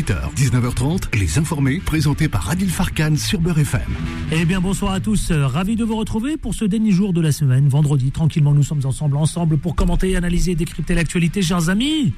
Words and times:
18h, 0.00 0.34
19h30, 0.34 1.18
Les 1.18 1.36
Informés, 1.38 1.78
présentés 1.84 2.26
par 2.28 2.48
Adil 2.48 2.70
Farkan 2.70 3.16
sur 3.16 3.38
Beurre 3.38 3.58
FM. 3.58 3.82
Eh 4.32 4.46
bien, 4.46 4.58
bonsoir 4.58 4.92
à 4.92 5.00
tous. 5.00 5.30
Euh, 5.30 5.46
ravi 5.46 5.76
de 5.76 5.84
vous 5.84 5.96
retrouver 5.96 6.38
pour 6.38 6.54
ce 6.54 6.64
dernier 6.64 6.90
jour 6.90 7.12
de 7.12 7.20
la 7.20 7.32
semaine, 7.32 7.68
vendredi. 7.68 8.10
Tranquillement, 8.10 8.54
nous 8.54 8.62
sommes 8.62 8.80
ensemble, 8.84 9.18
ensemble 9.18 9.58
pour 9.58 9.76
commenter, 9.76 10.16
analyser, 10.16 10.54
décrypter 10.54 10.94
l'actualité, 10.94 11.42
chers 11.42 11.68
amis. 11.68 12.14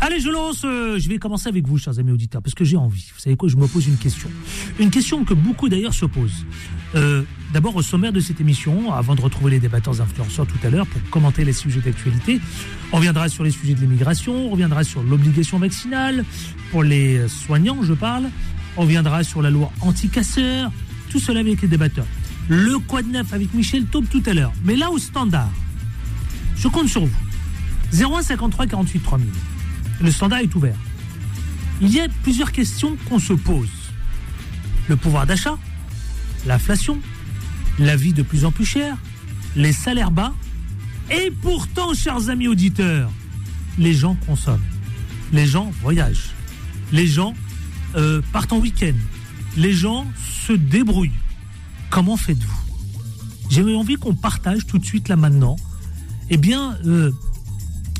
Allez, 0.00 0.20
je 0.20 0.30
lance. 0.30 0.62
euh, 0.64 0.98
je 0.98 1.06
vais 1.10 1.18
commencer 1.18 1.50
avec 1.50 1.66
vous, 1.66 1.76
chers 1.76 1.98
amis 1.98 2.12
auditeurs, 2.12 2.40
parce 2.40 2.54
que 2.54 2.64
j'ai 2.64 2.78
envie. 2.78 3.10
Vous 3.14 3.20
savez 3.20 3.36
quoi 3.36 3.50
Je 3.50 3.56
me 3.56 3.66
pose 3.66 3.86
une 3.88 3.98
question. 3.98 4.30
Une 4.78 4.90
question 4.90 5.24
que 5.24 5.34
beaucoup 5.34 5.68
d'ailleurs 5.68 5.94
se 5.94 6.06
posent. 6.06 6.46
Euh, 6.94 7.24
D'abord, 7.52 7.76
au 7.76 7.82
sommaire 7.82 8.12
de 8.12 8.20
cette 8.20 8.42
émission, 8.42 8.92
avant 8.92 9.14
de 9.14 9.22
retrouver 9.22 9.52
les 9.52 9.58
débatteurs 9.58 10.02
influenceurs 10.02 10.46
tout 10.46 10.58
à 10.66 10.68
l'heure 10.68 10.86
pour 10.86 11.00
commenter 11.08 11.46
les 11.46 11.54
sujets 11.54 11.80
d'actualité, 11.80 12.40
on 12.92 12.98
reviendra 12.98 13.30
sur 13.30 13.42
les 13.42 13.50
sujets 13.50 13.72
de 13.72 13.80
l'immigration, 13.80 14.34
on 14.48 14.50
reviendra 14.50 14.84
sur 14.84 15.02
l'obligation 15.02 15.58
vaccinale, 15.58 16.26
pour 16.70 16.82
les 16.82 17.17
soignants, 17.26 17.82
je 17.82 17.94
parle, 17.94 18.30
on 18.76 18.82
reviendra 18.82 19.24
sur 19.24 19.42
la 19.42 19.50
loi 19.50 19.72
anti-casseurs, 19.80 20.70
tout 21.10 21.18
cela 21.18 21.40
avec 21.40 21.62
les 21.62 21.68
débatteurs. 21.68 22.06
Le 22.48 22.78
de 22.78 23.08
neuf 23.12 23.32
avec 23.32 23.52
Michel 23.54 23.86
Taube 23.86 24.06
tout 24.08 24.22
à 24.26 24.32
l'heure. 24.32 24.52
Mais 24.64 24.76
là, 24.76 24.90
au 24.90 24.98
standard, 24.98 25.50
je 26.56 26.68
compte 26.68 26.88
sur 26.88 27.04
vous. 27.04 27.16
01 27.92 28.22
53 28.22 28.66
48 28.66 29.00
3000. 29.00 29.28
Le 30.00 30.10
standard 30.10 30.40
est 30.40 30.54
ouvert. 30.54 30.76
Il 31.80 31.90
y 31.90 32.00
a 32.00 32.08
plusieurs 32.22 32.52
questions 32.52 32.96
qu'on 33.08 33.18
se 33.18 33.32
pose. 33.32 33.68
Le 34.88 34.96
pouvoir 34.96 35.26
d'achat, 35.26 35.58
l'inflation, 36.46 36.98
la 37.78 37.96
vie 37.96 38.12
de 38.12 38.22
plus 38.22 38.44
en 38.44 38.50
plus 38.50 38.64
chère, 38.64 38.96
les 39.56 39.72
salaires 39.72 40.10
bas, 40.10 40.32
et 41.10 41.30
pourtant, 41.42 41.94
chers 41.94 42.28
amis 42.28 42.48
auditeurs, 42.48 43.10
les 43.78 43.94
gens 43.94 44.16
consomment, 44.26 44.64
les 45.32 45.46
gens 45.46 45.72
voyagent, 45.80 46.34
les 46.92 47.06
gens 47.06 47.34
euh, 47.96 48.20
partent 48.32 48.52
en 48.52 48.58
week-end, 48.58 48.94
les 49.56 49.72
gens 49.72 50.06
se 50.46 50.52
débrouillent. 50.52 51.12
Comment 51.90 52.16
faites-vous? 52.16 52.58
J'ai 53.50 53.62
envie 53.74 53.96
qu'on 53.96 54.14
partage 54.14 54.66
tout 54.66 54.78
de 54.78 54.84
suite 54.84 55.08
là 55.08 55.16
maintenant. 55.16 55.56
Eh 56.30 56.36
bien, 56.36 56.76
euh, 56.84 57.10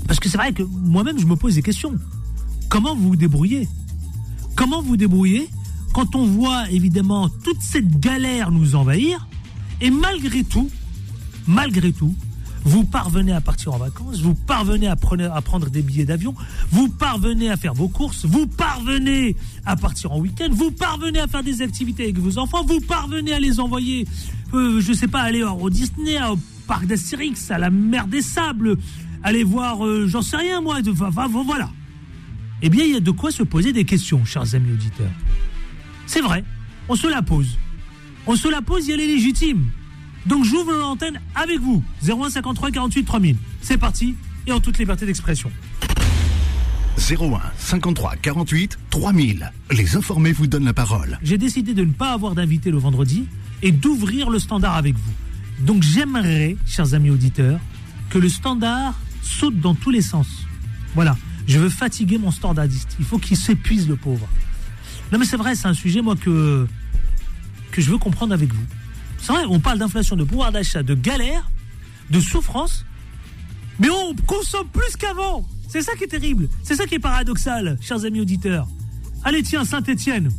parce 0.07 0.21
que 0.21 0.29
c'est 0.29 0.37
vrai 0.37 0.53
que 0.53 0.63
moi-même 0.63 1.19
je 1.19 1.27
me 1.27 1.37
pose 1.37 1.55
des 1.55 1.63
questions. 1.63 1.95
Comment 2.69 2.95
vous 2.95 3.09
vous 3.09 3.17
débrouillez? 3.17 3.67
Comment 4.55 4.83
vous 4.83 4.97
débrouillez 4.97 5.49
quand 5.95 6.15
on 6.15 6.27
voit 6.27 6.71
évidemment 6.71 7.29
toute 7.29 7.61
cette 7.61 7.99
galère 7.99 8.51
nous 8.51 8.77
envahir 8.77 9.27
et 9.81 9.91
malgré 9.91 10.45
tout, 10.45 10.71
malgré 11.47 11.93
tout, 11.93 12.15
vous 12.65 12.85
parvenez 12.85 13.33
à 13.33 13.41
partir 13.41 13.73
en 13.75 13.79
vacances, 13.79 14.21
vous 14.21 14.35
parvenez 14.35 14.87
à, 14.89 14.97
prendre- 14.97 15.71
des 15.71 15.83
billets 15.83 16.05
d'avion, 16.05 16.35
vous 16.71 16.89
parvenez 16.89 17.51
à 17.51 17.57
faire 17.57 17.75
vos 17.75 17.89
courses, 17.89 18.25
vous 18.27 18.47
parvenez 18.47 19.37
à 19.65 19.77
partir 19.77 20.13
en 20.13 20.19
week-end, 20.19 20.49
vous 20.51 20.71
parvenez 20.71 21.21
à 21.21 21.27
faire 21.27 21.43
des 21.43 21.63
activités 21.63 22.05
avec 22.05 22.19
vos 22.19 22.39
enfants, 22.39 22.65
vous 22.65 22.81
parvenez 22.81 23.33
à 23.33 23.41
les 23.41 23.61
envoyer, 23.61 24.07
euh, 24.55 24.81
je 24.81 24.93
sais 24.93 25.09
pas, 25.09 25.21
aller 25.23 25.43
au 25.43 25.71
Disney, 25.71 26.19
au 26.23 26.39
parc 26.67 26.87
d'Astérix, 26.87 27.51
à 27.51 27.59
la 27.59 27.71
mer 27.71 28.07
des 28.07 28.23
Sables, 28.23 28.77
aller 29.23 29.45
voir, 29.45 29.85
euh, 29.87 30.07
j'en 30.07 30.23
sais 30.23 30.37
rien 30.37 30.61
moi, 30.61 30.83
de- 30.83 30.91
enfin, 30.91 31.29
voilà. 31.29 31.71
Eh 32.61 32.69
bien, 32.71 32.85
il 32.85 32.93
y 32.93 32.97
a 32.97 33.01
de 33.01 33.11
quoi 33.13 33.31
se 33.31 33.43
poser 33.45 33.73
des 33.73 33.85
questions, 33.85 34.25
chers 34.25 34.55
amis 34.55 34.73
auditeurs. 34.73 35.11
C'est 36.07 36.21
vrai, 36.21 36.45
on 36.89 36.97
se 36.97 37.07
la 37.07 37.23
pose. 37.23 37.57
On 38.27 38.35
se 38.37 38.49
la 38.49 38.61
pose 38.63 38.91
et 38.91 38.95
elle 38.95 39.01
est 39.01 39.07
légitime. 39.07 39.65
Donc 40.29 40.45
j'ouvre 40.45 40.73
l'antenne 40.73 41.21
avec 41.35 41.59
vous. 41.59 41.83
0153 42.03 42.71
48 42.71 43.05
3000. 43.05 43.37
C'est 43.63 43.79
parti 43.79 44.15
et 44.47 44.53
en 44.53 44.61
toute 44.61 44.79
liberté 44.79 45.07
d'expression. 45.07 45.51
01 46.99 47.41
53 47.57 48.17
48 48.17 48.79
3000. 48.91 49.53
Les 49.71 49.97
Informés 49.97 50.33
vous 50.33 50.47
donnent 50.47 50.67
la 50.67 50.75
parole. 50.75 51.19
J'ai 51.23 51.39
décidé 51.39 51.73
de 51.73 51.83
ne 51.83 51.93
pas 51.93 52.13
avoir 52.13 52.35
d'invité 52.35 52.71
le 52.71 52.77
vendredi 52.77 53.27
et 53.63 53.73
d'ouvrir 53.73 54.29
le 54.29 54.39
standard 54.39 54.77
avec 54.77 54.95
vous. 54.97 55.13
Donc 55.61 55.83
j'aimerais, 55.83 56.57
chers 56.67 56.93
amis 56.93 57.11
auditeurs, 57.11 57.59
que 58.11 58.19
le 58.19 58.29
standard 58.29 58.95
saute 59.23 59.59
dans 59.59 59.75
tous 59.75 59.91
les 59.91 60.03
sens. 60.03 60.29
Voilà. 60.95 61.17
Je 61.47 61.59
veux 61.59 61.71
fatiguer 61.71 62.19
mon 62.19 62.31
standardiste. 62.31 62.97
Il 62.99 63.07
faut 63.07 63.19
qu'il 63.19 63.37
s'épuise, 63.37 63.89
le 63.89 63.97
pauvre. 63.97 64.29
Non 65.11 65.19
mais 65.19 65.25
c'est 65.25 65.39
vrai, 65.39 65.55
c'est 65.55 65.69
un 65.69 65.75
sujet, 65.75 66.03
moi, 66.03 66.17
que, 66.17 66.67
que 67.71 67.81
je 67.81 67.91
veux 67.91 67.97
comprendre 67.97 68.35
avec 68.35 68.53
vous. 68.53 68.65
C'est 69.19 69.33
vrai, 69.33 69.43
on 69.49 69.61
parle 69.61 69.79
d'inflation, 69.79 70.17
de 70.17 70.25
pouvoir 70.25 70.53
d'achat, 70.53 70.83
de 70.83 70.95
galère, 70.95 71.51
de 72.11 72.21
souffrance, 72.21 72.85
mais 73.79 73.91
on 73.91 74.15
consomme 74.27 74.69
plus 74.69 74.97
qu'avant. 74.97 75.47
C'est 75.69 75.83
ça 75.83 75.95
qui 75.97 76.05
est 76.05 76.09
terrible. 76.09 76.49
C'est 76.63 76.75
ça 76.77 76.87
qui 76.87 76.95
est 76.95 76.99
paradoxal, 76.99 77.77
chers 77.83 78.05
amis 78.05 78.21
auditeurs. 78.21 78.67
Allez, 79.25 79.43
tiens, 79.43 79.65
Saint-Étienne. 79.65 80.31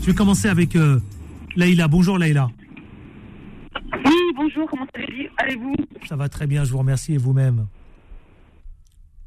Je 0.00 0.06
vais 0.06 0.14
commencer 0.14 0.48
avec 0.48 0.74
euh, 0.76 1.00
Laïla. 1.56 1.88
Bonjour 1.88 2.18
Laïla. 2.18 2.48
Oui, 4.04 4.14
bonjour, 4.36 4.68
comment 4.70 4.86
allez- 4.94 5.30
allez-vous? 5.36 5.74
Ça 6.08 6.16
va 6.16 6.28
très 6.28 6.46
bien, 6.46 6.64
je 6.64 6.70
vous 6.72 6.78
remercie 6.78 7.14
et 7.14 7.18
vous-même? 7.18 7.66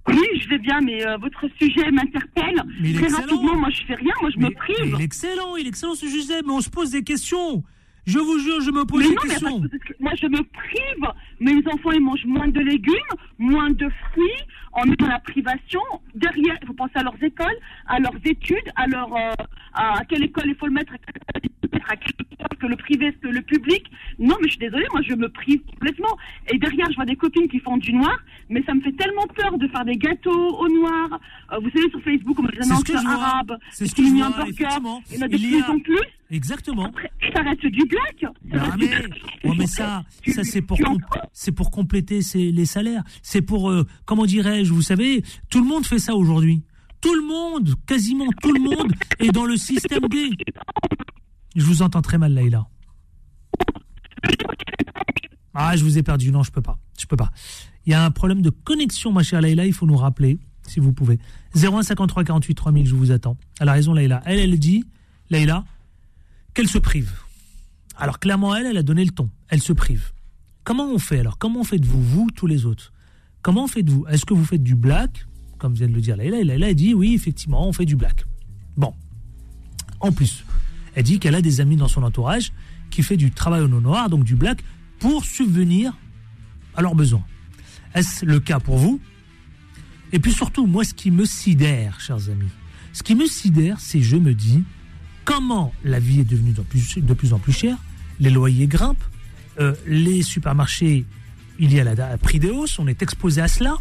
Oui, 0.07 0.17
je 0.41 0.49
vais 0.49 0.57
bien, 0.57 0.81
mais 0.81 1.05
euh, 1.05 1.17
votre 1.17 1.45
sujet 1.59 1.91
m'interpelle. 1.91 2.55
Très 2.81 2.89
excellent. 2.89 3.17
rapidement, 3.19 3.55
moi 3.57 3.69
je 3.69 3.85
fais 3.85 3.95
rien, 3.95 4.13
moi 4.21 4.29
je 4.33 4.39
me 4.39 4.47
Mais- 4.49 4.55
prive. 4.55 4.93
il 4.95 5.01
est 5.01 5.03
excellent, 5.03 5.55
il 5.57 5.65
est 5.65 5.69
excellent 5.69 5.93
ce 5.95 6.07
sujet, 6.07 6.41
mais 6.45 6.51
on 6.53 6.61
se 6.61 6.69
pose 6.69 6.91
des 6.91 7.03
questions. 7.03 7.63
Je 8.07 8.17
vous 8.17 8.39
jure, 8.39 8.61
je 8.61 8.71
me 8.71 8.83
pose 8.85 9.01
Mais 9.03 9.09
des 9.09 9.15
non, 9.15 9.21
mais 9.23 9.29
questions. 9.29 9.61
parce 9.61 9.83
que 9.83 9.93
moi 9.99 10.11
je 10.19 10.27
me 10.27 10.41
prive. 10.43 11.07
Mes 11.39 11.57
enfants 11.71 11.91
ils 11.91 12.01
mangent 12.01 12.25
moins 12.25 12.47
de 12.47 12.59
légumes, 12.59 12.93
moins 13.37 13.69
de 13.69 13.87
fruits. 14.11 14.41
On 14.73 14.83
est 14.91 14.95
dans 14.95 15.07
la 15.07 15.19
privation. 15.19 15.81
Derrière, 16.15 16.57
il 16.61 16.67
faut 16.67 16.73
penser 16.73 16.93
à 16.95 17.03
leurs 17.03 17.21
écoles, 17.21 17.57
à 17.87 17.99
leurs 17.99 18.15
études, 18.25 18.71
à 18.75 18.87
leur 18.87 19.13
euh, 19.15 19.31
à 19.73 20.03
quelle 20.07 20.23
école 20.23 20.45
il 20.47 20.55
faut 20.55 20.65
le 20.65 20.71
mettre, 20.73 20.93
à 20.93 21.95
quelle 21.95 22.13
que 22.59 22.67
le 22.67 22.75
privé, 22.75 23.11
que 23.21 23.27
le 23.27 23.41
public. 23.41 23.83
Non, 24.19 24.35
mais 24.39 24.45
je 24.47 24.51
suis 24.51 24.59
désolée, 24.59 24.85
moi 24.91 25.01
je 25.07 25.13
me 25.15 25.27
prive 25.29 25.61
complètement. 25.65 26.15
Et 26.51 26.57
derrière, 26.59 26.87
je 26.91 26.95
vois 26.95 27.05
des 27.05 27.15
copines 27.15 27.47
qui 27.49 27.59
font 27.59 27.77
du 27.77 27.91
noir, 27.93 28.17
mais 28.49 28.63
ça 28.63 28.73
me 28.73 28.81
fait 28.81 28.91
tellement 28.93 29.25
peur 29.35 29.57
de 29.57 29.67
faire 29.67 29.83
des 29.85 29.97
gâteaux 29.97 30.57
au 30.59 30.67
noir. 30.69 31.19
Euh, 31.51 31.59
vous 31.61 31.69
savez 31.71 31.89
sur 31.89 32.01
Facebook, 32.03 32.37
les 32.51 32.57
C'est 32.61 32.63
ce 32.63 32.71
annonces 32.97 33.05
arabes, 33.05 33.57
C'est 33.71 33.85
ce 33.87 33.95
qui 33.95 34.03
que 34.03 34.07
je 34.09 34.13
mis 34.13 34.21
un 34.21 34.29
vois, 34.29 34.37
burger. 34.45 34.51
effectivement. 34.63 35.01
Il 35.11 35.17
y 35.17 35.19
en 35.19 35.25
a 35.25 35.27
de 35.27 35.37
plus 35.37 35.63
en 35.63 35.79
plus. 35.79 36.07
Exactement. 36.31 36.85
Après, 36.85 37.11
ça 37.35 37.41
reste 37.43 37.65
du 37.65 37.83
black. 37.85 38.25
Ah 38.53 38.75
mais, 38.79 39.53
mais 39.57 39.67
ça, 39.67 40.03
ça 40.33 40.43
c'est 40.43 40.61
pour 40.61 40.77
com- 40.79 40.97
c'est 41.33 41.51
pour 41.51 41.69
compléter 41.71 42.21
ces- 42.21 42.51
les 42.51 42.65
salaires. 42.65 43.03
C'est 43.21 43.41
pour 43.41 43.69
euh, 43.69 43.85
comment 44.05 44.25
dirais-je, 44.25 44.71
vous 44.73 44.81
savez, 44.81 45.23
tout 45.49 45.59
le 45.61 45.67
monde 45.67 45.85
fait 45.85 45.99
ça 45.99 46.15
aujourd'hui. 46.15 46.63
Tout 47.01 47.13
le 47.15 47.21
monde, 47.27 47.75
quasiment 47.85 48.27
tout 48.41 48.53
le 48.53 48.59
monde 48.61 48.93
est 49.19 49.31
dans 49.31 49.45
le 49.45 49.57
système 49.57 50.07
D. 50.09 50.29
Je 51.55 51.65
vous 51.65 51.81
entends 51.81 52.01
très 52.01 52.17
mal, 52.17 52.33
Laïla. 52.33 52.65
Ah, 55.53 55.75
je 55.75 55.83
vous 55.83 55.97
ai 55.97 56.03
perdu. 56.03 56.31
Non, 56.31 56.43
je 56.43 56.51
peux 56.51 56.61
pas. 56.61 56.77
Je 56.97 57.05
peux 57.07 57.17
pas. 57.17 57.31
Il 57.85 57.91
y 57.91 57.93
a 57.95 58.05
un 58.05 58.11
problème 58.11 58.41
de 58.41 58.49
connexion, 58.51 59.11
ma 59.11 59.23
chère 59.23 59.41
Laïla. 59.41 59.65
Il 59.65 59.73
faut 59.73 59.85
nous 59.85 59.97
rappeler, 59.97 60.39
si 60.67 60.79
vous 60.79 60.93
pouvez. 60.93 61.19
01 61.55 61.83
53 61.83 62.23
48 62.23 62.53
3000, 62.55 62.85
je 62.87 62.95
vous 62.95 63.11
attends. 63.11 63.35
Elle 63.59 63.67
a 63.69 63.73
raison, 63.73 63.93
Laïla. 63.93 64.21
Elle, 64.25 64.39
elle 64.39 64.57
dit, 64.59 64.85
Laïla, 65.29 65.65
qu'elle 66.53 66.67
se 66.67 66.77
prive. 66.77 67.11
Alors 67.97 68.19
clairement, 68.19 68.55
elle, 68.55 68.65
elle 68.65 68.77
a 68.77 68.83
donné 68.83 69.05
le 69.05 69.11
ton. 69.11 69.29
Elle 69.47 69.61
se 69.61 69.73
prive. 69.73 70.11
Comment 70.63 70.91
on 70.91 70.99
fait 70.99 71.19
alors? 71.19 71.37
Comment 71.37 71.63
faites-vous, 71.63 72.01
vous, 72.01 72.29
tous 72.35 72.47
les 72.47 72.65
autres? 72.65 72.93
Comment 73.41 73.67
faites-vous? 73.67 74.05
Est-ce 74.07 74.25
que 74.25 74.33
vous 74.33 74.45
faites 74.45 74.63
du 74.63 74.75
black? 74.75 75.25
Comme 75.57 75.73
vient 75.73 75.87
de 75.87 75.93
le 75.93 76.01
dire 76.01 76.17
Laïla. 76.17 76.43
Laïla 76.43 76.67
a 76.67 76.73
dit, 76.73 76.93
oui, 76.93 77.13
effectivement, 77.13 77.67
on 77.67 77.73
fait 77.73 77.85
du 77.85 77.95
black. 77.95 78.25
Bon. 78.77 78.93
En 79.99 80.11
plus, 80.11 80.43
elle 80.95 81.03
dit 81.03 81.19
qu'elle 81.19 81.35
a 81.35 81.41
des 81.41 81.61
amis 81.61 81.75
dans 81.75 81.87
son 81.87 82.03
entourage 82.03 82.51
qui 82.89 83.03
fait 83.03 83.17
du 83.17 83.31
travail 83.31 83.61
au 83.61 83.67
noir, 83.67 84.09
donc 84.09 84.23
du 84.23 84.35
black, 84.35 84.63
pour 84.99 85.23
subvenir 85.25 85.97
à 86.75 86.81
leurs 86.81 86.95
besoins. 86.95 87.23
Est-ce 87.93 88.25
le 88.25 88.39
cas 88.39 88.59
pour 88.59 88.77
vous? 88.77 88.99
Et 90.11 90.19
puis 90.19 90.31
surtout, 90.31 90.65
moi, 90.67 90.83
ce 90.83 90.93
qui 90.93 91.11
me 91.11 91.25
sidère, 91.25 91.99
chers 91.99 92.29
amis, 92.29 92.49
ce 92.93 93.03
qui 93.03 93.15
me 93.15 93.25
sidère, 93.25 93.79
c'est 93.79 94.01
je 94.01 94.17
me 94.17 94.33
dis, 94.33 94.63
comment 95.25 95.73
la 95.83 95.99
vie 95.99 96.21
est 96.21 96.29
devenue 96.29 96.51
de 96.51 96.61
plus, 96.61 96.97
de 96.97 97.13
plus 97.13 97.33
en 97.33 97.39
plus 97.39 97.53
chère, 97.53 97.77
les 98.19 98.29
loyers 98.29 98.67
grimpent, 98.67 99.03
euh, 99.59 99.73
les 99.87 100.21
supermarchés, 100.21 101.05
il 101.59 101.73
y 101.73 101.79
a 101.79 101.83
la, 101.83 102.17
prix 102.17 102.39
des 102.39 102.49
hausses, 102.49 102.79
on 102.79 102.87
est 102.87 103.01
exposé 103.01 103.41
à 103.41 103.47
cela, 103.47 103.75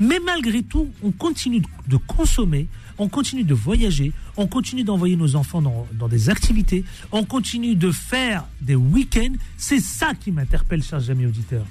mais 0.00 0.18
malgré 0.24 0.62
tout, 0.62 0.88
on 1.02 1.12
continue 1.12 1.60
de, 1.60 1.66
de 1.88 1.96
consommer, 1.96 2.66
on 2.98 3.08
continue 3.08 3.44
de 3.44 3.54
voyager, 3.54 4.12
on 4.36 4.46
continue 4.46 4.84
d'envoyer 4.84 5.16
nos 5.16 5.36
enfants 5.36 5.62
dans, 5.62 5.86
dans 5.92 6.08
des 6.08 6.30
activités, 6.30 6.84
on 7.12 7.24
continue 7.24 7.76
de 7.76 7.90
faire 7.90 8.44
des 8.60 8.74
week-ends. 8.74 9.34
C'est 9.56 9.80
ça 9.80 10.14
qui 10.14 10.32
m'interpelle, 10.32 10.82
chers 10.82 11.10
amis 11.10 11.26
auditeurs. 11.26 11.66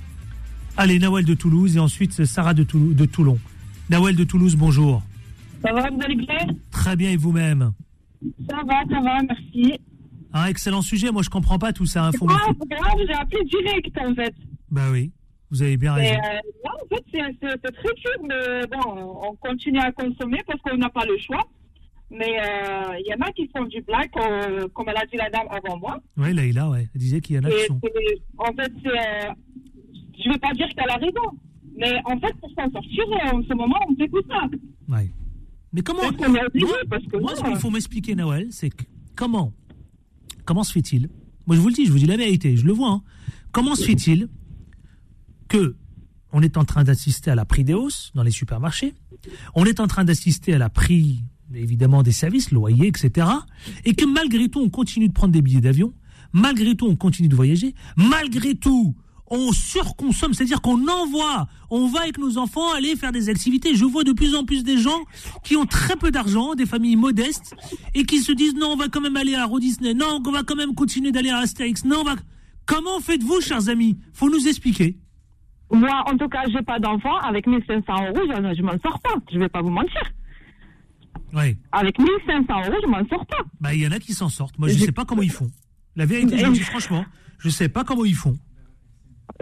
Allez, 0.77 0.99
Nawel 0.99 1.25
de 1.25 1.33
Toulouse 1.33 1.75
et 1.75 1.79
ensuite 1.79 2.25
Sarah 2.25 2.53
de, 2.53 2.63
Toulou- 2.63 2.93
de 2.93 3.05
Toulon. 3.05 3.39
Nawel 3.89 4.15
de 4.15 4.23
Toulouse, 4.23 4.55
bonjour. 4.55 5.03
Ça 5.61 5.71
va, 5.73 5.89
vous 5.89 6.01
allez 6.01 6.15
bien? 6.15 6.37
Très 6.71 6.95
bien, 6.95 7.11
et 7.11 7.17
vous-même? 7.17 7.73
Ça 8.49 8.57
va, 8.65 8.81
ça 8.89 9.01
va, 9.01 9.19
merci. 9.27 9.79
Un 10.33 10.45
excellent 10.47 10.81
sujet, 10.81 11.11
moi 11.11 11.21
je 11.21 11.29
comprends 11.29 11.59
pas 11.59 11.73
tout 11.73 11.85
ça. 11.85 12.05
hein, 12.07 12.11
faut 12.17 12.27
Ah, 12.29 12.51
grave, 12.69 12.99
j'ai 13.07 13.13
appelé 13.13 13.43
direct 13.45 13.97
en 13.99 14.15
fait. 14.15 14.33
Bah 14.71 14.89
oui, 14.91 15.11
vous 15.51 15.61
avez 15.61 15.77
bien 15.77 15.93
raison. 15.93 16.15
euh, 16.15 16.39
là, 16.63 16.71
en 16.83 16.87
fait, 16.95 17.03
c'est 17.11 17.71
très 17.71 17.93
dur, 17.93 18.27
mais 18.27 18.67
bon, 18.71 19.19
on 19.29 19.35
continue 19.35 19.79
à 19.79 19.91
consommer 19.91 20.41
parce 20.47 20.59
qu'on 20.61 20.77
n'a 20.77 20.89
pas 20.89 21.05
le 21.05 21.17
choix. 21.19 21.43
Mais 22.09 22.39
euh, 22.39 22.97
il 22.99 23.05
y 23.07 23.13
en 23.15 23.25
a 23.25 23.31
qui 23.31 23.47
font 23.55 23.63
du 23.65 23.81
black, 23.81 24.11
euh, 24.17 24.67
comme 24.73 24.87
elle 24.89 24.97
a 24.97 25.05
dit 25.05 25.17
la 25.17 25.29
dame 25.31 25.47
avant 25.49 25.77
moi. 25.79 25.99
Oui, 26.17 26.31
Laïla, 26.33 26.69
ouais. 26.69 26.87
Elle 26.93 27.01
disait 27.01 27.21
qu'il 27.21 27.35
y 27.37 27.39
en 27.39 27.43
a 27.43 27.49
qui 27.49 27.65
sont. 27.65 27.79
en 28.37 28.53
fait, 28.53 28.71
euh, 28.85 29.33
je 30.21 30.27
ne 30.29 30.33
veux 30.33 30.39
pas 30.39 30.51
dire 30.53 30.67
qu'elle 30.69 30.89
a 30.91 30.95
raison. 30.97 31.37
Mais 31.75 31.91
en 32.05 32.19
fait, 32.19 32.33
pour 32.39 32.49
s'en 32.51 32.69
sortir, 32.71 33.03
euh, 33.09 33.35
en 33.37 33.41
ce 33.43 33.53
moment, 33.55 33.79
on 33.89 33.95
fait 33.95 34.07
tout 34.09 34.21
ça. 34.29 34.41
Ouais. 34.89 35.09
Mais 35.73 35.81
comment 35.81 36.03
Moi, 36.03 36.09
parce 36.89 37.03
que 37.05 37.17
moi, 37.17 37.31
là, 37.31 37.37
ce 37.37 37.43
qu'il 37.43 37.55
faut 37.57 37.69
m'expliquer, 37.71 38.15
Nawel, 38.15 38.47
c'est 38.51 38.69
que 38.69 38.83
comment 39.15 39.53
comment 40.45 40.63
se 40.63 40.71
fait-il 40.71 41.09
Moi, 41.47 41.55
je 41.55 41.61
vous 41.61 41.69
le 41.69 41.73
dis, 41.73 41.85
je 41.85 41.91
vous 41.91 41.99
dis 41.99 42.05
la 42.05 42.17
vérité, 42.17 42.55
je 42.57 42.65
le 42.65 42.73
vois. 42.73 42.89
hein. 42.91 43.03
Comment 43.51 43.75
se 43.75 43.83
fait-il 43.83 44.29
que 45.47 45.75
on 46.31 46.41
est 46.41 46.57
en 46.57 46.65
train 46.65 46.83
d'assister 46.83 47.29
à 47.31 47.35
la 47.35 47.45
prix 47.45 47.63
des 47.63 47.73
hausses 47.75 48.11
dans 48.15 48.23
les 48.23 48.31
supermarchés, 48.31 48.95
on 49.55 49.65
est 49.65 49.79
en 49.79 49.87
train 49.87 50.03
d'assister 50.03 50.53
à 50.53 50.57
la 50.57 50.69
prix 50.69 51.23
évidemment 51.53 52.01
des 52.01 52.11
services, 52.11 52.49
loyers, 52.51 52.87
etc. 52.87 53.27
Et 53.85 53.93
que 53.93 54.05
malgré 54.05 54.49
tout, 54.49 54.59
on 54.59 54.69
continue 54.69 55.07
de 55.07 55.13
prendre 55.13 55.31
des 55.33 55.41
billets 55.43 55.61
d'avion, 55.61 55.93
malgré 56.31 56.75
tout, 56.75 56.87
on 56.87 56.95
continue 56.95 57.27
de 57.27 57.35
voyager, 57.35 57.75
malgré 57.95 58.55
tout, 58.55 58.95
on 59.35 59.51
surconsomme, 59.51 60.33
c'est-à-dire 60.33 60.61
qu'on 60.61 60.87
envoie, 60.87 61.47
on 61.69 61.87
va 61.87 62.01
avec 62.01 62.17
nos 62.19 62.37
enfants 62.37 62.71
aller 62.73 62.95
faire 62.95 63.11
des 63.11 63.29
activités. 63.29 63.73
Je 63.75 63.83
vois 63.85 64.03
de 64.03 64.11
plus 64.13 64.35
en 64.35 64.45
plus 64.45 64.63
des 64.63 64.77
gens 64.77 65.01
qui 65.43 65.55
ont 65.55 65.65
très 65.65 65.95
peu 65.95 66.11
d'argent, 66.11 66.53
des 66.55 66.65
familles 66.65 66.95
modestes, 66.95 67.55
et 67.95 68.03
qui 68.05 68.19
se 68.19 68.31
disent 68.31 68.55
non, 68.55 68.73
on 68.73 68.75
va 68.75 68.89
quand 68.89 69.01
même 69.01 69.17
aller 69.17 69.35
à 69.35 69.43
Euro 69.43 69.59
Disney, 69.59 69.93
non, 69.93 70.21
on 70.25 70.31
va 70.31 70.43
quand 70.43 70.55
même 70.55 70.75
continuer 70.75 71.11
d'aller 71.11 71.29
à 71.31 71.37
Astérix, 71.39 71.83
non, 71.85 72.01
on 72.01 72.03
va... 72.03 72.15
Comment 72.65 72.99
faites-vous, 73.01 73.41
chers 73.41 73.67
amis? 73.69 73.97
Faut 74.13 74.29
nous 74.29 74.47
expliquer. 74.47 74.97
Moi, 75.71 76.03
en 76.05 76.15
tout 76.17 76.29
cas, 76.29 76.43
j'ai 76.49 76.61
pas 76.61 76.79
d'enfant. 76.79 77.17
Avec 77.17 77.47
1500 77.47 77.83
euros, 78.07 78.21
je, 78.27 78.55
je 78.55 78.61
m'en 78.61 78.77
sors 78.83 78.99
pas. 79.01 79.15
Je 79.33 79.39
vais 79.39 79.49
pas 79.49 79.61
vous 79.61 79.71
mentir. 79.71 80.01
Ouais. 81.33 81.57
Avec 81.71 81.97
1500 81.99 82.45
euros, 82.67 82.77
je 82.83 82.87
m'en 82.87 83.05
sors 83.09 83.25
pas. 83.25 83.43
Bah, 83.59 83.73
il 83.73 83.81
y 83.81 83.87
en 83.87 83.91
a 83.91 83.99
qui 83.99 84.13
s'en 84.13 84.29
sortent. 84.29 84.57
Moi, 84.59 84.67
je 84.69 84.75
Je- 84.77 84.85
sais 84.85 84.91
pas 84.91 85.03
comment 85.05 85.23
ils 85.23 85.31
font. 85.31 85.49
La 85.95 86.05
vérité, 86.05 86.37
je 86.37 86.45
dis 86.51 86.59
franchement, 86.59 87.05
je 87.39 87.49
sais 87.49 87.69
pas 87.69 87.83
comment 87.83 88.05
ils 88.05 88.15
font. 88.15 88.37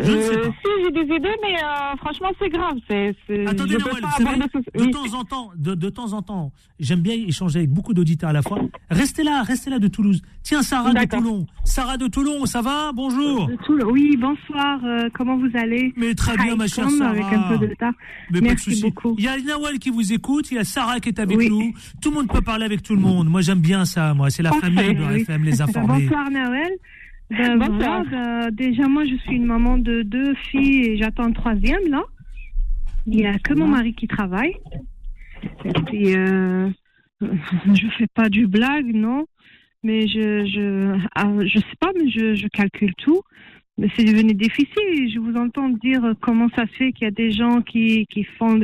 Je 0.01 0.11
ne 0.11 0.21
sais 0.21 0.37
pas. 0.37 0.47
si, 0.47 0.83
j'ai 0.83 0.91
des 0.91 1.15
idées, 1.15 1.35
mais 1.43 1.55
euh, 1.61 1.95
franchement, 1.97 2.29
c'est 2.39 2.49
grave. 2.49 2.75
C'est, 2.89 3.15
c'est, 3.27 3.45
Attendez, 3.45 3.73
je 3.73 3.77
de 3.77 4.83
oui. 4.83 4.91
temps 4.91 5.13
en 5.19 5.23
temps, 5.25 5.51
de, 5.55 5.75
de 5.75 5.89
temps 5.89 6.13
en 6.13 6.21
temps, 6.21 6.51
j'aime 6.79 7.01
bien 7.01 7.13
échanger 7.15 7.59
avec 7.59 7.71
beaucoup 7.71 7.93
d'auditeurs 7.93 8.29
à 8.29 8.33
la 8.33 8.41
fois. 8.41 8.59
Restez 8.89 9.23
là, 9.23 9.43
restez 9.43 9.69
là 9.69 9.79
de 9.79 9.87
Toulouse. 9.87 10.21
Tiens, 10.43 10.61
Sarah 10.63 10.93
de. 10.93 11.05
Toulon. 11.05 11.45
Sarah 11.65 11.97
de 11.97 12.07
Toulon, 12.07 12.45
ça 12.45 12.61
va? 12.61 12.91
Bonjour. 12.93 13.47
De 13.47 13.55
Toul- 13.65 13.83
Oui, 13.85 14.15
bonsoir. 14.17 14.79
euh, 14.85 15.09
comment 15.13 15.37
vous 15.37 15.49
allez? 15.55 15.93
Mais 15.97 16.15
très 16.15 16.37
bien, 16.37 16.55
ma 16.55 16.67
chère 16.67 16.89
Sarah. 16.89 17.11
Avec 17.11 17.25
un 17.25 17.49
peu 17.49 17.57
de 17.57 17.69
retard. 17.69 17.93
Mais 18.31 18.39
pas 18.39 18.45
de 18.45 18.49
Merci 18.51 18.71
souci. 18.71 18.81
beaucoup. 18.83 19.15
Il 19.17 19.25
y 19.25 19.27
a 19.27 19.37
Nawel 19.37 19.77
qui 19.79 19.89
vous 19.89 20.13
écoute, 20.13 20.49
il 20.51 20.55
y 20.55 20.59
a 20.59 20.63
Sarah 20.63 20.99
qui 20.99 21.09
est 21.09 21.19
avec 21.19 21.37
Oui. 21.37 21.49
nous. 21.49 21.73
Tout 22.01 22.09
le 22.11 22.15
monde 22.15 22.27
peut 22.29 22.41
parler 22.41 22.65
avec 22.65 22.81
tout 22.81 22.95
le 22.95 23.01
monde. 23.01 23.27
Moi, 23.29 23.41
j'aime 23.41 23.59
bien 23.59 23.85
ça. 23.85 24.13
Moi, 24.13 24.29
c'est 24.29 24.43
la 24.43 24.51
Parfait, 24.51 24.71
famille 24.71 24.95
de 24.95 25.03
oui. 25.03 25.21
FM, 25.21 25.43
les 25.43 25.61
informer. 25.61 26.03
Bonsoir, 26.07 26.29
Noël. 26.31 26.71
Ben, 27.31 27.57
Bonsoir. 27.57 28.03
voilà, 28.03 28.49
ben, 28.49 28.51
déjà, 28.51 28.87
moi, 28.87 29.05
je 29.05 29.15
suis 29.15 29.35
une 29.35 29.45
maman 29.45 29.77
de 29.77 30.01
deux 30.03 30.33
filles 30.35 30.85
et 30.89 30.97
j'attends 30.97 31.23
un 31.25 31.31
troisième, 31.31 31.87
là. 31.89 32.03
Il 33.07 33.15
n'y 33.15 33.25
a 33.25 33.37
que 33.39 33.53
mon 33.53 33.67
mari 33.67 33.93
qui 33.93 34.07
travaille. 34.07 34.55
Et 35.65 35.73
puis, 35.87 36.15
euh, 36.15 36.69
je 37.21 37.87
fais 37.97 38.07
pas 38.13 38.29
du 38.29 38.47
blague, 38.47 38.93
non. 38.93 39.25
Mais 39.83 40.07
je, 40.07 40.45
je, 40.45 40.95
ah, 41.15 41.31
je 41.43 41.57
sais 41.57 41.75
pas, 41.79 41.91
mais 41.97 42.09
je, 42.09 42.35
je 42.35 42.47
calcule 42.47 42.93
tout. 42.97 43.21
Mais 43.77 43.87
c'est 43.95 44.03
devenu 44.03 44.33
difficile. 44.35 45.09
Je 45.11 45.17
vous 45.19 45.35
entends 45.35 45.69
dire 45.69 46.13
comment 46.21 46.49
ça 46.55 46.67
se 46.67 46.73
fait 46.73 46.91
qu'il 46.91 47.05
y 47.05 47.07
a 47.07 47.11
des 47.11 47.31
gens 47.31 47.61
qui, 47.61 48.05
qui 48.07 48.23
font. 48.23 48.59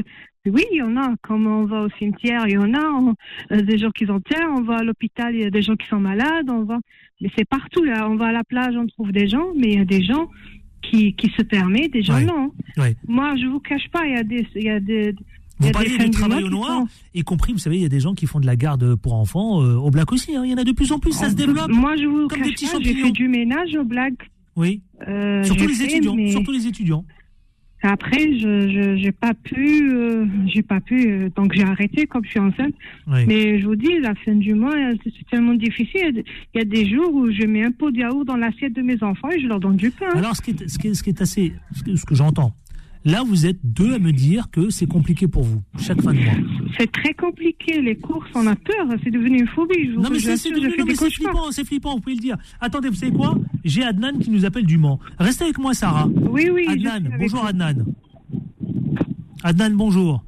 Oui, 0.46 0.62
il 0.72 0.78
y 0.78 0.82
en 0.84 0.96
a. 0.98 1.16
Comme 1.24 1.48
on 1.48 1.66
va 1.66 1.82
au 1.82 1.90
cimetière, 1.98 2.44
il 2.46 2.54
y 2.54 2.58
en 2.58 2.74
a. 2.76 2.84
On- 2.92 3.16
euh, 3.52 3.62
des 3.62 3.80
gens 3.80 3.90
qui 3.90 4.06
s'enterrent. 4.06 4.52
On 4.56 4.62
va 4.62 4.76
à 4.78 4.84
l'hôpital, 4.84 5.34
il 5.34 5.42
y 5.42 5.46
a 5.46 5.50
des 5.50 5.64
gens 5.64 5.76
qui 5.76 5.88
sont 5.88 6.00
malades. 6.00 6.50
On 6.50 6.64
va. 6.66 6.78
Mais 7.22 7.30
c'est 7.38 7.48
partout 7.48 7.84
là. 7.84 8.08
On 8.10 8.16
va 8.16 8.28
à 8.28 8.32
la 8.32 8.44
plage, 8.44 8.76
on 8.78 8.86
trouve 8.88 9.12
des 9.12 9.28
gens, 9.28 9.48
mais 9.56 9.70
il 9.74 9.78
y 9.78 9.82
a 9.82 9.86
des 9.86 10.04
gens 10.04 10.30
qui, 10.82 11.14
qui 11.16 11.32
se 11.38 11.42
permettent, 11.42 11.94
des 11.94 12.04
gens 12.04 12.16
Ouais. 12.16 12.26
non. 12.26 12.52
Ouais. 12.78 12.96
Moi, 13.08 13.36
je 13.36 13.46
vous 13.48 13.60
cache 13.60 13.90
pas, 13.92 14.06
il 14.06 14.14
y 14.14 14.18
a 14.18 14.24
des, 14.24 14.46
il 14.56 14.64
y 14.64 14.70
a 14.70 14.80
des. 14.80 15.14
Vous 15.60 15.72
parlez 15.72 15.98
des 15.98 16.06
du 16.06 16.10
travail 16.12 16.44
au 16.44 16.50
noir, 16.50 16.84
y 17.16 17.24
compris, 17.24 17.52
vous 17.52 17.58
savez, 17.58 17.78
il 17.78 17.82
y 17.82 17.86
a 17.86 17.90
des 17.90 18.00
gens 18.00 18.14
qui 18.14 18.28
font 18.28 18.40
de 18.40 18.46
la 18.46 18.56
garde 18.56 18.94
pour 18.96 19.16
enfants 19.16 19.64
euh, 19.64 19.74
au 19.76 19.90
black 19.90 20.12
aussi. 20.12 20.36
hein. 20.36 20.44
Il 20.46 20.52
y 20.52 20.54
en 20.54 20.58
a 20.58 20.64
de 20.64 20.72
plus 20.72 20.92
en 20.92 21.00
plus, 21.00 21.14
ça 21.14 21.32
se 21.32 21.36
développe. 21.36 21.72
Moi, 21.72 21.96
je 21.96 22.06
vous 22.06 22.28
Comme 22.28 22.42
des 22.42 22.50
cache 22.50 22.54
petits 22.54 22.66
pas, 22.68 22.78
j'ai 22.80 22.94
fait 22.94 23.12
du 23.12 23.28
ménage 23.28 23.76
aux 23.76 23.84
blagues. 23.84 24.14
Oui, 24.56 24.82
Euh, 25.08 25.44
surtout 25.44 25.66
les 25.68 25.74
fait, 25.74 25.86
étudiants. 25.86 26.16
Surtout 26.30 26.52
les 26.52 26.68
étudiants. 26.68 27.06
Après, 27.84 28.38
je 28.40 28.96
j'ai 28.98 29.12
pas 29.12 29.34
pu, 29.34 29.92
euh, 29.92 30.26
j'ai 30.48 30.64
pas 30.64 30.80
pu, 30.80 31.10
euh, 31.10 31.30
donc 31.36 31.54
j'ai 31.54 31.64
arrêté 31.64 32.08
comme 32.08 32.26
je 32.26 32.32
suis 32.32 32.40
enceinte. 32.40 32.74
Oui. 33.08 33.26
Mais 33.28 33.60
je 33.60 33.68
vous 33.68 33.76
dis, 33.76 34.00
la 34.00 34.16
fin 34.16 34.34
du 34.34 34.56
mois, 34.56 34.74
euh, 34.74 34.96
c'est 35.04 35.14
c'est 35.18 35.28
tellement 35.30 35.54
difficile. 35.54 36.24
Il 36.54 36.58
y 36.58 36.62
a 36.62 36.66
des 36.66 36.90
jours 36.90 37.14
où 37.14 37.32
je 37.32 37.46
mets 37.46 37.64
un 37.64 37.72
pot 37.72 37.92
de 37.92 37.98
yaourt 37.98 38.26
dans 38.26 38.36
l'assiette 38.36 38.74
de 38.74 38.82
mes 38.82 39.02
enfants 39.04 39.30
et 39.30 39.40
je 39.40 39.48
leur 39.48 39.60
donne 39.60 39.76
du 39.76 39.92
pain. 39.92 40.10
Alors, 40.16 40.36
ce 40.36 40.42
qui 40.42 40.52
est, 40.52 40.68
ce 40.68 40.80
qui 40.80 40.88
est, 40.88 40.94
ce 40.96 41.04
qui 41.04 41.10
est 41.12 41.22
assez, 41.22 41.54
ce 41.74 41.84
que, 41.84 41.96
ce 41.96 42.06
que 42.06 42.16
j'entends, 42.16 42.54
là, 43.06 43.24
vous 43.26 43.46
êtes 43.46 43.60
deux 43.64 43.94
à 43.94 44.00
me 44.00 44.12
dire 44.12 44.50
que 44.52 44.70
c'est 44.70 44.88
compliqué 44.88 45.28
pour 45.28 45.44
vous, 45.44 45.62
chaque 45.80 46.02
fin 46.02 46.14
de 46.14 46.20
mois. 46.20 46.34
C'est 46.78 46.92
très 46.92 47.14
compliqué. 47.14 47.82
Les 47.82 47.96
courses, 47.96 48.30
on 48.36 48.46
a 48.48 48.56
peur. 48.56 48.88
C'est 49.04 49.12
devenu 49.12 49.40
une 49.40 49.48
phobie. 49.48 49.88
Je 49.88 49.96
vous 49.96 50.02
Non, 50.02 50.10
mais 50.12 50.20
c'est 50.20 50.38
flippant, 51.10 51.52
c'est 51.52 51.66
flippant, 51.66 51.96
vous 51.96 52.02
pouvez 52.02 52.16
le 52.16 52.22
dire. 52.22 52.38
Attendez, 52.60 52.90
vous 52.90 52.96
savez 52.96 53.12
quoi? 53.12 53.36
J'ai 53.64 53.84
Adnan 53.84 54.20
qui 54.20 54.30
nous 54.30 54.46
appelle 54.46 54.66
du 54.66 54.78
Mans. 54.78 55.00
Restez 55.20 55.46
avec 55.46 55.58
moi, 55.58 55.74
Sarah. 55.74 56.08
Oui, 56.08 56.50
oui. 56.52 56.66
Adnan, 56.68 57.10
bonjour 57.20 57.42
vous. 57.42 57.48
Adnan. 57.48 57.86
Adnan, 59.44 59.72
bonjour. 59.76 60.24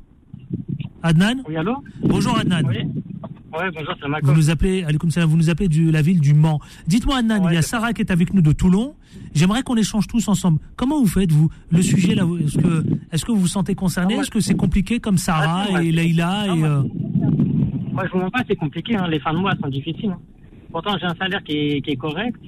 Adnan? 1.02 1.44
Oui, 1.48 1.56
allô? 1.56 1.76
Bonjour 2.04 2.38
Adnan. 2.38 2.62
Oui. 2.68 2.78
Ouais, 3.52 3.66
bonjour, 3.74 3.96
c'est 4.00 4.08
Vous 4.26 4.34
nous 4.36 4.50
appelez, 4.52 4.86
vous 5.26 5.38
nous 5.38 5.50
appelez 5.50 5.68
de 5.70 5.92
la 5.92 6.02
ville 6.02 6.20
du 6.20 6.34
Mans. 6.34 6.60
Dites-moi 6.88 7.22
Ouais, 7.22 7.38
il 7.52 7.54
y 7.54 7.58
a 7.58 7.62
Sarah 7.62 7.94
qui 7.94 8.02
est 8.02 8.12
avec 8.12 8.34
nous 8.34 8.42
de 8.42 8.52
Toulon. 8.52 8.96
J'aimerais 9.34 9.64
qu'on 9.64 9.76
échange 9.76 10.08
tous 10.08 10.28
ensemble. 10.28 10.60
Comment 10.76 11.00
vous 11.00 11.08
faites 11.08 11.32
vous 11.32 11.50
le 11.72 11.82
sujet 11.82 12.14
là 12.16 12.26
Est-ce 13.12 13.26
que 13.26 13.32
vous 13.32 13.40
vous 13.40 13.48
sentez 13.48 13.74
concerné? 13.76 14.16
Ah, 14.18 14.22
Est-ce 14.22 14.30
que 14.32 14.40
c'est 14.40 14.56
compliqué 14.56 15.00
comme 15.00 15.18
Sarah 15.18 15.66
Ah, 15.74 15.84
et 15.84 15.92
Leïla 15.92 16.46
et 16.56 16.64
euh, 16.64 16.84
Moi, 17.92 18.04
je 18.06 18.12
vous 18.12 18.20
mens 18.20 18.30
pas, 18.30 18.44
c'est 18.48 18.56
compliqué. 18.56 18.96
hein. 18.96 19.08
Les 19.08 19.20
fins 19.20 19.34
de 19.34 19.40
mois 19.40 19.54
sont 19.62 19.70
difficiles. 19.70 20.12
hein. 20.12 20.20
Pourtant, 20.72 20.96
j'ai 21.00 21.08
un 21.08 21.16
salaire 21.16 21.44
qui 21.44 21.54
est, 21.54 21.82
qui 21.82 21.92
est 21.92 21.96
correct. 21.96 22.40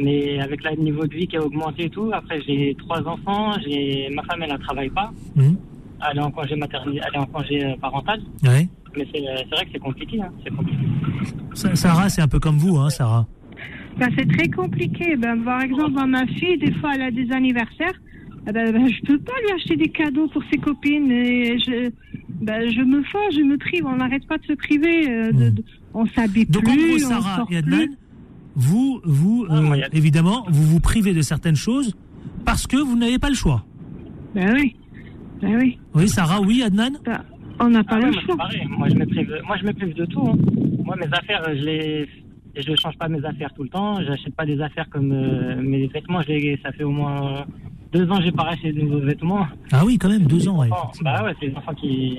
Mais 0.00 0.40
avec 0.40 0.64
le 0.64 0.82
niveau 0.82 1.06
de 1.06 1.14
vie 1.14 1.26
qui 1.28 1.36
a 1.36 1.44
augmenté 1.44 1.84
et 1.84 1.90
tout, 1.90 2.10
après 2.12 2.40
j'ai 2.46 2.74
trois 2.78 3.06
enfants, 3.06 3.52
j'ai 3.64 4.08
ma 4.14 4.22
femme 4.22 4.42
elle 4.42 4.52
ne 4.52 4.56
travaille 4.56 4.88
pas, 4.90 5.12
hum, 5.36 5.56
elle 6.10 6.18
est 6.18 6.20
en 6.22 6.30
congé 6.30 6.56
maternité, 6.56 7.00
elle 7.06 7.14
est 7.14 7.18
en 7.18 7.26
congé 7.26 7.64
euh, 7.64 7.76
parental, 7.80 8.20
ouais. 8.44 8.68
mais 8.96 9.06
c'est 9.12 9.20
euh, 9.28 9.36
c'est 9.38 9.54
vrai 9.56 9.64
que 9.66 9.70
c'est 9.72 9.78
compliqué, 9.78 10.20
hein. 10.20 10.30
c'est 10.44 10.54
compliqué. 10.54 10.78
Sa- 11.54 11.74
Sarah, 11.76 12.08
c'est 12.08 12.22
un 12.22 12.28
peu 12.28 12.38
comme 12.40 12.56
vous, 12.58 12.76
hein, 12.78 12.90
Sarah. 12.90 13.26
Ben, 13.98 14.08
c'est 14.16 14.26
très 14.26 14.48
compliqué. 14.48 15.16
Ben, 15.16 15.38
par 15.44 15.60
exemple, 15.60 15.92
ben, 15.94 16.06
ma 16.06 16.26
fille, 16.26 16.56
des 16.58 16.72
fois, 16.74 16.92
elle 16.94 17.02
a 17.02 17.10
des 17.10 17.30
anniversaires. 17.32 17.92
Eh 18.48 18.52
Ben, 18.52 18.72
ben, 18.72 18.88
je 18.88 19.00
peux 19.06 19.18
pas 19.18 19.32
lui 19.46 19.52
acheter 19.54 19.76
des 19.76 19.88
cadeaux 19.90 20.28
pour 20.28 20.42
ses 20.50 20.58
copines. 20.58 21.10
Et 21.10 21.58
je, 21.58 21.90
ben, 22.40 22.68
je 22.70 22.80
me 22.80 23.02
fâche, 23.02 23.34
je 23.34 23.42
me 23.42 23.58
prive. 23.58 23.84
On 23.86 23.96
n'arrête 23.96 24.26
pas 24.26 24.38
de 24.38 24.44
se 24.46 24.54
priver. 24.54 25.10
euh, 25.10 25.30
de- 25.32 25.50
Hmm. 25.50 25.54
de- 25.54 25.64
on 25.94 26.06
s'habille 26.06 26.46
Donc 26.46 26.66
en 26.68 26.74
gros, 26.74 26.94
on 26.94 26.98
Sarah 26.98 27.36
sort 27.36 27.48
et 27.52 27.58
Adnan, 27.58 27.76
plus. 27.76 27.90
vous, 28.56 29.00
vous, 29.04 29.46
Ah, 29.50 29.58
euh, 29.60 29.80
évidemment, 29.92 30.46
vous 30.48 30.62
vous 30.64 30.80
privez 30.80 31.12
de 31.12 31.20
certaines 31.22 31.54
choses 31.56 31.94
parce 32.46 32.66
que 32.66 32.78
vous 32.78 32.96
n'avez 32.96 33.18
pas 33.18 33.28
le 33.28 33.34
choix. 33.36 33.64
Ben 34.34 34.54
oui. 34.54 34.74
Ben 35.42 35.56
oui. 35.58 35.78
Oui, 35.94 36.08
Sarah, 36.08 36.40
oui, 36.40 36.62
Adnan. 36.62 36.92
Ben, 37.04 37.20
on 37.60 37.68
n'a 37.70 37.84
pas 37.84 37.96
Ah 37.96 38.00
ouais, 38.00 38.06
le 38.06 38.12
moi, 38.12 38.20
c'est 38.20 38.26
choix. 38.26 38.76
Moi, 38.78 38.88
je 38.88 38.94
me 38.94 39.06
prive, 39.06 39.34
moi, 39.46 39.56
je 39.60 39.66
me 39.66 39.72
prive 39.72 39.94
de 39.94 40.04
tout. 40.06 40.26
hein. 40.26 40.36
Moi, 40.84 40.96
mes 40.96 41.06
affaires, 41.12 41.42
je 41.48 41.62
les, 41.64 42.08
je 42.56 42.70
ne 42.70 42.76
change 42.76 42.96
pas 42.98 43.08
mes 43.08 43.24
affaires 43.24 43.52
tout 43.54 43.62
le 43.64 43.68
temps. 43.68 44.00
J'achète 44.02 44.34
pas 44.34 44.46
des 44.46 44.60
affaires 44.60 44.88
comme 44.90 45.12
euh, 45.12 45.60
mes 45.60 45.86
vêtements. 45.88 46.22
Je 46.22 46.28
les, 46.28 46.60
ça 46.62 46.72
fait 46.72 46.84
au 46.84 46.90
moins 46.90 47.44
deux 47.92 48.08
ans 48.10 48.16
que 48.18 48.24
j'ai 48.24 48.32
pas 48.32 48.44
racheté 48.44 48.72
de 48.72 48.80
nouveaux 48.80 49.00
vêtements. 49.04 49.46
Ah 49.70 49.84
oui, 49.84 49.98
quand 49.98 50.08
même, 50.08 50.22
deux 50.26 50.48
ans. 50.48 50.58
ouais, 50.60 50.68
effectivement. 50.68 51.10
bah 51.12 51.24
ouais, 51.24 51.34
c'est 51.40 51.46
les 51.48 51.54
enfants 51.56 51.74
qui, 51.74 52.18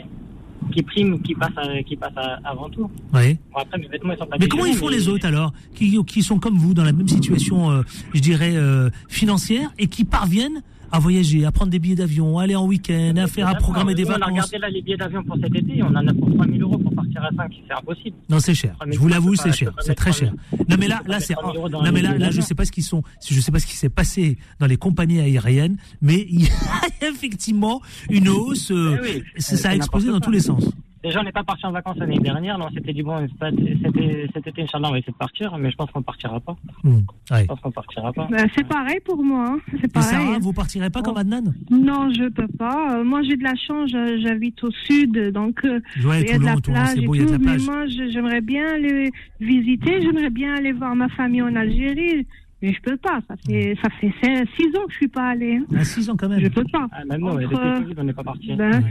qui 0.72 0.84
priment, 0.84 1.20
qui 1.20 1.34
passent, 1.34 1.58
à- 1.58 1.82
qui 1.84 1.96
passent 1.96 2.16
à- 2.18 2.40
avant 2.46 2.70
tout. 2.70 2.90
Ouais. 3.14 3.38
Bon, 3.54 3.60
après, 3.62 3.78
mes 3.80 3.88
vêtements, 3.88 4.14
ils 4.14 4.20
sont 4.20 4.26
pas 4.26 4.38
Mais 4.40 4.48
comment 4.48 4.66
ils 4.66 4.76
font 4.76 4.90
mais- 4.90 4.96
les 4.98 5.08
autres 5.10 5.26
alors, 5.26 5.52
qui, 5.76 5.98
qui 6.06 6.22
sont 6.22 6.40
comme 6.40 6.56
vous 6.58 6.74
dans 6.74 6.84
la 6.84 6.92
même 6.94 7.08
situation, 7.08 7.72
euh, 7.72 7.82
je 8.14 8.22
dirais 8.22 8.54
euh, 8.56 8.90
financière, 9.10 9.72
et 9.80 9.88
qui 9.88 10.06
parviennent 10.06 10.62
à 10.94 11.00
voyager, 11.00 11.44
à 11.44 11.52
prendre 11.52 11.72
des 11.72 11.80
billets 11.80 11.96
d'avion, 11.96 12.38
à 12.38 12.44
aller 12.44 12.56
en 12.56 12.68
week-end, 12.68 13.16
à 13.18 13.26
faire, 13.26 13.48
à 13.48 13.56
programmer 13.56 13.96
des 13.96 14.04
Nous, 14.04 14.10
On 14.10 14.14
a 14.14 14.20
vacances 14.20 14.30
regardé 14.30 14.58
là 14.60 14.70
les 14.70 14.82
billets 14.84 14.96
d'avion 14.96 15.24
pour 15.24 15.36
cet 15.42 15.56
été, 15.56 15.82
on 15.82 15.88
en 15.88 16.08
a 16.08 16.14
pour 16.14 16.30
3 16.32 16.46
000 16.46 16.60
euros 16.60 16.78
pour 16.78 16.94
partir 16.94 17.24
à 17.24 17.30
5, 17.36 17.52
c'est 17.68 17.74
impossible. 17.74 18.16
Non, 18.30 18.40
c'est 18.40 18.54
cher. 18.54 18.76
Je 18.92 19.00
vous 19.00 19.08
l'avoue, 19.08 19.34
c'est 19.34 19.52
cher. 19.52 19.72
C'est 19.80 19.96
très 19.96 20.12
3 20.12 20.20
cher. 20.28 20.34
000. 20.52 20.64
Non, 20.70 20.76
mais 20.80 20.88
là, 20.88 21.02
là, 21.08 21.20
c'est. 21.20 21.30
mettre 21.34 21.42
3 21.42 21.54
000 21.54 21.58
euros 21.58 21.70
dans 21.70 21.82
Non, 21.84 21.92
mais 21.92 22.04
là, 22.04 22.16
là, 22.16 22.30
je 22.30 22.42
sais 22.42 22.54
pas 22.54 22.66
ce 22.66 22.72
qu'ils 22.72 22.84
sont. 22.84 23.02
Je 23.28 23.40
sais 23.40 23.52
pas 23.52 23.58
ce 23.58 23.66
qui 23.66 23.76
s'est 23.76 23.90
passé 23.90 24.38
dans 24.60 24.68
les 24.68 24.78
compagnies 24.78 25.20
aériennes, 25.20 25.78
mais 26.00 26.28
il 26.30 26.44
y 26.44 26.48
a 26.48 27.08
effectivement 27.10 27.82
une 28.12 28.30
hausse. 28.30 28.70
euh, 28.72 28.98
Eh 29.36 29.42
ça, 29.42 29.70
a 29.70 29.76
explosé 29.76 30.10
dans 30.10 30.20
tous 30.20 30.32
les 30.32 30.42
sens. 30.42 30.64
Déjà, 31.04 31.20
on 31.20 31.24
n'est 31.24 31.32
pas 31.34 31.44
parti 31.44 31.66
en 31.66 31.72
vacances 31.72 31.98
l'année 31.98 32.18
dernière. 32.20 32.58
Là, 32.58 32.68
on 32.70 32.74
s'était 32.74 32.94
dit, 32.94 33.04
bon, 33.04 33.28
c'était, 33.28 34.28
cet 34.34 34.48
été, 34.48 34.62
Inch'Allah, 34.64 34.88
on 34.88 34.92
va 34.92 34.98
essayer 35.00 35.12
de 35.12 35.18
partir, 35.18 35.58
mais 35.58 35.70
je 35.70 35.76
pense 35.76 35.92
qu'on 35.92 36.02
partira 36.02 36.40
pas. 36.40 36.56
Hmm, 36.84 37.00
ouais. 37.32 37.42
Je 37.42 37.46
pense 37.46 37.60
qu'on 37.60 37.72
partira 37.72 38.14
pas. 38.14 38.28
Ben, 38.32 38.48
c'est 38.56 38.66
pareil 38.68 39.00
pour 39.04 39.22
moi. 39.24 39.46
hein. 39.50 39.60
C'est 39.82 39.86
Et 39.86 39.88
pareil. 39.90 40.10
Sarah, 40.10 40.40
vous 40.40 40.54
partirez 40.54 40.90
pas 40.90 41.02
comme 41.02 41.18
Adnan 41.18 41.54
Non, 41.70 42.10
je 42.14 42.30
peux 42.30 42.48
pas. 42.48 42.98
Euh, 43.00 43.04
moi, 43.04 43.22
j'ai 43.24 43.36
de 43.36 43.44
la 43.44 43.56
chance. 43.56 43.92
J'habite 44.22 44.64
au 44.64 44.72
sud, 44.72 45.32
donc 45.34 45.64
euh, 45.66 45.80
Ouais, 46.06 46.22
il 46.22 46.30
y 46.30 46.32
a 46.32 46.38
de 46.40 46.44
la 46.46 46.56
plage 46.56 46.98
et 46.98 47.06
tout. 47.06 47.38
Mais 47.40 47.58
moi, 47.58 47.86
j'aimerais 47.88 48.42
bien 48.42 48.66
aller 48.74 49.12
visiter. 49.42 50.02
J'aimerais 50.02 50.30
bien 50.30 50.56
aller 50.56 50.72
voir 50.72 50.96
ma 50.96 51.10
famille 51.10 51.42
en 51.42 51.56
Algérie. 51.56 52.26
Mais 52.64 52.72
je 52.74 52.82
peux 52.82 52.96
pas. 52.98 53.20
Ça 53.28 53.36
fait 53.46 53.76
ça 53.84 53.90
fait 54.00 54.12
six 54.24 54.48
six 54.56 54.68
ans 54.78 54.86
que 54.88 54.92
je 54.94 54.96
suis 54.98 55.08
pas 55.10 55.28
allée. 55.32 55.58
hein. 55.58 55.66
À 55.78 55.84
6 55.84 56.10
ans 56.10 56.16
quand 56.18 56.30
Je 56.32 56.36
même. 56.42 56.50
peux 56.50 56.64
pas. 56.72 56.88
Ah, 56.94 57.02
ouais, 57.08 57.22
Entre, 57.22 57.36
depuis 57.42 57.56
le 57.58 57.80
Covid, 57.82 57.94
on 57.98 58.04
n'est 58.06 58.14
pas 58.14 58.24
parti. 58.24 58.54
Ben, 58.56 58.84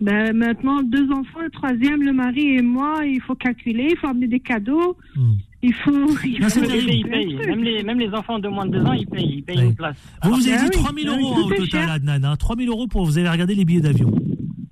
ben, 0.00 0.36
maintenant, 0.36 0.82
deux 0.82 1.08
enfants, 1.12 1.40
le 1.40 1.50
troisième, 1.50 2.02
le 2.02 2.12
mari 2.12 2.56
et 2.56 2.62
moi, 2.62 3.06
il 3.06 3.20
faut 3.20 3.36
calculer, 3.36 3.88
il 3.92 3.96
faut 3.96 4.08
amener 4.08 4.26
des 4.26 4.40
cadeaux, 4.40 4.96
Hmm. 5.14 5.34
il 5.62 5.72
faut. 5.72 5.92
Il 6.24 6.40
Non, 6.40 6.48
faut 6.48 6.48
c'est 6.48 6.60
Même 6.62 6.70
les 6.70 6.94
ils 6.94 7.06
payent. 7.06 7.34
Même 7.46 7.62
les, 7.62 7.82
même 7.84 7.98
les 8.00 8.10
enfants 8.12 8.40
de 8.40 8.48
moins 8.48 8.66
de 8.66 8.72
deux 8.76 8.84
ans, 8.84 8.92
ils 8.92 9.06
payent. 9.06 9.34
Ils 9.36 9.42
payent 9.44 9.58
Ouais. 9.58 9.64
une 9.66 9.76
place. 9.76 9.96
Vous, 10.24 10.34
vous 10.34 10.48
avez 10.48 10.56
Ah 10.56 10.64
dit 10.64 10.76
oui, 10.76 10.82
3000 10.82 11.08
oui, 11.08 11.14
euros 11.14 11.34
hein, 11.36 11.42
au 11.46 11.48
total, 11.50 11.66
cher. 11.68 11.90
Adnan. 11.92 12.24
Hein, 12.24 12.36
3000 12.36 12.68
euros 12.68 12.86
pour 12.88 13.04
vous 13.04 13.18
avez 13.18 13.28
regardé 13.28 13.54
les 13.54 13.64
billets 13.64 13.80
d'avion. 13.82 14.10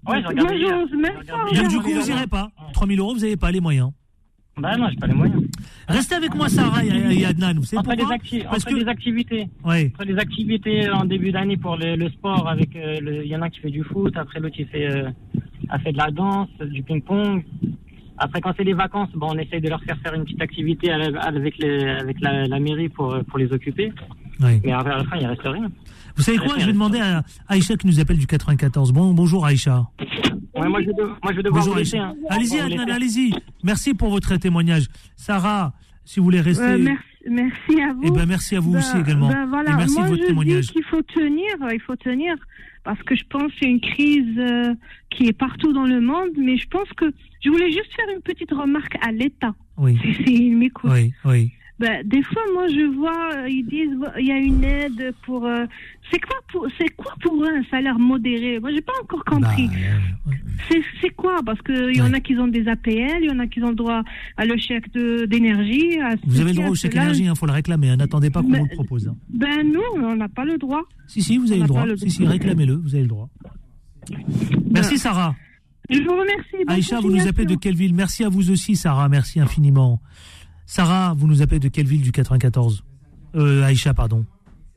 Ouais, 0.09 0.21
Moi, 0.23 0.33
hier. 0.55 0.81
j'ose 0.89 0.99
même 0.99 1.13
pas. 1.25 1.37
Donc 1.45 1.53
du 1.53 1.59
regarder. 1.61 1.77
coup, 1.77 2.01
vous 2.01 2.11
irez 2.11 2.27
pas. 2.27 2.51
3000 2.73 2.99
euros, 2.99 3.15
vous 3.15 3.21
n'avez 3.21 3.37
pas 3.37 3.53
les 3.53 3.61
moyens. 3.61 3.93
Bah 4.61 4.77
non, 4.77 4.89
j'ai 4.91 4.97
pas 4.97 5.07
les 5.07 5.15
moyens. 5.15 5.43
Restez 5.89 6.15
avec 6.15 6.35
moi, 6.35 6.49
Sarah 6.49 6.85
et, 6.85 7.25
Adnan. 7.25 7.55
Vous 7.57 7.65
savez 7.65 7.83
les, 7.97 8.05
pourquoi 8.05 8.17
Parce 8.51 8.65
que 8.65 8.75
les 8.75 8.89
activités. 8.89 9.49
ouais. 9.65 9.93
Entre 9.95 10.05
les 10.05 10.19
activités 10.19 10.91
en 10.91 11.05
début 11.05 11.33
d'année 11.33 11.57
pour 11.57 11.77
le, 11.77 11.97
le 11.97 12.09
sport, 12.11 12.49
avec 12.49 12.77
euh, 12.77 12.99
il 13.25 13.31
y 13.31 13.37
en 13.37 13.43
a 13.43 13.51
qui 13.51 13.61
fait 13.61 13.71
du 13.71 13.83
foot, 13.85 14.17
après 14.17 14.39
l'autre 14.41 14.57
il 14.59 14.67
fait, 14.67 14.89
euh, 14.91 15.11
a 15.69 15.79
fait 15.79 15.93
de 15.93 15.99
la 15.99 16.11
danse, 16.11 16.49
du 16.61 16.83
ping-pong. 16.83 17.45
Après 18.19 18.41
quand 18.41 18.53
c'est 18.57 18.65
les 18.65 18.75
vacances, 18.75 19.09
bon, 19.15 19.29
on 19.31 19.39
essaye 19.39 19.61
de 19.63 19.69
leur 19.69 19.83
faire 19.83 19.97
faire 20.03 20.15
une 20.15 20.25
petite 20.25 20.43
activité 20.43 20.91
avec, 20.93 21.57
les, 21.59 21.85
avec 21.85 22.21
la, 22.21 22.47
la 22.47 22.61
mairie 22.61 22.89
pour, 22.91 23.15
euh, 23.15 23.23
pour 23.23 23.39
les 23.39 23.51
occuper. 23.53 23.93
ouais. 24.41 24.61
Mais 24.65 24.73
après, 24.73 24.93
à 24.93 24.99
la 24.99 25.05
fin, 25.05 25.17
il 25.17 25.27
reste 25.27 25.43
rien. 25.45 25.71
Vous 26.17 26.23
savez 26.23 26.39
quoi? 26.39 26.59
Je 26.59 26.67
vais 26.67 26.73
demander 26.73 27.01
à 27.01 27.23
Aïcha 27.49 27.77
qui 27.77 27.87
nous 27.87 27.99
appelle 27.99 28.19
du 28.19 28.27
94. 28.27 28.93
Bon, 28.93 29.15
bonjour 29.15 29.47
Aïcha. 29.47 29.87
Moi, 30.71 30.81
je 30.83 30.87
vais, 30.87 30.93
de- 30.95 31.03
moi, 31.05 31.17
je 31.31 31.37
vais 31.37 31.43
devoir 31.43 31.61
Bonjour 31.63 31.75
vous 31.75 31.79
laisser. 31.81 31.99
Hein. 31.99 32.15
Allez-y 32.29 32.59
Adnan, 32.61 32.89
allez-y. 32.89 33.33
Merci 33.63 33.95
pour 33.95 34.11
votre 34.11 34.37
témoignage. 34.37 34.87
Sarah, 35.17 35.73
si 36.05 36.19
vous 36.21 36.25
voulez 36.25 36.41
rester. 36.41 36.63
Euh, 36.65 36.79
merci, 36.79 37.05
merci 37.29 37.81
à 37.83 37.93
vous. 37.93 38.01
Eh 38.05 38.11
ben 38.11 38.27
merci 38.27 38.57
à 38.57 38.61
vous 38.61 38.73
Ben- 38.73 38.79
aussi 38.79 38.97
également. 38.99 39.29
ben 39.29 39.47
voilà. 39.47 39.73
Et 39.73 39.77
merci 39.77 39.95
Moi, 39.95 40.05
de 40.05 40.11
votre 40.11 40.23
je 40.23 40.27
témoignage. 40.29 40.67
dis 40.69 40.73
qu'il 40.73 40.85
faut 40.85 41.03
tenir, 41.03 41.53
il 41.73 41.81
faut 41.81 41.97
tenir, 41.97 42.35
parce 42.85 43.03
que 43.03 43.15
je 43.15 43.25
pense 43.29 43.45
que 43.53 43.59
c'est 43.61 43.69
une 43.69 43.81
crise 43.81 44.39
euh, 44.39 44.75
qui 45.11 45.27
est 45.27 45.33
partout 45.33 45.73
dans 45.73 45.85
le 45.87 46.01
monde, 46.01 46.31
mais 46.39 46.57
je 46.57 46.67
pense 46.69 46.89
que 46.97 47.13
je 47.45 47.51
voulais 47.51 47.71
juste 47.71 47.93
faire 47.95 48.07
une 48.15 48.23
petite 48.23 48.51
remarque 48.53 48.97
à 49.07 49.13
l'État. 49.13 49.55
Oui, 49.77 49.99
Si 50.03 50.15
si 50.25 50.47
il 50.49 50.57
m'écoute. 50.57 50.91
oui, 50.93 51.13
oui. 51.25 51.53
Ben, 51.81 52.07
des 52.07 52.23
fois, 52.23 52.43
moi, 52.53 52.69
je 52.69 52.85
vois, 52.95 53.31
euh, 53.39 53.49
ils 53.49 53.65
disent, 53.65 53.97
il 54.19 54.27
y 54.27 54.33
a 54.33 54.37
une 54.37 54.63
aide 54.63 55.15
pour. 55.25 55.47
euh, 55.47 55.65
c'est 56.13 56.21
quoi 56.21 56.37
pour, 56.53 56.67
c'est 56.79 56.91
quoi 56.95 57.15
pour 57.23 57.43
eux 57.43 57.49
un 57.49 57.65
salaire 57.71 57.99
modéré? 57.99 58.61
Moi, 58.61 58.71
j'ai 58.71 58.83
pas 58.83 58.93
encore 59.03 59.25
compris. 59.25 59.67
Bah, 59.69 59.73
euh, 60.29 60.33
C'est, 60.69 60.83
c'est 61.01 61.09
quoi? 61.11 61.37
Parce 61.45 61.63
que 61.63 61.91
il 61.91 61.97
y 61.97 62.03
en 62.03 62.13
a 62.13 62.21
qui 62.21 62.37
ont 62.37 62.49
des 62.49 62.69
APL, 62.69 63.21
il 63.23 63.29
y 63.29 63.31
en 63.31 63.39
a 63.39 63.47
qui 63.47 63.63
ont 63.63 63.71
le 63.71 63.75
droit 63.75 64.03
à 64.37 64.45
le 64.45 64.59
chèque 64.59 64.93
de, 64.93 65.25
d'énergie. 65.25 65.97
vous 66.27 66.41
avez 66.41 66.51
le 66.51 66.57
droit 66.57 66.69
au 66.69 66.75
chèque 66.75 66.95
énergie, 66.97 67.25
il 67.25 67.35
faut 67.35 67.47
le 67.47 67.53
réclamer. 67.53 67.89
hein. 67.89 67.97
N'attendez 67.97 68.29
pas 68.29 68.43
qu'on 68.43 68.49
Mais- 68.51 68.59
vous 68.59 68.67
le 68.71 68.75
propose. 68.75 69.09
hein. 69.09 69.17
Ben 69.33 69.63
nous, 69.73 69.81
on 70.03 70.17
n'a 70.17 70.29
pas 70.29 70.45
le 70.45 70.59
droit. 70.59 70.83
Si, 71.07 71.23
si, 71.23 71.39
vous 71.39 71.51
avez 71.51 71.63
le 71.63 71.67
droit. 71.67 71.87
le 71.87 71.97
Si, 71.97 72.11
si, 72.11 72.19
droit. 72.19 72.33
réclamez-le, 72.33 72.75
vous 72.75 72.95
avez 72.95 73.05
le 73.05 73.09
droit. 73.09 73.31
Merci 74.71 74.99
Sarah. 74.99 75.35
Je 75.89 75.99
vous 76.03 76.13
remercie. 76.13 76.57
Aïcha, 76.69 77.01
vous 77.01 77.11
nous 77.11 77.27
appelez 77.27 77.47
de 77.47 77.55
quelle 77.57 77.75
ville? 77.75 77.95
Merci 77.95 78.23
à 78.25 78.29
vous 78.29 78.51
aussi, 78.51 78.77
Sarah. 78.77 79.09
Merci 79.09 79.41
infiniment. 79.41 80.01
Sarah, 80.71 81.15
vous 81.17 81.27
nous 81.27 81.43
appelez 81.43 81.59
de 81.59 81.67
quelle 81.67 81.89
ville 81.89 82.01
du 82.01 82.13
94 82.13 82.85
euh, 83.35 83.65
Aïcha, 83.65 83.93
pardon. 83.93 84.25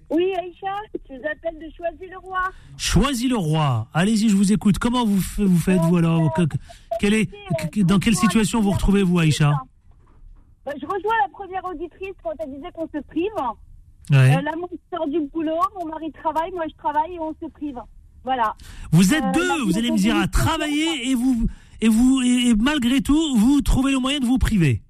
Oui, 0.09 0.25
Aïcha, 0.41 0.73
je 1.07 1.13
vous 1.13 1.21
appelle 1.21 1.59
de 1.59 1.71
Choisy-le-Roi. 1.77 2.39
Choisis-le-Roi. 2.77 3.87
Allez-y, 3.93 4.29
je 4.29 4.35
vous 4.35 4.51
écoute. 4.51 4.79
Comment 4.79 5.05
vous, 5.05 5.19
vous 5.37 5.59
faites, 5.59 5.79
vous 5.81 5.97
alors 5.97 6.33
quelle 6.99 7.13
est, 7.13 7.29
que- 7.71 7.81
Dans 7.81 7.99
quelle 7.99 8.15
situation 8.15 8.59
vous 8.59 8.71
retrouvez-vous, 8.71 9.19
Aïcha 9.19 9.51
Bah, 10.65 10.71
je 10.81 10.85
rejoins 10.87 11.13
la 11.27 11.29
première 11.31 11.63
auditrice 11.63 12.15
quand 12.23 12.31
elle 12.39 12.55
disait 12.55 12.71
qu'on 12.73 12.87
se 12.87 13.03
prive. 13.03 13.29
Ouais. 14.09 14.35
Euh, 14.35 14.41
là, 14.41 14.51
moi, 14.57 14.67
je 14.71 14.97
sors 14.97 15.07
du 15.07 15.19
boulot, 15.31 15.59
mon 15.79 15.89
mari 15.91 16.11
travaille, 16.11 16.49
moi, 16.53 16.63
je 16.67 16.75
travaille 16.75 17.13
et 17.13 17.19
on 17.19 17.35
se 17.39 17.51
prive. 17.51 17.77
Voilà. 18.23 18.55
Vous 18.91 19.13
êtes 19.13 19.23
euh, 19.23 19.31
deux, 19.31 19.63
vous 19.65 19.77
allez 19.77 19.91
me 19.91 19.97
dire, 19.97 20.15
à 20.15 20.27
travailler 20.27 21.11
et 21.11 21.13
vous, 21.13 21.45
et 21.81 21.87
vous, 21.87 22.19
et, 22.23 22.49
et 22.49 22.55
malgré 22.55 23.01
tout, 23.01 23.35
vous 23.37 23.61
trouvez 23.61 23.91
le 23.91 23.99
moyen 23.99 24.19
de 24.19 24.25
vous 24.25 24.39
priver. 24.39 24.81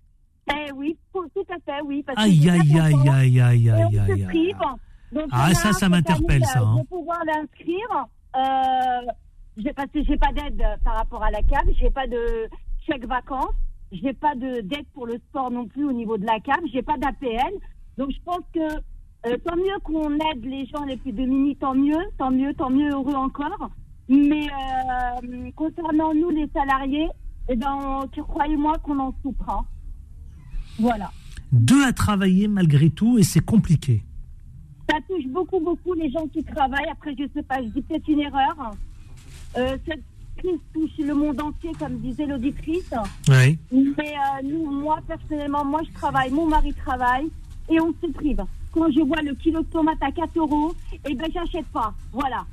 Eh 0.51 0.71
oui, 0.73 0.97
tout 1.13 1.21
à 1.49 1.55
fait, 1.65 1.81
oui. 1.85 2.03
Parce 2.03 2.17
que 2.17 2.23
Aïe, 2.23 2.49
aïe, 2.49 2.79
aïe, 2.79 3.09
aïe, 3.09 3.39
aïe, 3.41 3.69
aïe, 3.69 3.99
aïe. 3.99 4.23
prive. 4.25 4.55
Donc, 5.11 5.27
Ah, 5.31 5.53
ça, 5.53 5.71
ça 5.73 5.87
m'interpelle, 5.89 6.43
ça, 6.45 6.59
hein. 6.61 6.75
De 6.81 6.87
pouvoir 6.87 7.19
l'inscrire. 7.25 8.07
Euh, 8.35 9.11
j'ai- 9.57 9.73
parce 9.73 9.89
que 9.91 10.03
j'ai 10.03 10.17
pas 10.17 10.31
d'aide 10.33 10.61
par 10.83 10.95
rapport 10.95 11.23
à 11.23 11.29
la 11.31 11.41
CAB, 11.43 11.69
j'ai 11.79 11.89
pas 11.91 12.07
de 12.07 12.49
chèque 12.85 13.05
vacances, 13.05 13.53
j'ai 13.91 14.13
pas 14.13 14.33
de 14.35 14.61
d'aide 14.61 14.87
pour 14.93 15.05
le 15.05 15.13
sport 15.29 15.51
non 15.51 15.67
plus 15.67 15.85
au 15.85 15.91
niveau 15.93 16.17
de 16.17 16.25
la 16.25 16.39
CAB, 16.39 16.61
j'ai 16.73 16.81
pas 16.81 16.97
d'APL. 16.97 17.53
Donc 17.97 18.09
je 18.09 18.17
pense 18.25 18.41
que 18.53 18.59
euh, 19.29 19.37
tant 19.45 19.55
mieux 19.55 19.79
qu'on 19.83 20.15
aide 20.15 20.43
les 20.43 20.65
gens 20.65 20.83
les 20.83 20.97
plus 20.97 21.11
démunis, 21.13 21.55
tant 21.57 21.75
mieux, 21.75 22.01
tant 22.17 22.31
mieux, 22.31 22.53
tant 22.55 22.71
mieux, 22.71 22.89
heureux 22.91 23.13
encore. 23.15 23.69
Mais 24.09 24.47
euh, 24.47 25.51
concernant 25.55 26.13
nous 26.13 26.31
les 26.31 26.49
salariés, 26.53 27.07
eh 27.49 27.55
ben, 27.55 28.01
croyez-moi 28.27 28.73
qu'on 28.83 28.97
en 28.99 29.13
souffre. 29.21 29.47
hein. 29.49 29.61
Voilà. 30.79 31.11
Deux 31.51 31.83
à 31.83 31.93
travailler 31.93 32.47
malgré 32.47 32.89
tout 32.89 33.17
et 33.17 33.23
c'est 33.23 33.43
compliqué. 33.43 34.03
Ça 34.89 34.97
touche 35.07 35.25
beaucoup, 35.27 35.59
beaucoup 35.59 35.93
les 35.93 36.11
gens 36.11 36.27
qui 36.27 36.43
travaillent. 36.43 36.89
Après, 36.91 37.15
je 37.17 37.25
sais 37.33 37.43
pas, 37.43 37.61
je 37.61 37.69
dis 37.69 37.81
peut-être 37.81 38.07
une 38.07 38.21
erreur. 38.21 38.71
Euh, 39.57 39.77
cette 39.87 40.03
crise 40.37 40.59
touche 40.73 41.05
le 41.05 41.13
monde 41.13 41.39
entier, 41.41 41.71
comme 41.79 41.99
disait 41.99 42.25
l'auditrice. 42.25 42.93
Oui. 43.29 43.57
Mais 43.71 44.13
euh, 44.13 44.43
nous, 44.43 44.71
moi, 44.71 44.99
personnellement, 45.07 45.63
moi, 45.63 45.81
je 45.87 45.93
travaille, 45.93 46.31
mon 46.31 46.47
mari 46.47 46.73
travaille, 46.73 47.27
et 47.69 47.79
on 47.79 47.93
se 48.01 48.11
prive. 48.11 48.43
Quand 48.71 48.91
je 48.91 49.01
vois 49.01 49.21
le 49.21 49.35
kilo 49.35 49.61
de 49.61 49.67
tomates 49.67 50.01
à 50.01 50.11
4 50.11 50.37
euros, 50.37 50.73
eh 51.07 51.13
ben, 51.13 51.27
j'achète 51.31 51.67
pas. 51.67 51.93
Voilà. 52.11 52.45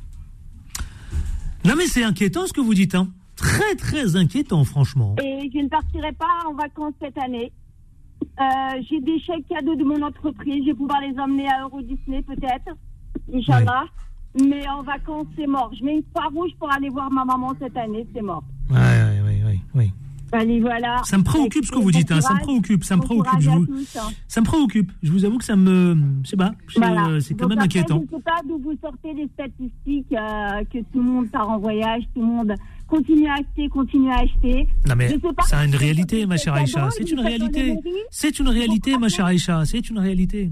Non 1.64 1.74
mais 1.76 1.86
c'est 1.86 2.04
inquiétant 2.04 2.46
ce 2.46 2.52
que 2.52 2.60
vous 2.60 2.74
dites, 2.74 2.94
hein. 2.94 3.08
Très 3.36 3.74
très 3.74 4.16
inquiétant, 4.16 4.64
franchement. 4.64 5.16
Et 5.22 5.50
je 5.52 5.58
ne 5.58 5.68
partirai 5.68 6.12
pas 6.12 6.26
en 6.46 6.54
vacances 6.54 6.94
cette 7.00 7.16
année. 7.18 7.52
Euh, 8.40 8.82
j'ai 8.88 9.00
des 9.00 9.18
chèques 9.20 9.46
cadeaux 9.48 9.74
de 9.76 9.84
mon 9.84 10.00
entreprise. 10.02 10.62
Je 10.64 10.70
vais 10.70 10.74
pouvoir 10.74 11.00
les 11.00 11.18
emmener 11.18 11.48
à 11.48 11.62
Euro 11.62 11.80
Disney, 11.82 12.22
peut-être. 12.22 12.76
Inch'Allah. 13.32 13.84
Mais 14.40 14.66
en 14.68 14.82
vacances, 14.82 15.26
c'est 15.36 15.46
mort. 15.46 15.70
Je 15.78 15.84
mets 15.84 15.96
une 15.96 16.04
croix 16.14 16.28
rouge 16.32 16.52
pour 16.58 16.72
aller 16.72 16.88
voir 16.88 17.10
ma 17.10 17.24
maman 17.24 17.52
cette 17.60 17.76
année, 17.76 18.06
c'est 18.14 18.22
mort. 18.22 18.44
Ouais, 18.70 18.76
ouais, 18.78 19.20
ouais, 19.44 19.58
ouais. 19.74 19.90
Allez, 20.32 20.60
voilà. 20.60 20.98
Ça 21.02 21.18
me 21.18 21.24
préoccupe 21.24 21.64
ce 21.64 21.72
que 21.72 21.78
vous 21.80 21.90
dites, 21.90 22.12
hein. 22.12 22.20
Ça 22.20 22.34
me 22.34 22.40
préoccupe, 22.40 22.84
ça 22.84 22.96
me 22.96 23.02
préoccupe. 23.02 23.40
Je 23.40 23.50
vous... 23.50 23.66
tous, 23.66 23.96
hein. 23.96 24.10
Ça 24.28 24.40
me 24.40 24.46
préoccupe. 24.46 24.92
Je 25.02 25.10
vous 25.10 25.24
avoue 25.24 25.38
que 25.38 25.44
ça 25.44 25.56
me, 25.56 25.96
je 26.22 26.28
sais 26.30 26.36
pas, 26.36 26.52
Voilà. 26.76 27.08
euh, 27.08 27.18
c'est 27.20 27.34
quand 27.34 27.48
Donc 27.48 27.50
même 27.50 27.58
après, 27.58 27.80
inquiétant. 27.80 28.04
Je 28.08 28.14
ne 28.14 28.18
sais 28.20 28.24
pas 28.24 28.40
d'où 28.46 28.58
vous 28.58 28.76
sortez 28.80 29.12
les 29.12 29.26
statistiques 29.34 30.12
euh, 30.12 30.62
que 30.72 30.78
tout 30.92 30.98
le 30.98 31.02
monde 31.02 31.30
part 31.32 31.50
en 31.50 31.58
voyage, 31.58 32.04
tout 32.14 32.20
le 32.20 32.26
monde 32.28 32.54
continue 32.90 33.28
à 33.28 33.34
acheter, 33.34 33.68
continue 33.68 34.10
à 34.10 34.18
acheter. 34.18 34.68
Non 34.86 34.94
mais 34.96 35.08
c'est 35.48 35.64
une 35.64 35.74
réalité, 35.76 36.26
ma 36.26 36.36
chère 36.36 36.54
Aïcha. 36.54 36.88
C'est 36.90 37.10
une 37.10 37.20
réalité. 37.20 37.76
C'est 38.10 38.38
une 38.38 38.48
réalité, 38.48 38.98
ma 38.98 39.08
chère 39.08 39.26
Aïcha. 39.26 39.64
C'est 39.64 39.88
une 39.88 39.98
réalité. 39.98 40.50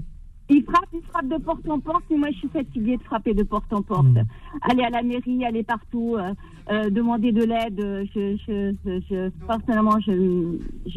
Ils 0.51 0.63
frappent, 0.63 0.89
ils 0.93 1.01
frappent 1.11 1.27
de 1.27 1.37
porte 1.37 1.69
en 1.69 1.79
porte, 1.79 2.03
et 2.09 2.15
moi 2.17 2.29
je 2.33 2.37
suis 2.39 2.47
fatiguée 2.49 2.97
de 2.97 3.03
frapper 3.03 3.35
de 3.35 3.43
porte 3.43 3.71
en 3.71 3.83
porte. 3.83 4.07
Mm. 4.07 4.23
Aller 4.61 4.83
à 4.83 4.89
la 4.89 5.03
mairie, 5.03 5.45
aller 5.45 5.61
partout, 5.61 6.15
euh, 6.17 6.33
euh, 6.71 6.89
demander 6.89 7.31
de 7.31 7.43
l'aide. 7.43 7.79
euh, 7.79 8.03
Je, 8.15 8.35
je, 8.47 8.73
je, 8.83 8.99
je- 9.09 9.29
personnellement, 9.45 9.99
je 10.07 10.11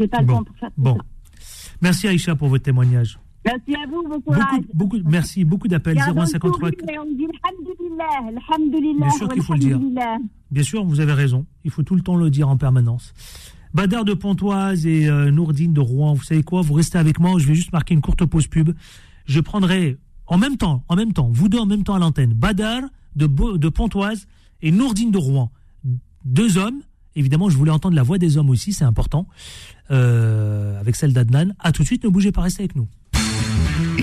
n'ai 0.00 0.08
pas 0.08 0.20
le 0.20 0.26
Bon. 0.26 0.36
temps 0.38 0.44
pour 0.44 0.56
faire 0.56 0.70
tout 0.70 0.80
Bon. 0.80 0.94
ça. 0.96 1.02
Merci 1.82 2.08
Aïcha 2.08 2.34
pour 2.34 2.48
votre 2.48 2.64
témoignage. 2.64 3.18
Merci 3.44 3.74
à 3.74 3.86
vous, 3.90 4.02
bon 4.08 4.20
courage. 4.20 4.40
Beaucoup, 4.72 4.96
beaucoup, 4.98 5.10
merci, 5.10 5.44
beaucoup 5.44 5.68
d'appels. 5.68 5.94
Il 5.96 5.98
y 5.98 6.02
a 6.02 6.06
un 6.10 6.14
0153. 6.26 6.70
sourire 6.70 6.72
et 6.94 6.98
on 6.98 7.04
dit 7.14 7.26
Alhamdulillah, 7.42 8.40
Alhamdulillah, 8.48 9.06
Bien 9.06 9.10
sûr 9.18 9.28
qu'il 9.28 9.42
faut 9.42 9.54
le 9.54 9.58
dire. 9.58 9.80
Bien 10.50 10.62
sûr, 10.62 10.84
vous 10.84 11.00
avez 11.00 11.12
raison. 11.12 11.46
Il 11.64 11.70
faut 11.70 11.82
tout 11.82 11.94
le 11.94 12.02
temps 12.02 12.16
le 12.16 12.30
dire 12.30 12.48
en 12.48 12.56
permanence. 12.56 13.12
Badar 13.74 14.04
de 14.04 14.12
Pontoise 14.14 14.86
et 14.86 15.08
euh, 15.08 15.30
Nourdine 15.30 15.72
de 15.72 15.80
Rouen, 15.80 16.12
vous 16.12 16.22
savez 16.22 16.42
quoi? 16.42 16.60
Vous 16.60 16.74
restez 16.74 16.98
avec 16.98 17.18
moi. 17.18 17.38
Je 17.38 17.46
vais 17.48 17.54
juste 17.54 17.72
marquer 17.72 17.94
une 17.94 18.00
courte 18.02 18.24
pause 18.26 18.46
pub. 18.46 18.70
Je 19.24 19.40
prendrai 19.40 19.96
en 20.26 20.36
même 20.38 20.56
temps, 20.56 20.84
en 20.88 20.94
même 20.96 21.12
temps, 21.12 21.30
vous 21.32 21.48
deux 21.48 21.58
en 21.58 21.66
même 21.66 21.82
temps 21.82 21.94
à 21.94 21.98
l'antenne. 21.98 22.34
Badar 22.34 22.82
de, 23.16 23.26
Bo- 23.26 23.56
de 23.58 23.68
Pontoise 23.68 24.26
et 24.60 24.70
Nourdine 24.70 25.10
de 25.10 25.18
Rouen. 25.18 25.50
Deux 26.24 26.58
hommes. 26.58 26.80
Évidemment, 27.16 27.48
je 27.50 27.56
voulais 27.56 27.70
entendre 27.72 27.96
la 27.96 28.02
voix 28.02 28.18
des 28.18 28.36
hommes 28.38 28.50
aussi, 28.50 28.72
c'est 28.72 28.84
important. 28.84 29.26
Euh, 29.90 30.78
avec 30.80 30.94
celle 30.96 31.12
d'Adnan. 31.12 31.52
À 31.58 31.72
tout 31.72 31.82
de 31.82 31.86
suite, 31.86 32.04
ne 32.04 32.08
bougez 32.08 32.30
pas, 32.32 32.42
restez 32.42 32.62
avec 32.62 32.76
nous. 32.76 32.86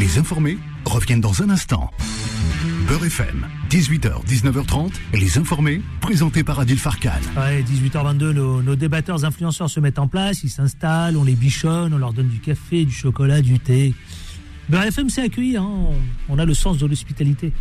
Les 0.10 0.18
informés 0.18 0.58
reviennent 0.86 1.22
dans 1.22 1.44
un 1.44 1.52
instant. 1.52 1.92
Beurre 2.88 3.06
FM, 3.06 3.46
18h, 3.70 4.26
19h30, 4.26 4.92
les 5.14 5.38
informés, 5.38 5.84
présentés 6.02 6.44
par 6.44 6.60
Adil 6.60 6.80
Farkan. 6.80 7.12
Ouais, 7.38 7.62
18h22, 7.62 8.32
nos, 8.32 8.76
débatteurs 8.76 9.24
influenceurs 9.24 9.70
se 9.70 9.80
mettent 9.80 10.00
en 10.00 10.08
place, 10.08 10.44
ils 10.44 10.50
s'installent, 10.50 11.16
on 11.16 11.24
les 11.24 11.36
bichonne, 11.36 11.94
on 11.94 12.00
leur 12.00 12.12
donne 12.12 12.28
du 12.28 12.40
café, 12.40 12.86
du 12.86 12.92
chocolat, 12.92 13.44
du 13.44 13.60
thé. 13.60 13.94
Beurre 14.68 14.86
FM 14.86 15.12
s'est 15.12 15.22
accueilli, 15.22 15.58
hein, 15.58 15.70
on 16.28 16.40
a 16.40 16.46
le 16.46 16.56
sens 16.56 16.80
de 16.80 16.88
l'hospitalité. 16.88 17.54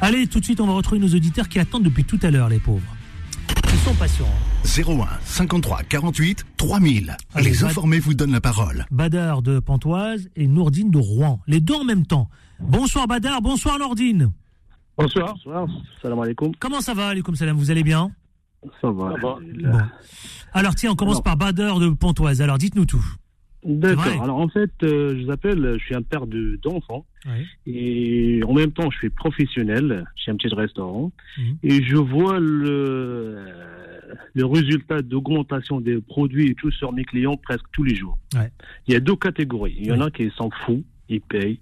Allez, 0.00 0.28
tout 0.28 0.38
de 0.38 0.44
suite, 0.44 0.60
on 0.60 0.68
va 0.68 0.74
retrouver 0.74 1.00
nos 1.00 1.12
auditeurs 1.12 1.48
qui 1.48 1.58
attendent 1.58 1.82
depuis 1.82 2.04
tout 2.04 2.20
à 2.22 2.30
l'heure, 2.30 2.50
les 2.50 2.60
pauvres. 2.60 2.94
Sont 3.84 3.94
patients. 3.94 4.24
hein. 4.24 4.64
01 4.64 5.08
53 5.24 5.82
48 5.82 6.44
3000. 6.56 7.16
Allez, 7.34 7.50
les 7.50 7.56
Bad- 7.58 7.64
informés 7.70 7.98
vous 7.98 8.14
donnent 8.14 8.32
la 8.32 8.40
parole. 8.40 8.86
Badar 8.90 9.42
de 9.42 9.58
Pontoise 9.60 10.28
et 10.36 10.46
Nourdine 10.46 10.90
de 10.90 10.98
Rouen. 10.98 11.40
Les 11.46 11.60
deux 11.60 11.74
en 11.74 11.84
même 11.84 12.06
temps. 12.06 12.28
Bonsoir 12.60 13.06
Badar, 13.06 13.42
bonsoir 13.42 13.78
Nourdine. 13.78 14.32
Bonsoir. 14.96 15.34
Bonsoir. 15.34 15.66
Salam 16.00 16.18
alaikum. 16.20 16.52
Comment 16.58 16.80
ça 16.80 16.94
va, 16.94 17.14
comme 17.20 17.36
salam? 17.36 17.56
Vous 17.56 17.70
allez 17.70 17.82
bien? 17.82 18.10
Ça 18.80 18.90
va. 18.90 19.14
Bon. 19.20 19.38
Alors 20.54 20.74
tiens, 20.74 20.92
on 20.92 20.96
commence 20.96 21.16
Alors. 21.16 21.24
par 21.24 21.36
Badar 21.36 21.78
de 21.78 21.90
Pontoise. 21.90 22.40
Alors 22.40 22.56
dites-nous 22.58 22.86
tout. 22.86 23.04
D'accord. 23.64 24.22
Alors 24.22 24.36
en 24.38 24.48
fait, 24.48 24.70
euh, 24.82 25.16
je 25.18 25.24
vous 25.24 25.30
appelle, 25.30 25.76
je 25.78 25.84
suis 25.84 25.94
un 25.94 26.02
père 26.02 26.26
de 26.26 26.58
d'enfants 26.62 27.06
Ouais. 27.26 27.46
et 27.66 28.42
en 28.46 28.52
même 28.52 28.72
temps, 28.72 28.90
je 28.90 28.98
suis 28.98 29.08
professionnel. 29.10 30.04
J'ai 30.16 30.30
un 30.30 30.36
petit 30.36 30.54
restaurant 30.54 31.10
Mhm. 31.38 31.56
et 31.62 31.82
je 31.82 31.96
vois 31.96 32.38
le 32.40 33.38
le 34.34 34.44
résultat 34.46 35.00
d'augmentation 35.02 35.80
des 35.80 36.00
produits 36.00 36.48
et 36.50 36.54
tout 36.54 36.70
sur 36.70 36.92
mes 36.92 37.04
clients 37.04 37.36
presque 37.36 37.64
tous 37.72 37.84
les 37.84 37.94
jours. 37.94 38.18
Ouais. 38.34 38.50
Il 38.86 38.92
y 38.94 38.96
a 38.96 39.00
deux 39.00 39.16
catégories. 39.16 39.74
Il 39.78 39.86
y 39.86 39.92
en 39.92 40.00
a 40.02 40.10
qui 40.10 40.30
s'en 40.36 40.50
foutent, 40.50 40.84
ils 41.08 41.20
payent, 41.22 41.58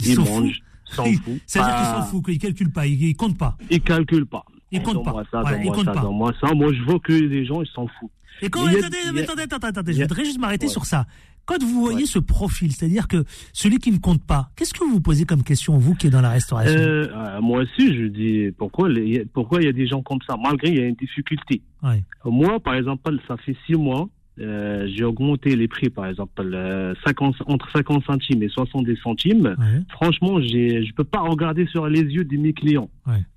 Ils 0.00 0.10
ils, 0.12 0.18
mangent, 0.18 0.60
s'en 0.84 1.04
foutent. 1.04 1.40
C'est-à-dire 1.46 1.76
qu'ils 1.76 1.84
s'en 1.86 2.02
foutent, 2.02 2.24
qu'ils 2.26 2.38
calculent 2.38 2.72
pas, 2.72 2.86
ils, 2.86 3.00
ils 3.02 3.14
comptent 3.16 3.38
pas. 3.38 3.56
Ils 3.70 3.80
calculent 3.80 4.26
pas. 4.26 4.44
Ils 4.72 4.82
comptent 4.82 5.04
pas. 5.04 5.12
Donne-moi 5.12 5.24
ça, 5.30 5.40
Voilà, 5.42 5.62
ils 5.62 5.70
comptent 5.70 5.84
ça, 5.84 5.92
pas. 5.92 6.00
donne-moi 6.02 6.32
ça. 6.40 6.52
Moi, 6.52 6.72
je 6.72 6.82
vois 6.82 6.98
que 6.98 7.12
les 7.12 7.46
gens, 7.46 7.62
ils 7.62 7.68
s'en 7.68 7.86
foutent. 7.86 8.10
Et 8.42 8.50
quand, 8.50 8.64
a- 8.66 8.70
attendez, 8.70 8.82
attendez, 9.22 9.42
attendez, 9.42 9.66
attendez, 9.66 9.92
je 9.94 10.00
voudrais 10.02 10.24
juste 10.24 10.38
m'arrêter 10.38 10.66
Ouais. 10.66 10.72
sur 10.72 10.84
ça. 10.84 11.06
Quand 11.46 11.62
vous 11.62 11.82
voyez 11.82 12.00
Ouais. 12.00 12.06
ce 12.06 12.18
profil, 12.18 12.72
c'est-à-dire 12.72 13.06
que 13.06 13.22
celui 13.52 13.78
qui 13.78 13.92
ne 13.92 13.98
compte 13.98 14.24
pas, 14.24 14.50
qu'est-ce 14.56 14.72
que 14.72 14.82
vous 14.82 14.92
vous 14.92 15.00
posez 15.02 15.24
comme 15.26 15.42
question, 15.42 15.76
vous 15.76 15.94
qui 15.94 16.06
êtes 16.06 16.12
dans 16.14 16.22
la 16.22 16.30
restauration 16.30 16.78
Euh, 16.80 17.06
euh, 17.14 17.40
moi 17.42 17.62
aussi, 17.62 17.94
je 17.94 18.06
dis 18.06 18.50
pourquoi 18.56 18.88
les- 18.88 19.26
pourquoi 19.26 19.60
il 19.60 19.66
y 19.66 19.68
a 19.68 19.72
des 19.72 19.86
gens 19.86 20.00
comme 20.02 20.20
ça, 20.26 20.36
malgré 20.42 20.68
il 20.70 20.76
y 20.78 20.80
a 20.80 20.86
une 20.86 20.94
difficulté? 20.94 21.60
Ouais. 21.82 22.02
Moi, 22.24 22.58
par 22.60 22.74
exemple, 22.74 23.14
ça 23.28 23.36
fait 23.36 23.54
six 23.66 23.74
mois, 23.74 24.08
euh, 24.40 24.88
j'ai 24.96 25.04
augmenté 25.04 25.54
les 25.54 25.68
prix, 25.68 25.90
par 25.90 26.06
exemple, 26.06 26.50
euh, 26.54 26.94
50, 27.06 27.34
entre 27.46 27.70
50 27.72 28.04
centimes 28.06 28.42
et 28.42 28.48
70 28.48 28.96
centimes. 29.02 29.54
Ouais. 29.58 29.82
Franchement, 29.90 30.40
je 30.40 30.92
peux 30.94 31.04
pas 31.04 31.20
regarder 31.20 31.66
sur 31.66 31.86
les 31.88 32.00
yeux 32.00 32.24
de 32.24 32.36
mes 32.38 32.54
clients. 32.54 32.88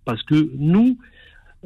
Parce 0.06 0.24
que 0.24 0.50
nous, 0.58 0.98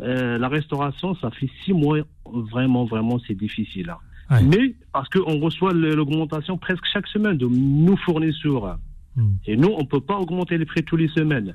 euh, 0.01 0.38
la 0.38 0.48
restauration, 0.48 1.15
ça 1.15 1.29
fait 1.31 1.50
six 1.63 1.74
mois, 1.74 2.00
vraiment, 2.25 2.86
vraiment, 2.86 3.20
c'est 3.27 3.36
difficile. 3.36 3.89
hein. 3.89 3.98
Ouais. 4.29 4.43
Mais 4.43 4.75
parce 4.93 5.10
qu'on 5.10 5.39
reçoit 5.39 5.74
l'augmentation 5.74 6.58
presque 6.58 6.86
chaque 6.91 7.08
semaine 7.08 7.38
de 7.38 7.48
nos 7.48 7.98
fournisseurs. 7.98 8.79
Hmm. 9.15 9.34
Et 9.46 9.58
nous, 9.58 9.70
on 9.77 9.86
peut 9.86 10.00
pas 10.00 10.15
augmenter 10.17 10.58
les 10.58 10.65
prix 10.65 10.84
tous 10.84 10.96
les 10.96 11.10
semaines. 11.10 11.53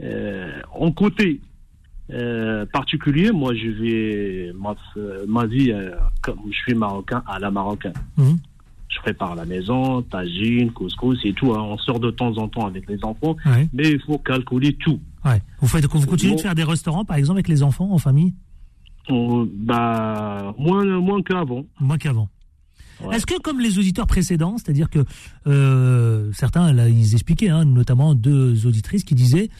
Euh, 0.00 0.60
en 0.72 0.92
côté 0.92 1.40
euh, 2.12 2.64
particulier, 2.66 3.32
moi, 3.32 3.54
je 3.54 3.68
vais 3.70 4.52
ma, 4.54 4.76
ma 5.26 5.46
vie, 5.46 5.74
comme 6.22 6.38
je 6.50 6.56
suis 6.56 6.74
marocain, 6.74 7.24
à 7.26 7.40
la 7.40 7.50
marocaine. 7.50 7.94
Mhm. 8.16 8.38
Je 8.88 8.98
prépare 9.00 9.32
à 9.32 9.34
la 9.34 9.44
maison, 9.44 10.02
tagine, 10.02 10.70
couscous 10.72 11.18
et 11.24 11.32
tout. 11.32 11.52
hein. 11.52 11.60
On 11.60 11.76
sort 11.78 11.98
de 12.00 12.10
temps 12.10 12.36
en 12.38 12.48
temps 12.48 12.66
avec 12.66 12.88
les 12.88 13.04
enfants, 13.04 13.36
Ouais. 13.44 13.68
mais 13.72 13.90
il 13.90 14.00
faut 14.00 14.18
calculer 14.18 14.74
tout. 14.74 15.00
Ouais. 15.24 15.42
Vous, 15.60 15.66
faites, 15.68 15.86
vous 15.86 16.06
continuez 16.06 16.36
de 16.36 16.40
faire 16.40 16.54
des 16.54 16.64
restaurants, 16.64 17.04
par 17.04 17.16
exemple, 17.16 17.38
avec 17.38 17.48
les 17.48 17.62
enfants, 17.62 17.90
en 17.92 17.98
famille? 17.98 18.34
On- 19.08 19.46
bah, 19.52 20.54
moins, 20.58 20.84
moins 21.00 21.22
qu'avant. 21.22 21.64
Moins 21.80 21.98
qu'avant. 21.98 22.28
Ouais. 23.04 23.16
Est-ce 23.16 23.26
que, 23.26 23.38
comme 23.40 23.60
les 23.60 23.78
auditeurs 23.78 24.06
précédents, 24.06 24.56
c'est-à-dire 24.56 24.88
que 24.88 25.04
euh, 25.46 26.30
certains, 26.32 26.72
là, 26.72 26.88
ils 26.88 27.12
expliquaient, 27.14 27.50
hein, 27.50 27.64
notamment 27.64 28.14
deux 28.14 28.66
auditrices 28.66 29.04
qui 29.04 29.14
disaient 29.14 29.50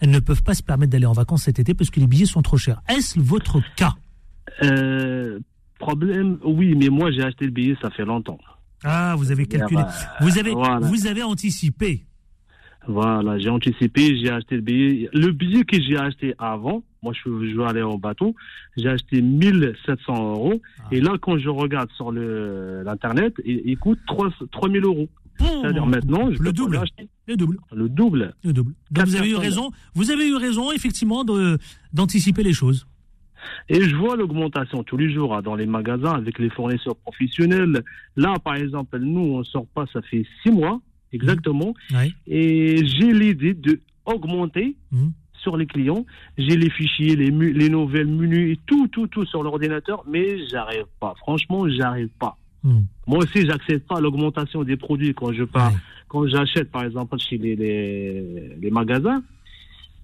elles 0.00 0.10
ne 0.10 0.18
peuvent 0.20 0.42
pas 0.42 0.52
se 0.54 0.62
permettre 0.62 0.92
d'aller 0.92 1.06
en 1.06 1.12
vacances 1.14 1.44
cet 1.44 1.58
été 1.58 1.72
parce 1.72 1.88
que 1.90 2.00
les 2.00 2.06
billets 2.06 2.26
sont 2.26 2.42
trop 2.42 2.58
chers. 2.58 2.82
Est-ce 2.86 3.18
votre 3.18 3.60
cas? 3.76 3.94
Euh, 4.62 5.38
problème, 5.78 6.38
oui, 6.44 6.74
mais 6.74 6.88
moi, 6.90 7.10
j'ai 7.10 7.22
acheté 7.22 7.46
le 7.46 7.50
billet, 7.50 7.76
ça 7.80 7.88
fait 7.90 8.04
longtemps. 8.04 8.38
Ah, 8.84 9.14
vous 9.16 9.30
avez 9.32 9.46
calculé. 9.46 9.82
bah, 9.82 9.90
Vous 10.20 10.38
avez, 10.38 10.52
voilà. 10.52 10.78
vous 10.80 11.06
avez 11.06 11.22
anticipé. 11.22 12.04
Voilà, 12.88 13.36
j'ai 13.38 13.48
anticipé, 13.48 14.16
j'ai 14.16 14.30
acheté 14.30 14.54
le 14.56 14.60
billet. 14.60 15.08
Le 15.12 15.32
billet 15.32 15.64
que 15.64 15.80
j'ai 15.80 15.96
acheté 15.96 16.34
avant, 16.38 16.84
moi 17.02 17.12
je, 17.14 17.22
je 17.24 17.56
veux 17.56 17.64
aller 17.64 17.82
en 17.82 17.98
bateau, 17.98 18.34
j'ai 18.76 18.88
acheté 18.88 19.20
1700 19.22 20.32
euros. 20.34 20.60
Ah. 20.78 20.82
Et 20.92 21.00
là, 21.00 21.14
quand 21.20 21.36
je 21.36 21.48
regarde 21.48 21.90
sur 21.96 22.12
l'internet, 22.12 23.34
il, 23.44 23.62
il 23.64 23.76
coûte 23.78 23.98
3, 24.06 24.28
3000 24.52 24.84
euros. 24.84 25.08
Bon, 25.40 25.62
C'est-à-dire 25.62 25.84
maintenant, 25.86 26.30
je 26.30 26.38
le 26.38 26.44
peux 26.44 26.52
double. 26.52 26.80
Le 27.26 27.36
double. 27.36 27.58
Le 27.72 27.88
double. 27.88 28.34
Le 28.44 28.52
double. 28.52 28.70
Donc 28.70 28.94
Quatre 28.94 29.08
vous 29.08 29.16
avez 29.16 29.30
eu 29.30 29.36
raison. 29.36 29.70
Vous 29.94 30.10
avez 30.12 30.28
eu 30.28 30.36
raison, 30.36 30.70
effectivement, 30.72 31.24
de, 31.24 31.58
d'anticiper 31.92 32.42
les 32.44 32.52
choses. 32.54 32.86
Et 33.68 33.80
je 33.82 33.94
vois 33.96 34.16
l'augmentation 34.16 34.82
tous 34.82 34.96
les 34.96 35.12
jours 35.12 35.34
hein, 35.34 35.42
dans 35.42 35.54
les 35.56 35.66
magasins 35.66 36.12
avec 36.14 36.38
les 36.38 36.50
fournisseurs 36.50 36.96
professionnels. 36.96 37.82
Là, 38.16 38.34
par 38.42 38.54
exemple, 38.56 38.98
nous, 38.98 39.20
on 39.20 39.44
sort 39.44 39.66
pas, 39.74 39.86
ça 39.92 40.02
fait 40.02 40.24
six 40.42 40.50
mois 40.50 40.80
exactement. 41.12 41.74
Ouais. 41.92 42.12
Et 42.26 42.84
j'ai 42.86 43.12
l'idée 43.12 43.54
de 43.54 43.80
augmenter 44.04 44.76
Mhm. 44.92 45.12
sur 45.42 45.56
les 45.56 45.66
clients. 45.66 46.04
J'ai 46.38 46.56
les 46.56 46.70
fichiers, 46.70 47.16
les, 47.16 47.30
mu- 47.30 47.52
les 47.52 47.68
nouvelles 47.68 48.06
menus 48.08 48.58
tout, 48.66 48.88
tout, 48.88 49.06
tout 49.06 49.24
sur 49.26 49.42
l'ordinateur, 49.42 50.04
mais 50.08 50.46
j'arrive 50.48 50.86
pas. 51.00 51.14
Franchement, 51.18 51.68
j'arrive 51.68 52.08
pas. 52.18 52.36
Hmm. 52.64 52.80
Moi 53.06 53.18
aussi, 53.18 53.46
j'accepte 53.46 53.86
pas 53.86 54.00
l'augmentation 54.00 54.64
des 54.64 54.76
produits 54.76 55.14
quand 55.14 55.32
je 55.32 55.44
pars, 55.44 55.72
quand 56.08 56.26
j'achète, 56.26 56.70
par 56.70 56.82
exemple, 56.84 57.16
chez 57.18 57.38
les, 57.38 57.54
les, 57.54 58.56
les 58.60 58.70
magasins. 58.70 59.22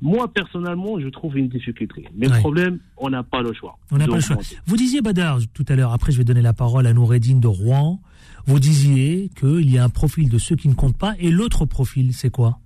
Moi, 0.03 0.27
personnellement, 0.33 0.99
je 1.01 1.07
trouve 1.09 1.39
une 1.39 1.49
difficulté. 1.49 2.05
Mais 2.15 2.27
Ouais. 2.29 2.35
le 2.35 2.41
problème, 2.41 2.79
on 2.99 3.09
n'a 3.09 3.23
pas 3.23 3.41
le 3.41 3.53
choix. 3.55 3.79
On 3.93 3.97
n'a 3.99 4.07
pas 4.09 4.17
le 4.17 4.21
choix. 4.21 4.37
Vous 4.67 4.77
disiez, 4.77 5.01
Badar, 5.01 5.39
tout 5.55 5.65
à 5.69 5.77
l'heure, 5.77 5.93
après 5.93 6.11
je 6.13 6.19
vais 6.19 6.25
donner 6.25 6.43
la 6.43 6.53
parole 6.53 6.87
à 6.89 6.93
Noureddine 6.93 7.39
de 7.41 7.47
Rouen, 7.47 8.01
vous 8.47 8.59
disiez 8.59 9.31
qu'il 9.39 9.71
y 9.71 9.79
a 9.79 9.85
un 9.85 9.89
profil 9.89 10.29
de 10.29 10.39
ceux 10.39 10.57
qui 10.57 10.69
ne 10.69 10.75
comptent 10.75 10.99
pas, 10.99 11.15
et 11.21 11.31
l'autre 11.31 11.65
profil, 11.67 12.13
c'est 12.13 12.31
quoi? 12.31 12.59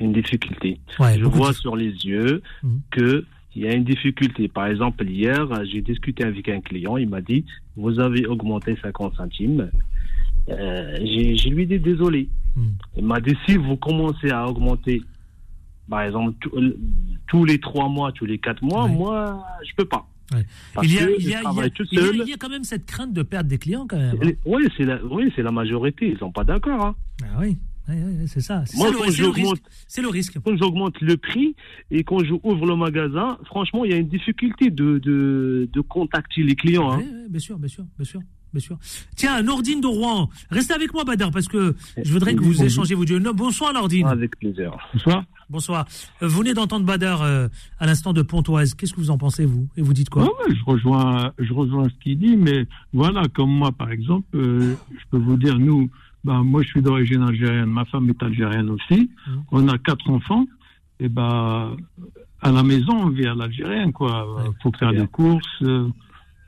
Une 0.00 0.12
difficulté. 0.12 0.80
ouais, 1.00 1.18
je 1.18 1.24
vois 1.26 1.50
de- 1.50 1.54
sur 1.56 1.76
les 1.76 1.90
yeux 2.06 2.42
Mhm. 2.62 2.80
que 2.92 3.24
il 3.54 3.62
y 3.62 3.66
a 3.68 3.74
une 3.74 3.84
difficulté. 3.84 4.46
Par 4.48 4.66
exemple, 4.68 5.04
hier, 5.08 5.46
j'ai 5.70 5.80
discuté 5.82 6.24
avec 6.24 6.48
un 6.48 6.60
client, 6.60 6.96
il 6.96 7.08
m'a 7.08 7.20
dit, 7.20 7.44
vous 7.76 7.98
avez 8.00 8.24
augmenté 8.26 8.76
50 8.80 9.16
centimes. 9.16 9.68
Euh, 10.48 10.96
j'ai 11.04 11.36
j'ai 11.36 11.50
lui 11.50 11.66
dit 11.66 11.78
désolé. 11.78 12.28
Mhm. 12.56 12.72
Il 12.96 13.04
m'a 13.04 13.20
dit, 13.20 13.34
si 13.46 13.56
vous 13.56 13.76
commencez 13.76 14.30
à 14.30 14.46
augmenter, 14.48 15.02
par 15.88 16.02
exemple, 16.02 16.34
tout- 16.40 16.50
tous 17.28 17.44
les 17.44 17.58
trois 17.58 17.88
mois, 17.88 18.12
tous 18.12 18.24
les 18.26 18.38
quatre 18.38 18.62
mois, 18.62 18.86
moi, 18.88 19.44
je 19.68 19.74
peux 19.76 19.84
pas. 19.84 20.06
Ouais. 20.34 20.44
Il, 20.82 20.92
y 20.94 20.98
a, 20.98 21.06
que 21.06 21.12
il, 21.18 21.20
y 21.20 21.20
je 21.22 21.28
a, 21.28 21.30
il, 21.30 21.30
y 21.30 21.34
a, 21.36 21.40
travaille 21.40 21.70
tout 21.70 21.84
il 21.90 21.98
y 21.98 22.02
a- 22.02 22.04
seul. 22.06 22.16
il 22.16 22.28
y 22.28 22.32
a 22.34 22.36
quand 22.36 22.50
même 22.50 22.64
cette 22.64 22.84
crainte 22.84 23.12
de 23.14 23.22
perdre 23.22 23.48
des 23.48 23.56
clients, 23.58 23.86
quand 23.88 23.96
même. 23.96 24.16
hein. 24.22 24.30
Oui, 24.44 24.62
c'est 24.76 24.84
la, 24.84 25.02
oui, 25.04 25.32
la 25.38 25.50
majorité. 25.50 26.10
Ils 26.10 26.18
sont 26.18 26.30
pas 26.32 26.44
d'accord. 26.44 26.84
hein. 26.84 26.94
Ah 27.22 27.38
oui, 27.40 27.56
ouais, 27.88 27.94
ouais, 27.94 28.26
c'est 28.26 28.42
ça. 28.42 28.62
C'est 28.66 28.76
le- 30.02 30.08
risque. 30.08 30.38
Quand 30.44 30.54
j'augmente 30.56 31.00
le 31.00 31.16
prix 31.16 31.54
et 31.90 32.04
quand 32.04 32.22
je 32.22 32.34
ouvre 32.42 32.66
le 32.66 32.76
magasin, 32.76 33.38
franchement, 33.46 33.86
il 33.86 33.90
y 33.90 33.94
a 33.94 33.96
une 33.96 34.08
difficulté 34.08 34.70
de, 34.70 34.98
de, 34.98 35.66
de 35.72 35.80
contacter 35.80 36.42
les 36.42 36.54
clients. 36.56 36.92
hein. 36.92 37.02
Bien 37.30 37.40
sûr, 37.40 37.58
bien 37.58 37.68
sûr, 37.68 37.84
bien 37.96 38.04
sûr. 38.04 38.20
Bien 38.52 38.60
sûr. 38.60 38.78
Tiens, 39.16 39.42
Nordine 39.42 39.80
de 39.80 39.86
Rouen, 39.86 40.30
restez 40.50 40.72
avec 40.74 40.94
moi, 40.94 41.04
Badar, 41.04 41.30
parce 41.30 41.48
que 41.48 41.74
je 42.02 42.12
voudrais 42.12 42.34
que 42.34 42.42
vous 42.42 42.62
échangez 42.62 42.94
vos 42.94 43.04
dieux. 43.04 43.18
Bonsoir, 43.34 43.72
Nordine. 43.72 44.06
Avec 44.06 44.38
plaisir. 44.38 44.72
Bonsoir. 44.94 45.24
Bonsoir. 45.50 45.86
Euh, 46.22 46.28
Vous 46.28 46.38
venez 46.40 46.52
d'entendre 46.54 46.84
Badar 46.84 47.22
euh, 47.22 47.48
à 47.78 47.86
l'instant 47.86 48.12
de 48.12 48.22
Pontoise. 48.22 48.74
Qu'est-ce 48.74 48.92
que 48.92 49.00
vous 49.00 49.10
en 49.10 49.16
pensez, 49.18 49.44
vous? 49.46 49.66
Et 49.76 49.82
vous 49.82 49.94
dites 49.94 50.10
quoi? 50.10 50.22
Ouais, 50.24 50.28
ouais, 50.48 50.54
je 50.54 50.64
rejoins, 50.64 51.32
je 51.38 51.52
rejoins 51.52 51.88
ce 51.88 51.94
qu'il 52.02 52.18
dit, 52.18 52.36
mais 52.36 52.66
voilà, 52.92 53.22
comme 53.34 53.50
moi, 53.50 53.72
par 53.72 53.90
exemple, 53.90 54.26
euh, 54.34 54.74
je 54.90 55.04
peux 55.10 55.18
vous 55.18 55.36
dire, 55.36 55.58
nous, 55.58 55.90
ben, 56.24 56.42
moi, 56.42 56.62
je 56.62 56.68
suis 56.68 56.82
d'origine 56.82 57.22
algérienne, 57.22 57.66
ma 57.70 57.84
femme 57.86 58.08
est 58.10 58.22
algérienne 58.22 58.68
aussi. 58.70 59.10
Mhm. 59.26 59.42
On 59.52 59.68
a 59.68 59.78
quatre 59.78 60.10
enfants, 60.10 60.46
et 61.00 61.08
ben, 61.08 61.76
à 62.42 62.52
la 62.52 62.62
maison, 62.62 62.92
on 62.92 63.08
vit 63.08 63.26
à 63.26 63.34
l'algérienne, 63.34 63.92
quoi. 63.92 64.30
Ouais, 64.34 64.50
faut 64.62 64.72
faire 64.78 64.90
bien. 64.92 65.02
des 65.02 65.08
courses, 65.08 65.46
euh, 65.62 65.88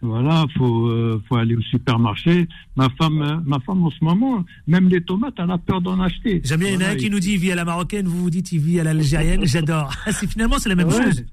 voilà, 0.02 0.46
faut, 0.56 0.86
euh, 0.88 1.22
faut 1.28 1.36
aller 1.36 1.54
au 1.56 1.60
supermarché. 1.62 2.48
Ma 2.76 2.88
femme, 2.98 3.22
euh, 3.22 3.36
ma 3.44 3.58
femme, 3.60 3.82
en 3.84 3.90
ce 3.90 4.02
moment, 4.02 4.44
même 4.66 4.88
les 4.88 5.00
tomates, 5.02 5.34
elle 5.38 5.50
a 5.50 5.58
peur 5.58 5.80
d'en 5.80 6.00
acheter. 6.00 6.40
J'aime 6.44 6.60
bien, 6.60 6.68
il 6.68 6.72
y 6.72 6.76
en 6.76 6.80
a 6.80 6.84
Voilà, 6.84 6.94
un 6.94 6.96
qui 6.96 7.10
nous 7.10 7.20
dit 7.20 7.32
il 7.34 7.38
vit 7.38 7.52
à 7.52 7.56
la 7.56 7.64
marocaine, 7.64 8.06
vous 8.06 8.22
vous 8.22 8.30
dites 8.30 8.50
il 8.52 8.60
vit 8.60 8.80
à 8.80 8.84
l'algérienne. 8.84 9.42
J'adore. 9.46 9.92
Ah, 10.06 10.12
c'est 10.12 10.26
finalement 10.30 10.58
c'est 10.58 10.68
la 10.70 10.74
même 10.74 10.88
Ouais. 10.88 11.02
chose. 11.04 11.24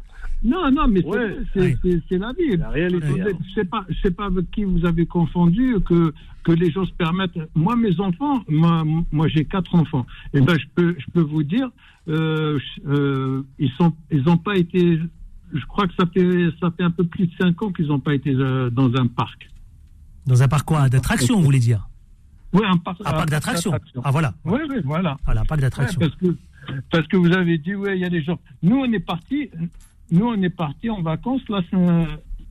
Non, 0.43 0.69
non, 0.71 0.87
mais 0.87 1.01
c'est- 1.01 1.07
Ouais. 1.07 1.37
c'est 1.53 1.59
Ouais. 1.61 1.77
c'est- 1.83 2.01
c'est 2.09 2.17
la 2.19 2.31
vie. 2.33 2.57
La 2.57 2.69
réalité, 2.69 3.07
Vous 3.07 3.17
hein. 3.21 3.25
Je 3.49 3.53
sais 3.55 3.65
pas, 3.65 3.85
je 3.89 3.95
sais 4.01 4.11
pas 4.11 4.25
avec 4.25 4.51
qui 4.51 4.63
vous 4.65 4.85
avez 4.85 5.05
confondu 5.05 5.75
que 5.85 6.13
que 6.43 6.51
les 6.53 6.71
gens 6.71 6.85
se 6.85 6.93
permettent. 6.93 7.37
Moi, 7.55 7.75
mes 7.75 7.99
enfants, 7.99 8.41
moi, 8.47 8.83
moi 9.11 9.27
j'ai 9.27 9.43
quatre 9.45 9.73
enfants. 9.75 10.05
Et 10.33 10.39
ben, 10.39 10.57
je 10.57 10.65
peux, 10.75 10.95
je 10.97 11.05
peux 11.11 11.21
vous 11.21 11.43
dire, 11.43 11.69
euh, 12.07 12.57
euh, 12.87 13.41
ils 13.59 13.71
sont, 13.71 13.91
ils 14.11 14.23
n'ont 14.23 14.37
pas 14.37 14.55
été. 14.57 14.99
Je 15.53 15.65
crois 15.65 15.87
que 15.87 15.93
ça 15.95 16.05
fait, 16.13 16.49
ça 16.59 16.71
fait 16.75 16.83
un 16.83 16.91
peu 16.91 17.05
plus 17.05 17.27
de 17.27 17.31
cinq 17.39 17.61
ans 17.61 17.71
qu'ils 17.71 17.87
n'ont 17.87 17.99
pas 17.99 18.13
été 18.13 18.31
euh, 18.33 18.69
dans 18.69 18.93
un 18.95 19.07
parc. 19.07 19.49
Dans 20.25 20.43
un 20.43 20.47
parc 20.47 20.65
quoi? 20.67 20.89
D'attraction, 20.89 21.37
vous 21.37 21.43
voulez 21.43 21.59
dire? 21.59 21.87
Oui, 22.53 22.61
un 22.65 22.77
parc. 22.77 22.99
Un 23.05 23.11
parc 23.11 23.29
d'attraction. 23.29 23.71
Ah 24.03 24.11
voilà. 24.11 24.33
Oui, 24.45 24.59
oui, 24.69 24.77
voilà. 24.83 25.15
Voilà, 25.25 25.41
un 25.41 25.45
parc 25.45 25.61
d'attraction. 25.61 25.99
Ouais, 26.01 26.07
parce 26.09 26.19
que 26.19 26.37
parce 26.91 27.07
que 27.07 27.17
vous 27.17 27.31
avez 27.31 27.57
dit 27.57 27.75
ouais, 27.75 27.97
il 27.97 28.01
y 28.01 28.05
a 28.05 28.09
des 28.09 28.21
gens. 28.21 28.39
Nous, 28.61 28.75
on 28.75 28.91
est 28.91 28.99
parti. 28.99 29.49
Nous, 30.11 30.25
on 30.25 30.41
est 30.41 30.49
parti 30.49 30.89
en 30.89 31.01
vacances 31.01 31.41
c'est- 31.47 31.77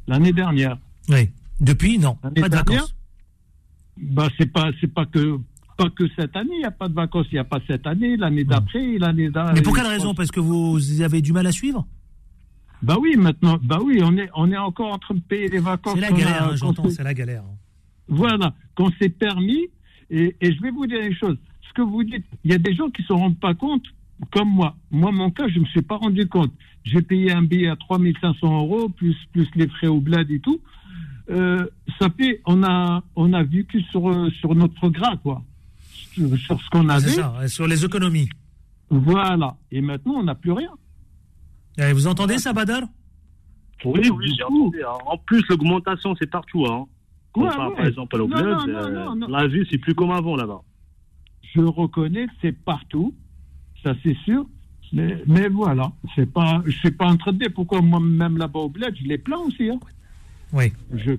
l'année 0.07 0.33
dernière. 0.33 0.79
Oui. 1.09 1.31
Depuis, 1.61 1.99
non. 1.99 2.15
Pas 2.17 2.31
de 2.31 2.35
dernière 2.41 2.65
vacances. 2.65 2.95
Bah, 3.99 4.29
c'est 4.39 4.53
pas, 4.53 4.71
c'est 4.81 4.93
pas 4.93 5.07
que, 5.07 5.39
pas 5.79 5.89
que 5.91 6.05
cette 6.17 6.37
année, 6.37 6.51
il 6.55 6.59
n'y 6.59 6.65
a 6.65 6.71
pas 6.71 6.89
de 6.89 6.95
vacances, 6.95 7.27
il 7.31 7.37
n'y 7.37 7.39
a 7.41 7.45
pas 7.45 7.61
cette 7.67 7.87
année, 7.87 8.17
l'année 8.17 8.45
d'après, 8.45 8.99
l'année 8.99 9.31
d'après. 9.31 9.55
Mais 9.55 9.63
pour 9.63 9.75
quelle 9.75 9.87
raison? 9.87 10.15
Parce 10.15 10.31
que 10.31 10.41
vous 10.41 11.01
avez 11.01 11.23
du 11.23 11.33
mal 11.33 11.47
à 11.47 11.53
suivre? 11.53 11.87
Bah 12.83 12.97
oui, 13.01 13.17
maintenant, 13.17 13.59
bah 13.63 13.79
oui, 13.83 14.01
on 14.03 14.17
est, 14.17 14.29
on 14.35 14.51
est 14.53 14.57
encore 14.57 14.93
en 14.93 14.99
train 14.99 15.15
de 15.15 15.21
payer 15.21 15.49
les 15.49 15.59
vacances. 15.59 15.95
C'est 15.95 16.01
la 16.01 16.13
galère, 16.13 16.49
hein, 16.51 16.57
j'entends, 16.57 16.89
c'est 16.91 17.03
la 17.03 17.15
galère. 17.15 17.43
Voilà, 18.09 18.55
qu'on 18.75 18.91
s'est 19.01 19.09
permis, 19.09 19.67
et, 20.11 20.37
et 20.41 20.53
je 20.55 20.61
vais 20.63 20.71
vous 20.71 20.87
dire 20.87 21.01
une 21.01 21.15
chose. 21.15 21.37
Ce 21.69 21.73
que 21.75 21.83
vous 21.83 22.05
dites, 22.05 22.25
il 22.45 22.53
y 22.53 22.55
a 22.55 22.59
des 22.59 22.75
gens 22.75 22.89
qui 22.91 23.03
ne 23.03 23.07
se 23.07 23.13
rendent 23.13 23.39
pas 23.41 23.55
compte, 23.55 23.83
comme 24.31 24.49
moi. 24.51 24.77
Moi, 24.91 25.11
mon 25.13 25.31
cas, 25.31 25.49
je 25.49 25.57
ne 25.57 25.61
me 25.61 25.67
suis 25.67 25.83
pas 25.83 25.97
rendu 25.97 26.27
compte. 26.29 26.53
J'ai 26.85 27.03
payé 27.03 27.33
un 27.33 27.43
billet 27.43 27.69
à 27.69 27.77
3500 27.77 28.47
euros, 28.61 28.89
plus, 28.89 29.17
plus 29.33 29.49
les 29.57 29.67
frais 29.69 29.89
au 29.89 30.01
bled 30.01 30.31
et 30.31 30.39
tout. 30.41 30.61
Euh, 31.31 31.67
ça 31.99 32.09
fait, 32.11 32.41
on 32.47 32.63
a, 32.63 33.03
on 33.17 33.33
a 33.33 33.43
vécu 33.43 33.83
sur, 33.91 34.31
sur 34.39 34.55
notre 34.55 34.89
gras, 34.91 35.17
quoi. 35.17 35.43
Sur, 36.13 36.37
sur 36.39 36.61
ce 36.63 36.71
qu'on 36.71 36.85
C'est 36.85 36.93
avait. 36.95 37.09
ça, 37.11 37.49
sur 37.49 37.67
les 37.67 37.85
économies. 37.85 38.29
Voilà. 38.91 39.57
Et 39.73 39.81
maintenant, 39.81 40.15
on 40.19 40.23
n'a 40.23 40.35
plus 40.37 40.53
rien. 40.53 40.71
Eh, 41.79 41.93
Vous 41.93 42.07
entendez 42.07 42.39
ça, 42.39 42.53
Badal 42.53 42.85
Oui, 43.85 44.09
oui, 44.11 44.35
j'ai 44.37 44.45
entendu. 44.45 44.83
En 45.07 45.19
plus, 45.19 45.43
l'augmentation, 45.49 46.15
c'est 46.19 46.31
partout. 46.31 46.67
Hein. 46.67 46.87
Ouais, 47.37 47.45
ouais. 47.49 47.55
par 47.77 47.87
exemple, 47.87 48.21
au 48.21 48.29
Non, 48.29 48.37
bled, 48.37 48.47
non, 48.47 48.67
non, 48.67 48.79
euh, 48.79 49.05
non, 49.05 49.17
non. 49.17 49.29
la 49.29 49.47
vie, 49.47 49.67
c'est 49.71 49.79
plus 49.79 49.95
comme 49.95 50.11
avant 50.11 50.37
là-bas. 50.37 50.63
Je 51.55 51.61
reconnais 51.61 52.27
que 52.27 52.33
c'est 52.43 52.53
partout, 52.53 53.15
ça 53.83 53.95
c'est 54.03 54.17
sûr. 54.25 54.47
Mais, 54.93 55.23
mais 55.27 55.49
voilà, 55.49 55.93
c'est 56.15 56.31
pas, 56.33 56.63
je 56.65 56.71
suis 56.79 56.91
pas 56.93 57.07
en 57.07 57.17
train 57.17 57.33
de 57.33 57.39
dire 57.39 57.49
pourquoi 57.55 57.83
moi-même 57.83 58.39
là-bas 58.39 58.61
au 58.61 58.69
bled, 58.69 58.95
je 58.99 59.05
les 59.07 59.19
plains 59.19 59.39
aussi. 59.39 59.69
Hein. 59.69 59.79
Oui. 60.53 60.73
Je, 60.95 61.13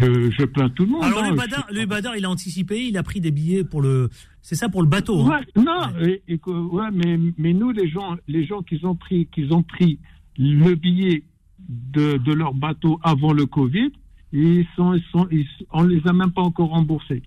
je, 0.00 0.30
je 0.30 0.44
plains 0.44 0.68
tout 0.70 0.84
le 0.84 0.90
monde. 0.90 1.04
Alors, 1.04 1.22
hein. 1.22 1.30
le 1.30 1.36
Badar, 1.36 1.66
le 1.70 1.86
Badar, 1.86 2.16
il 2.16 2.24
a 2.24 2.30
anticipé, 2.30 2.82
il 2.86 2.98
a 2.98 3.02
pris 3.02 3.20
des 3.20 3.30
billets 3.30 3.64
pour 3.64 3.80
le. 3.80 4.10
C'est 4.48 4.54
ça 4.54 4.68
pour 4.68 4.80
le 4.82 4.86
bateau. 4.88 5.22
hein. 5.22 5.40
Ouais, 5.56 5.62
non, 5.64 5.80
et- 6.06 6.22
et 6.28 6.38
que- 6.38 6.50
ouais, 6.50 6.90
mais, 6.92 7.18
mais 7.36 7.52
nous, 7.52 7.72
les 7.72 7.88
gens, 7.88 8.14
les 8.28 8.44
gens 8.46 8.62
qui 8.62 8.78
ont 8.84 8.94
pris, 8.94 9.26
qui 9.34 9.44
ont 9.50 9.64
pris 9.64 9.98
le 10.38 10.76
billet 10.76 11.24
de, 11.68 12.16
de 12.18 12.32
leur 12.32 12.54
bateau 12.54 13.00
avant 13.02 13.32
le 13.32 13.46
Covid, 13.46 13.90
ils 14.32 14.64
sont, 14.76 14.94
ils 14.94 15.02
sont, 15.10 15.26
ils- 15.32 15.48
on 15.72 15.82
les 15.82 16.00
a 16.06 16.12
même 16.12 16.30
pas 16.30 16.42
encore 16.42 16.68
remboursés. 16.68 17.24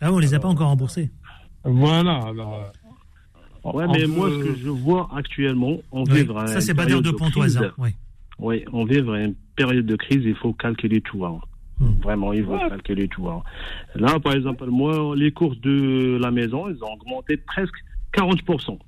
Ah, 0.00 0.12
on 0.12 0.18
les 0.18 0.34
a 0.34 0.40
pas 0.40 0.48
encore 0.48 0.66
remboursés. 0.70 1.12
Voilà. 1.62 2.16
Alors, 2.26 2.72
Ouais, 3.64 3.84
on 3.86 3.92
mais 3.92 4.00
peut- 4.02 4.06
moi, 4.08 4.28
ce 4.30 4.38
que 4.44 4.56
je 4.56 4.68
vois 4.68 5.08
actuellement, 5.14 5.76
on 5.92 6.02
Oui, 6.04 6.12
vivre 6.22 6.44
ça, 6.48 6.60
c'est 6.60 6.74
Badar 6.74 7.02
de 7.02 7.10
Pontoise. 7.12 7.56
hein. 7.58 7.70
Oui. 7.78 7.90
Oui, 8.40 8.64
on 8.72 8.84
vivre 8.84 9.14
une 9.14 9.34
période 9.54 9.86
de 9.86 9.94
crise, 9.96 10.22
il 10.24 10.34
faut 10.34 10.52
calculer 10.54 11.00
tout. 11.02 11.24
hein. 11.24 11.38
Hmm. 11.80 11.92
Vraiment, 12.02 12.32
il 12.32 12.44
faut 12.44 12.58
calculer 12.58 13.06
tout. 13.08 13.28
hein. 13.28 13.42
Là, 13.94 14.18
par 14.18 14.32
exemple, 14.32 14.66
moi, 14.66 15.14
les 15.16 15.30
courses 15.30 15.60
de 15.60 16.18
la 16.20 16.30
maison, 16.30 16.68
ils 16.68 16.82
ont 16.82 16.92
augmenté 16.94 17.36
presque 17.36 17.74
40%. 18.12 18.78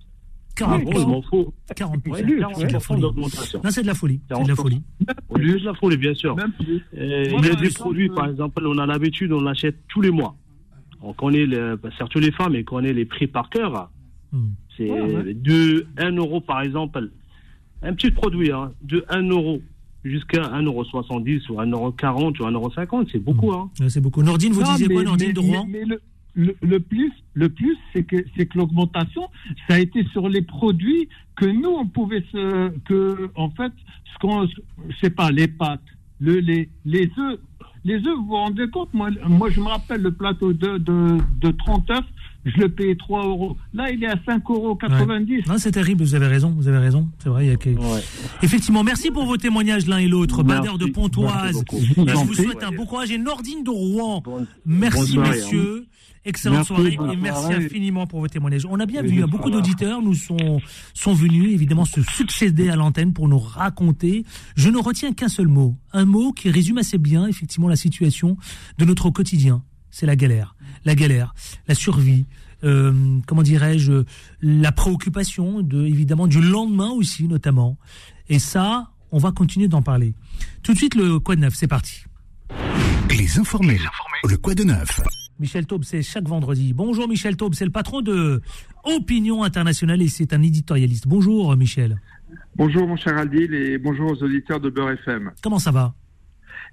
40%. 0.57 0.85
Bon, 0.85 0.91
il 1.01 1.07
m'en 1.07 1.23
faut. 1.23 1.55
40%. 1.75 2.11
Ouais, 2.11 2.19
C'est 2.19 2.27
de 2.27 2.35
la 2.35 2.49
40% 2.49 2.81
folie. 2.81 3.01
d'augmentation. 3.01 3.61
Non, 3.65 3.71
c'est 3.71 3.83
de 3.83 3.87
la 3.87 3.95
folie. 3.95 4.21
C'est 4.29 4.43
de 4.43 4.49
la 4.49 4.55
folie. 4.57 4.83
Oui, 5.31 5.53
c'est 5.53 5.61
de 5.61 5.65
la 5.67 5.75
folie, 5.75 5.97
bien 5.97 6.15
sûr. 6.15 6.37
Et 6.93 7.29
il 7.33 7.45
y 7.45 7.49
a 7.49 7.55
des 7.55 7.69
par 7.71 7.75
produits, 7.85 8.05
exemple, 8.07 8.21
par 8.21 8.29
exemple, 8.31 8.67
on 8.67 8.79
a 8.79 8.87
l'habitude, 8.87 9.33
on 9.33 9.41
l'achète 9.41 9.77
tous 9.89 10.01
les 10.01 10.11
mois. 10.11 10.35
On 11.01 11.13
connaît, 11.15 11.47
le, 11.47 11.77
bah, 11.77 11.89
surtout 11.97 12.19
les 12.19 12.33
femmes, 12.33 12.57
et 12.57 12.65
connaît 12.65 12.93
les 12.93 13.05
prix 13.07 13.27
par 13.29 13.49
cœur. 13.51 13.91
Hmm. 14.33 14.49
C'est 14.77 14.91
Ouais, 14.91 15.01
ouais. 15.01 15.35
de 15.35 15.87
1 15.97 16.11
euro, 16.17 16.41
par 16.41 16.61
exemple, 16.63 17.09
un 17.83 17.95
petit 17.95 18.11
produit, 18.11 18.51
hein, 18.53 18.73
de 18.83 19.05
1 19.09 19.23
euro 19.31 19.63
jusqu'à 20.05 20.43
1,70 20.43 21.51
ou 21.51 21.55
1,40 21.61 22.41
ou 22.41 22.45
1,50 22.45 23.09
c'est 23.13 23.19
beaucoup. 23.19 23.53
Hein. 23.53 23.71
C'est 23.89 24.01
beaucoup. 24.01 24.23
Nordine, 24.23 24.53
vous 24.53 24.63
Non, 24.63 24.73
disiez 24.73 24.89
mais- 24.89 24.95
quoi, 24.95 25.03
Nordine 25.05 25.27
mais- 25.29 25.33
de 25.35 25.41
Rouen 25.41 25.67
mais- 25.69 25.85
le, 25.85 26.01
le, 26.35 26.57
le 26.63 26.81
plus, 26.81 27.13
le 27.35 27.49
plus, 27.49 27.77
c'est 27.93 28.05
que 28.05 28.17
que 28.17 28.59
l'augmentation, 28.59 29.23
ça 29.69 29.75
a 29.75 29.79
été 29.81 30.05
sur 30.13 30.29
les 30.29 30.43
produits 30.43 31.09
que 31.37 31.45
nous 31.47 31.71
on 31.71 31.87
pouvait 31.87 32.25
se, 32.33 32.71
que 32.87 33.31
en 33.35 33.51
fait, 33.51 33.73
ce 34.13 34.19
qu'on, 34.21 34.47
je 34.47 34.97
sais 35.01 35.11
pas, 35.11 35.31
les 35.33 35.49
pâtes, 35.49 35.81
le 36.21 36.39
lait, 36.41 36.69
les 36.85 37.11
œufs, 37.19 37.39
les 37.85 37.97
œufs, 37.97 38.17
vous 38.17 38.27
vous 38.27 38.37
rendez 38.37 38.69
compte, 38.69 38.93
moi, 38.95 39.11
moi 39.27 39.51
je 39.51 39.61
me 39.61 39.67
rappelle 39.67 40.03
le 40.03 40.13
plateau 40.13 40.53
de 40.53 40.79
de, 40.79 41.19
de 41.41 41.51
30 41.51 41.91
œufs, 41.91 42.05
je 42.45 42.59
le 42.61 42.69
payais 42.69 42.97
3 42.97 43.27
euros. 43.27 43.57
Là, 43.75 43.91
il 43.91 44.03
est 44.03 44.09
à 44.09 44.15
5,90 44.17 44.53
euros. 44.53 44.79
Non, 45.49 45.59
c'est 45.59 45.73
terrible, 45.73 46.03
vous 46.03 46.15
avez 46.15 46.27
raison, 46.27 46.51
vous 46.51 46.69
avez 46.69 46.79
raison. 46.79 47.09
C'est 47.23 47.29
vrai, 47.29 47.47
il 47.47 47.49
y 47.51 47.53
a 47.53 47.57
que... 47.57 47.71
Effectivement, 48.43 48.83
merci 48.83 49.11
pour 49.11 49.27
vos 49.27 49.37
témoignages 49.37 49.87
l'un 49.87 49.99
et 49.99 50.09
l'autre. 50.09 50.43
Bader 50.43 50.79
de 50.79 50.87
Pontoise, 50.87 51.63
je 51.71 51.95
vous 51.95 52.05
Merci. 52.05 52.35
souhaite 52.35 52.63
un 52.63 52.73
bon 52.73 52.87
courage. 52.87 53.11
Et 53.11 53.19
Nordine 53.19 53.63
de 53.65 53.71
Rouen, 53.71 54.23
merci 54.65 55.13
soirée, 55.13 55.31
messieurs. 55.31 55.87
Excellente 56.23 56.69
Merci, 56.69 56.99
soirée 56.99 57.13
et 57.15 57.17
merci 57.17 57.41
soirée. 57.45 57.65
infiniment 57.65 58.07
pour 58.07 58.21
vos 58.21 58.29
témoignages. 58.29 58.67
On 58.69 58.79
a 58.79 58.85
bien 58.85 59.01
Oui, 59.03 59.09
vu, 59.09 59.23
hein, 59.23 59.27
beaucoup 59.27 59.51
d'auditeurs 59.51 60.03
nous 60.03 60.13
sont, 60.13 60.61
sont 60.93 61.15
venus 61.15 61.55
évidemment 61.55 61.87
se 61.87 62.03
succéder 62.03 62.69
à 62.69 62.77
l'antenne 62.77 63.15
pour 63.15 63.27
nous 63.27 63.39
raconter. 63.39 64.27
Je 64.55 64.69
ne 64.69 64.77
retiens 64.77 65.15
qu'un 65.15 65.29
seul 65.29 65.49
mot, 65.49 65.77
un 65.95 66.05
mot 66.05 66.33
qui 66.33 66.51
résume 66.51 66.77
assez 66.77 66.99
bien 66.99 67.27
effectivement 67.27 67.69
la 67.69 67.77
situation 67.77 68.37
de 68.77 68.85
notre 68.85 69.09
quotidien. 69.09 69.63
C'est 69.91 70.07
la 70.07 70.17
galère, 70.17 70.55
la 70.85 70.95
galère, 70.95 71.35
la 71.69 71.75
survie, 71.75 72.27
euh, 72.65 73.19
comment 73.27 73.43
dirais-je, 73.43 74.05
la 74.41 74.73
préoccupation 74.73 75.63
de 75.63 75.87
évidemment 75.87 76.27
du 76.27 76.41
lendemain 76.41 76.91
aussi 76.91 77.27
notamment. 77.27 77.79
Et 78.29 78.39
ça, 78.39 78.91
on 79.11 79.19
va 79.19 79.33
continuer 79.33 79.69
d'en 79.69 79.83
parler. 79.83 80.15
Tout 80.63 80.73
de 80.73 80.79
suite 80.79 80.95
le 80.95 81.19
quoi 81.19 81.37
de 81.37 81.41
neuf, 81.41 81.55
c'est 81.55 81.69
parti. 81.69 82.05
Les 83.11 83.39
informés. 83.39 83.79
Le 84.29 84.37
quoi 84.37 84.55
de 84.55 84.65
neuf 84.65 85.01
Michel 85.39 85.67
Taube, 85.67 85.85
c'est 85.85 86.03
chaque 86.03 86.29
vendredi. 86.29 86.75
Bonjour 86.75 87.09
Michel 87.09 87.35
Taube, 87.37 87.55
c'est 87.55 87.65
le 87.65 87.71
patron 87.71 88.03
de 88.03 88.43
Opinion 88.85 89.43
Internationale 89.43 90.03
et 90.03 90.09
c'est 90.09 90.35
un 90.35 90.43
éditorialiste. 90.43 91.09
Bonjour 91.09 91.57
Michel. 91.57 91.97
Bonjour 92.57 92.87
mon 92.87 92.97
cher 92.97 93.17
Aldil 93.17 93.55
et 93.55 93.79
bonjour 93.79 94.13
aux 94.13 94.23
auditeurs 94.23 94.61
de 94.61 94.69
Beurre 94.69 94.91
FM. 94.91 95.31
Comment 95.43 95.59
ça 95.59 95.71
va? 95.71 95.95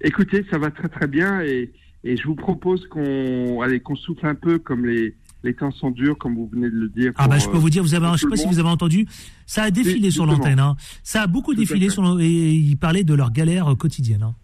Écoutez, 0.02 0.44
ça 0.50 0.58
va 0.58 0.70
très 0.70 0.88
très 0.88 1.06
bien 1.06 1.40
et, 1.40 1.72
et 2.04 2.16
je 2.16 2.26
vous 2.26 2.34
propose 2.34 2.86
qu'on 2.88 3.60
allez 3.60 3.80
qu'on 3.80 3.96
souffle 3.96 4.26
un 4.26 4.34
peu 4.34 4.58
comme 4.58 4.86
les, 4.86 5.14
les 5.44 5.54
temps 5.54 5.70
sont 5.70 5.90
durs, 5.90 6.16
comme 6.18 6.34
vous 6.34 6.48
venez 6.52 6.68
de 6.70 6.74
le 6.76 6.88
dire. 6.88 7.12
Ah 7.16 7.28
bah 7.28 7.38
je 7.38 7.48
peux 7.48 7.56
euh, 7.56 7.60
vous 7.60 7.70
dire, 7.70 7.82
vous 7.82 7.94
avez, 7.94 8.06
je 8.14 8.18
sais 8.22 8.28
pas 8.28 8.36
si 8.36 8.46
vous 8.46 8.58
avez 8.58 8.68
entendu, 8.68 9.06
ça 9.46 9.64
a 9.64 9.70
défilé 9.70 10.10
sur 10.10 10.26
l'antenne. 10.26 10.60
hein. 10.60 10.76
Ça 11.02 11.22
a 11.22 11.26
beaucoup 11.26 11.54
Tout 11.54 11.60
défilé 11.60 11.90
sur 11.90 12.20
et 12.20 12.26
ils 12.52 12.76
parlaient 12.76 13.04
de 13.04 13.14
leurs 13.14 13.32
galères 13.32 13.74
quotidiennes. 13.76 14.22
hein. 14.22 14.34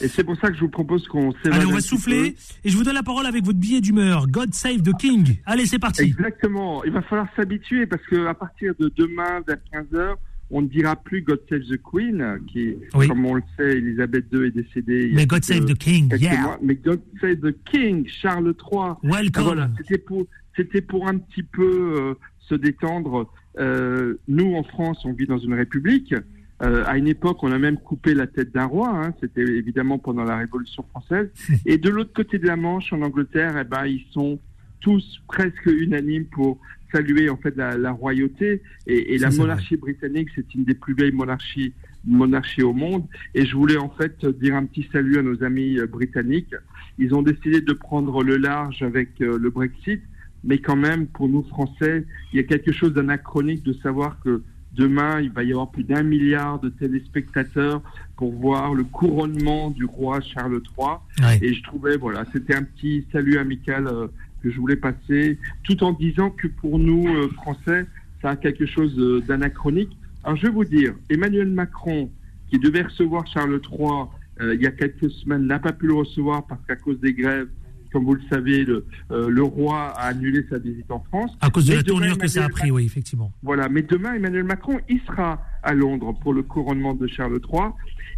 Et 0.00 0.06
c'est 0.06 0.22
pour 0.22 0.36
ça 0.36 0.48
que 0.48 0.54
je 0.54 0.60
vous 0.60 0.68
propose 0.68 1.08
qu'on 1.08 1.32
Allez, 1.44 1.66
on 1.66 1.72
va 1.72 1.80
souffler 1.80 2.30
peu. 2.30 2.36
et 2.64 2.70
je 2.70 2.76
vous 2.76 2.84
donne 2.84 2.94
la 2.94 3.02
parole 3.02 3.26
avec 3.26 3.44
votre 3.44 3.58
billet 3.58 3.80
d'humeur. 3.80 4.28
God 4.28 4.54
save 4.54 4.82
the 4.82 4.96
king. 4.96 5.38
Allez, 5.44 5.66
c'est 5.66 5.80
parti. 5.80 6.02
Exactement. 6.02 6.84
Il 6.84 6.92
va 6.92 7.02
falloir 7.02 7.26
s'habituer 7.34 7.84
parce 7.86 8.02
que 8.06 8.26
à 8.26 8.34
partir 8.34 8.74
de 8.78 8.92
demain 8.96 9.40
vers 9.46 9.58
15 9.72 9.86
h 9.92 10.14
on 10.50 10.62
ne 10.62 10.66
dira 10.68 10.96
plus 10.96 11.22
God 11.22 11.40
Save 11.48 11.60
the 11.68 11.78
Queen, 11.82 12.38
qui, 12.46 12.74
Oui. 12.94 13.08
comme 13.08 13.24
on 13.26 13.34
le 13.34 13.42
sait, 13.56 13.76
Elisabeth 13.78 14.26
II 14.32 14.46
est 14.46 14.50
décédée. 14.50 15.10
Mais 15.14 15.26
God 15.26 15.44
save 15.44 15.66
the 15.66 15.76
king, 15.76 16.12
yeah. 16.18 16.40
mois. 16.40 16.58
Mais 16.62 16.74
God 16.74 17.00
Save 17.20 17.40
the 17.40 17.54
King, 17.70 18.06
Charles 18.08 18.54
III. 18.72 18.94
Welcome. 19.02 19.44
Voilà, 19.44 19.70
c'était 19.78 19.98
pour, 19.98 20.26
c'était 20.56 20.80
pour 20.80 21.06
un 21.06 21.18
petit 21.18 21.42
peu 21.42 21.94
euh, 22.00 22.14
se 22.40 22.54
détendre. 22.54 23.30
Euh, 23.58 24.14
nous, 24.28 24.54
en 24.54 24.62
France, 24.62 25.04
on 25.04 25.12
vit 25.12 25.26
dans 25.26 25.38
une 25.38 25.54
république. 25.54 26.14
Euh, 26.60 26.82
à 26.86 26.96
une 26.98 27.06
époque, 27.06 27.42
on 27.42 27.52
a 27.52 27.58
même 27.58 27.76
coupé 27.78 28.14
la 28.14 28.26
tête 28.26 28.52
d'un 28.52 28.64
roi. 28.64 28.88
hein. 28.90 29.14
C'était 29.20 29.42
évidemment 29.42 29.98
pendant 29.98 30.24
la 30.24 30.36
Révolution 30.38 30.82
française. 30.90 31.30
Et 31.66 31.76
de 31.78 31.88
l'autre 31.90 32.12
côté 32.12 32.38
de 32.38 32.46
la 32.46 32.56
Manche, 32.56 32.92
en 32.92 33.02
Angleterre, 33.02 33.56
eh 33.60 33.64
ben, 33.64 33.86
ils 33.86 34.04
sont 34.12 34.40
tous 34.80 35.20
presque 35.28 35.66
unanimes 35.66 36.24
pour 36.26 36.58
saluer 36.92 37.28
en 37.30 37.36
fait 37.36 37.56
la, 37.56 37.76
la 37.76 37.92
royauté 37.92 38.62
et, 38.86 39.18
la 39.18 39.30
monarchie 39.30 39.76
britannique. 39.76 40.28
C'est 40.34 40.54
une 40.54 40.64
des 40.64 40.74
plus 40.74 40.94
vieilles 40.94 41.12
monarchies, 41.12 41.72
monarchies 42.04 42.62
au 42.62 42.72
monde. 42.72 43.04
Et 43.34 43.46
je 43.46 43.54
voulais 43.54 43.76
en 43.76 43.90
fait 43.90 44.24
dire 44.24 44.54
un 44.54 44.64
petit 44.64 44.88
salut 44.92 45.18
à 45.18 45.22
nos 45.22 45.42
amis 45.42 45.78
euh, 45.78 45.86
britanniques. 45.86 46.54
Ils 46.98 47.14
ont 47.14 47.22
décidé 47.22 47.60
de 47.60 47.72
prendre 47.72 48.22
le 48.22 48.36
large 48.36 48.82
avec 48.82 49.20
euh, 49.20 49.38
le 49.38 49.50
Brexit, 49.50 50.02
mais 50.44 50.58
quand 50.58 50.76
même, 50.76 51.06
pour 51.06 51.28
nous 51.28 51.42
Français, 51.42 52.04
il 52.32 52.36
y 52.36 52.40
a 52.40 52.44
quelque 52.44 52.72
chose 52.72 52.94
d'anachronique 52.94 53.62
de 53.64 53.72
savoir 53.74 54.20
que 54.20 54.42
Demain, 54.78 55.20
il 55.20 55.32
va 55.32 55.42
y 55.42 55.50
avoir 55.50 55.70
plus 55.70 55.82
d'un 55.82 56.02
milliard 56.02 56.60
de 56.60 56.68
téléspectateurs 56.68 57.82
pour 58.16 58.32
voir 58.32 58.74
le 58.74 58.84
couronnement 58.84 59.70
du 59.70 59.84
roi 59.84 60.20
Charles 60.20 60.60
III. 60.78 61.38
Et 61.42 61.52
je 61.52 61.62
trouvais, 61.64 61.96
voilà, 61.96 62.24
c'était 62.32 62.54
un 62.54 62.62
petit 62.62 63.04
salut 63.10 63.38
amical 63.38 63.88
euh, 63.88 64.06
que 64.48 64.54
je 64.54 64.60
voulais 64.60 64.76
passer, 64.76 65.38
tout 65.64 65.82
en 65.84 65.92
disant 65.92 66.30
que 66.30 66.46
pour 66.48 66.78
nous, 66.78 67.06
euh, 67.06 67.28
Français, 67.34 67.86
ça 68.22 68.30
a 68.30 68.36
quelque 68.36 68.66
chose 68.66 68.98
euh, 68.98 69.20
d'anachronique. 69.26 69.96
Alors, 70.24 70.36
je 70.36 70.46
vais 70.46 70.52
vous 70.52 70.64
dire, 70.64 70.94
Emmanuel 71.10 71.48
Macron, 71.48 72.10
qui 72.48 72.58
devait 72.58 72.82
recevoir 72.82 73.26
Charles 73.26 73.60
III 73.70 74.08
euh, 74.40 74.54
il 74.54 74.62
y 74.62 74.66
a 74.66 74.70
quelques 74.70 75.10
semaines, 75.10 75.46
n'a 75.46 75.58
pas 75.58 75.72
pu 75.72 75.86
le 75.88 75.94
recevoir 75.94 76.46
parce 76.46 76.60
qu'à 76.66 76.76
cause 76.76 77.00
des 77.00 77.12
grèves, 77.12 77.48
comme 77.92 78.04
vous 78.04 78.14
le 78.14 78.22
savez, 78.30 78.64
le, 78.64 78.86
euh, 79.10 79.28
le 79.28 79.42
roi 79.42 79.88
a 79.96 80.08
annulé 80.08 80.44
sa 80.48 80.58
visite 80.58 80.90
en 80.90 81.00
France. 81.00 81.32
À 81.40 81.50
cause 81.50 81.66
de 81.66 81.70
Mais 81.70 81.76
la 81.78 81.82
tournure 81.82 82.18
que 82.18 82.28
ça 82.28 82.44
a 82.44 82.48
pris, 82.48 82.70
oui, 82.70 82.84
effectivement. 82.84 83.32
voilà, 83.42 83.68
mais 83.68 83.82
demain, 83.82 84.14
Emmanuel 84.14 84.44
Macron, 84.44 84.78
il 84.88 85.00
sera 85.00 85.42
à 85.62 85.74
Londres 85.74 86.14
pour 86.22 86.32
le 86.32 86.42
couronnement 86.42 86.94
de 86.94 87.06
Charles 87.08 87.40
III. 87.52 87.70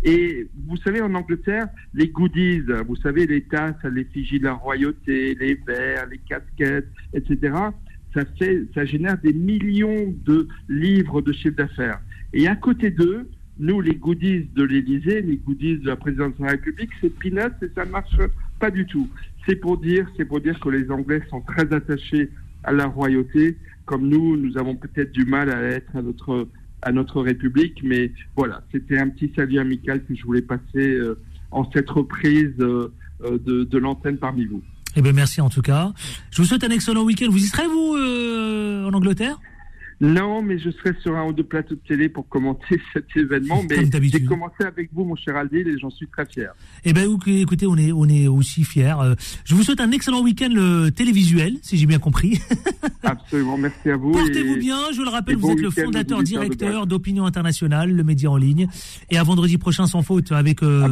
Et 0.02 0.48
vous 0.66 0.76
savez, 0.78 1.02
en 1.02 1.14
Angleterre, 1.14 1.68
les 1.94 2.08
goodies, 2.08 2.62
vous 2.86 2.96
savez, 2.96 3.26
les 3.26 3.42
tasses 3.42 3.76
à 3.82 3.90
l'effigie 3.90 4.38
de 4.38 4.44
la 4.44 4.54
royauté, 4.54 5.34
les 5.34 5.54
verres, 5.54 6.06
les 6.06 6.18
casquettes, 6.18 6.88
etc., 7.12 7.52
ça, 8.14 8.24
fait, 8.38 8.64
ça 8.74 8.84
génère 8.84 9.18
des 9.18 9.32
millions 9.32 10.12
de 10.24 10.48
livres 10.68 11.20
de 11.20 11.32
chiffre 11.32 11.56
d'affaires. 11.56 12.00
Et 12.32 12.48
à 12.48 12.56
côté 12.56 12.90
d'eux, 12.90 13.28
nous, 13.58 13.80
les 13.80 13.94
goodies 13.94 14.48
de 14.54 14.64
l'Élysée, 14.64 15.20
les 15.22 15.36
goodies 15.36 15.78
de 15.78 15.86
la 15.86 15.96
présidence 15.96 16.36
de 16.38 16.44
la 16.44 16.52
République, 16.52 16.90
c'est 17.00 17.16
peanuts 17.18 17.54
et 17.62 17.68
ça 17.74 17.84
ne 17.84 17.90
marche 17.90 18.16
pas 18.58 18.70
du 18.70 18.86
tout. 18.86 19.08
C'est 19.46 19.56
pour 19.56 19.78
dire, 19.78 20.10
c'est 20.16 20.24
pour 20.24 20.40
dire 20.40 20.58
que 20.58 20.70
les 20.70 20.90
Anglais 20.90 21.22
sont 21.28 21.42
très 21.42 21.72
attachés 21.72 22.30
à 22.64 22.72
la 22.72 22.86
royauté, 22.86 23.56
comme 23.84 24.08
nous, 24.08 24.36
nous 24.36 24.56
avons 24.58 24.76
peut-être 24.76 25.12
du 25.12 25.24
mal 25.24 25.50
à 25.50 25.62
être 25.62 25.94
à 25.96 26.02
notre 26.02 26.48
à 26.82 26.92
notre 26.92 27.20
République, 27.20 27.80
mais 27.82 28.12
voilà, 28.36 28.62
c'était 28.72 28.98
un 28.98 29.08
petit 29.08 29.32
salut 29.36 29.58
amical 29.58 30.04
que 30.04 30.14
je 30.14 30.24
voulais 30.24 30.42
passer 30.42 30.60
euh, 30.76 31.18
en 31.50 31.70
cette 31.72 31.90
reprise 31.90 32.54
euh, 32.60 32.92
euh, 33.24 33.38
de, 33.38 33.64
de 33.64 33.78
l'antenne 33.78 34.18
parmi 34.18 34.46
vous. 34.46 34.62
Eh 34.96 35.02
bien, 35.02 35.12
merci 35.12 35.40
en 35.40 35.48
tout 35.48 35.62
cas. 35.62 35.92
Je 36.30 36.42
vous 36.42 36.48
souhaite 36.48 36.64
un 36.64 36.70
excellent 36.70 37.04
week-end. 37.04 37.26
Vous 37.30 37.38
y 37.38 37.46
serez, 37.46 37.66
vous, 37.66 37.94
euh, 37.96 38.88
en 38.88 38.92
Angleterre? 38.92 39.38
Non, 40.00 40.40
mais 40.40 40.58
je 40.58 40.70
serai 40.70 40.94
sur 41.02 41.14
un 41.14 41.26
ou 41.26 41.32
deux 41.32 41.44
plateaux 41.44 41.74
de 41.74 41.80
télé 41.86 42.08
pour 42.08 42.26
commenter 42.26 42.80
cet 42.94 43.04
événement, 43.14 43.62
mais 43.68 43.84
j'ai 44.02 44.24
commencé 44.24 44.64
avec 44.64 44.88
vous, 44.94 45.04
mon 45.04 45.14
cher 45.16 45.36
Aldil, 45.36 45.68
et 45.68 45.78
j'en 45.78 45.90
suis 45.90 46.08
très 46.08 46.24
fier. 46.24 46.52
Eh 46.84 46.94
ben, 46.94 47.06
ok, 47.06 47.28
écoutez, 47.28 47.66
on 47.66 47.76
est, 47.76 47.92
on 47.92 48.06
est 48.06 48.26
aussi 48.26 48.64
fiers. 48.64 48.94
Euh, 49.00 49.14
Je 49.44 49.54
vous 49.54 49.62
souhaite 49.62 49.80
un 49.80 49.90
excellent 49.90 50.22
week-end 50.22 50.88
télévisuel, 50.96 51.58
si 51.62 51.76
j'ai 51.76 51.86
bien 51.86 51.98
compris. 51.98 52.40
Absolument, 53.02 53.58
merci 53.58 53.90
à 53.90 53.96
vous. 53.96 54.12
Portez-vous 54.12 54.56
bien. 54.56 54.78
Je 54.94 55.02
le 55.02 55.08
rappelle, 55.08 55.36
vous 55.36 55.48
bon 55.48 55.52
êtes 55.52 55.60
le 55.60 55.70
fondateur 55.70 56.22
directeur 56.22 56.86
d'Opinion 56.86 57.26
Internationale, 57.26 57.90
le 57.90 58.04
média 58.04 58.30
en 58.30 58.36
ligne. 58.36 58.68
Et 59.10 59.18
à 59.18 59.22
vendredi 59.22 59.58
prochain, 59.58 59.86
sans 59.86 60.02
faute, 60.02 60.32
avec, 60.32 60.62
euh, 60.62 60.88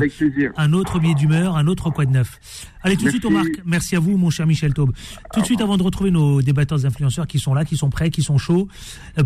un 0.57 0.73
autre 0.75 0.99
billet 0.99 1.15
d'humeur, 1.15 1.57
un 1.57 1.67
autre 1.67 1.91
quoi 1.91 2.05
de 2.05 2.11
neuf. 2.11 2.39
Allez, 2.83 2.97
tout 2.97 3.05
de 3.05 3.11
suite, 3.11 3.25
on 3.25 3.31
marque. 3.31 3.61
Merci 3.65 3.97
à 3.97 4.01
vous, 4.01 4.17
mon 4.17 4.31
cher 4.31 4.47
Michel 4.47 4.75
Taube. 4.75 4.93
Tout 5.33 5.41
de 5.41 5.47
suite, 5.47 5.61
avant 5.61 5.77
de 5.77 5.83
retrouver 5.83 6.11
nos 6.11 6.43
débatteurs 6.43 6.85
influenceurs 6.85 7.27
qui 7.27 7.39
sont 7.39 7.55
là, 7.55 7.65
qui 7.65 7.77
sont 7.77 7.91
prêts, 7.91 8.11
qui 8.11 8.23
sont 8.23 8.39
chauds, 8.39 8.69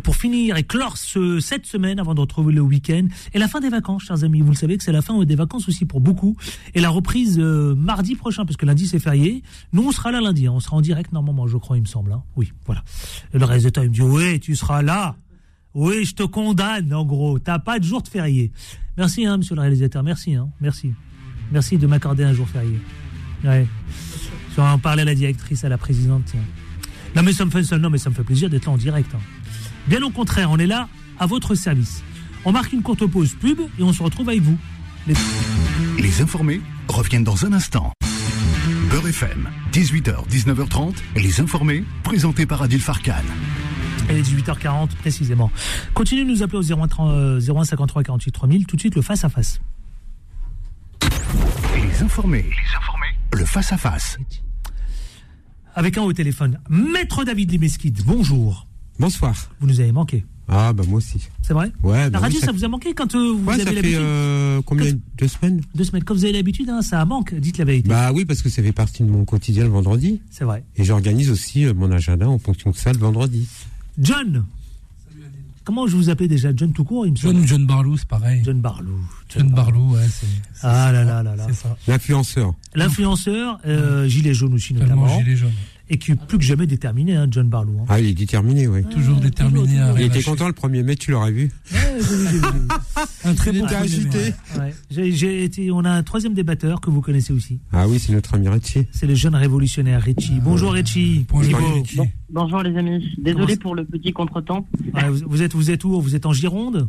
pour 0.02 0.16
finir 0.16 0.56
et 0.56 0.62
clore 0.64 0.96
ce, 0.96 1.40
cette 1.40 1.66
semaine 1.66 1.98
avant 2.00 2.14
de 2.14 2.20
retrouver 2.20 2.52
le 2.52 2.60
week-end 2.60 3.06
et 3.34 3.38
la 3.38 3.48
fin 3.48 3.60
des 3.60 3.68
vacances, 3.68 4.04
chers 4.04 4.24
amis. 4.24 4.40
Vous 4.40 4.50
le 4.50 4.56
savez 4.56 4.76
que 4.76 4.84
c'est 4.84 4.92
la 4.92 5.02
fin 5.02 5.22
des 5.24 5.34
vacances 5.36 5.68
aussi 5.68 5.84
pour 5.84 6.00
beaucoup 6.00 6.36
et 6.74 6.80
la 6.80 6.90
reprise 6.90 7.38
euh, 7.38 7.74
mardi 7.74 8.14
prochain, 8.16 8.44
parce 8.44 8.56
que 8.56 8.66
lundi 8.66 8.86
c'est 8.86 8.98
férié. 8.98 9.42
Nous, 9.72 9.82
on 9.86 9.92
sera 9.92 10.10
là 10.12 10.20
lundi. 10.20 10.46
hein. 10.46 10.52
On 10.54 10.60
sera 10.60 10.76
en 10.76 10.80
direct 10.80 11.12
normalement, 11.12 11.46
je 11.46 11.56
crois, 11.56 11.76
il 11.76 11.82
me 11.82 11.86
semble. 11.86 12.12
hein. 12.12 12.22
Oui, 12.36 12.52
voilà. 12.66 12.82
Le 13.32 13.44
reste 13.44 13.66
du 13.66 13.72
temps, 13.72 13.82
il 13.82 13.88
me 13.90 13.94
dit, 13.94 14.02
oui, 14.02 14.40
tu 14.40 14.54
seras 14.56 14.82
là. 14.82 15.16
Oui, 15.74 16.04
je 16.04 16.14
te 16.14 16.22
condamne, 16.22 16.92
en 16.92 17.04
gros. 17.04 17.38
T'as 17.38 17.58
pas 17.58 17.78
de 17.78 17.84
jour 17.84 18.02
de 18.02 18.08
férié. 18.08 18.52
Merci, 18.98 19.24
hein, 19.24 19.38
monsieur 19.38 19.54
le 19.54 19.62
réalisateur. 19.62 20.02
Merci. 20.02 20.36
Merci. 20.60 20.92
Merci 21.50 21.78
de 21.78 21.86
m'accorder 21.86 22.24
un 22.24 22.32
jour 22.34 22.46
férié. 22.48 22.78
Ouais. 23.44 23.66
Je 24.50 24.56
vais 24.56 24.62
en 24.62 24.78
parler 24.78 25.02
à 25.02 25.06
la 25.06 25.14
directrice, 25.14 25.64
à 25.64 25.70
la 25.70 25.78
présidente. 25.78 26.34
Non, 27.16 27.22
mais 27.22 27.32
ça 27.32 27.44
me 27.46 27.50
fait, 27.50 27.76
non, 27.78 27.88
mais 27.88 27.98
ça 27.98 28.10
me 28.10 28.14
fait 28.14 28.22
plaisir 28.22 28.50
d'être 28.50 28.66
là 28.66 28.72
en 28.72 28.76
direct. 28.76 29.10
Bien 29.88 30.02
au 30.02 30.10
contraire, 30.10 30.50
on 30.50 30.58
est 30.58 30.66
là 30.66 30.88
à 31.18 31.26
votre 31.26 31.54
service. 31.54 32.02
On 32.44 32.52
marque 32.52 32.72
une 32.72 32.82
courte 32.82 33.06
pause 33.06 33.34
pub 33.34 33.60
et 33.78 33.82
on 33.82 33.92
se 33.92 34.02
retrouve 34.02 34.28
avec 34.28 34.42
vous. 34.42 34.56
Les- 35.06 35.14
Les 35.98 36.20
informés 36.22 36.60
reviennent 36.88 37.24
dans 37.24 37.44
un 37.44 37.52
instant. 37.52 37.92
Beurre 38.90 39.08
FM, 39.08 39.48
18h, 39.72 40.26
19h30, 40.28 40.94
les 41.16 41.40
informés, 41.40 41.84
présentés 42.02 42.46
par 42.46 42.62
Adil 42.62 42.80
Farkan. 42.80 43.14
Elle 44.08 44.18
est 44.18 44.22
18h40 44.22 44.88
précisément. 44.96 45.50
Continuez 45.94 46.24
de 46.24 46.30
nous 46.30 46.42
appeler 46.42 46.58
au 46.58 46.62
01 46.62 46.88
30, 46.88 47.10
euh, 47.12 47.40
01 47.40 47.64
53 47.64 48.02
48 48.02 48.32
3000. 48.32 48.66
Tout 48.66 48.76
de 48.76 48.80
suite, 48.80 48.94
le 48.94 49.02
face 49.02 49.24
à 49.24 49.28
face. 49.28 49.60
Les 51.74 52.02
informés, 52.02 52.42
les 52.44 52.76
informés, 52.76 53.06
le 53.32 53.44
face-à-face. 53.44 54.18
Avec 55.74 55.96
un 55.98 56.02
au 56.02 56.12
téléphone, 56.12 56.58
Maître 56.68 57.24
David 57.24 57.50
Limesquid, 57.52 58.02
bonjour. 58.04 58.66
Bonsoir. 59.02 59.34
Vous 59.58 59.66
nous 59.66 59.80
avez 59.80 59.90
manqué. 59.90 60.24
Ah, 60.46 60.72
bah 60.72 60.84
moi 60.86 60.98
aussi. 60.98 61.18
C'est 61.42 61.54
vrai 61.54 61.72
Ouais, 61.82 62.04
La 62.04 62.10
bah 62.10 62.18
radio, 62.20 62.38
oui, 62.38 62.46
ça... 62.46 62.52
vous 62.52 62.64
a 62.64 62.68
manqué 62.68 62.94
quand 62.94 63.12
euh, 63.16 63.32
vous 63.32 63.44
Ouais, 63.44 63.54
avez 63.54 63.64
ça 63.64 63.70
fait 63.70 63.74
l'habitude 63.74 63.98
euh, 64.00 64.62
combien 64.64 64.92
Deux 65.18 65.26
semaines 65.26 65.60
Deux 65.74 65.82
semaines. 65.82 66.04
Quand 66.04 66.14
vous 66.14 66.22
avez 66.24 66.32
l'habitude, 66.34 66.68
hein, 66.70 66.82
ça 66.82 67.04
manque. 67.04 67.34
Dites 67.34 67.58
la 67.58 67.64
vérité. 67.64 67.88
Bah 67.88 68.12
oui, 68.12 68.24
parce 68.24 68.42
que 68.42 68.48
ça 68.48 68.62
fait 68.62 68.70
partie 68.70 69.02
de 69.02 69.08
mon 69.10 69.24
quotidien 69.24 69.64
le 69.64 69.70
vendredi. 69.70 70.20
C'est 70.30 70.44
vrai. 70.44 70.62
Et 70.76 70.84
j'organise 70.84 71.30
aussi 71.32 71.64
euh, 71.64 71.74
mon 71.74 71.90
agenda 71.90 72.28
en 72.28 72.38
fonction 72.38 72.70
de 72.70 72.76
ça 72.76 72.92
le 72.92 72.98
vendredi. 73.00 73.48
John 73.98 74.44
Comment 75.64 75.86
je 75.88 75.96
vous 75.96 76.08
appelais 76.10 76.26
déjà 76.28 76.50
John 76.54 76.72
tout 76.72 76.82
court, 76.84 77.06
il 77.06 77.12
me 77.12 77.16
John 77.16 77.32
semble. 77.32 77.44
ou 77.44 77.46
John 77.48 77.66
Barlou, 77.66 77.96
c'est 77.96 78.08
pareil. 78.08 78.42
John 78.44 78.60
Barlou. 78.60 78.98
John 79.28 79.48
Barlou, 79.50 79.94
ouais, 79.94 80.06
c'est. 80.08 80.26
Ah 80.62 80.90
là 80.92 81.04
là 81.04 81.22
là 81.22 81.36
là. 81.36 81.46
C'est 81.48 81.54
ça. 81.54 81.76
L'influenceur. 81.86 82.54
L'influenceur, 82.74 83.58
euh, 83.66 84.08
gilet 84.08 84.34
jaune 84.34 84.54
aussi 84.54 84.74
notamment. 84.74 85.06
Tellement 85.06 85.20
gilet 85.24 85.36
jaune. 85.36 85.52
Et 85.92 85.98
qui 85.98 86.12
est 86.12 86.16
plus 86.16 86.38
que 86.38 86.44
jamais 86.44 86.66
déterminé, 86.66 87.14
hein, 87.16 87.26
John 87.30 87.48
Barlou. 87.50 87.78
hein. 87.80 87.84
Ah, 87.90 88.00
il 88.00 88.06
est 88.06 88.14
déterminé, 88.14 88.66
oui. 88.66 88.82
Toujours 88.90 89.20
déterminé 89.20 89.78
à 89.78 89.92
Il 89.94 90.02
était 90.06 90.22
content 90.22 90.46
le 90.46 90.54
1er 90.54 90.82
mai, 90.82 90.96
tu 90.96 91.10
l'aurais 91.10 91.32
vu. 91.32 91.50
Ouais, 91.70 91.78
j'ai 92.00 92.16
vu, 92.16 92.28
j'ai 92.30 92.38
vu. 92.38 92.44
Un 93.24 93.34
très 93.34 93.52
bon 93.52 93.66
agité. 93.66 94.32
Ouais. 94.58 94.74
J'ai- 94.90 95.12
j'ai 95.12 95.44
été, 95.44 95.70
on 95.70 95.84
a 95.84 95.90
un 95.90 96.02
troisième 96.02 96.32
débatteur 96.32 96.80
que 96.80 96.88
vous 96.88 97.02
connaissez 97.02 97.34
aussi. 97.34 97.60
Ah 97.72 97.86
oui, 97.86 97.98
c'est 97.98 98.12
notre 98.14 98.32
ami 98.34 98.48
Ritchie. 98.48 98.86
C'est 98.90 99.06
le 99.06 99.14
jeune 99.14 99.34
révolutionnaire 99.34 100.00
Richie. 100.00 100.40
Bonjour 100.42 100.72
Richie. 100.72 101.26
Bonjour, 101.28 101.58
Thibaut. 101.58 101.74
Richie. 101.82 101.96
Bon- 101.98 102.08
bonjour 102.30 102.62
les 102.62 102.74
amis, 102.78 103.14
désolé 103.18 103.44
Comment- 103.44 103.56
pour 103.60 103.74
le 103.74 103.84
petit 103.84 104.12
contretemps. 104.14 104.66
Ouais, 104.94 105.08
vous, 105.10 105.20
vous 105.26 105.42
êtes, 105.42 105.52
vous 105.54 105.70
êtes 105.70 105.84
où? 105.84 106.00
Vous 106.00 106.14
êtes 106.16 106.24
en 106.24 106.32
Gironde? 106.32 106.88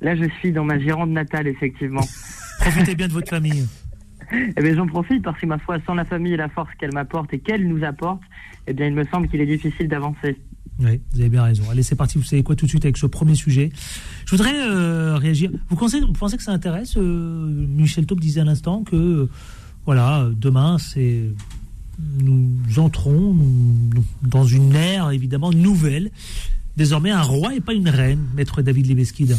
Là 0.00 0.16
je 0.16 0.24
suis 0.40 0.50
dans 0.50 0.64
ma 0.64 0.80
Gironde 0.80 1.10
natale 1.10 1.46
effectivement. 1.46 2.06
Profitez 2.60 2.94
bien 2.94 3.06
de 3.08 3.12
votre 3.12 3.28
famille. 3.28 3.66
Eh 4.56 4.62
bien 4.62 4.74
j'en 4.74 4.86
profite 4.86 5.22
parce 5.22 5.40
que 5.40 5.46
ma 5.46 5.58
foi, 5.58 5.78
sans 5.86 5.94
la 5.94 6.04
famille 6.04 6.34
et 6.34 6.36
la 6.36 6.48
force 6.48 6.70
qu'elle 6.78 6.92
m'apporte 6.92 7.32
et 7.34 7.38
qu'elle 7.38 7.66
nous 7.66 7.84
apporte, 7.84 8.22
eh 8.66 8.72
bien 8.72 8.86
il 8.86 8.94
me 8.94 9.04
semble 9.04 9.28
qu'il 9.28 9.40
est 9.40 9.46
difficile 9.46 9.88
d'avancer. 9.88 10.36
Oui, 10.78 11.00
vous 11.12 11.20
avez 11.20 11.28
bien 11.28 11.42
raison. 11.42 11.64
Allez, 11.70 11.82
c'est 11.82 11.94
parti. 11.94 12.16
Vous 12.16 12.24
savez 12.24 12.42
quoi 12.42 12.56
tout 12.56 12.64
de 12.64 12.70
suite 12.70 12.84
avec 12.84 12.96
ce 12.96 13.06
premier 13.06 13.34
sujet. 13.34 13.70
Je 14.24 14.30
voudrais 14.30 14.54
euh, 14.54 15.16
réagir. 15.16 15.50
Vous 15.68 15.76
pensez, 15.76 16.00
vous 16.00 16.12
pensez 16.12 16.36
que 16.36 16.42
ça 16.42 16.52
intéresse 16.52 16.96
euh, 16.96 17.66
Michel 17.68 18.06
Taube 18.06 18.20
disait 18.20 18.40
à 18.40 18.44
l'instant 18.44 18.82
que 18.82 18.96
euh, 18.96 19.30
voilà, 19.84 20.28
demain 20.34 20.78
c'est 20.78 21.22
nous 22.18 22.78
entrons 22.78 23.36
dans 24.22 24.44
une 24.44 24.74
ère 24.74 25.10
évidemment 25.10 25.50
nouvelle. 25.50 26.10
Désormais, 26.76 27.10
un 27.10 27.20
roi 27.20 27.54
et 27.54 27.60
pas 27.60 27.74
une 27.74 27.88
reine, 27.90 28.20
maître 28.34 28.62
David 28.62 28.86
Libesquid. 28.86 29.36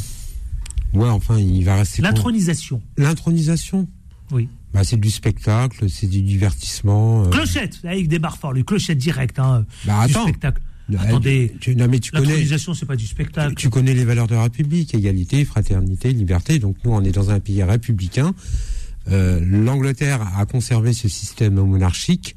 Ouais, 0.93 1.09
enfin, 1.09 1.39
il 1.39 1.63
va 1.63 1.77
rester. 1.77 2.01
L'intronisation. 2.03 2.81
L'intronisation? 2.97 3.87
Oui. 4.31 4.47
Bah, 4.73 4.83
c'est 4.83 4.99
du 4.99 5.09
spectacle, 5.11 5.89
c'est 5.89 6.07
du 6.07 6.21
divertissement. 6.21 7.25
euh. 7.25 7.29
Clochette, 7.29 7.79
là, 7.83 7.95
il 7.95 8.07
débarque 8.07 8.39
fort, 8.39 8.53
lui. 8.53 8.63
Clochette 8.63 8.97
direct, 8.97 9.37
hein, 9.39 9.65
Bah, 9.85 10.05
du 10.07 10.11
attends. 10.13 10.23
spectacle. 10.23 10.61
Euh, 10.91 10.95
Attendez, 10.99 11.53
tu, 11.61 11.75
non, 11.75 11.87
mais 11.89 11.99
tu 11.99 12.11
connais. 12.11 12.45
c'est 12.45 12.85
pas 12.85 12.95
du 12.97 13.07
spectacle. 13.07 13.55
Tu 13.55 13.69
connais 13.69 13.93
les 13.93 14.03
valeurs 14.03 14.27
de 14.27 14.35
la 14.35 14.43
République, 14.43 14.93
égalité, 14.93 15.45
fraternité, 15.45 16.11
liberté. 16.11 16.59
Donc 16.59 16.75
nous, 16.83 16.91
on 16.91 17.01
est 17.03 17.11
dans 17.11 17.29
un 17.31 17.39
pays 17.39 17.63
républicain. 17.63 18.33
Euh, 19.09 19.39
L'Angleterre 19.43 20.21
a 20.37 20.45
conservé 20.45 20.93
ce 20.93 21.07
système 21.07 21.55
monarchique. 21.55 22.35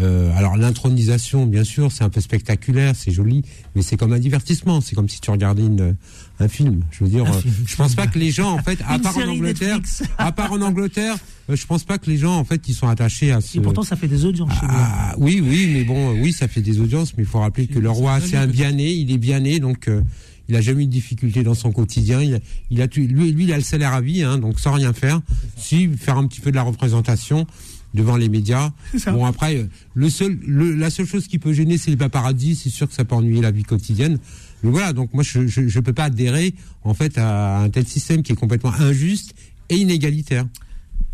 Euh, 0.00 0.32
alors 0.36 0.56
l'intronisation, 0.56 1.46
bien 1.46 1.64
sûr, 1.64 1.90
c'est 1.90 2.04
un 2.04 2.10
peu 2.10 2.20
spectaculaire, 2.20 2.94
c'est 2.94 3.10
joli, 3.10 3.42
mais 3.74 3.82
c'est 3.82 3.96
comme 3.96 4.12
un 4.12 4.20
divertissement. 4.20 4.80
C'est 4.80 4.94
comme 4.94 5.08
si 5.08 5.20
tu 5.20 5.30
regardais 5.32 5.66
une, 5.66 5.96
un 6.40 6.48
film. 6.48 6.80
Je 6.90 7.04
veux 7.04 7.10
dire, 7.10 7.24
euh, 7.24 7.40
je 7.66 7.76
pense 7.76 7.94
pas 7.94 8.06
que 8.06 8.18
les 8.18 8.30
gens, 8.30 8.52
en 8.52 8.62
fait, 8.62 8.78
à 8.88 8.98
part 8.98 9.16
en 9.16 9.28
Angleterre, 9.28 9.80
à 10.18 10.32
part 10.32 10.52
en 10.52 10.60
Angleterre, 10.62 11.16
euh, 11.50 11.56
je 11.56 11.66
pense 11.66 11.84
pas 11.84 11.98
que 11.98 12.08
les 12.10 12.16
gens, 12.16 12.36
en 12.36 12.44
fait, 12.44 12.68
ils 12.68 12.74
sont 12.74 12.88
attachés 12.88 13.32
à 13.32 13.40
ce. 13.40 13.58
Et 13.58 13.60
pourtant, 13.60 13.82
ça 13.82 13.96
fait 13.96 14.08
des 14.08 14.24
audiences. 14.24 14.50
Ah, 14.62 15.14
oui, 15.18 15.42
oui, 15.44 15.70
mais 15.72 15.84
bon, 15.84 16.10
euh, 16.14 16.20
oui, 16.22 16.32
ça 16.32 16.48
fait 16.48 16.62
des 16.62 16.80
audiences, 16.80 17.16
mais 17.16 17.22
il 17.24 17.28
faut 17.28 17.40
rappeler 17.40 17.66
que 17.66 17.78
le 17.78 17.90
roi, 17.90 18.20
c'est 18.20 18.36
un 18.36 18.46
bien 18.46 18.72
né, 18.72 18.90
il 18.92 19.10
est 19.12 19.18
bien 19.18 19.40
né, 19.40 19.58
donc 19.60 19.88
euh, 19.88 20.02
il 20.48 20.56
a 20.56 20.60
jamais 20.60 20.82
eu 20.82 20.86
de 20.86 20.90
difficulté 20.92 21.42
dans 21.42 21.54
son 21.54 21.70
quotidien. 21.72 22.20
Il 22.22 22.34
a, 22.34 22.38
il 22.70 22.82
a 22.82 22.88
tu- 22.88 23.06
lui, 23.06 23.30
lui, 23.32 23.44
il 23.44 23.52
a 23.52 23.56
le 23.56 23.62
salaire 23.62 23.92
à 23.94 24.00
vie, 24.00 24.22
hein, 24.22 24.38
donc 24.38 24.58
sans 24.60 24.72
rien 24.72 24.92
faire, 24.92 25.20
si 25.56 25.88
faire 25.88 26.16
un 26.18 26.26
petit 26.26 26.40
peu 26.40 26.50
de 26.50 26.56
la 26.56 26.62
représentation. 26.62 27.46
devant 27.92 28.16
les 28.16 28.28
médias. 28.28 28.70
Bon 29.10 29.24
après, 29.24 29.66
le 29.94 30.10
seul, 30.10 30.38
le- 30.46 30.76
la 30.76 30.90
seule 30.90 31.06
chose 31.06 31.26
qui 31.26 31.40
peut 31.40 31.52
gêner, 31.52 31.76
c'est 31.76 31.90
les 31.90 31.96
paparazzis. 31.96 32.54
C'est 32.54 32.70
sûr 32.70 32.86
que 32.88 32.94
ça 32.94 33.04
peut 33.04 33.16
ennuyer 33.16 33.40
la 33.40 33.50
vie 33.50 33.64
quotidienne. 33.64 34.20
Mais 34.62 34.70
voilà, 34.70 34.92
donc 34.92 35.12
moi 35.14 35.22
je 35.22 35.46
je, 35.46 35.68
je 35.68 35.80
peux 35.80 35.92
pas 35.92 36.04
adhérer 36.04 36.54
en 36.82 36.94
fait 36.94 37.18
à 37.18 37.58
un 37.60 37.70
tel 37.70 37.86
système 37.86 38.22
qui 38.22 38.32
est 38.32 38.36
complètement 38.36 38.72
injuste 38.74 39.34
et 39.68 39.76
inégalitaire. 39.76 40.46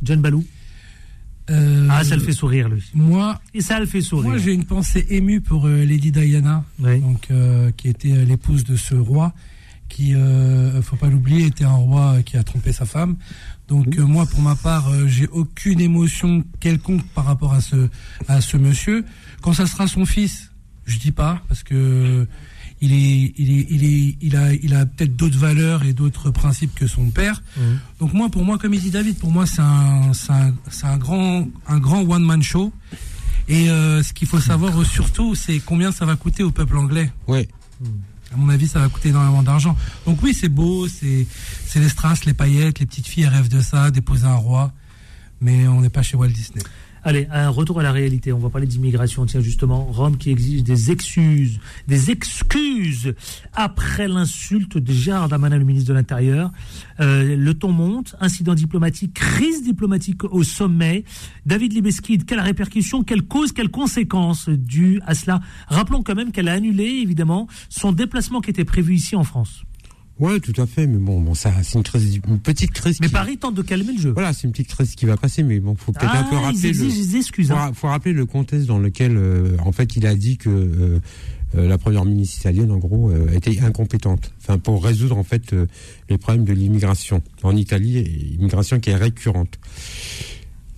John 0.03 0.21
Balou. 0.21 0.45
Ah, 1.49 2.03
ça 2.03 2.17
le 2.17 2.23
fait 2.23 2.33
sourire, 2.33 2.69
lui. 2.69 2.83
Moi, 2.93 3.41
Et 3.55 3.61
ça 3.61 3.79
le 3.79 3.87
fait 3.87 4.01
sourire. 4.01 4.31
Moi, 4.31 4.39
j'ai 4.39 4.53
une 4.53 4.65
pensée 4.65 5.07
émue 5.11 5.41
pour 5.41 5.67
euh, 5.69 5.85
Lady 5.85 6.11
Diana, 6.11 6.65
donc 6.81 7.29
euh, 7.31 7.71
qui 7.77 7.87
était 7.89 8.13
euh, 8.13 8.25
l'épouse 8.25 8.65
de 8.65 8.75
ce 8.75 8.97
roi, 8.97 9.33
qui, 9.89 10.17
euh, 10.17 10.83
faut 10.83 10.97
pas 10.97 11.09
l'oublier, 11.09 11.47
était 11.47 11.65
un 11.65 11.77
roi 11.77 12.17
qui 12.25 12.37
a 12.37 12.43
trompé 12.43 12.73
sa 12.73 12.85
femme. 12.85 13.17
Donc 13.69 13.97
euh, 13.97 14.05
moi, 14.05 14.27
pour 14.27 14.41
ma 14.41 14.57
part, 14.57 14.89
euh, 14.89 15.07
j'ai 15.07 15.29
aucune 15.29 15.81
émotion 15.81 16.43
quelconque 16.59 17.07
par 17.15 17.25
rapport 17.25 17.53
à 17.53 17.61
ce 17.61 17.89
à 18.27 18.41
ce 18.41 18.57
monsieur. 18.57 19.05
Quand 19.41 19.53
ça 19.53 19.67
sera 19.67 19.87
son 19.87 20.05
fils, 20.05 20.51
je 20.85 20.99
dis 20.99 21.13
pas 21.13 21.43
parce 21.49 21.63
que 21.63 22.27
il 22.81 22.93
est 22.93 23.33
il 23.37 23.51
est 23.59 23.67
il 23.71 23.85
est 23.85 24.17
il 24.21 24.37
a 24.37 24.53
il 24.53 24.75
a 24.75 24.87
peut-être 24.87 25.17
d'autres 25.17 25.39
valeurs 25.39 25.85
et 25.85 25.93
d'autres 25.93 26.31
principes 26.31 26.75
que 26.75 26.87
son 26.87 27.11
père. 27.11 27.43
Donc 28.01 28.13
moi, 28.13 28.29
pour 28.29 28.45
moi, 28.45 28.59
comme 28.59 28.75
il 28.75 28.81
dit 28.81 28.91
David, 28.91 29.19
pour 29.19 29.31
moi, 29.31 29.47
c'est 29.47 29.63
un, 29.63 30.13
c'est 30.13 30.33
un, 30.33 30.55
c'est 30.71 30.87
un 30.87 30.99
grand, 30.99 31.49
un 31.67 31.79
grand 31.79 32.03
one 32.03 32.25
man 32.25 32.43
show. 32.43 32.73
Et 33.49 33.71
euh, 33.71 34.03
ce 34.03 34.13
qu'il 34.13 34.27
faut 34.27 34.41
savoir 34.41 34.85
surtout, 34.85 35.35
c'est 35.35 35.61
combien 35.61 35.93
ça 35.93 36.05
va 36.05 36.17
coûter 36.17 36.43
au 36.43 36.51
peuple 36.51 36.77
anglais. 36.77 37.13
Ouais. 37.29 37.49
À 38.35 38.37
mon 38.37 38.49
avis, 38.49 38.67
ça 38.67 38.81
va 38.81 38.89
coûter 38.89 39.11
énormément 39.11 39.43
d'argent. 39.43 39.77
Donc 40.05 40.21
oui, 40.23 40.35
c'est 40.35 40.49
beau, 40.49 40.89
c'est, 40.89 41.27
c'est 41.65 41.79
les 41.79 41.89
strass, 41.89 42.25
les 42.25 42.35
paillettes, 42.35 42.81
les 42.81 42.87
petites 42.87 43.07
filles 43.07 43.25
elles 43.25 43.31
rêvent 43.35 43.49
de 43.49 43.61
ça, 43.61 43.91
d'épouser 43.91 44.27
un 44.27 44.35
roi. 44.35 44.73
Mais 45.41 45.69
on 45.69 45.81
n'est 45.81 45.91
pas 45.91 46.03
chez 46.03 46.17
Walt 46.17 46.29
Disney. 46.29 46.63
Allez, 47.07 47.29
un 47.31 47.51
retour 47.51 47.79
à 47.79 47.85
la 47.85 47.93
réalité. 47.93 48.33
On 48.33 48.39
va 48.39 48.51
parler 48.51 48.67
d'immigration. 48.67 49.25
Tiens, 49.27 49.41
justement, 49.41 49.85
Rome 49.85 50.17
qui 50.17 50.33
exige 50.33 50.65
des 50.65 50.91
excuses, 50.91 51.61
des 51.87 52.11
excuses 52.11 53.15
après 53.55 54.09
l'insulte 54.09 54.77
de 54.77 54.93
Gérard 54.93 55.29
le 55.29 55.59
ministre 55.61 55.89
de 55.89 55.95
l'Intérieur. 55.95 56.51
Euh, 56.99 57.37
le 57.37 57.55
ton 57.55 57.71
monte, 57.71 58.17
incident 58.19 58.55
diplomatique, 58.55 59.15
crise 59.15 59.63
diplomatique 59.63 60.25
au 60.25 60.43
sommet. 60.43 61.05
David 61.47 61.75
Libeskid, 61.75 62.25
quelle 62.25 62.41
répercussion, 62.41 63.05
quelle 63.05 63.23
cause, 63.23 63.53
quelles 63.53 63.71
conséquences 63.71 64.49
dues 64.49 65.01
à 65.07 65.15
cela? 65.15 65.41
Rappelons 65.69 66.03
quand 66.03 66.17
même 66.17 66.33
qu'elle 66.33 66.49
a 66.49 66.55
annulé, 66.55 66.87
évidemment, 66.87 67.47
son 67.69 67.93
déplacement 67.93 68.41
qui 68.41 68.51
était 68.51 68.65
prévu 68.65 68.97
ici 68.97 69.15
en 69.15 69.23
France. 69.23 69.63
Ouais, 70.19 70.41
tout 70.41 70.59
à 70.61 70.67
fait. 70.67 70.87
Mais 70.87 70.97
bon, 70.99 71.21
bon, 71.21 71.35
ça, 71.35 71.53
c'est 71.63 71.77
une 71.77 71.83
crise, 71.83 72.21
une 72.27 72.39
petite 72.39 72.71
crise. 72.73 72.99
Mais 73.01 73.07
qui- 73.09 73.13
Paris 73.13 73.37
tente 73.37 73.55
de 73.55 73.63
calmer 73.63 73.93
le 73.93 74.01
jeu. 74.01 74.11
Voilà, 74.13 74.33
c'est 74.33 74.45
une 74.45 74.53
petite 74.53 74.69
crise 74.69 74.95
qui 74.95 75.05
va 75.07 75.17
passer, 75.17 75.43
mais 75.43 75.61
bon, 75.61 75.75
faut 75.77 75.93
peut-être 75.93 76.11
Ah, 76.15 76.21
un 76.21 76.25
peu 76.25 76.37
ils 76.37 76.39
rappeler. 76.39 76.69
exigent 76.69 76.85
le, 76.85 76.91
des 77.11 77.17
excuses, 77.17 77.49
Faut, 77.49 77.55
hein. 77.55 77.73
faut 77.75 77.89
rappeler 77.89 78.13
le 78.15 78.25
contexte 78.25 78.67
dans 78.67 78.79
lequel, 78.79 79.17
euh, 79.17 79.57
en 79.65 79.73
fait, 79.73 79.95
il 79.97 80.07
a 80.07 80.15
dit 80.15 80.39
que 80.39 80.49
euh, 80.49 81.01
euh, 81.57 81.69
la 81.69 81.77
première 81.79 82.05
ministre 82.07 82.39
italienne, 82.41 82.71
en 82.71 82.79
gros, 82.79 83.11
euh, 83.11 83.31
était 83.35 83.61
incompétente. 83.61 84.33
Enfin, 84.41 84.59
pour 84.59 84.83
résoudre 84.83 85.17
en 85.19 85.23
fait 85.25 85.53
euh, 85.53 85.67
les 86.09 86.17
problèmes 86.19 86.45
de 86.45 86.53
l'immigration 86.55 87.23
en 87.43 87.55
Italie, 87.55 88.35
immigration 88.39 88.81
qui 88.81 88.91
est 88.91 88.97
récurrente. 88.97 89.59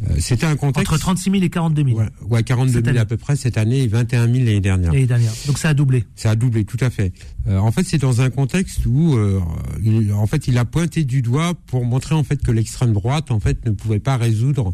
Euh, 0.07 0.15
C'était 0.21 0.47
un 0.47 0.55
contexte. 0.57 0.93
Entre 0.93 0.99
36 1.01 1.31
000 1.31 1.43
et 1.43 1.51
42 1.51 1.85
000. 1.85 1.99
Ouais, 1.99 2.07
ouais 2.29 2.43
42 2.45 2.73
Cette 2.73 2.85
000 2.85 2.91
année. 2.91 2.99
à 3.01 3.05
peu 3.05 3.17
près 3.17 3.35
cette 3.35 3.59
année 3.59 3.81
et 3.83 3.89
21 3.89 4.27
000 4.27 4.39
l'année 4.39 4.61
dernière. 4.61 4.93
L'année 4.93 5.07
dernière. 5.07 5.33
Donc 5.47 5.59
ça 5.59 5.71
a 5.71 5.75
doublé. 5.75 6.05
Ça 6.15 6.31
a 6.31 6.37
doublé, 6.37 6.65
tout 6.65 6.77
à 6.81 6.91
fait. 6.91 7.13
Euh, 7.49 7.59
en 7.59 7.73
fait, 7.73 7.83
c'est 7.85 7.99
dans 7.99 8.21
un 8.21 8.31
contexte 8.31 8.87
où, 8.87 9.17
euh, 9.17 9.41
il, 9.83 10.13
en 10.13 10.27
fait, 10.27 10.47
il 10.47 10.57
a 10.59 10.65
pointé 10.65 11.03
du 11.05 11.21
doigt 11.23 11.55
pour 11.67 11.85
montrer 11.85 12.15
en 12.15 12.23
fait 12.23 12.41
que 12.41 12.53
l'extrême 12.53 12.93
droite, 12.93 13.31
en 13.33 13.41
fait, 13.41 13.65
ne 13.67 13.73
pouvait 13.73 13.99
pas 13.99 14.17
résoudre, 14.17 14.73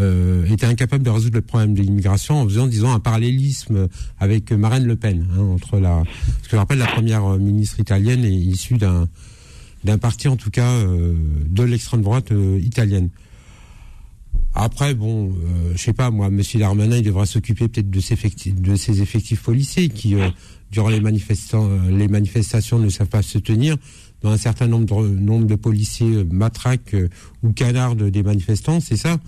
euh, 0.00 0.46
était 0.46 0.66
incapable 0.66 1.04
de 1.04 1.10
résoudre 1.10 1.36
le 1.36 1.42
problème 1.42 1.74
de 1.74 1.82
l'immigration 1.82 2.40
en 2.40 2.44
faisant, 2.44 2.66
disons, 2.66 2.90
un 2.92 3.00
parallélisme 3.00 3.88
avec 4.18 4.50
Marine 4.50 4.86
Le 4.86 4.96
Pen 4.96 5.26
hein, 5.36 5.42
entre 5.42 5.78
la, 5.78 6.02
ce 6.42 6.48
que 6.48 6.52
je 6.52 6.56
rappelle, 6.56 6.78
la 6.78 6.86
première 6.86 7.38
ministre 7.38 7.80
italienne 7.80 8.24
est 8.24 8.32
issue 8.32 8.78
d'un 8.78 9.08
d'un 9.84 9.98
parti, 9.98 10.28
en 10.28 10.36
tout 10.36 10.48
cas, 10.50 10.82
de 10.82 11.62
l'extrême 11.62 12.00
droite 12.00 12.32
italienne. 12.62 13.10
Après, 14.54 14.94
bon, 14.94 15.30
euh, 15.30 15.72
je 15.74 15.82
sais 15.82 15.92
pas, 15.92 16.10
moi, 16.10 16.30
Monsieur 16.30 16.60
Darmanin, 16.60 16.98
il 16.98 17.02
devra 17.02 17.26
s'occuper 17.26 17.66
peut-être 17.68 17.90
de 17.90 18.00
ses 18.00 18.14
effectifs, 18.14 18.54
de 18.54 18.76
ses 18.76 19.02
effectifs 19.02 19.42
policiers 19.42 19.88
qui, 19.88 20.14
euh, 20.14 20.28
durant 20.70 20.90
les 20.90 21.00
manifestants, 21.00 21.68
euh, 21.68 21.90
les 21.90 22.06
manifestations, 22.06 22.78
ne 22.78 22.88
savent 22.88 23.08
pas 23.08 23.22
se 23.22 23.38
tenir. 23.38 23.76
Dans 24.22 24.30
un 24.30 24.36
certain 24.36 24.68
nombre 24.68 25.02
de, 25.02 25.08
nombre 25.08 25.46
de 25.46 25.56
policiers 25.56 26.06
euh, 26.14 26.24
matraquent 26.30 26.94
euh, 26.94 27.08
ou 27.42 27.52
canardent 27.52 28.08
des 28.10 28.22
manifestants, 28.22 28.80
c'est 28.80 28.96
ça 28.96 29.18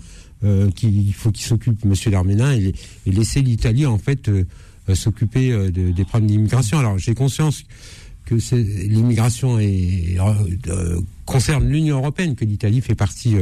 qu'il 0.75 1.11
faut 1.15 1.31
qu'il 1.31 1.45
s'occupe, 1.47 1.83
Monsieur 1.83 2.11
Darmanin, 2.11 2.53
et, 2.53 2.75
laisser 3.07 3.41
l'Italie 3.41 3.87
en 3.87 3.97
fait 3.97 4.29
s'occuper 4.93 5.49
de- 5.71 5.89
des 5.89 6.05
problèmes 6.05 6.29
d'immigration. 6.29 6.77
Alors, 6.77 6.99
j'ai 6.99 7.15
conscience 7.15 7.63
que 8.23 8.35
l'immigration 8.55 9.57
concerne 11.25 11.67
l'Union 11.67 11.97
européenne, 11.97 12.35
que 12.35 12.45
l'Italie 12.45 12.81
fait 12.81 12.93
partie 12.93 13.33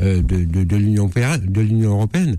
de, 0.00 0.44
de, 0.44 0.64
de 0.64 0.76
l'Union 0.76 1.90
européenne. 1.90 2.36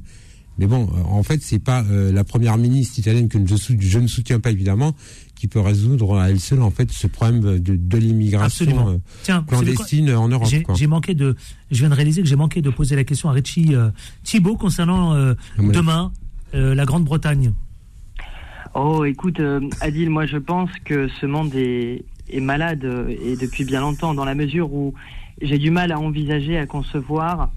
Mais 0.57 0.67
bon, 0.67 0.89
euh, 0.93 1.01
en 1.09 1.23
fait, 1.23 1.41
c'est 1.41 1.59
pas 1.63 1.83
euh, 1.89 2.11
la 2.11 2.23
première 2.25 2.57
ministre 2.57 2.99
italienne 2.99 3.29
que 3.29 3.37
je, 3.45 3.55
sou- 3.55 3.77
je 3.79 3.99
ne 3.99 4.07
soutiens 4.07 4.39
pas 4.41 4.51
évidemment 4.51 4.93
qui 5.35 5.47
peut 5.47 5.61
résoudre 5.61 6.17
à 6.19 6.29
elle 6.29 6.39
seule 6.41 6.61
en 6.61 6.69
fait 6.69 6.91
ce 6.91 7.07
problème 7.07 7.59
de, 7.59 7.75
de 7.77 7.97
l'immigration 7.97 8.89
euh, 8.89 8.97
Tiens, 9.23 9.45
clandestine 9.47 10.11
en 10.11 10.27
Europe. 10.27 10.49
J'ai 10.75 10.87
manqué 10.87 11.13
de, 11.13 11.37
je 11.71 11.77
viens 11.79 11.87
de 11.89 11.93
réaliser 11.95 12.21
que 12.21 12.27
j'ai 12.27 12.35
manqué 12.35 12.61
de 12.61 12.69
poser 12.69 12.97
la 12.97 13.05
question 13.05 13.29
à 13.29 13.31
Richie 13.31 13.73
euh, 13.73 13.89
Thibault 14.23 14.57
concernant 14.57 15.13
euh, 15.13 15.35
oui. 15.57 15.71
demain 15.71 16.11
euh, 16.55 16.75
la 16.75 16.83
Grande-Bretagne. 16.83 17.53
Oh, 18.75 19.05
écoute, 19.05 19.39
euh, 19.39 19.61
Adil, 19.79 20.09
moi 20.09 20.25
je 20.25 20.37
pense 20.37 20.69
que 20.83 21.07
ce 21.21 21.25
monde 21.25 21.55
est, 21.55 22.03
est 22.29 22.41
malade 22.41 22.83
euh, 22.83 23.07
et 23.23 23.37
depuis 23.37 23.63
bien 23.63 23.79
longtemps, 23.79 24.13
dans 24.13 24.25
la 24.25 24.35
mesure 24.35 24.73
où 24.73 24.93
j'ai 25.41 25.57
du 25.57 25.71
mal 25.71 25.91
à 25.91 25.99
envisager, 25.99 26.57
à 26.57 26.65
concevoir 26.65 27.49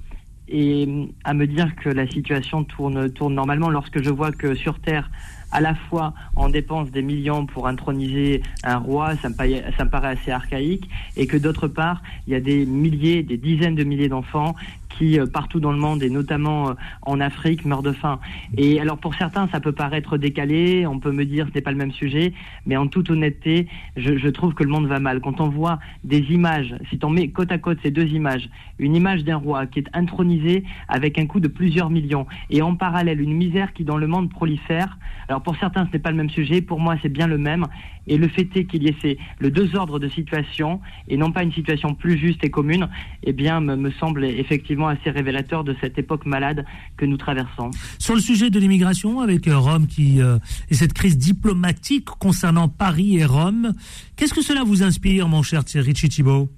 et 0.49 0.87
euh, 0.87 1.07
à 1.25 1.35
me 1.35 1.47
dire 1.47 1.75
que 1.77 1.89
la 1.89 2.07
situation 2.07 2.65
tourne, 2.65 3.11
tourne 3.11 3.35
normalement 3.35 3.71
lorsque 3.71 4.03
je 4.03 4.11
vois 4.11 4.33
que 4.33 4.55
sur 4.55 4.79
Terre, 4.81 5.11
à 5.51 5.61
la 5.61 5.75
fois 5.75 6.15
on 6.37 6.49
dépense 6.49 6.91
des 6.91 7.03
millions 7.03 7.47
pour 7.47 7.69
introniser 7.69 8.43
un 8.65 8.79
roi, 8.79 9.17
ça 9.17 9.29
me, 9.29 9.35
paraît, 9.35 9.65
ça 9.77 9.85
me 9.85 9.91
paraît 9.91 10.19
assez 10.19 10.31
archaïque, 10.31 10.89
et 11.17 11.27
que 11.27 11.37
d'autre 11.37 11.69
part, 11.69 12.03
il 12.27 12.33
y 12.33 12.37
a 12.37 12.41
des 12.41 12.67
milliers, 12.67 13.23
des 13.23 13.37
dizaines 13.37 13.75
de 13.75 13.85
milliers 13.85 14.09
d'enfants 14.09 14.55
euh, 15.03 15.27
partout 15.27 15.61
dans 15.61 15.73
le 15.73 15.79
monde, 15.79 16.03
et 16.03 16.11
notamment 16.11 16.71
euh, 16.71 16.75
en 17.03 17.21
Afrique, 17.21 17.65
meurent 17.65 17.83
de 17.83 17.93
faim. 17.93 18.19
Et 18.57 18.81
alors 18.81 18.99
pour 18.99 19.15
certains, 19.15 19.49
ça 19.49 19.61
peut 19.61 19.73
paraître 19.73 20.17
décalé, 20.19 20.87
on 20.87 20.99
peut 20.99 21.13
me 21.13 21.25
dire 21.25 21.47
ce 21.49 21.55
n'est 21.55 21.61
pas 21.61 21.73
le 21.73 21.77
même 21.77 21.93
sujet, 21.93 22.33
mais 22.67 22.77
en 22.77 22.87
toute 22.87 23.11
honnêteté, 23.11 23.67
je, 23.97 24.17
je 24.17 24.29
trouve 24.29 24.55
que 24.55 24.65
le 24.65 24.71
monde 24.71 24.87
va 24.87 25.01
mal. 25.01 25.21
Quand 25.21 25.41
on 25.41 25.49
voit 25.49 25.79
des 26.05 26.23
images, 26.31 26.75
si 26.89 26.99
on 27.03 27.11
met 27.11 27.29
côte 27.29 27.53
à 27.53 27.59
côte 27.59 27.79
ces 27.83 27.91
deux 27.91 28.09
images, 28.09 28.49
une 28.79 28.95
image 28.97 29.25
d'un 29.25 29.37
roi 29.37 29.67
qui 29.67 29.81
est 29.81 29.89
intronisé 29.93 30.65
avec 30.89 31.19
un 31.19 31.27
coût 31.27 31.41
de 31.41 31.49
plusieurs 31.49 31.91
millions, 31.91 32.27
et 32.51 32.63
en 32.63 32.75
parallèle 32.75 33.21
une 33.21 33.35
misère 33.35 33.73
qui 33.73 33.85
dans 33.85 33.99
le 33.99 34.07
monde 34.07 34.31
prolifère, 34.31 34.99
alors 35.29 35.43
pour 35.43 35.57
certains 35.57 35.87
ce 35.87 35.93
n'est 35.93 36.03
pas 36.03 36.11
le 36.11 36.17
même 36.17 36.31
sujet, 36.31 36.61
pour 36.61 36.81
moi 36.81 36.97
c'est 37.03 37.09
bien 37.09 37.27
le 37.27 37.39
même, 37.39 37.67
et 38.07 38.17
le 38.19 38.29
fait 38.29 38.49
est 38.57 38.65
qu'il 38.65 38.83
y 38.83 38.89
ait 38.89 38.97
ces, 39.01 39.19
le 39.39 39.51
deux 39.51 39.77
ordres 39.77 39.99
de 39.99 40.09
situation, 40.09 40.81
et 41.09 41.17
non 41.17 41.31
pas 41.33 41.43
une 41.43 41.53
situation 41.53 41.95
plus 41.95 42.19
juste 42.19 42.45
et 42.45 42.51
commune, 42.51 42.89
eh 43.23 43.33
bien 43.33 43.61
me, 43.61 43.77
me 43.77 43.91
semble 43.93 44.25
effectivement 44.25 44.89
assez 44.93 45.11
révélateur 45.11 45.65
de 45.65 45.75
cette 45.81 45.99
époque 45.99 46.27
malade 46.27 46.65
que 46.97 47.05
nous 47.05 47.17
traversons. 47.17 47.71
Sur 47.99 48.15
le 48.15 48.21
sujet 48.21 48.51
de 48.51 48.59
l'immigration, 48.59 49.21
avec 49.21 49.49
euh, 49.49 49.59
Rome 49.59 49.87
qui 49.87 50.21
euh, 50.21 50.39
et 50.71 50.75
cette 50.75 50.93
crise 50.93 51.19
diplomatique 51.19 52.07
concernant 52.07 52.69
Paris 52.69 53.19
et 53.19 53.25
Rome, 53.25 53.73
qu'est-ce 54.17 54.35
que 54.35 54.43
cela 54.43 54.63
vous 54.65 54.83
inspire, 54.83 55.29
mon 55.29 55.43
cher 55.43 55.63
Richie 55.75 56.09
Thibault 56.09 56.49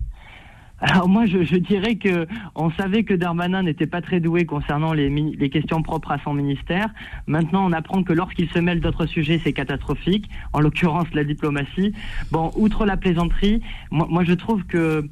Alors 0.78 1.08
moi, 1.08 1.24
je, 1.26 1.44
je 1.44 1.56
dirais 1.56 1.96
que 1.96 2.26
on 2.54 2.70
savait 2.72 3.04
que 3.04 3.14
Darmanin 3.14 3.62
n'était 3.62 3.86
pas 3.86 4.02
très 4.02 4.20
doué 4.20 4.44
concernant 4.44 4.92
les, 4.92 5.50
questions 5.50 5.82
propres 5.82 6.12
à 6.12 6.18
son 6.22 6.34
ministère. 6.34 6.88
Maintenant, 7.26 7.66
on 7.66 7.72
apprend 7.72 8.02
que 8.02 8.12
lorsqu'il 8.12 8.48
se 8.50 8.58
mêle 8.58 8.80
d'autres 8.80 9.06
sujets, 9.06 9.40
c'est 9.42 9.52
catastrophique. 9.52 10.28
En 10.52 10.60
l'occurrence, 10.60 11.06
la 11.14 11.24
diplomatie. 11.24 11.92
Bon, 12.30 12.50
outre 12.56 12.84
la 12.84 12.96
plaisanterie, 12.96 13.62
moi, 13.90 14.06
moi, 14.10 14.24
je 14.24 14.32
trouve 14.32 14.64
que 14.64 15.08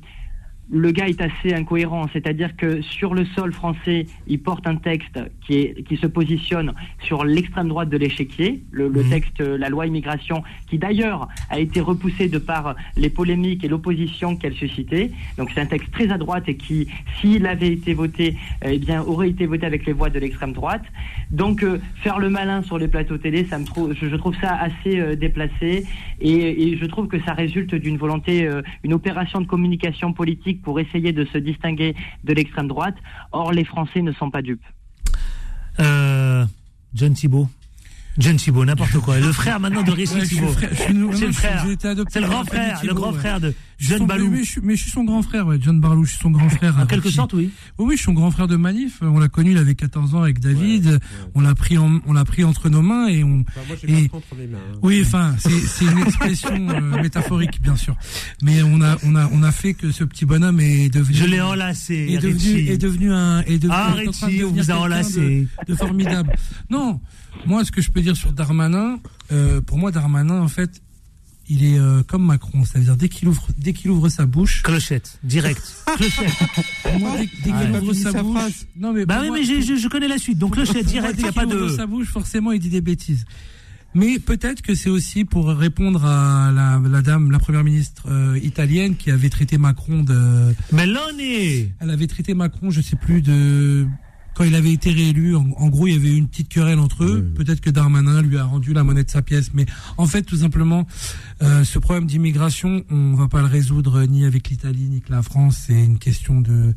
le 0.73 0.91
gars 0.91 1.07
est 1.07 1.21
assez 1.21 1.53
incohérent, 1.53 2.07
c'est-à-dire 2.15 2.57
que 2.57 2.81
sur 2.81 3.13
le 3.13 3.27
sol 3.27 3.53
français, 3.53 4.07
il 4.27 4.41
porte 4.41 4.67
un 4.67 4.77
texte 4.77 5.21
qui, 5.47 5.59
est, 5.59 5.83
qui 5.83 5.99
se 5.99 6.07
positionne 6.07 6.73
sur 7.03 7.25
l'extrême 7.25 7.69
droite 7.69 7.91
de 7.91 7.99
l'échiquier, 7.99 8.63
le, 8.71 8.89
le 8.89 9.05
texte, 9.05 9.43
euh, 9.43 9.59
la 9.59 9.69
loi 9.69 9.87
immigration, 9.87 10.43
qui 10.69 10.79
d'ailleurs 10.79 11.29
a 11.51 11.61
été 11.61 11.81
repoussé 11.81 12.31
de 12.31 12.39
par 12.39 12.75
les 12.97 13.11
polémiques 13.11 13.65
et 13.65 13.69
l'opposition 13.69 14.35
qu'elle 14.35 14.55
suscitait. 14.55 15.11
Donc 15.37 15.51
c'est 15.55 15.61
un 15.61 15.67
texte 15.67 15.91
très 15.93 16.11
à 16.11 16.17
droite 16.17 16.45
et 16.49 16.57
qui, 16.57 16.89
s'il 17.21 17.47
avait 17.47 17.73
été 17.73 17.93
voté, 17.93 18.37
eh 18.65 18.79
bien 18.79 19.03
aurait 19.03 19.29
été 19.29 19.45
voté 19.45 19.67
avec 19.67 19.85
les 19.85 19.93
voix 19.93 20.09
de 20.09 20.19
l'extrême 20.19 20.55
droite. 20.55 20.85
Donc 21.31 21.63
euh, 21.63 21.81
faire 21.97 22.19
le 22.19 22.31
malin 22.31 22.63
sur 22.63 22.79
les 22.79 22.89
plateaux 22.89 23.19
télé, 23.19 23.45
ça 23.45 23.59
me 23.59 23.67
trouve, 23.67 23.93
je, 23.93 24.09
je 24.09 24.17
trouve 24.17 24.35
ça 24.41 24.55
assez 24.55 24.99
euh, 24.99 25.17
déplacé 25.17 25.85
et, 26.21 26.69
et 26.69 26.77
je 26.79 26.87
trouve 26.87 27.09
que 27.09 27.21
ça 27.21 27.35
résulte 27.35 27.75
d'une 27.75 27.99
volonté, 27.99 28.47
euh, 28.47 28.63
une 28.85 28.95
opération 28.95 29.43
de 29.43 29.47
communication 29.47 30.15
politique 30.15 30.62
pour 30.63 30.81
essayer 30.81 31.13
de 31.13 31.25
se 31.27 31.39
distinguer 31.39 31.95
de 32.25 32.33
l'extrême 32.33 32.69
droite. 32.69 32.97
Or, 33.33 33.53
les 33.53 33.65
Français 33.65 34.03
ne 34.03 34.13
sont 34.13 34.31
pas 34.31 34.43
dupes. 34.43 34.65
Euh, 35.81 36.45
John 36.95 37.15
Thibault. 37.15 37.49
John 38.19 38.37
Thibault, 38.37 38.65
n'importe 38.65 38.99
quoi. 38.99 39.19
Le 39.19 39.33
frère 39.33 39.59
maintenant 39.59 39.83
de 39.83 39.91
Richie 39.91 40.15
Ouais, 40.15 40.27
Thibault. 40.27 40.55
C'est 41.15 41.27
le 41.27 41.33
frère. 41.33 41.65
C'est 42.11 42.21
le 42.21 42.27
grand 42.29 42.45
frère, 42.45 42.81
le 42.85 42.93
grand 42.95 43.13
ouais. 43.13 43.19
frère 43.19 43.41
de 43.41 43.55
John 43.79 44.07
Balou. 44.07 44.31
Mais, 44.31 44.45
je 44.45 44.51
suis- 44.51 44.61
mais 44.63 44.77
je 44.77 44.83
suis 44.83 44.91
son 44.91 45.05
grand 45.05 45.23
frère, 45.23 45.47
ouais. 45.47 45.57
John 45.61 45.81
Barlou, 45.81 46.05
je 46.05 46.11
suis 46.11 46.21
son 46.21 46.31
grand 46.31 46.49
frère. 46.51 46.79
En 46.79 46.87
quelque 46.87 47.11
sorte, 47.11 47.33
oui. 47.33 47.51
Oui, 47.79 47.87
oui, 47.89 47.93
je 47.93 48.03
suis 48.03 48.05
son 48.05 48.13
grand 48.13 48.31
frère 48.31 48.47
de 48.49 48.57
Manif. 48.57 48.99
On 49.01 49.19
l'a 49.19 49.29
connu, 49.29 49.53
il 49.53 49.59
avait 49.59 49.75
14 49.75 50.15
ans 50.15 50.23
avec 50.23 50.41
David. 50.41 51.01
On 51.35 51.41
l'a 51.41 51.55
pris, 51.55 51.79
en- 51.79 52.01
on 52.07 52.13
l'a 52.13 52.25
pris 52.25 52.45
entre 52.45 52.69
nos 52.69 52.83
mains 52.83 53.09
et 53.09 53.25
on. 53.25 53.29
moi, 53.39 53.45
j'ai 53.83 53.99
et- 54.05 54.09
pas 54.09 54.19
contre 54.19 54.35
les 54.39 54.47
mains, 54.47 54.59
hein. 54.73 54.79
Oui, 54.83 55.03
enfin, 55.05 55.35
c'est, 55.39 55.51
c'est 55.51 55.85
une 55.87 55.99
expression 56.01 56.51
euh, 56.71 57.03
métaphorique, 57.03 57.61
bien 57.63 57.77
sûr. 57.77 57.97
Mais 58.43 58.63
on 58.63 58.81
a, 58.83 58.97
on 59.05 59.17
a, 59.17 59.29
on 59.33 59.43
a 59.43 59.53
fait 59.53 59.73
que 59.75 59.91
ce 59.91 60.05
petit 60.05 60.27
bonhomme 60.27 60.61
est 60.61 60.91
devenu. 60.93 61.17
Je 61.17 61.25
l'ai 61.25 61.41
enlacé, 61.41 61.95
Est 62.11 62.19
devenu, 62.19 62.69
est 62.69 62.79
devenu 62.79 63.13
un, 63.13 63.41
est 63.41 63.59
devenu, 63.59 63.73
Ah, 63.75 63.93
Richie, 63.95 64.43
vous 64.43 64.71
a 64.71 64.75
enlacé. 64.75 65.49
De, 65.67 65.73
de 65.73 65.77
formidable. 65.77 66.33
Non, 66.71 67.01
moi, 67.47 67.65
ce 67.65 67.73
que 67.73 67.81
je 67.81 67.91
peux 67.91 68.01
dire 68.03 68.17
sur 68.17 68.33
Darmanin, 68.33 68.99
euh, 69.33 69.61
pour 69.61 69.79
moi, 69.79 69.91
Darmanin, 69.91 70.41
en 70.41 70.49
fait, 70.49 70.83
il 71.49 71.65
est 71.65 71.79
euh, 71.79 72.03
comme 72.05 72.25
Macron, 72.25 72.65
c'est-à-dire 72.65 72.97
dès 72.97 73.09
qu'il 73.09 73.29
ouvre, 73.29 73.47
dès 73.59 73.73
qu'il 73.73 73.91
ouvre 73.91 74.09
sa 74.09 74.27
bouche. 74.27 74.63
Clochette, 74.63 75.19
direct. 75.25 75.61
Clochette. 75.97 76.33
Pour 76.83 76.99
moi, 77.01 77.17
dès, 77.17 77.25
dès 77.45 77.51
Ah, 77.53 77.61
qu'il 77.61 77.71
il 77.71 77.77
a 77.77 77.81
ouvre 77.81 77.93
sa, 77.95 78.13
sa 78.13 78.23
bouche. 78.23 78.39
phrase. 78.39 78.67
Non, 78.77 78.93
mais 78.93 79.05
Bah 79.07 79.19
oui, 79.23 79.29
moi- 79.29 79.39
mais 79.39 79.45
je, 79.45 79.77
je 79.77 79.89
connais 79.89 80.09
la 80.09 80.19
suite. 80.19 80.39
Donc 80.39 80.55
clochette, 80.55 80.87
direct, 80.87 81.15
il 81.19 81.23
n'y 81.25 81.29
a 81.29 81.33
pas 81.33 81.45
Dès 81.45 81.51
qu'il 81.53 81.59
de. 81.59 81.65
ouvre 81.65 81.77
sa 81.77 81.87
bouche, 81.87 82.09
forcément, 82.09 82.53
il 82.53 82.61
dit 82.61 82.71
des 82.71 82.81
bêtises. 82.81 83.25
Mais 83.95 84.19
peut-être 84.19 84.63
que 84.63 84.75
c'est 84.75 84.89
aussi 84.89 85.27
pour 85.27 85.49
répondre 85.49 86.07
à 86.07 86.51
la, 86.51 86.81
la 86.89 87.03
dame, 87.03 87.31
la 87.31 87.39
première 87.39 87.63
ministre 87.65 88.05
euh, 88.09 88.39
italienne 88.43 88.97
qui 88.97 89.11
avait 89.11 89.29
traité 89.29 89.59
Macron 89.59 90.03
de. 90.03 90.55
Meloni. 90.73 91.69
Elle 91.81 91.91
avait 91.91 92.07
traité 92.07 92.33
Macron, 92.33 92.71
je 92.71 92.81
sais 92.81 92.97
plus 92.97 93.21
de 93.21 93.87
quand 94.35 94.45
il 94.45 94.55
avait 94.55 94.73
été 94.73 94.91
réélu. 94.93 95.37
En, 95.37 95.47
en 95.57 95.69
gros, 95.69 95.87
il 95.87 95.95
y 95.95 95.97
avait 95.97 96.11
eu 96.11 96.17
une 96.17 96.29
petite 96.29 96.49
querelle 96.49 96.79
entre 96.79 97.05
eux. 97.05 97.23
Peut-être 97.35 97.61
que 97.61 97.71
Darmanin 97.71 98.23
lui 98.23 98.39
a 98.39 98.45
rendu 98.45 98.73
la 98.73 98.85
monnaie 98.85 99.05
de 99.05 99.11
sa 99.11 99.23
pièce, 99.23 99.51
mais 99.55 99.67
en 99.97 100.07
fait, 100.07 100.23
tout 100.23 100.37
simplement, 100.37 100.87
euh, 101.43 101.65
ce 101.65 101.79
problème 101.79 102.07
d'immigration, 102.07 102.85
on 102.91 103.15
va 103.15 103.29
pas 103.29 103.41
le 103.41 103.47
résoudre 103.47 104.03
ni 104.05 104.25
avec 104.25 104.49
l'Italie 104.49 104.89
ni 104.89 104.97
avec 104.97 105.09
la 105.09 105.23
France. 105.23 105.65
C'est 105.67 105.85
une 105.85 105.99
question 105.99 106.41
de 106.41 106.75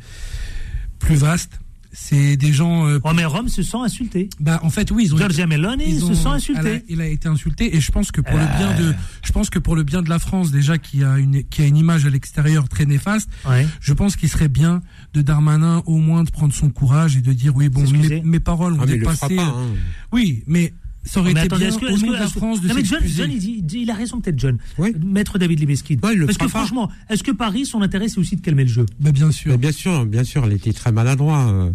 plus 0.99 1.15
vaste. 1.15 1.59
C'est 1.97 2.35
des 2.35 2.51
gens. 2.51 2.85
Euh, 2.87 2.99
oh, 3.05 3.13
mais 3.15 3.23
Rome 3.23 3.47
se 3.47 3.63
sent 3.63 3.77
insulté. 3.77 4.29
Bah, 4.41 4.59
en 4.63 4.69
fait, 4.69 4.91
oui, 4.91 5.03
ils 5.05 5.13
ont. 5.15 5.17
Giorgia 5.17 5.47
Meloni 5.47 5.85
ils 5.87 5.99
se 6.01 6.05
ont- 6.05 6.13
sent 6.13 6.27
insulté. 6.27 6.83
il 6.89 6.99
a 6.99 7.07
été 7.07 7.29
insulté, 7.29 7.75
et 7.75 7.79
je 7.79 7.89
pense 7.91 8.11
que 8.11 8.19
pour 8.19 8.35
Euh. 8.35 8.41
le 8.41 8.57
bien 8.57 8.77
de, 8.77 8.93
je 9.23 9.31
pense 9.31 9.49
que 9.49 9.59
pour 9.59 9.75
le 9.77 9.83
bien 9.83 10.01
de 10.01 10.09
la 10.09 10.19
France 10.19 10.51
déjà, 10.51 10.77
qui 10.77 11.03
a 11.05 11.17
une, 11.17 11.43
qui 11.45 11.61
a 11.61 11.65
une 11.65 11.77
image 11.77 12.05
à 12.05 12.09
l'extérieur 12.09 12.67
très 12.67 12.85
néfaste, 12.85 13.29
Ouais. 13.49 13.65
je 13.79 13.93
pense 13.93 14.17
qu'il 14.17 14.27
serait 14.29 14.49
bien 14.49 14.81
de 15.13 15.21
Darmanin 15.21 15.83
au 15.85 15.97
moins 15.97 16.23
de 16.25 16.31
prendre 16.31 16.53
son 16.53 16.69
courage 16.69 17.15
et 17.15 17.21
de 17.21 17.31
dire 17.31 17.55
oui, 17.55 17.69
bon, 17.69 17.89
mes, 17.89 18.21
mes 18.21 18.39
paroles 18.41 18.73
ont 18.73 18.79
Ah, 18.81 18.85
le 18.85 18.99
fera 18.99 19.13
dépassé. 19.13 19.35
pas, 19.37 19.43
euh, 19.43 19.45
hein. 19.45 19.75
Oui, 20.11 20.43
mais 20.47 20.73
ça 21.05 21.19
aurait 21.19 21.33
Mais 21.33 21.39
été 21.41 21.47
attendez, 21.47 21.59
bien 21.65 21.69
est-ce 21.69 21.77
que, 21.79 21.85
au 21.85 21.97
nom 21.97 22.07
que- 22.07 22.13
de 22.17 22.19
la 22.19 22.27
France 22.27 22.61
de 22.61 22.67
non 22.67 22.73
mais 22.75 22.83
John. 22.83 22.99
John, 23.05 23.31
il, 23.31 23.39
dit, 23.39 23.79
il 23.81 23.89
a 23.91 23.93
raison 23.93 24.19
peut-être 24.19 24.39
John. 24.39 24.57
Maître 25.05 25.37
David 25.37 25.59
Libeskid. 25.59 26.01
Parce 26.01 26.37
que 26.37 26.47
franchement, 26.47 26.89
est-ce 27.09 27.23
que 27.23 27.31
Paris, 27.31 27.65
son 27.65 27.81
intérêt, 27.81 28.07
c'est 28.09 28.17
aussi 28.19 28.35
de 28.35 28.41
calmer 28.41 28.63
le 28.63 28.69
jeu? 28.69 28.85
Bah, 28.99 29.11
Bien 29.11 29.31
sûr. 29.31 29.51
Mais 29.51 29.57
bien 29.57 29.71
sûr, 29.71 30.05
bien 30.05 30.23
sûr, 30.23 30.45
il 30.47 30.53
était 30.53 30.73
très 30.73 30.91
maladroit. 30.91 31.47
euh, 31.47 31.71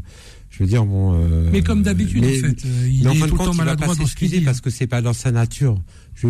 je 0.51 0.65
veux 0.65 0.69
dire, 0.69 0.85
bon. 0.85 1.15
euh, 1.15 1.49
Mais 1.53 1.63
comme 1.63 1.83
d'habitude, 1.83 2.25
en 2.25 2.29
fait, 2.29 2.65
euh, 2.67 2.89
il 2.91 3.07
est 3.07 3.27
tout 3.29 3.37
le 3.37 3.45
temps 3.45 3.55
maladroit 3.55 3.95
dans 3.95 4.07
ce 4.07 4.17
qu'il 4.17 4.29
dit. 4.31 4.39
hein. 4.39 4.43
parce 4.45 4.61
que 4.61 4.69
c'est 4.71 4.89
pas 4.89 5.01
dans 5.01 5.13
sa 5.13 5.31
nature. 5.31 5.81
Je, 6.17 6.27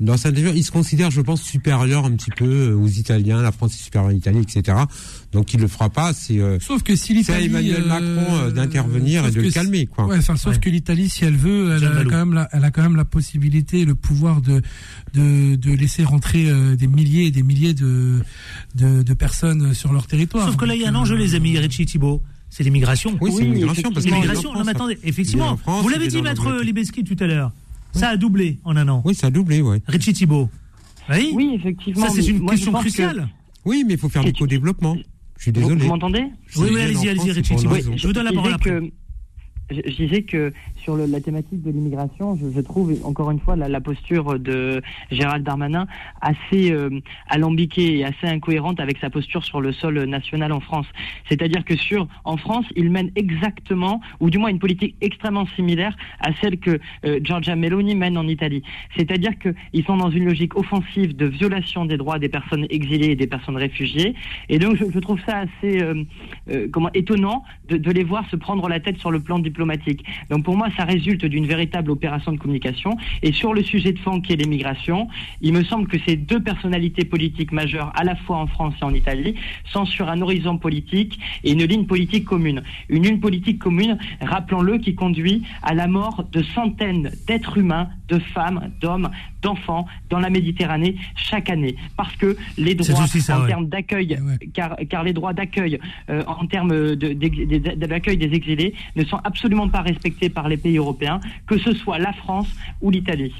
dans 0.00 0.16
sa 0.16 0.32
nature, 0.32 0.52
il 0.54 0.64
se 0.64 0.72
considère, 0.72 1.10
je 1.10 1.20
pense, 1.20 1.42
supérieur 1.42 2.04
un 2.04 2.12
petit 2.12 2.30
peu 2.30 2.70
euh, 2.70 2.76
aux 2.76 2.88
Italiens. 2.88 3.40
La 3.42 3.52
France 3.52 3.74
est 3.74 3.82
supérieure 3.84 4.10
à 4.10 4.12
l'Italie, 4.12 4.40
etc. 4.40 4.76
Donc 5.32 5.54
il 5.54 5.60
le 5.60 5.68
fera 5.68 5.90
pas. 5.90 6.12
C'est 6.12 6.40
euh, 6.40 6.58
Sauf 6.60 6.82
que 6.82 6.96
si 6.96 7.22
c'est 7.22 7.32
à 7.32 7.40
l'Italie, 7.40 7.70
Emmanuel 7.70 7.82
euh, 7.82 8.16
Macron 8.16 8.36
euh, 8.36 8.50
d'intervenir 8.50 9.26
et 9.26 9.30
de 9.30 9.40
le 9.40 9.50
calmer, 9.50 9.86
quoi. 9.86 10.06
Ouais, 10.06 10.18
enfin, 10.18 10.36
sauf 10.36 10.58
que 10.58 10.68
l'Italie, 10.68 11.08
si 11.08 11.24
elle 11.24 11.36
veut, 11.36 11.76
elle 11.76 11.84
a, 11.84 12.04
quand 12.04 12.18
même 12.18 12.34
la, 12.34 12.48
elle 12.52 12.64
a 12.64 12.70
quand 12.70 12.82
même 12.82 12.96
la 12.96 13.04
possibilité, 13.04 13.80
et 13.80 13.84
le 13.84 13.94
pouvoir 13.94 14.40
de 14.40 14.62
de, 15.14 15.54
de 15.54 15.72
laisser 15.72 16.04
rentrer 16.04 16.48
euh, 16.48 16.76
des 16.76 16.86
milliers 16.88 17.26
et 17.26 17.30
des 17.30 17.42
milliers 17.42 17.74
de, 17.74 18.20
de 18.74 19.02
de 19.02 19.14
personnes 19.14 19.74
sur 19.74 19.92
leur 19.92 20.06
territoire. 20.06 20.46
Sauf 20.46 20.56
que 20.56 20.64
là, 20.64 20.74
il 20.74 20.82
y 20.82 20.84
a 20.84 20.90
un 20.90 20.94
enjeu, 20.94 21.16
les 21.16 21.34
amis, 21.34 21.58
Richie 21.58 21.86
Thibault. 21.86 22.22
C'est 22.50 22.62
l'immigration. 22.62 23.18
Oui, 23.20 23.32
c'est 23.32 23.38
Oui, 23.38 23.44
l'immigration, 23.46 23.90
parce 23.90 24.06
L'immigration, 24.06 24.50
en 24.50 24.58
non, 24.58 24.64
mais 24.64 24.70
attendez, 24.70 24.98
effectivement, 25.02 25.56
France, 25.56 25.82
vous 25.82 25.88
l'avez 25.88 26.06
dit, 26.06 26.22
maître. 26.22 26.52
Libeski 26.62 27.02
tout 27.02 27.16
à 27.18 27.26
l'heure. 27.26 27.52
Ça 27.94 28.08
a 28.10 28.16
doublé 28.16 28.58
en 28.64 28.76
un 28.76 28.88
an. 28.88 29.02
Oui, 29.04 29.14
ça 29.14 29.28
a 29.28 29.30
doublé, 29.30 29.62
ouais. 29.62 29.80
Richie 29.86 30.12
Thibault. 30.12 30.50
Oui, 31.10 31.32
Oui, 31.34 31.52
effectivement. 31.54 32.06
Ça, 32.06 32.12
c'est 32.14 32.26
une 32.26 32.38
moi, 32.38 32.52
question 32.52 32.72
cruciale. 32.72 33.28
Oui, 33.64 33.84
mais 33.86 33.94
il 33.94 33.98
faut 33.98 34.08
faire 34.08 34.24
du 34.24 34.32
co-développement. 34.32 34.96
Je 35.38 35.42
suis 35.42 35.52
désolé. 35.52 35.82
vous 35.82 35.88
m'entendez? 35.88 36.24
Je 36.46 36.60
Oui, 36.60 36.70
oui, 36.72 36.80
allez-y, 36.80 37.08
allez-y, 37.08 37.32
Richie 37.32 37.56
Thibault. 37.56 37.76
Je 37.96 38.06
vous 38.06 38.12
donne 38.12 38.24
la 38.24 38.32
parole 38.32 38.52
après. 38.54 38.80
je 39.70 39.96
disais 39.96 40.22
que 40.22 40.52
sur 40.84 40.96
la 40.98 41.20
thématique 41.20 41.62
de 41.62 41.70
l'immigration, 41.70 42.36
je, 42.36 42.60
trouve 42.60 42.94
encore 43.04 43.30
une 43.30 43.40
fois 43.40 43.56
la, 43.56 43.80
posture 43.80 44.38
de 44.38 44.82
Gérald 45.10 45.44
Darmanin 45.44 45.86
assez 46.20 46.72
euh, 46.72 47.00
alambiquée 47.28 47.98
et 47.98 48.04
assez 48.04 48.26
incohérente 48.26 48.80
avec 48.80 48.98
sa 48.98 49.08
posture 49.08 49.42
sur 49.44 49.62
le 49.62 49.72
sol 49.72 50.04
national 50.04 50.52
en 50.52 50.60
France. 50.60 50.86
C'est-à-dire 51.28 51.64
que 51.64 51.74
sur 51.74 52.06
en 52.24 52.36
France, 52.36 52.66
il 52.76 52.90
mène 52.90 53.10
exactement, 53.16 54.00
ou 54.20 54.28
du 54.28 54.36
moins 54.36 54.50
une 54.50 54.58
politique 54.58 54.94
extrêmement 55.00 55.46
similaire 55.56 55.96
à 56.20 56.34
celle 56.40 56.58
que 56.58 56.78
euh, 57.06 57.18
Giorgia 57.22 57.56
Meloni 57.56 57.94
mène 57.94 58.18
en 58.18 58.28
Italie. 58.28 58.62
C'est-à-dire 58.96 59.32
qu'ils 59.38 59.84
sont 59.86 59.96
dans 59.96 60.10
une 60.10 60.26
logique 60.26 60.54
offensive 60.56 61.16
de 61.16 61.26
violation 61.26 61.86
des 61.86 61.96
droits 61.96 62.18
des 62.18 62.28
personnes 62.28 62.66
exilées 62.68 63.12
et 63.12 63.16
des 63.16 63.26
personnes 63.26 63.56
réfugiées. 63.56 64.14
Et 64.50 64.58
donc 64.58 64.76
je, 64.76 64.98
trouve 64.98 65.20
ça 65.26 65.38
assez 65.38 65.82
euh, 65.82 66.04
comment 66.70 66.90
étonnant 66.92 67.42
de, 67.68 67.78
de 67.78 67.90
les 67.90 68.04
voir 68.04 68.28
se 68.30 68.36
prendre 68.36 68.68
la 68.68 68.80
tête 68.80 68.98
sur 68.98 69.10
le 69.10 69.20
plan 69.20 69.38
diplomatique. 69.38 70.04
Donc 70.28 70.44
pour 70.44 70.56
moi, 70.56 70.68
ça 70.76 70.84
résulte 70.84 71.24
d'une 71.24 71.46
véritable 71.46 71.90
opération 71.90 72.32
de 72.32 72.38
communication. 72.38 72.96
Et 73.22 73.32
sur 73.32 73.54
le 73.54 73.62
sujet 73.62 73.92
de 73.92 73.98
fond 73.98 74.20
qui 74.20 74.32
est 74.32 74.36
l'immigration, 74.36 75.08
il 75.40 75.52
me 75.52 75.64
semble 75.64 75.88
que 75.88 75.98
ces 76.06 76.16
deux 76.16 76.40
personnalités 76.40 77.04
politiques 77.04 77.52
majeures, 77.52 77.92
à 77.94 78.04
la 78.04 78.16
fois 78.16 78.38
en 78.38 78.46
France 78.46 78.74
et 78.80 78.84
en 78.84 78.94
Italie, 78.94 79.34
sont 79.66 79.84
sur 79.84 80.08
un 80.08 80.20
horizon 80.20 80.58
politique 80.58 81.18
et 81.42 81.52
une 81.52 81.64
ligne 81.64 81.86
politique 81.86 82.24
commune. 82.24 82.62
Une 82.88 83.04
ligne 83.04 83.20
politique 83.20 83.58
commune, 83.58 83.98
rappelons-le, 84.20 84.78
qui 84.78 84.94
conduit 84.94 85.42
à 85.62 85.74
la 85.74 85.86
mort 85.86 86.24
de 86.32 86.42
centaines 86.42 87.10
d'êtres 87.26 87.58
humains, 87.58 87.88
de 88.08 88.18
femmes, 88.18 88.70
d'hommes, 88.80 89.10
d'enfants 89.42 89.86
dans 90.10 90.18
la 90.18 90.30
Méditerranée 90.30 90.96
chaque 91.16 91.48
année. 91.50 91.76
Parce 91.96 92.14
que 92.16 92.36
les 92.58 92.74
droits 92.74 93.06
ça, 93.06 93.38
en 93.38 93.42
ouais. 93.42 93.48
termes 93.48 93.68
d'accueil, 93.68 94.18
car, 94.52 94.76
car 94.90 95.04
les 95.04 95.12
droits 95.12 95.32
d'accueil 95.32 95.78
euh, 96.10 96.22
en 96.26 96.46
termes 96.46 96.70
de, 96.70 96.94
de, 96.94 97.12
de- 97.12 97.74
de 97.76 97.86
l'accueil 97.86 98.16
des 98.16 98.32
exilés 98.34 98.74
ne 98.96 99.04
sont 99.04 99.18
absolument 99.24 99.68
pas 99.68 99.80
respectés 99.82 100.28
par 100.28 100.48
les 100.48 100.56
pays 100.56 100.76
européens, 100.76 101.20
que 101.46 101.58
ce 101.58 101.72
soit 101.74 101.98
la 101.98 102.12
France 102.12 102.48
ou 102.80 102.90
l'Italie. 102.90 103.32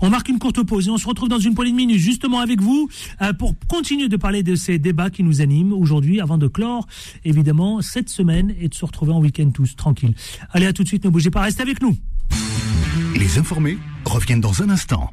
On 0.00 0.08
marque 0.08 0.30
une 0.30 0.38
courte 0.38 0.62
pause 0.62 0.88
et 0.88 0.90
on 0.90 0.96
se 0.96 1.06
retrouve 1.06 1.28
dans 1.28 1.38
une 1.38 1.54
poignée 1.54 1.72
de 1.72 1.76
minutes 1.76 1.98
justement 1.98 2.40
avec 2.40 2.62
vous 2.62 2.88
euh, 3.20 3.34
pour 3.34 3.54
continuer 3.68 4.08
de 4.08 4.16
parler 4.16 4.42
de 4.42 4.54
ces 4.54 4.78
débats 4.78 5.10
qui 5.10 5.22
nous 5.22 5.42
animent 5.42 5.74
aujourd'hui 5.74 6.20
avant 6.22 6.38
de 6.38 6.48
clore 6.48 6.86
évidemment 7.24 7.82
cette 7.82 8.08
semaine 8.08 8.54
et 8.58 8.68
de 8.68 8.74
se 8.74 8.84
retrouver 8.86 9.12
en 9.12 9.20
week-end 9.20 9.50
tous 9.50 9.76
tranquille. 9.76 10.14
Allez 10.52 10.66
à 10.66 10.72
tout 10.72 10.82
de 10.84 10.88
suite, 10.88 11.04
ne 11.04 11.10
bougez 11.10 11.30
pas, 11.30 11.42
restez 11.42 11.62
avec 11.62 11.82
nous. 11.82 11.96
Les 13.16 13.38
informés 13.38 13.78
reviennent 14.04 14.40
dans 14.40 14.62
un 14.62 14.70
instant. 14.70 15.10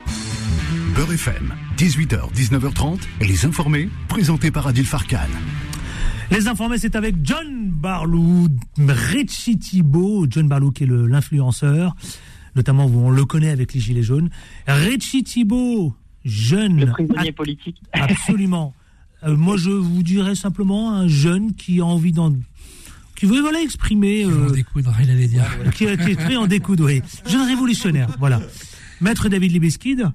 Beurre 0.95 1.13
FM, 1.13 1.53
18h, 1.77 2.31
19h30, 2.33 2.99
les 3.21 3.45
informés, 3.45 3.89
présentés 4.07 4.51
par 4.51 4.67
Adil 4.67 4.85
Farkan. 4.85 5.27
Les 6.31 6.47
informés, 6.47 6.77
c'est 6.77 6.95
avec 6.95 7.15
John 7.23 7.69
Barlou, 7.69 8.47
Richie 8.77 9.57
Thibault, 9.57 10.27
John 10.29 10.47
Barlou 10.47 10.71
qui 10.71 10.83
est 10.83 10.87
l'influenceur, 10.87 11.95
notamment 12.55 12.85
où 12.85 12.99
on 12.99 13.09
le 13.09 13.25
connaît 13.25 13.49
avec 13.49 13.73
les 13.73 13.79
Gilets 13.79 14.03
jaunes. 14.03 14.29
Richie 14.67 15.23
Thibault, 15.23 15.93
jeune. 16.25 16.79
Le 16.79 16.91
prisonnier 16.91 17.31
politique. 17.31 17.81
Absolument. 17.93 18.73
Euh, 19.23 19.35
moi, 19.35 19.57
je 19.57 19.71
vous 19.71 20.03
dirais 20.03 20.35
simplement 20.35 20.91
un 20.93 21.07
jeune 21.07 21.53
qui 21.53 21.79
a 21.79 21.85
envie 21.85 22.11
d'en. 22.11 22.33
Qui 23.17 23.25
veut 23.25 23.41
voilà, 23.41 23.61
exprimer. 23.61 24.23
euh, 24.23 24.47
En 24.47 24.51
découdre, 24.51 24.95
il 25.03 25.09
allait 25.11 25.27
dire. 25.27 25.43
qui, 25.75 25.85
qui 25.85 26.31
est 26.33 26.35
en 26.37 26.47
découdre, 26.47 26.85
oui. 26.85 27.01
Jeune 27.27 27.45
révolutionnaire, 27.47 28.07
voilà. 28.19 28.41
Maître 29.01 29.27
David 29.29 29.51
Libeskid, 29.51 30.07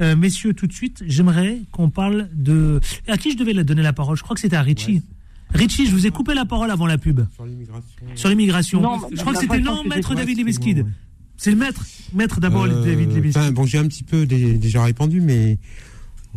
euh, 0.00 0.14
messieurs, 0.16 0.52
tout 0.54 0.66
de 0.66 0.72
suite, 0.72 1.02
j'aimerais 1.06 1.62
qu'on 1.72 1.90
parle 1.90 2.28
de. 2.34 2.78
À 3.08 3.16
qui 3.16 3.32
je 3.32 3.36
devais 3.36 3.52
la- 3.54 3.64
donner 3.64 3.82
la 3.82 3.92
parole? 3.92 4.16
Je 4.16 4.22
crois 4.22 4.34
que 4.34 4.40
c'était 4.40 4.56
à 4.56 4.62
Richie. 4.62 5.02
Richie, 5.52 5.86
je 5.86 5.90
vous 5.90 6.06
ai 6.06 6.10
coupé 6.10 6.32
la 6.34 6.44
parole 6.44 6.70
avant 6.70 6.86
la 6.86 6.96
pub. 6.98 7.22
Sur 8.14 8.28
l'immigration. 8.28 8.80
Non, 8.80 9.00
Je 9.12 9.20
crois 9.20 9.32
que 9.32 9.40
c'était 9.40 9.58
non, 9.58 9.82
Maître 9.84 10.14
David 10.14 10.38
Libeskid. 10.38 10.86
C'est 11.36 11.50
le 11.50 11.56
maître. 11.56 11.84
Maître 12.12 12.38
d'abord, 12.38 12.64
Euh, 12.64 12.84
David 12.84 13.12
Libeskid. 13.14 13.52
bon, 13.52 13.64
j'ai 13.66 13.78
un 13.78 13.88
petit 13.88 14.04
peu 14.04 14.26
dé- 14.26 14.58
déjà 14.58 14.84
répondu, 14.84 15.20
mais 15.20 15.58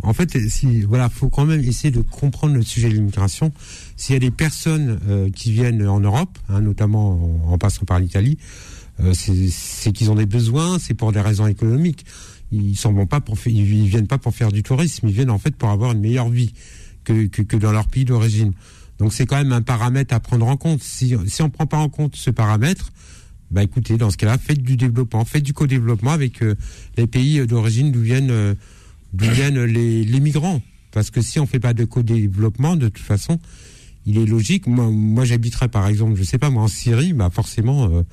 en 0.02 0.14
fait, 0.14 0.50
si 0.50 0.82
voilà, 0.82 1.08
faut 1.10 1.30
quand 1.30 1.46
même 1.46 1.62
essayer 1.62 1.92
de 1.92 2.02
comprendre 2.02 2.56
le 2.56 2.64
sujet 2.64 2.90
de 2.90 2.96
l'immigration. 2.96 3.52
S'il 3.96 4.14
y 4.14 4.16
a 4.16 4.20
des 4.20 4.32
personnes 4.32 5.00
euh, 5.08 5.30
qui 5.30 5.52
viennent 5.52 5.88
en 5.88 6.00
Europe, 6.00 6.40
hein, 6.50 6.62
notamment 6.62 7.44
en, 7.48 7.58
passant 7.60 7.86
par 7.86 8.00
l'Italie, 8.00 8.38
euh, 9.02 9.14
c'est 9.14 9.92
qu'ils 9.92 10.10
ont 10.10 10.16
des 10.16 10.26
besoins, 10.26 10.80
c'est 10.80 10.96
pour 10.96 11.12
des 11.12 11.22
raisons 11.22 11.46
économiques. 11.46 12.06
Ils 12.52 12.76
vont 12.76 13.06
pas 13.06 13.22
pour, 13.22 13.38
ils 13.46 13.88
viennent 13.88 14.08
pas 14.08 14.18
pour 14.18 14.34
faire 14.34 14.52
du 14.52 14.64
tourisme, 14.64 15.08
ils 15.08 15.14
viennent 15.14 15.32
en 15.32 15.40
fait 15.40 15.56
pour 15.56 15.70
avoir 15.70 15.92
une 15.92 16.02
meilleure 16.02 16.30
vie 16.30 16.54
que, 17.04 17.26
que, 17.28 17.58
dans 17.58 17.72
leur 17.72 17.88
pays 17.88 18.06
d'origine. 18.06 18.54
Donc 19.00 19.14
c'est 19.14 19.26
quand 19.26 19.38
même 19.38 19.52
un 19.52 19.64
paramètre 19.64 20.14
à 20.14 20.20
prendre 20.20 20.48
en 20.48 20.58
compte. 20.58 20.82
Si, 20.82 21.16
on 21.40 21.50
prend 21.50 21.66
pas 21.66 21.78
en 21.78 21.90
compte 21.90 22.16
ce 22.16 22.30
paramètre, 22.30 22.92
bah 23.50 23.64
écoutez, 23.64 23.98
dans 23.98 24.10
ce 24.10 24.18
cas-là, 24.18 24.38
faites 24.38 24.62
du 24.62 24.78
développement, 24.78 25.26
faites 25.26 25.44
du 25.44 25.54
co-développement 25.54 26.12
avec 26.12 26.42
euh, 26.42 26.56
les 26.98 27.08
pays 27.08 27.46
d'origine 27.46 27.92
d'où 27.92 28.02
viennent, 28.02 28.56
d'où 29.14 29.26
viennent 29.32 29.64
les, 29.64 30.04
les 30.04 30.20
migrants. 30.20 30.62
Parce 30.92 31.10
que 31.10 31.22
si 31.22 31.40
on 31.40 31.48
fait 31.48 31.60
pas 31.60 31.74
de 31.74 31.86
co-développement, 31.86 32.76
de 32.76 32.88
toute 32.88 33.04
façon, 33.04 33.40
il 34.06 34.18
est 34.18 34.26
logique. 34.26 34.68
Moi, 34.68 34.90
moi 34.90 35.26
j'habiterais 35.26 35.70
par 35.70 35.88
exemple, 35.88 36.16
je 36.16 36.24
sais 36.24 36.38
pas, 36.38 36.50
moi 36.50 36.64
en 36.64 36.68
Syrie, 36.68 37.14
bah 37.14 37.30
forcément, 37.32 37.86
euh, 37.86 38.04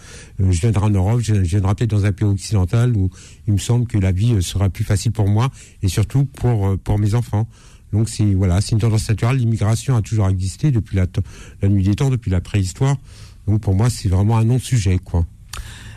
euh, 0.40 0.50
je 0.50 0.60
viendrai 0.60 0.86
en 0.86 0.90
Europe, 0.90 1.20
je, 1.20 1.34
je 1.34 1.40
viendrai 1.40 1.74
peut-être 1.74 1.90
dans 1.90 2.04
un 2.04 2.12
pays 2.12 2.28
occidental 2.28 2.96
où 2.96 3.10
il 3.46 3.54
me 3.54 3.58
semble 3.58 3.86
que 3.86 3.98
la 3.98 4.12
vie 4.12 4.34
euh, 4.34 4.40
sera 4.40 4.68
plus 4.70 4.84
facile 4.84 5.12
pour 5.12 5.28
moi 5.28 5.50
et 5.82 5.88
surtout 5.88 6.24
pour 6.24 6.78
pour 6.78 6.98
mes 6.98 7.14
enfants. 7.14 7.48
Donc 7.92 8.08
c'est 8.08 8.34
voilà, 8.34 8.60
c'est 8.60 8.72
une 8.72 8.78
tendance 8.78 9.08
naturelle. 9.08 9.36
L'immigration 9.36 9.96
a 9.96 10.02
toujours 10.02 10.28
existé 10.28 10.70
depuis 10.70 10.96
la, 10.96 11.06
nuit 11.68 11.82
des 11.82 11.94
temps, 11.94 12.10
depuis 12.10 12.30
la 12.30 12.40
préhistoire. 12.40 12.96
Donc 13.48 13.60
pour 13.60 13.74
moi, 13.74 13.90
c'est 13.90 14.08
vraiment 14.08 14.38
un 14.38 14.44
non-sujet, 14.44 14.98
quoi. 14.98 15.26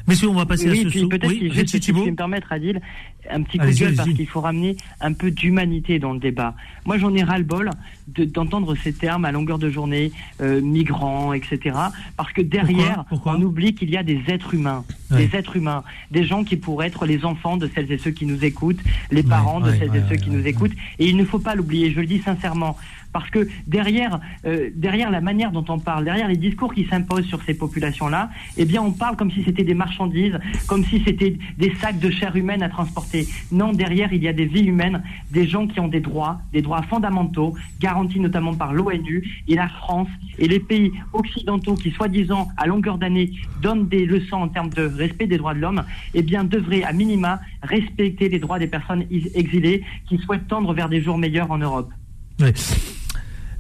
Messieurs, 0.08 0.28
on 0.30 0.34
va 0.34 0.46
passer 0.46 0.70
oui, 0.70 0.80
à 0.80 0.84
ce 0.84 0.88
puis 0.90 1.08
peut-être 1.08 1.28
Oui, 1.28 1.40
si, 1.40 1.52
juste, 1.52 1.70
si 1.70 1.80
Thibault. 1.80 2.00
je 2.00 2.06
peux 2.06 2.12
me 2.12 2.16
permettre, 2.16 2.52
Adil, 2.52 2.82
un 3.30 3.42
petit 3.44 3.58
coup 3.58 3.66
de 3.66 3.72
gueule 3.72 3.96
parce 3.96 4.10
qu'il 4.10 4.28
faut 4.28 4.42
ramener 4.42 4.76
un 5.02 5.14
peu 5.14 5.32
d'humanité 5.32 6.00
dans 6.00 6.14
le 6.14 6.20
débat. 6.20 6.56
Moi, 6.86 6.98
j'en 6.98 7.14
ai 7.14 7.24
ras-le-bol 7.24 7.70
de- 8.08 8.26
d'entendre 8.26 8.76
ces 8.76 8.94
termes 8.94 9.26
à 9.26 9.32
longueur 9.32 9.60
de 9.60 9.70
journée, 9.70 10.12
euh, 10.42 10.62
migrants, 10.62 11.34
etc. 11.34 11.76
Parce 12.18 12.32
que 12.34 12.42
derrière, 12.42 13.06
on 13.26 13.42
oublie 13.42 13.74
qu'il 13.76 13.90
y 13.90 13.98
a 13.98 14.04
des 14.04 14.22
êtres 14.28 14.54
humains, 14.54 14.84
Ouais. 15.12 15.28
des 15.28 15.38
êtres 15.38 15.56
humains, 15.56 15.84
des 16.12 16.26
gens 16.26 16.44
qui 16.44 16.58
pourraient 16.58 16.88
être 16.88 17.06
les 17.06 17.24
enfants 17.26 17.58
de 17.58 17.70
celles 17.74 17.92
et 17.92 17.98
ceux 17.98 18.12
qui 18.12 18.26
nous 18.26 18.44
écoutent, 18.44 18.82
les 19.12 19.24
parents 19.24 19.60
de 19.62 19.70
ouais, 19.72 19.80
celles 19.80 19.96
et 19.96 20.02
ceux 20.10 20.16
qui 20.16 20.30
nous 20.30 20.46
écoutent. 20.46 20.74
Et 21.00 21.08
il 21.08 21.16
ne 21.18 21.24
faut 21.26 21.40
pas 21.40 21.56
l'oublier, 21.56 21.92
je 21.92 22.00
le 22.02 22.06
dis 22.08 22.20
sincèrement. 22.20 22.78
Parce 23.14 23.30
que 23.30 23.48
derrière, 23.68 24.20
euh, 24.46 24.72
derrière 24.76 25.12
la 25.12 25.22
manière 25.22 25.52
dont 25.52 25.64
on 25.70 25.80
parle, 25.80 26.04
derrière 26.04 26.28
les 26.28 26.36
discours 26.36 26.74
qui 26.74 26.86
s'imposent 26.86 27.28
sur 27.28 27.42
ces 27.44 27.54
populations-là, 27.54 28.32
eh 28.58 28.66
bien, 28.66 28.82
on 28.82 28.92
parle 28.92 29.16
comme 29.16 29.32
si 29.32 29.44
c'était 29.44 29.64
des 29.64 29.76
marchandises, 29.76 30.38
comme 30.68 30.84
si 30.84 31.02
c'était 31.06 31.38
des 31.58 31.74
sacs 31.76 32.00
de 32.00 32.10
chair 32.10 32.36
humaine 32.36 32.64
à 32.64 32.70
transporter. 32.70 33.28
Non, 33.52 33.72
derrière, 33.72 34.12
il 34.12 34.24
y 34.24 34.28
a 34.28 34.34
des 34.34 34.46
vies 34.46 34.66
humaines, 34.66 35.04
des 35.32 35.48
gens 35.48 35.68
qui 35.68 35.80
ont 35.80 35.88
des 35.88 36.00
droits, 36.00 36.42
des 36.52 36.64
droits 36.64 36.82
fondamentaux, 36.82 37.54
garantis 37.80 38.20
notamment 38.20 38.56
par 38.56 38.74
l'ONU 38.74 39.44
et 39.48 39.56
la 39.56 39.70
France 39.70 40.10
et 40.40 40.48
les 40.48 40.60
pays 40.60 40.92
occidentaux 41.14 41.76
qui, 41.76 41.92
soi-disant, 41.92 42.48
à 42.58 42.66
longueur 42.66 42.98
d'année, 42.98 43.32
donnent 43.62 43.88
des 43.88 44.06
leçons 44.06 44.38
en 44.38 44.48
termes 44.48 44.70
de 44.70 44.84
respect 44.84 45.28
des 45.28 45.38
droits 45.38 45.54
de 45.54 45.60
l'homme, 45.60 45.84
eh 46.16 46.24
bien, 46.24 46.44
devraient, 46.44 46.84
à 46.84 46.94
minima, 46.94 47.40
respecter 47.62 48.28
les 48.30 48.40
droits 48.40 48.58
des 48.58 48.68
personnes 48.68 49.06
exilées 49.36 49.84
qui 50.08 50.18
souhaitent 50.18 50.48
tendre 50.48 50.74
vers 50.74 50.90
des 50.90 51.02
jours 51.02 51.20
meilleurs 51.20 51.52
en 51.52 51.60
Europe. 51.60 51.92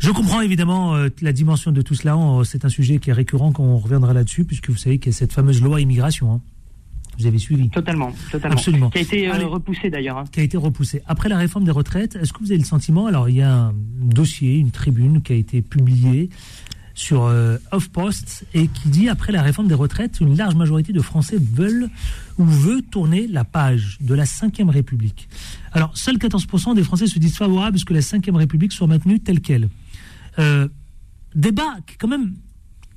Je 0.03 0.11
comprends 0.11 0.41
évidemment 0.41 0.95
euh, 0.95 1.07
la 1.21 1.31
dimension 1.31 1.71
de 1.71 1.81
tout 1.81 1.95
cela. 1.95 2.17
On- 2.17 2.43
C'est 2.43 2.65
un 2.65 2.69
sujet 2.69 2.97
qui 2.99 3.09
est 3.09 3.13
récurrent 3.13 3.53
quand 3.53 3.63
on 3.63 3.77
reviendra 3.77 4.11
là-dessus, 4.13 4.43
puisque 4.43 4.69
vous 4.69 4.75
savez 4.75 4.99
qu'il 4.99 5.13
y 5.13 5.15
a 5.15 5.17
cette 5.17 5.31
fameuse 5.31 5.61
loi 5.61 5.79
immigration. 5.79 6.33
hein. 6.33 6.41
Vous 7.19 7.25
avez 7.25 7.37
suivi 7.39 7.69
Totalement, 7.69 8.11
totalement. 8.29 8.57
Absolument. 8.57 8.89
Qui 8.89 8.97
a 8.97 9.01
été 9.01 9.27
euh, 9.29 9.33
Allez. 9.33 9.45
repoussé 9.45 9.89
d'ailleurs. 9.89 10.17
hein. 10.17 10.23
qui 10.29 10.41
a 10.41 10.43
été 10.43 10.57
repoussée. 10.57 11.01
Après 11.07 11.29
la 11.29 11.37
réforme 11.37 11.63
des 11.63 11.71
retraites, 11.71 12.17
est-ce 12.17 12.33
que 12.33 12.39
vous 12.39 12.51
avez 12.51 12.57
le 12.57 12.65
sentiment 12.65 13.05
Alors, 13.07 13.29
il 13.29 13.35
y 13.35 13.41
a 13.41 13.53
un 13.67 13.73
dossier, 14.01 14.55
une 14.57 14.71
tribune 14.71 15.21
qui 15.21 15.31
a 15.31 15.35
été 15.37 15.61
publiée 15.61 16.29
sur 16.95 17.23
euh, 17.23 17.57
HuffPost 17.71 18.45
et 18.53 18.67
qui 18.67 18.89
dit 18.89 19.07
après 19.09 19.31
la 19.31 19.41
réforme 19.41 19.67
des 19.69 19.73
retraites, 19.73 20.19
une 20.19 20.35
large 20.35 20.55
majorité 20.55 20.91
de 20.91 21.01
Français 21.01 21.37
veulent 21.39 21.89
ou 22.39 22.43
veut 22.45 22.81
tourner 22.81 23.27
la 23.27 23.45
page 23.45 23.97
de 24.01 24.13
la 24.15 24.25
Ve 24.25 24.69
République. 24.69 25.29
Alors, 25.71 25.95
seuls 25.97 26.17
14% 26.17 26.75
des 26.75 26.83
Français 26.83 27.07
se 27.07 27.19
disent 27.19 27.37
favorables 27.37 27.77
à 27.77 27.79
ce 27.79 27.85
que 27.85 27.93
la 27.93 27.99
Ve 28.01 28.35
République 28.35 28.73
soit 28.73 28.87
maintenue 28.87 29.19
telle 29.19 29.39
qu'elle. 29.39 29.69
Euh, 30.39 30.67
débat 31.35 31.75
qui 31.87 31.93
est 31.93 31.97
quand 31.97 32.07
même, 32.07 32.35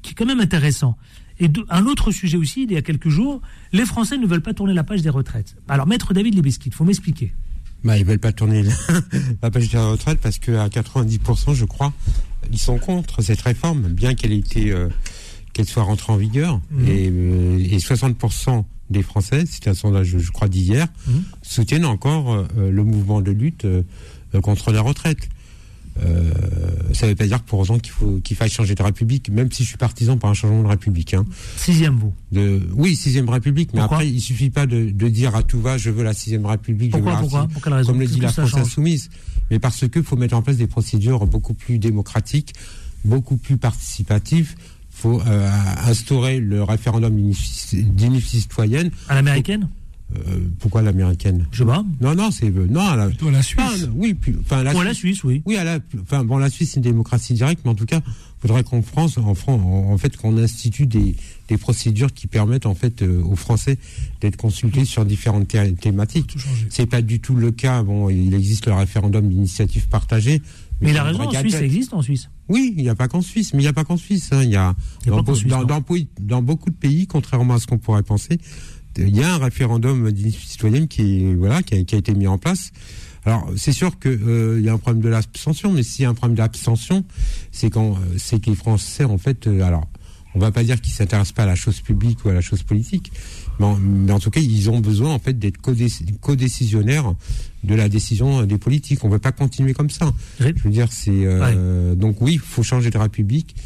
qui 0.02 0.12
est 0.12 0.14
quand 0.14 0.26
même 0.26 0.40
intéressant. 0.40 0.96
Et 1.38 1.48
de- 1.48 1.66
un 1.68 1.84
autre 1.86 2.10
sujet 2.12 2.36
aussi, 2.38 2.64
il 2.64 2.72
y 2.72 2.76
a 2.76 2.82
quelques 2.82 3.08
jours, 3.10 3.40
les 3.72 3.84
Français 3.84 4.16
ne 4.18 4.26
veulent 4.26 4.42
pas 4.42 4.54
tourner 4.54 4.72
la 4.74 4.84
page 4.84 5.02
des 5.02 5.10
retraites. 5.10 5.54
Alors, 5.68 5.86
maître 5.86 6.14
David 6.14 6.34
Libesquit, 6.34 6.68
il 6.70 6.74
faut 6.74 6.84
m'expliquer. 6.84 7.34
Bah, 7.84 7.98
ils 7.98 8.04
veulent 8.04 8.18
pas 8.18 8.32
tourner 8.32 8.62
la, 9.42 9.50
page 9.50 9.68
de 9.68 9.74
la 9.76 9.86
retraite 9.88 10.18
parce 10.20 10.38
qu'à 10.38 10.68
90%, 10.68 11.54
je 11.54 11.64
crois, 11.66 11.92
ils 12.50 12.58
sont 12.58 12.78
contre 12.78 13.20
cette 13.22 13.40
réforme, 13.42 13.82
bien 13.88 14.14
qu'elle 14.14 14.32
ait 14.32 14.38
été, 14.38 14.70
euh, 14.72 14.88
qu'elle 15.52 15.66
soit 15.66 15.82
rentrée 15.82 16.12
en 16.12 16.16
vigueur. 16.16 16.60
Mhm. 16.70 16.88
Et, 16.88 17.10
euh, 17.12 17.58
et 17.58 17.78
60% 17.78 18.64
des 18.88 19.02
Français, 19.02 19.44
c'est 19.50 19.68
un 19.68 19.74
sondage, 19.74 20.16
je 20.16 20.30
crois, 20.30 20.48
d'hier, 20.48 20.86
Mhm. 21.06 21.22
soutiennent 21.42 21.84
encore 21.84 22.32
euh, 22.56 22.70
le 22.70 22.82
mouvement 22.84 23.20
de 23.20 23.30
lutte 23.30 23.64
euh, 23.66 23.82
euh, 24.34 24.40
contre 24.40 24.72
la 24.72 24.80
retraite. 24.80 25.28
Euh, 26.04 26.30
ça 26.92 27.06
ne 27.06 27.10
veut 27.10 27.16
pas 27.16 27.26
dire 27.26 27.42
pour 27.42 27.60
autant 27.60 27.78
qu'il 27.78 27.92
faut 27.92 28.20
qu'il 28.22 28.36
faille 28.36 28.50
changer 28.50 28.74
de 28.74 28.82
république, 28.82 29.30
même 29.30 29.50
si 29.50 29.62
je 29.62 29.68
suis 29.68 29.76
partisan 29.76 30.16
pour 30.16 30.28
un 30.28 30.34
changement 30.34 30.62
de 30.62 30.68
république. 30.68 31.14
Hein. 31.14 31.24
Sixième, 31.56 31.96
vous 31.96 32.12
De, 32.32 32.60
oui, 32.74 32.96
sixième 32.96 33.28
république, 33.28 33.70
mais 33.72 33.80
Pourquoi 33.80 33.98
après, 33.98 34.08
il 34.08 34.20
suffit 34.20 34.50
pas 34.50 34.66
de, 34.66 34.90
de 34.90 35.08
dire 35.08 35.34
à 35.34 35.42
tout 35.42 35.60
va, 35.60 35.78
je 35.78 35.90
veux 35.90 36.04
la 36.04 36.14
sixième 36.14 36.46
république, 36.46 36.92
je 36.92 36.96
veux 36.96 37.02
Pourquoi, 37.02 37.14
la 37.14 37.20
pourquoi 37.20 37.48
Pour 37.48 37.62
quelle 37.62 37.72
raison 37.74 37.92
comme 37.92 38.00
le 38.00 38.06
dit 38.06 38.18
que 38.18 38.24
la 38.24 38.32
France 38.32 38.54
insoumise. 38.54 39.10
Mais 39.50 39.58
parce 39.58 39.86
que 39.88 40.02
faut 40.02 40.16
mettre 40.16 40.36
en 40.36 40.42
place 40.42 40.56
des 40.56 40.66
procédures 40.66 41.26
beaucoup 41.26 41.54
plus 41.54 41.78
démocratiques, 41.78 42.54
beaucoup 43.04 43.36
plus 43.36 43.56
participatives. 43.56 44.54
faut 44.90 45.20
euh, 45.26 45.50
instaurer 45.86 46.40
le 46.40 46.62
référendum 46.62 47.14
d'initiative 47.14 47.94
d'initiative 47.94 48.40
citoyenne. 48.40 48.90
À 49.08 49.14
l'américaine? 49.14 49.68
Euh, 50.14 50.38
pourquoi 50.60 50.82
l'américaine? 50.82 51.46
Je 51.50 51.58
sais 51.58 51.64
pas. 51.64 51.84
Non, 52.00 52.14
non, 52.14 52.30
c'est 52.30 52.46
euh, 52.46 52.66
non. 52.70 52.80
À 52.86 52.94
la, 52.94 53.08
Plutôt 53.08 53.26
à 53.28 53.32
la 53.32 53.42
Suisse. 53.42 53.88
Oui, 53.92 54.14
puis, 54.14 54.36
enfin 54.40 54.62
la 54.62 54.72
Ou 54.74 54.78
à 54.78 54.84
la 54.84 54.94
Suisse, 54.94 55.24
oui. 55.24 55.42
Oui, 55.46 55.56
à 55.56 55.64
la, 55.64 55.80
enfin 56.02 56.22
bon, 56.24 56.38
la 56.38 56.48
Suisse 56.48 56.70
c'est 56.70 56.76
une 56.76 56.82
démocratie 56.82 57.34
directe, 57.34 57.62
mais 57.64 57.72
en 57.72 57.74
tout 57.74 57.86
cas, 57.86 58.00
faudrait 58.40 58.62
qu'en 58.62 58.82
France, 58.82 59.18
en 59.18 59.34
France, 59.34 59.60
en, 59.64 59.92
en 59.92 59.98
fait, 59.98 60.16
qu'on 60.16 60.38
institue 60.38 60.86
des, 60.86 61.16
des 61.48 61.56
procédures 61.56 62.12
qui 62.14 62.28
permettent 62.28 62.66
en 62.66 62.76
fait 62.76 63.02
euh, 63.02 63.20
aux 63.24 63.34
Français 63.34 63.78
d'être 64.20 64.36
consultés 64.36 64.84
sur 64.84 65.04
différentes 65.04 65.48
thé- 65.48 65.74
thématiques. 65.74 66.36
C'est 66.70 66.86
pas 66.86 67.02
du 67.02 67.18
tout 67.18 67.34
le 67.34 67.50
cas. 67.50 67.82
Bon, 67.82 68.08
il 68.08 68.32
existe 68.32 68.66
le 68.66 68.74
référendum 68.74 69.28
d'initiative 69.28 69.88
partagée. 69.88 70.40
Mais 70.82 70.90
il 70.90 70.96
a 70.96 71.00
ça 71.00 71.04
raison, 71.04 71.22
en 71.22 71.30
Suisse, 71.32 71.52
ça 71.54 71.64
existe 71.64 71.94
en 71.94 72.02
Suisse. 72.02 72.28
Oui, 72.48 72.74
il 72.76 72.82
n'y 72.82 72.90
a 72.90 72.94
pas 72.94 73.08
qu'en 73.08 73.22
Suisse, 73.22 73.54
mais 73.54 73.60
il 73.60 73.62
n'y 73.64 73.68
a 73.68 73.72
pas 73.72 73.84
qu'en 73.84 73.96
Suisse. 73.96 74.28
hein. 74.30 74.42
Il 74.44 74.50
y 74.50 74.56
a, 74.56 74.74
Il 75.02 75.06
y 75.06 75.08
a 75.08 75.10
dans, 75.10 75.16
pas 75.16 75.22
qu'en 75.24 75.32
beau- 75.32 75.34
Suisse, 75.34 75.50
dans, 75.50 75.60
non. 75.62 75.66
dans 75.66 75.80
peu- 75.82 76.04
dans 76.20 76.42
beaucoup 76.42 76.68
de 76.70 76.76
pays, 76.76 77.06
contrairement 77.06 77.54
à 77.54 77.58
ce 77.58 77.66
qu'on 77.66 77.78
pourrait 77.78 78.02
penser, 78.02 78.38
il 78.98 79.16
y 79.16 79.22
a 79.22 79.34
un 79.34 79.38
référendum 79.38 80.10
d'initiative 80.10 80.48
citoyenne 80.48 80.88
qui 80.88 81.34
voilà 81.34 81.62
qui 81.62 81.74
a, 81.74 81.84
qui 81.84 81.94
a 81.94 81.98
été 81.98 82.14
mis 82.14 82.26
en 82.26 82.38
place. 82.38 82.72
Alors 83.24 83.50
c'est 83.56 83.72
sûr 83.72 83.98
que 83.98 84.08
euh, 84.08 84.56
il 84.60 84.64
y 84.64 84.68
a 84.68 84.72
un 84.72 84.78
problème 84.78 85.02
de 85.02 85.08
l'abstention, 85.08 85.72
mais 85.72 85.82
s'il 85.82 86.02
y 86.02 86.06
a 86.06 86.10
un 86.10 86.14
problème 86.14 86.36
d'abstention, 86.36 87.04
c'est 87.50 87.70
quand 87.70 87.92
euh, 87.92 88.16
c'est 88.18 88.40
que 88.40 88.50
les 88.50 88.56
Français 88.56 89.04
en 89.04 89.18
fait, 89.18 89.46
euh, 89.46 89.62
alors 89.62 89.86
on 90.36 90.38
va 90.38 90.52
pas 90.52 90.62
dire 90.62 90.80
qu'ils 90.80 90.92
s'intéressent 90.92 91.32
pas 91.32 91.42
à 91.44 91.46
la 91.46 91.54
chose 91.56 91.80
publique 91.80 92.24
ou 92.24 92.28
à 92.28 92.34
la 92.34 92.40
chose 92.42 92.62
politique, 92.62 93.10
mais 93.58 93.66
en, 93.66 93.76
mais 93.76 94.12
en 94.12 94.20
tout 94.20 94.30
cas 94.30 94.40
ils 94.40 94.70
ont 94.70 94.78
besoin 94.80 95.12
en 95.12 95.18
fait 95.18 95.36
d'être 95.38 95.60
codéc- 95.60 96.18
codécisionnaires 96.20 97.14
de 97.64 97.74
la 97.74 97.88
décision 97.88 98.44
des 98.44 98.58
politiques. 98.58 99.02
On 99.02 99.08
ne 99.08 99.14
peut 99.14 99.18
pas 99.18 99.32
continuer 99.32 99.74
comme 99.74 99.90
ça. 99.90 100.12
Je 100.56 100.62
veux 100.62 100.70
dire 100.70 100.92
c'est 100.92 101.10
euh, 101.10 101.94
donc 101.96 102.20
oui, 102.20 102.34
il 102.34 102.38
faut 102.38 102.62
changer 102.62 102.90
de 102.90 102.98
république. 102.98 103.56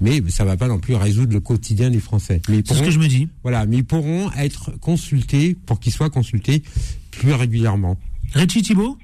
Mais 0.00 0.22
ça 0.28 0.44
va 0.44 0.56
pas 0.56 0.68
non 0.68 0.78
plus 0.78 0.94
résoudre 0.94 1.32
le 1.32 1.40
quotidien 1.40 1.90
des 1.90 2.00
Français. 2.00 2.42
Mais 2.48 2.62
C'est 2.66 2.74
ce 2.74 2.82
que 2.82 2.90
je 2.90 2.98
me 2.98 3.08
dis. 3.08 3.28
Voilà, 3.42 3.66
mais 3.66 3.78
ils 3.78 3.84
pourront 3.84 4.30
être 4.32 4.72
consultés 4.80 5.56
pour 5.66 5.80
qu'ils 5.80 5.92
soient 5.92 6.10
consultés 6.10 6.62
plus 7.10 7.32
régulièrement. 7.32 7.96
Richie 8.34 8.62
Thibault? 8.62 8.98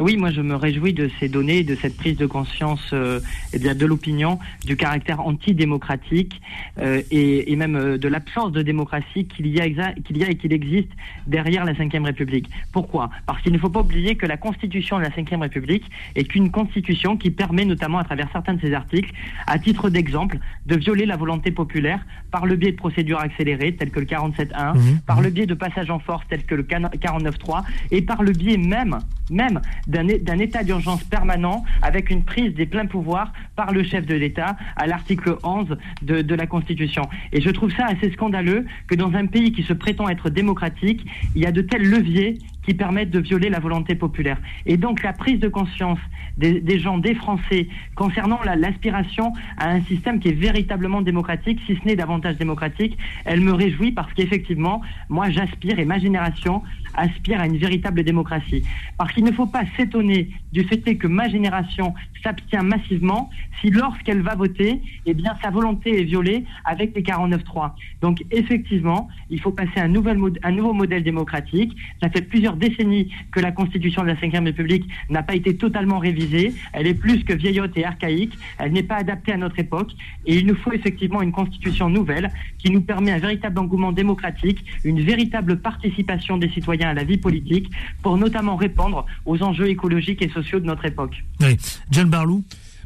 Oui, 0.00 0.16
moi 0.16 0.30
je 0.30 0.40
me 0.40 0.56
réjouis 0.56 0.94
de 0.94 1.10
ces 1.20 1.28
données, 1.28 1.64
de 1.64 1.74
cette 1.76 1.96
prise 1.96 2.16
de 2.16 2.26
conscience 2.26 2.90
euh, 2.92 3.20
eh 3.52 3.58
bien, 3.58 3.74
de 3.74 3.86
l'opinion, 3.86 4.38
du 4.64 4.76
caractère 4.76 5.20
antidémocratique 5.20 6.40
euh, 6.78 7.02
et, 7.10 7.52
et 7.52 7.56
même 7.56 7.76
euh, 7.76 7.98
de 7.98 8.08
l'absence 8.08 8.52
de 8.52 8.62
démocratie 8.62 9.26
qu'il 9.26 9.46
y, 9.46 9.60
a 9.60 9.68
qu'il 9.92 10.16
y 10.16 10.24
a 10.24 10.30
et 10.30 10.34
qu'il 10.36 10.52
existe 10.52 10.88
derrière 11.26 11.64
la 11.64 11.72
Ve 11.72 12.04
République. 12.04 12.48
Pourquoi? 12.72 13.10
Parce 13.26 13.42
qu'il 13.42 13.52
ne 13.52 13.58
faut 13.58 13.68
pas 13.68 13.80
oublier 13.80 14.16
que 14.16 14.26
la 14.26 14.36
constitution 14.36 14.98
de 14.98 15.02
la 15.02 15.10
Ve 15.10 15.40
République 15.40 15.84
est 16.16 16.34
une 16.34 16.50
constitution 16.50 17.16
qui 17.16 17.30
permet 17.30 17.64
notamment 17.64 17.98
à 17.98 18.04
travers 18.04 18.28
certains 18.32 18.54
de 18.54 18.60
ses 18.60 18.72
articles, 18.72 19.12
à 19.46 19.58
titre 19.58 19.90
d'exemple, 19.90 20.38
de 20.66 20.76
violer 20.76 21.06
la 21.06 21.16
volonté 21.16 21.50
populaire 21.50 22.04
par 22.30 22.46
le 22.46 22.56
biais 22.56 22.72
de 22.72 22.76
procédures 22.76 23.20
accélérées 23.20 23.76
telles 23.76 23.90
que 23.90 24.00
le 24.00 24.06
47.1, 24.06 24.74
Mhm. 24.74 25.00
par 25.06 25.20
le 25.20 25.30
biais 25.30 25.46
de 25.46 25.54
passages 25.54 25.90
en 25.90 25.98
force 25.98 26.24
tels 26.28 26.44
que 26.44 26.54
le 26.54 26.62
49.3 26.62 27.62
et 27.90 28.02
par 28.02 28.22
le 28.22 28.32
biais 28.32 28.56
même, 28.56 28.98
même 29.30 29.60
d'un 29.86 30.38
état 30.38 30.62
d'urgence 30.62 31.02
permanent 31.04 31.64
avec 31.82 32.10
une 32.10 32.22
prise 32.24 32.54
des 32.54 32.66
pleins 32.66 32.86
pouvoirs 32.86 33.32
par 33.56 33.72
le 33.72 33.82
chef 33.82 34.06
de 34.06 34.14
l'État 34.14 34.56
à 34.76 34.86
l'article 34.86 35.36
11 35.42 35.76
de, 36.02 36.22
de 36.22 36.34
la 36.34 36.46
Constitution. 36.46 37.02
Et 37.32 37.40
je 37.40 37.50
trouve 37.50 37.72
ça 37.74 37.86
assez 37.86 38.10
scandaleux 38.12 38.66
que 38.86 38.94
dans 38.94 39.12
un 39.14 39.26
pays 39.26 39.52
qui 39.52 39.62
se 39.62 39.72
prétend 39.72 40.08
être 40.08 40.30
démocratique, 40.30 41.04
il 41.34 41.42
y 41.42 41.46
a 41.46 41.52
de 41.52 41.62
tels 41.62 41.82
leviers 41.88 42.38
qui 42.64 42.74
permettent 42.74 43.10
de 43.10 43.18
violer 43.18 43.50
la 43.50 43.58
volonté 43.58 43.96
populaire. 43.96 44.38
Et 44.66 44.76
donc 44.76 45.02
la 45.02 45.12
prise 45.12 45.40
de 45.40 45.48
conscience 45.48 45.98
des, 46.38 46.60
des 46.60 46.78
gens, 46.78 46.96
des 46.98 47.14
Français, 47.16 47.66
concernant 47.96 48.38
la- 48.44 48.54
l'aspiration 48.54 49.32
à 49.58 49.68
un 49.70 49.80
système 49.82 50.20
qui 50.20 50.28
est 50.28 50.32
véritablement 50.32 51.02
démocratique, 51.02 51.58
si 51.66 51.74
ce 51.74 51.84
n'est 51.84 51.96
davantage 51.96 52.36
démocratique, 52.36 52.96
elle 53.24 53.40
me 53.40 53.52
réjouit 53.52 53.90
parce 53.90 54.12
qu'effectivement, 54.14 54.80
moi 55.08 55.28
j'aspire 55.28 55.80
et 55.80 55.84
ma 55.84 55.98
génération 55.98 56.62
aspire 56.94 57.40
à 57.40 57.46
une 57.46 57.58
véritable 57.58 58.02
démocratie. 58.04 58.62
Parce 58.98 59.12
qu'il 59.12 59.24
ne 59.24 59.32
faut 59.32 59.46
pas 59.46 59.64
s'étonner 59.76 60.30
du 60.52 60.64
fait 60.64 60.96
que 60.96 61.06
ma 61.06 61.28
génération 61.28 61.94
s'abstient 62.22 62.62
massivement 62.62 63.30
si 63.60 63.70
lorsqu'elle 63.70 64.22
va 64.22 64.34
voter, 64.34 64.80
eh 65.06 65.14
bien 65.14 65.34
sa 65.42 65.50
volonté 65.50 66.00
est 66.00 66.04
violée 66.04 66.44
avec 66.64 66.94
les 66.94 67.02
49.3. 67.02 67.72
Donc 68.00 68.24
effectivement, 68.30 69.08
il 69.30 69.40
faut 69.40 69.52
passer 69.52 69.78
un, 69.78 69.88
nouvel 69.88 70.18
un 70.42 70.50
nouveau 70.50 70.72
modèle 70.72 71.04
démocratique. 71.04 71.76
Ça 72.02 72.10
fait 72.10 72.22
plusieurs 72.22 72.56
décennies 72.56 73.12
que 73.30 73.40
la 73.40 73.52
Constitution 73.52 74.02
de 74.02 74.08
la 74.08 74.14
Ve 74.14 74.44
République 74.44 74.88
n'a 75.10 75.22
pas 75.22 75.34
été 75.34 75.56
totalement 75.56 75.98
révisée. 75.98 76.52
Elle 76.72 76.86
est 76.86 76.94
plus 76.94 77.24
que 77.24 77.32
vieillotte 77.32 77.76
et 77.76 77.84
archaïque. 77.84 78.36
Elle 78.58 78.72
n'est 78.72 78.82
pas 78.82 78.96
adaptée 78.96 79.32
à 79.32 79.36
notre 79.36 79.58
époque. 79.58 79.92
Et 80.26 80.36
il 80.36 80.46
nous 80.46 80.56
faut 80.56 80.72
effectivement 80.72 81.22
une 81.22 81.32
Constitution 81.32 81.88
nouvelle 81.88 82.30
qui 82.58 82.70
nous 82.70 82.80
permet 82.82 83.12
un 83.12 83.18
véritable 83.18 83.58
engouement 83.60 83.92
démocratique, 83.92 84.64
une 84.84 85.00
véritable 85.00 85.60
participation 85.60 86.36
des 86.36 86.48
citoyens 86.50 86.81
à 86.90 86.94
la 86.94 87.04
vie 87.04 87.18
politique 87.18 87.70
pour 88.02 88.16
notamment 88.16 88.56
répondre 88.56 89.06
aux 89.26 89.42
enjeux 89.42 89.68
écologiques 89.68 90.22
et 90.22 90.28
sociaux 90.30 90.60
de 90.60 90.66
notre 90.66 90.84
époque. 90.84 91.14
Oui. 91.40 91.56
John 91.90 92.08
Barlou 92.10 92.44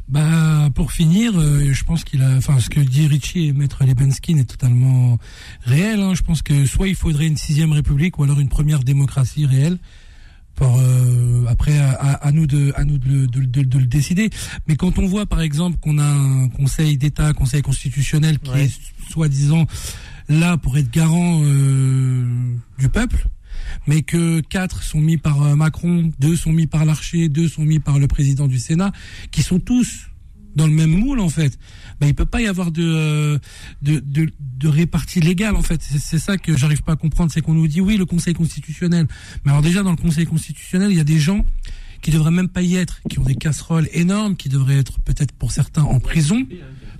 Bah, 0.09 0.69
pour 0.73 0.93
finir, 0.93 1.33
euh, 1.35 1.73
je 1.73 1.83
pense 1.83 2.03
qu'il 2.05 2.21
a, 2.23 2.37
enfin, 2.37 2.59
ce 2.59 2.69
que 2.69 2.79
dit 2.79 3.07
Richie 3.07 3.47
et 3.47 3.53
Maître 3.53 3.83
Lebenskin 3.85 4.37
est 4.37 4.49
totalement 4.49 5.17
réel. 5.63 5.99
hein. 5.99 6.13
Je 6.15 6.21
pense 6.23 6.41
que 6.41 6.65
soit 6.65 6.87
il 6.87 6.95
faudrait 6.95 7.27
une 7.27 7.35
sixième 7.35 7.73
république 7.73 8.17
ou 8.17 8.23
alors 8.23 8.39
une 8.39 8.47
première 8.47 8.79
démocratie 8.85 9.45
réelle. 9.45 9.77
Pour, 10.55 10.79
euh, 10.79 11.45
après, 11.47 11.77
à, 11.77 12.31
nous 12.31 12.47
de, 12.47 12.71
à 12.75 12.83
nous 12.83 12.97
de, 12.97 13.07
le- 13.07 13.27
de, 13.27 13.41
de- 13.41 13.61
de 13.63 13.77
le 13.77 13.85
décider. 13.85 14.29
Mais 14.67 14.75
quand 14.75 14.97
on 14.97 15.05
voit, 15.05 15.27
par 15.27 15.41
exemple, 15.41 15.77
qu'on 15.79 15.99
a 15.99 16.03
un 16.05 16.47
Conseil 16.49 16.97
d'État, 16.97 17.27
un 17.27 17.33
Conseil 17.33 17.61
constitutionnel 17.61 18.39
qui 18.39 18.51
est 18.57 18.71
soi-disant 19.11 19.67
là 20.29 20.57
pour 20.57 20.75
être 20.79 20.89
garant 20.89 21.41
euh, 21.43 22.25
du 22.79 22.89
peuple, 22.89 23.27
mais 23.87 24.01
que 24.01 24.41
quatre 24.41 24.83
sont 24.83 24.99
mis 25.01 25.17
par 25.17 25.41
euh, 25.41 25.55
Macron, 25.55 26.11
deux 26.19 26.35
sont 26.35 26.51
mis 26.53 26.67
par 26.67 26.85
Larcher, 26.85 27.29
deux 27.29 27.47
sont 27.47 27.63
mis 27.63 27.79
par 27.79 27.99
le 27.99 28.07
président 28.07 28.47
du 28.47 28.59
Sénat, 28.59 28.91
qui 29.31 29.43
sont 29.43 29.59
tous 29.59 30.07
dans 30.55 30.65
le 30.67 30.73
même 30.73 30.89
moule 30.89 31.19
en 31.19 31.29
fait. 31.29 31.57
Ben, 31.99 32.07
il 32.07 32.15
peut 32.15 32.25
pas 32.25 32.41
y 32.41 32.47
avoir 32.47 32.71
de 32.71 32.83
euh, 32.83 33.37
de, 33.83 33.99
de, 33.99 34.29
de 34.39 34.67
répartie 34.67 35.19
légale 35.19 35.55
en 35.55 35.61
fait. 35.61 35.81
C'est- 35.83 36.17
ça 36.17 36.37
que 36.37 36.57
j'arrive 36.57 36.81
pas 36.81 36.93
à 36.93 36.95
comprendre, 36.95 37.31
c'est 37.31 37.41
qu'on 37.41 37.53
nous 37.53 37.67
dit 37.67 37.79
oui 37.81 37.97
le 37.97 38.05
Conseil 38.05 38.33
constitutionnel. 38.33 39.07
Mais 39.45 39.51
alors 39.51 39.61
déjà 39.61 39.83
dans 39.83 39.91
le 39.91 39.97
Conseil 39.97 40.25
constitutionnel, 40.25 40.91
il 40.91 40.97
y 40.97 40.99
a 40.99 41.03
des 41.03 41.19
gens 41.19 41.45
qui 42.01 42.11
devraient 42.11 42.31
même 42.31 42.47
pas 42.49 42.61
y 42.61 42.75
être, 42.75 43.01
qui 43.09 43.17
ont 43.19 43.23
des 43.23 43.35
casseroles 43.35 43.87
énormes, 43.91 44.35
qui 44.35 44.49
devraient 44.49 44.77
être 44.77 44.99
peut-être 44.99 45.31
pour 45.31 45.51
certains 45.51 45.83
en 45.83 45.99
prison, 45.99 46.45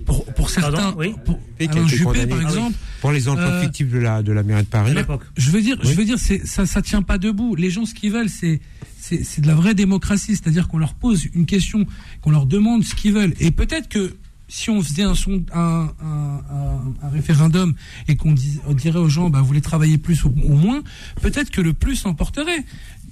pour 0.08 0.24
pour 0.34 0.50
certains, 0.50 0.92
pour, 0.92 1.04
a 1.04 1.62
Alain 1.62 1.84
été 1.84 1.86
Juppé 1.86 2.04
condamné 2.04 2.26
par 2.26 2.40
exemple. 2.40 2.76
pour 3.00 3.12
les 3.12 3.28
emplois 3.28 3.44
Euh, 3.46 3.62
fictifs 3.62 3.90
de 3.90 3.98
la 3.98 4.22
de 4.22 4.32
la 4.32 4.42
mairie 4.42 4.62
de 4.62 4.66
Paris. 4.68 4.94
je 5.36 5.50
veux 5.50 5.60
dire, 5.62 5.76
Oui. 5.84 5.90
je 5.90 5.94
veux 5.94 6.04
dire, 6.04 6.18
ça, 6.44 6.66
ça 6.66 6.82
tient 6.82 7.02
pas 7.02 7.18
debout. 7.18 7.54
Les 7.54 7.70
gens, 7.70 7.84
ce 7.84 7.94
qu'ils 7.94 8.10
veulent, 8.12 8.28
c'est 8.30 8.60
c'est 8.98 9.22
c'est 9.22 9.40
de 9.42 9.46
la 9.46 9.54
vraie 9.54 9.74
démocratie, 9.74 10.34
c'est-à-dire 10.34 10.66
qu'on 10.66 10.78
leur 10.78 10.94
pose 10.94 11.26
une 11.34 11.46
question, 11.46 11.86
qu'on 12.22 12.30
leur 12.30 12.46
demande 12.46 12.82
ce 12.84 12.94
qu'ils 12.94 13.12
veulent. 13.12 13.34
Et 13.38 13.50
peut-être 13.50 13.88
que 13.88 14.16
si 14.48 14.70
on 14.70 14.80
faisait 14.82 15.02
un, 15.02 15.14
son, 15.14 15.42
un, 15.54 15.90
un, 16.02 16.40
un- 16.50 16.94
un 17.06 17.08
référendum 17.10 17.74
et 18.08 18.16
qu'on 18.16 18.32
dirait 18.32 18.98
aux 18.98 19.10
gens, 19.10 19.28
bah, 19.28 19.40
vous 19.40 19.46
voulez 19.46 19.60
travailler 19.60 19.98
plus 19.98 20.24
ou, 20.24 20.32
ou 20.42 20.54
moins, 20.56 20.80
peut-être 21.20 21.50
que 21.50 21.60
le 21.60 21.74
plus 21.74 22.06
emporterait. 22.06 22.64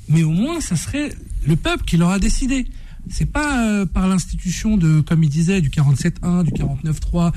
Mais 0.09 0.22
au 0.22 0.30
moins, 0.30 0.61
ça 0.62 0.76
serait 0.76 1.11
le 1.47 1.57
peuple 1.57 1.84
qui 1.84 1.97
l'aura 1.99 2.18
décidé. 2.18 2.66
C'est 3.09 3.30
pas 3.30 3.64
euh, 3.64 3.86
par 3.86 4.09
l'institution 4.09 4.76
de, 4.76 5.00
comme 5.00 5.22
il 5.22 5.30
disait, 5.30 5.61
du 5.61 5.70
47.1, 5.70 6.44
du 6.44 6.50
49.3, 6.50 7.32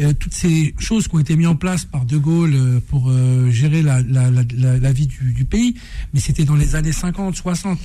euh, 0.00 0.12
toutes 0.12 0.34
ces 0.34 0.74
choses 0.78 1.08
qui 1.08 1.14
ont 1.14 1.20
été 1.20 1.36
mises 1.36 1.46
en 1.46 1.56
place 1.56 1.84
par 1.84 2.04
De 2.04 2.16
Gaulle 2.16 2.54
euh, 2.54 2.80
pour 2.88 3.12
gérer 3.50 3.82
la, 3.82 4.92
vie 4.92 5.06
du, 5.06 5.44
pays, 5.44 5.74
mais 6.12 6.20
c'était 6.20 6.44
dans 6.44 6.56
les 6.56 6.74
années 6.74 6.92
50, 6.92 7.36
60. 7.36 7.78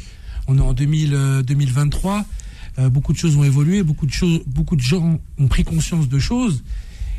On 0.47 0.57
est 0.57 0.61
en 0.61 0.73
2000, 0.73 1.13
euh, 1.13 1.43
2023. 1.43 2.25
euh, 2.79 2.89
beaucoup 2.89 3.11
de 3.11 3.17
choses 3.17 3.35
ont 3.35 3.43
évolué, 3.43 3.83
beaucoup 3.83 4.05
de 4.05 4.11
choses, 4.11 4.41
beaucoup 4.47 4.75
de 4.75 4.81
gens 4.81 5.19
ont 5.37 5.47
pris 5.47 5.63
conscience 5.63 6.07
de 6.07 6.19
choses, 6.19 6.63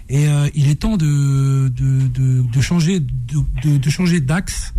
et 0.08 0.28
euh, 0.28 0.48
il 0.54 0.68
est 0.68 0.76
temps 0.76 0.96
de 0.96 1.68
de, 1.68 2.08
de, 2.08 2.42
de 2.42 2.60
changer 2.60 3.00
de, 3.00 3.76
de, 3.76 3.90
changer 3.90 4.20
d'axe 4.20 4.72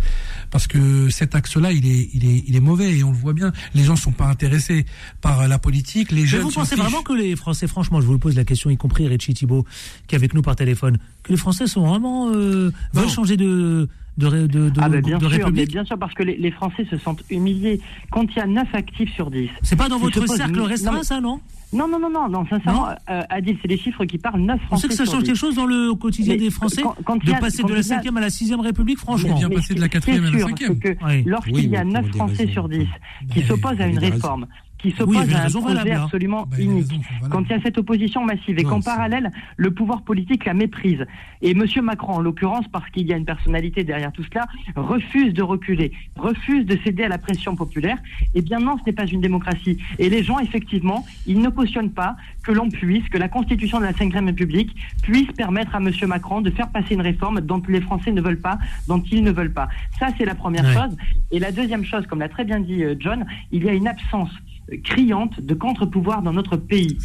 parce 0.50 0.66
que 0.66 1.08
cet 1.10 1.34
axe-là, 1.34 1.72
il 1.72 1.86
est 1.86 2.10
il 2.12 2.24
est 2.24 2.44
il 2.46 2.56
est 2.56 2.60
mauvais 2.60 2.96
et 2.96 3.04
on 3.04 3.12
le 3.12 3.16
voit 3.16 3.32
bien. 3.32 3.52
Les 3.74 3.84
gens 3.84 3.96
sont 3.96 4.10
pas 4.12 4.26
intéressés 4.26 4.84
par 5.20 5.46
la 5.46 5.58
politique. 5.58 6.10
Les 6.10 6.22
Mais 6.22 6.26
jeunes. 6.26 6.42
vous 6.42 6.50
pensez 6.50 6.74
vraiment 6.74 7.02
que 7.02 7.12
les 7.12 7.36
Français, 7.36 7.68
franchement, 7.68 8.00
je 8.00 8.06
vous 8.06 8.18
pose 8.18 8.34
la 8.36 8.44
question, 8.44 8.70
y 8.70 8.76
compris 8.76 9.06
Richie 9.06 9.34
Thibault, 9.34 9.64
qui 10.08 10.14
est 10.14 10.18
avec 10.18 10.34
nous 10.34 10.42
par 10.42 10.56
téléphone, 10.56 10.98
que 11.22 11.32
les 11.32 11.38
Français 11.38 11.66
sont 11.66 11.86
vraiment 11.86 12.30
euh, 12.32 12.72
veulent 12.92 13.08
changer 13.08 13.36
de 13.36 13.88
de, 14.18 14.26
ré- 14.26 14.48
de, 14.48 14.68
de, 14.68 14.80
Ah 14.80 14.88
ben 14.88 15.00
bien 15.00 15.18
de 15.18 15.22
sûr, 15.22 15.30
mais 15.30 15.36
république 15.44 15.70
bien 15.72 15.84
sûr 15.84 15.98
parce 15.98 16.12
que 16.14 16.22
les, 16.22 16.36
les 16.36 16.50
Français 16.50 16.86
se 16.90 16.98
sentent 16.98 17.22
humiliés. 17.30 17.80
Quand 18.10 18.24
il 18.30 18.36
y 18.36 18.40
a 18.40 18.46
9 18.46 18.66
actifs 18.74 19.12
sur 19.14 19.30
10. 19.30 19.48
C'est 19.62 19.76
pas 19.76 19.88
dans 19.88 19.98
votre 19.98 20.26
cercle 20.26 20.56
une- 20.58 20.60
restreint, 20.66 20.92
mais- 20.98 21.02
ça, 21.04 21.20
non? 21.20 21.40
Non, 21.72 21.86
non, 21.86 22.00
non, 22.00 22.10
non, 22.10 22.28
non, 22.28 22.44
sincèrement, 22.50 22.88
euh, 23.08 23.22
Adil, 23.30 23.56
c'est 23.62 23.68
les 23.68 23.78
chiffres 23.78 24.04
qui 24.04 24.18
parlent 24.18 24.40
9 24.40 24.58
On 24.64 24.66
Français 24.66 24.82
sait 24.82 24.88
que 24.88 24.94
ça 24.94 25.04
change 25.04 25.22
10. 25.22 25.26
quelque 25.28 25.36
chose 25.38 25.54
dans 25.54 25.66
le 25.66 25.94
quotidien 25.94 26.34
Mais 26.34 26.40
des 26.40 26.50
Français 26.50 26.82
quand- 26.82 26.96
quand 27.04 27.14
il 27.22 27.26
de 27.26 27.30
y 27.30 27.34
a- 27.34 27.38
passer 27.38 27.62
quand 27.62 27.68
de 27.68 27.74
la 27.74 27.80
il 27.80 27.86
y 27.86 27.92
a- 27.92 27.96
5e 28.02 28.16
à 28.16 28.20
la 28.20 28.30
6e 28.30 28.60
République, 28.60 28.98
franchement. 28.98 29.36
bien 29.38 29.48
Mais 29.48 29.54
passer 29.54 29.74
de 29.74 29.80
la 29.80 29.86
ce 29.86 29.90
qui 29.90 29.96
est 29.96 30.00
quatrième 30.00 30.24
à 30.24 30.30
la 30.32 30.38
sûr, 30.38 30.48
cinquième. 30.48 30.78
c'est 30.82 30.96
que 30.96 31.04
Oui. 31.06 31.22
Lorsqu'il 31.26 31.54
Oui, 31.54 31.66
y 31.68 31.76
a 31.76 31.84
mais 31.84 31.92
9 31.92 32.02
pour 32.02 32.10
des 32.12 32.18
Français 32.18 32.36
raisons. 32.38 32.52
sur 32.52 32.68
10 32.68 32.86
qui 33.32 33.42
s'opposent 33.42 33.80
à 33.80 33.86
une 33.86 33.98
des 33.98 34.08
réforme, 34.10 34.46
qui 34.82 34.94
Oui, 35.06 35.18
des 35.26 35.34
à 35.34 35.44
un 35.46 35.50
projet 35.50 35.92
hein. 35.92 36.02
absolument 36.04 36.46
Bah, 36.46 36.56
unique, 36.58 36.92
quand 37.30 37.42
il 37.44 37.50
y 37.50 37.54
a 37.54 37.60
cette 37.62 37.78
opposition 37.78 38.24
massive 38.24 38.58
et 38.58 38.64
qu'en 38.64 38.80
parallèle, 38.80 39.30
le 39.56 39.70
pouvoir 39.70 40.02
politique 40.02 40.44
la 40.44 40.54
méprise, 40.54 41.04
et 41.42 41.50
M. 41.52 41.64
Macron, 41.82 42.14
en 42.14 42.20
l'occurrence, 42.20 42.66
parce 42.72 42.88
qu'il 42.90 43.06
y 43.06 43.12
a 43.12 43.16
une 43.16 43.24
personnalité 43.24 43.84
derrière 43.84 44.12
tout 44.12 44.24
cela, 44.24 44.46
refuse 44.76 45.34
de 45.34 45.42
reculer, 45.42 45.92
refuse 46.16 46.66
de 46.66 46.78
céder 46.84 47.04
à 47.04 47.08
la 47.08 47.18
pression 47.18 47.56
populaire, 47.56 47.98
eh 48.34 48.42
bien 48.42 48.58
non, 48.58 48.76
ce 48.78 48.82
n'est 48.86 48.92
pas 48.94 49.06
une 49.06 49.20
démocratie. 49.20 49.78
Et 49.98 50.08
les 50.08 50.22
gens, 50.22 50.38
effectivement, 50.38 51.04
ils 51.26 51.40
ne 51.40 51.48
cautionnent 51.48 51.92
pas 51.92 52.16
que 52.42 52.52
l'on 52.52 52.68
puisse, 52.70 53.06
que 53.08 53.18
la 53.18 53.28
Constitution 53.28 53.78
de 53.78 53.84
la 53.84 53.92
Ve 53.92 54.10
République 54.26 54.74
puisse 55.02 55.30
permettre 55.32 55.74
à 55.74 55.78
M. 55.78 55.90
Macron 56.08 56.40
de 56.40 56.50
faire 56.50 56.68
passer 56.70 56.94
une 56.94 57.00
réforme 57.02 57.40
dont 57.40 57.62
les 57.68 57.80
Français 57.80 58.12
ne 58.12 58.20
veulent 58.20 58.40
pas, 58.40 58.58
dont 58.88 59.02
ils 59.10 59.22
ne 59.22 59.30
veulent 59.30 59.52
pas. 59.52 59.68
Ça, 59.98 60.08
c'est 60.16 60.24
la 60.24 60.34
première 60.34 60.64
Ouais. 60.64 60.74
chose. 60.74 60.96
Et 61.30 61.38
la 61.38 61.52
deuxième 61.52 61.84
chose, 61.84 62.06
comme 62.06 62.20
l'a 62.20 62.28
très 62.28 62.44
bien 62.44 62.60
dit 62.60 62.82
euh, 62.84 62.94
John, 62.98 63.24
il 63.52 63.64
y 63.64 63.68
a 63.68 63.72
une 63.72 63.88
absence 63.88 64.30
criante 64.78 65.40
de 65.40 65.54
contre-pouvoir 65.54 66.22
dans 66.22 66.32
notre 66.32 66.56
pays. 66.56 66.98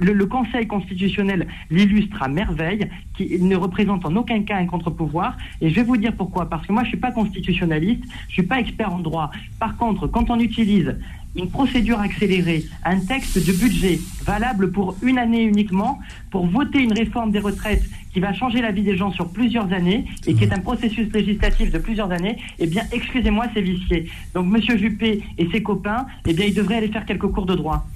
Le, 0.00 0.12
le 0.12 0.26
Conseil 0.26 0.66
constitutionnel 0.66 1.46
l'illustre 1.70 2.22
à 2.22 2.28
merveille, 2.28 2.88
qui 3.16 3.40
ne 3.40 3.56
représente 3.56 4.06
en 4.06 4.16
aucun 4.16 4.42
cas 4.42 4.56
un 4.56 4.66
contre-pouvoir. 4.66 5.36
Et 5.60 5.68
je 5.68 5.74
vais 5.74 5.82
vous 5.82 5.96
dire 5.96 6.14
pourquoi. 6.16 6.48
Parce 6.48 6.66
que 6.66 6.72
moi, 6.72 6.84
je 6.84 6.88
suis 6.88 6.96
pas 6.96 7.12
constitutionnaliste, 7.12 8.04
je 8.28 8.32
suis 8.32 8.42
pas 8.42 8.60
expert 8.60 8.92
en 8.92 8.98
droit. 8.98 9.30
Par 9.58 9.76
contre, 9.76 10.06
quand 10.06 10.30
on 10.30 10.38
utilise 10.40 10.96
une 11.34 11.48
procédure 11.48 11.98
accélérée, 12.00 12.64
un 12.84 13.00
texte 13.00 13.44
de 13.44 13.52
budget 13.52 13.98
valable 14.24 14.70
pour 14.70 14.96
une 15.02 15.18
année 15.18 15.42
uniquement, 15.42 15.98
pour 16.30 16.46
voter 16.46 16.80
une 16.80 16.92
réforme 16.92 17.30
des 17.32 17.38
retraites 17.38 17.84
qui 18.12 18.20
va 18.20 18.32
changer 18.34 18.60
la 18.60 18.72
vie 18.72 18.82
des 18.82 18.96
gens 18.96 19.10
sur 19.12 19.28
plusieurs 19.28 19.72
années 19.72 20.04
et 20.26 20.34
qui 20.34 20.44
est 20.44 20.52
un 20.52 20.58
processus 20.58 21.10
législatif 21.12 21.70
de 21.70 21.78
plusieurs 21.78 22.10
années, 22.10 22.36
eh 22.58 22.66
bien, 22.66 22.82
excusez-moi, 22.92 23.46
c'est 23.54 23.62
vicié. 23.62 24.10
Donc, 24.34 24.46
Monsieur 24.46 24.76
Juppé 24.76 25.22
et 25.38 25.48
ses 25.50 25.62
copains, 25.62 26.06
eh 26.26 26.34
bien, 26.34 26.46
ils 26.46 26.54
devraient 26.54 26.76
aller 26.76 26.88
faire 26.88 27.06
quelques 27.06 27.28
cours 27.28 27.46
de 27.46 27.54
droit. 27.54 27.86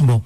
Bon. 0.00 0.22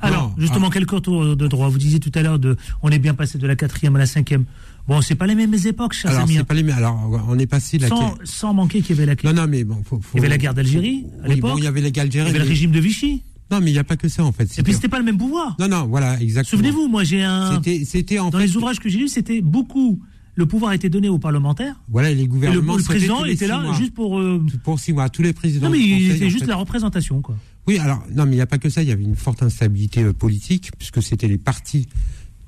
Alors, 0.00 0.28
Non, 0.28 0.34
justement, 0.38 0.68
ah. 0.70 0.72
quelques 0.72 1.02
tours 1.02 1.36
de 1.36 1.46
droit? 1.46 1.68
Vous 1.68 1.78
disiez 1.78 2.00
tout 2.00 2.10
à 2.14 2.22
l'heure, 2.22 2.38
de, 2.38 2.56
on 2.82 2.90
est 2.90 2.98
bien 2.98 3.14
passé 3.14 3.38
de 3.38 3.46
la 3.46 3.54
4e 3.54 3.94
à 3.94 3.98
la 3.98 4.06
5e. 4.06 4.44
Bon, 4.90 5.00
c'est 5.02 5.14
pas 5.14 5.26
les 5.28 5.36
mêmes 5.36 5.54
époques, 5.66 5.92
cher 5.92 6.10
Alors 6.10 6.26
c'est 6.28 6.42
pas 6.44 6.52
les 6.54 6.64
mêmes. 6.64 6.76
Alors 6.76 7.24
on 7.28 7.38
est 7.38 7.46
passé 7.46 7.78
la. 7.78 7.86
Sans, 7.88 8.14
sans 8.24 8.52
manquer 8.52 8.82
qu'il 8.82 8.96
y 8.96 9.00
avait 9.00 9.06
la, 9.06 9.32
Non 9.32 9.42
non 9.42 9.48
mais 9.48 9.62
bon. 9.62 9.80
Faut, 9.84 10.00
faut- 10.00 10.08
il 10.14 10.16
y 10.16 10.20
avait 10.20 10.28
la 10.28 10.36
guerre 10.38 10.52
d'Algérie, 10.52 11.06
Oui, 11.28 11.40
bon, 11.40 11.56
il 11.58 11.64
y 11.64 11.66
avait 11.68 11.80
la 11.80 11.90
guerre 11.90 12.04
il 12.04 12.08
y 12.08 12.10
d'Algérie. 12.10 12.28
avait 12.30 12.38
le 12.40 12.44
régime 12.44 12.72
de 12.72 12.80
Vichy. 12.80 13.22
Non 13.52 13.60
mais 13.60 13.70
il 13.70 13.74
n'y 13.74 13.78
a 13.78 13.84
pas 13.84 13.96
que 13.96 14.08
ça 14.08 14.24
en 14.24 14.32
fait. 14.32 14.42
Et 14.42 14.46
puis, 14.46 14.54
C'était- 14.56 14.72
c'était 14.72 14.88
pas 14.88 14.98
le 14.98 15.04
même 15.04 15.16
pouvoir. 15.18 15.56
Non 15.60 15.68
non 15.68 15.86
voilà 15.86 16.20
exactement. 16.20 16.50
Souvenez-vous, 16.58 16.88
moi, 16.88 17.04
j'ai 17.04 17.22
un. 17.22 17.54
C'était 17.54 17.84
c'était 17.84 18.18
en 18.18 18.30
Dans 18.30 18.38
fait. 18.38 18.46
les 18.46 18.56
ouvrages 18.56 18.80
que 18.80 18.88
j'ai 18.88 18.98
lus, 18.98 19.08
c'était 19.08 19.40
beaucoup. 19.40 20.00
Le 20.36 20.46
pouvoir 20.46 20.72
était 20.72 20.88
donné 20.88 21.08
aux 21.08 21.18
parlementaires. 21.18 21.80
Voilà 21.88 22.10
les 22.12 22.20
Et 22.20 22.22
le, 22.22 22.28
gouvernements. 22.28 22.74
le 22.74 22.78
c'était 22.80 22.94
président 22.94 23.24
était 23.24 23.46
là 23.46 23.60
mois. 23.60 23.74
juste 23.74 23.92
pour. 23.94 24.18
euh, 24.18 24.44
pour 24.64 24.80
six 24.80 24.92
mois. 24.92 25.08
Tous 25.08 25.22
les 25.22 25.32
présidents. 25.32 25.66
Non, 25.66 25.72
mais 25.72 25.78
du 25.78 25.84
il 25.84 25.90
Conseil, 26.02 26.16
était 26.16 26.24
en 26.26 26.28
juste 26.30 26.44
fait. 26.44 26.50
la 26.50 26.56
représentation, 26.56 27.20
quoi. 27.20 27.36
Oui, 27.66 27.78
alors, 27.78 28.02
non, 28.14 28.24
mais 28.24 28.32
il 28.32 28.36
n'y 28.36 28.40
a 28.40 28.46
pas 28.46 28.58
que 28.58 28.70
ça. 28.70 28.82
Il 28.82 28.88
y 28.88 28.92
avait 28.92 29.02
une 29.04 29.16
forte 29.16 29.42
instabilité 29.42 30.02
euh, 30.02 30.12
politique, 30.12 30.70
puisque 30.78 31.02
c'était 31.02 31.28
les 31.28 31.36
partis 31.38 31.88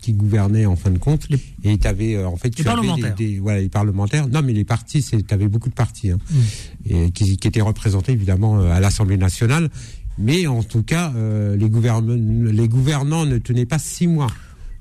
qui 0.02 0.12
gouvernaient 0.12 0.66
en 0.66 0.76
fin 0.76 0.90
de 0.90 0.98
compte. 0.98 1.26
Les- 1.30 1.38
Et 1.64 1.78
tu 1.78 1.86
avais, 1.86 2.22
en 2.22 2.36
fait, 2.36 2.50
tu 2.50 2.62
Les 2.62 2.68
avais 2.68 2.76
parlementaires. 2.76 3.14
Des, 3.14 3.32
des- 3.34 3.38
voilà, 3.40 3.60
les 3.60 3.68
parlementaires. 3.70 4.28
Non, 4.28 4.42
mais 4.42 4.52
les 4.52 4.64
partis, 4.64 5.02
tu 5.02 5.16
avais 5.34 5.48
beaucoup 5.48 5.70
de 5.70 5.74
partis, 5.74 6.10
hein, 6.10 6.18
Mm. 6.30 6.36
et 6.94 7.10
qui, 7.12 7.36
qui 7.38 7.48
étaient 7.48 7.60
représentés 7.62 8.12
évidemment 8.12 8.58
euh, 8.60 8.70
à 8.70 8.80
l'Assemblée 8.80 9.16
nationale. 9.16 9.70
Mais 10.18 10.46
en 10.46 10.62
tout 10.62 10.82
cas, 10.82 11.12
euh, 11.16 11.56
les, 11.56 11.70
gouvernants 11.70 13.24
ne 13.24 13.38
tenaient 13.38 13.64
pas 13.64 13.78
six 13.78 14.06
mois. 14.06 14.30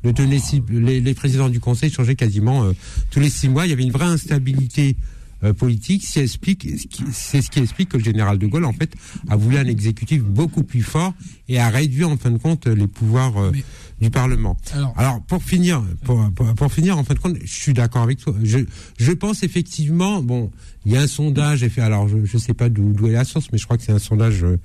Les, 0.03 0.99
les 0.99 1.13
présidents 1.13 1.47
du 1.49 1.59
Conseil 1.59 1.91
changeaient 1.91 2.15
quasiment 2.15 2.63
euh, 2.63 2.73
tous 3.11 3.19
les 3.19 3.29
six 3.29 3.47
mois. 3.47 3.65
Il 3.65 3.69
y 3.69 3.73
avait 3.73 3.83
une 3.83 3.91
vraie 3.91 4.05
instabilité 4.05 4.95
euh, 4.97 5.10
politique, 5.57 6.03
c'est 6.05 6.27
ce 6.27 6.37
qui 6.37 7.59
explique 7.59 7.89
que 7.89 7.97
le 7.97 8.03
général 8.03 8.37
de 8.37 8.47
Gaulle 8.47 8.65
en 8.65 8.73
fait 8.73 8.93
a 9.29 9.35
voulu 9.35 9.57
un 9.57 9.65
exécutif 9.65 10.21
beaucoup 10.23 10.63
plus 10.63 10.83
fort 10.83 11.13
et 11.47 11.59
a 11.59 11.69
réduit 11.69 12.03
en 12.03 12.17
fin 12.17 12.31
de 12.31 12.37
compte 12.37 12.67
les 12.67 12.87
pouvoirs 12.87 13.37
euh, 13.37 13.51
du 13.99 14.09
Parlement. 14.09 14.57
Alors, 14.95 15.21
pour 15.21 15.43
finir, 15.43 15.83
pour, 16.03 16.31
pour, 16.55 16.71
finir 16.71 16.97
en 16.97 17.03
fin 17.03 17.13
de 17.13 17.19
compte, 17.19 17.37
je 17.43 17.53
suis 17.53 17.73
d'accord 17.73 18.03
avec 18.03 18.19
toi. 18.19 18.33
Je, 18.43 18.59
je 18.97 19.11
pense 19.11 19.43
effectivement, 19.43 20.21
bon, 20.23 20.51
il 20.85 20.93
y 20.93 20.97
a 20.97 21.01
un 21.01 21.07
sondage 21.07 21.67
fait. 21.67 21.81
Alors 21.81 22.07
je 22.07 22.17
ne 22.17 22.39
sais 22.39 22.53
pas 22.53 22.69
d'où 22.69 23.07
est 23.07 23.11
la 23.11 23.25
source, 23.25 23.47
mais 23.51 23.57
je 23.57 23.65
crois 23.65 23.77
que 23.77 23.83
c'est 23.83 23.91
un 23.91 23.99
sondage 23.99 24.43
euh, 24.43 24.57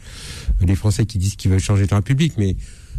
des 0.63 0.75
Français 0.75 1.07
qui 1.07 1.19
disent 1.19 1.37
qu'ils 1.37 1.51
veulent 1.51 1.61
changer 1.61 1.87
de 1.87 1.95
République, 1.95 2.35
mais 2.39 2.57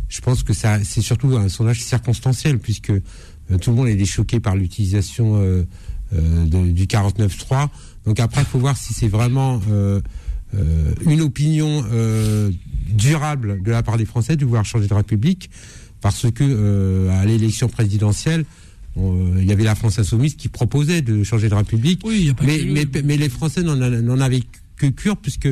je 0.09 0.21
pense 0.21 0.43
que 0.43 0.53
ça 0.53 0.83
c'est 0.83 1.01
surtout 1.01 1.35
un 1.35 1.49
sondage 1.49 1.81
circonstanciel 1.83 2.59
puisque 2.59 2.93
tout 3.61 3.71
le 3.71 3.75
monde 3.75 3.87
est 3.87 4.05
choqué 4.05 4.39
par 4.39 4.55
l'utilisation 4.55 5.41
euh, 5.41 5.65
du 6.11 6.85
49.3. 6.85 7.69
Donc 8.05 8.19
après, 8.19 8.41
il 8.41 8.45
faut 8.45 8.59
voir 8.59 8.77
si 8.77 8.93
c'est 8.93 9.07
vraiment 9.07 9.59
euh, 9.69 10.01
euh, 10.55 10.93
une 11.05 11.21
opinion 11.21 11.83
durable 12.89 13.61
de 13.61 13.71
la 13.71 13.83
part 13.83 13.97
des 13.97 14.05
Français 14.05 14.35
de 14.35 14.45
vouloir 14.45 14.65
changer 14.65 14.87
de 14.87 14.93
République, 14.93 15.49
parce 16.01 16.31
que 16.31 17.09
à 17.09 17.25
l'élection 17.25 17.67
présidentielle, 17.67 18.45
il 18.95 19.45
y 19.45 19.51
avait 19.51 19.63
la 19.63 19.75
France 19.75 19.99
insoumise 19.99 20.35
qui 20.35 20.47
proposait 20.47 21.01
de 21.01 21.23
changer 21.23 21.49
de 21.49 21.55
République, 21.55 22.03
mais, 22.41 22.63
mais, 22.65 22.85
mais, 23.03 23.17
les 23.17 23.29
Français 23.29 23.61
n'en 23.61 24.19
avaient 24.19 24.43
que 24.77 24.87
cure 24.87 25.17
puisque 25.17 25.49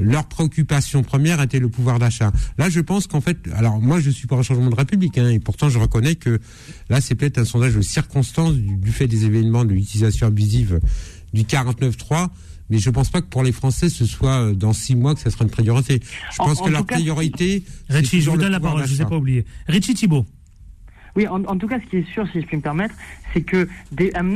leur 0.00 0.26
préoccupation 0.26 1.02
première 1.02 1.40
était 1.40 1.58
le 1.58 1.68
pouvoir 1.68 1.98
d'achat. 1.98 2.32
Là, 2.58 2.68
je 2.68 2.80
pense 2.80 3.06
qu'en 3.06 3.20
fait, 3.20 3.38
alors 3.54 3.80
moi, 3.80 4.00
je 4.00 4.10
suis 4.10 4.26
pour 4.26 4.38
un 4.38 4.42
changement 4.42 4.70
de 4.70 4.74
République, 4.74 5.18
hein, 5.18 5.28
et 5.28 5.38
pourtant, 5.38 5.68
je 5.68 5.78
reconnais 5.78 6.14
que 6.14 6.40
là, 6.88 7.00
c'est 7.00 7.14
peut-être 7.14 7.38
un 7.38 7.44
sondage 7.44 7.74
de 7.74 7.82
circonstance 7.82 8.54
du, 8.54 8.92
fait 8.92 9.06
des 9.06 9.24
événements 9.24 9.64
de 9.64 9.74
l'utilisation 9.74 10.26
abusive 10.26 10.80
du 11.32 11.42
49.3 11.42 12.28
mais 12.70 12.78
je 12.78 12.90
pense 12.90 13.08
pas 13.08 13.22
que 13.22 13.26
pour 13.28 13.42
les 13.42 13.52
Français 13.52 13.88
ce 13.88 14.04
soit 14.04 14.42
euh, 14.42 14.54
dans 14.54 14.74
six 14.74 14.94
mois 14.94 15.14
que 15.14 15.20
ça 15.22 15.30
sera 15.30 15.44
une 15.44 15.50
priorité. 15.50 16.02
Je 16.32 16.36
pense 16.36 16.60
que 16.60 16.68
leur 16.68 16.84
priorité. 16.84 17.64
Richie, 17.88 18.20
je 18.20 18.28
vous 18.28 18.36
donne 18.36 18.52
la 18.52 18.60
parole, 18.60 18.84
je 18.84 18.90
ne 18.92 18.96
vous 18.96 19.02
ai 19.02 19.06
pas 19.06 19.16
oublié. 19.16 19.46
Richie 19.66 19.94
Thibault. 19.94 20.26
Oui, 21.18 21.26
en, 21.26 21.42
tout 21.58 21.66
cas, 21.66 21.80
ce 21.80 21.86
qui 21.86 21.96
est 21.96 22.08
sûr, 22.12 22.28
si 22.28 22.40
je 22.40 22.46
puis 22.46 22.56
me 22.56 22.62
permettre, 22.62 22.94
c'est 23.34 23.42
que 23.42 23.66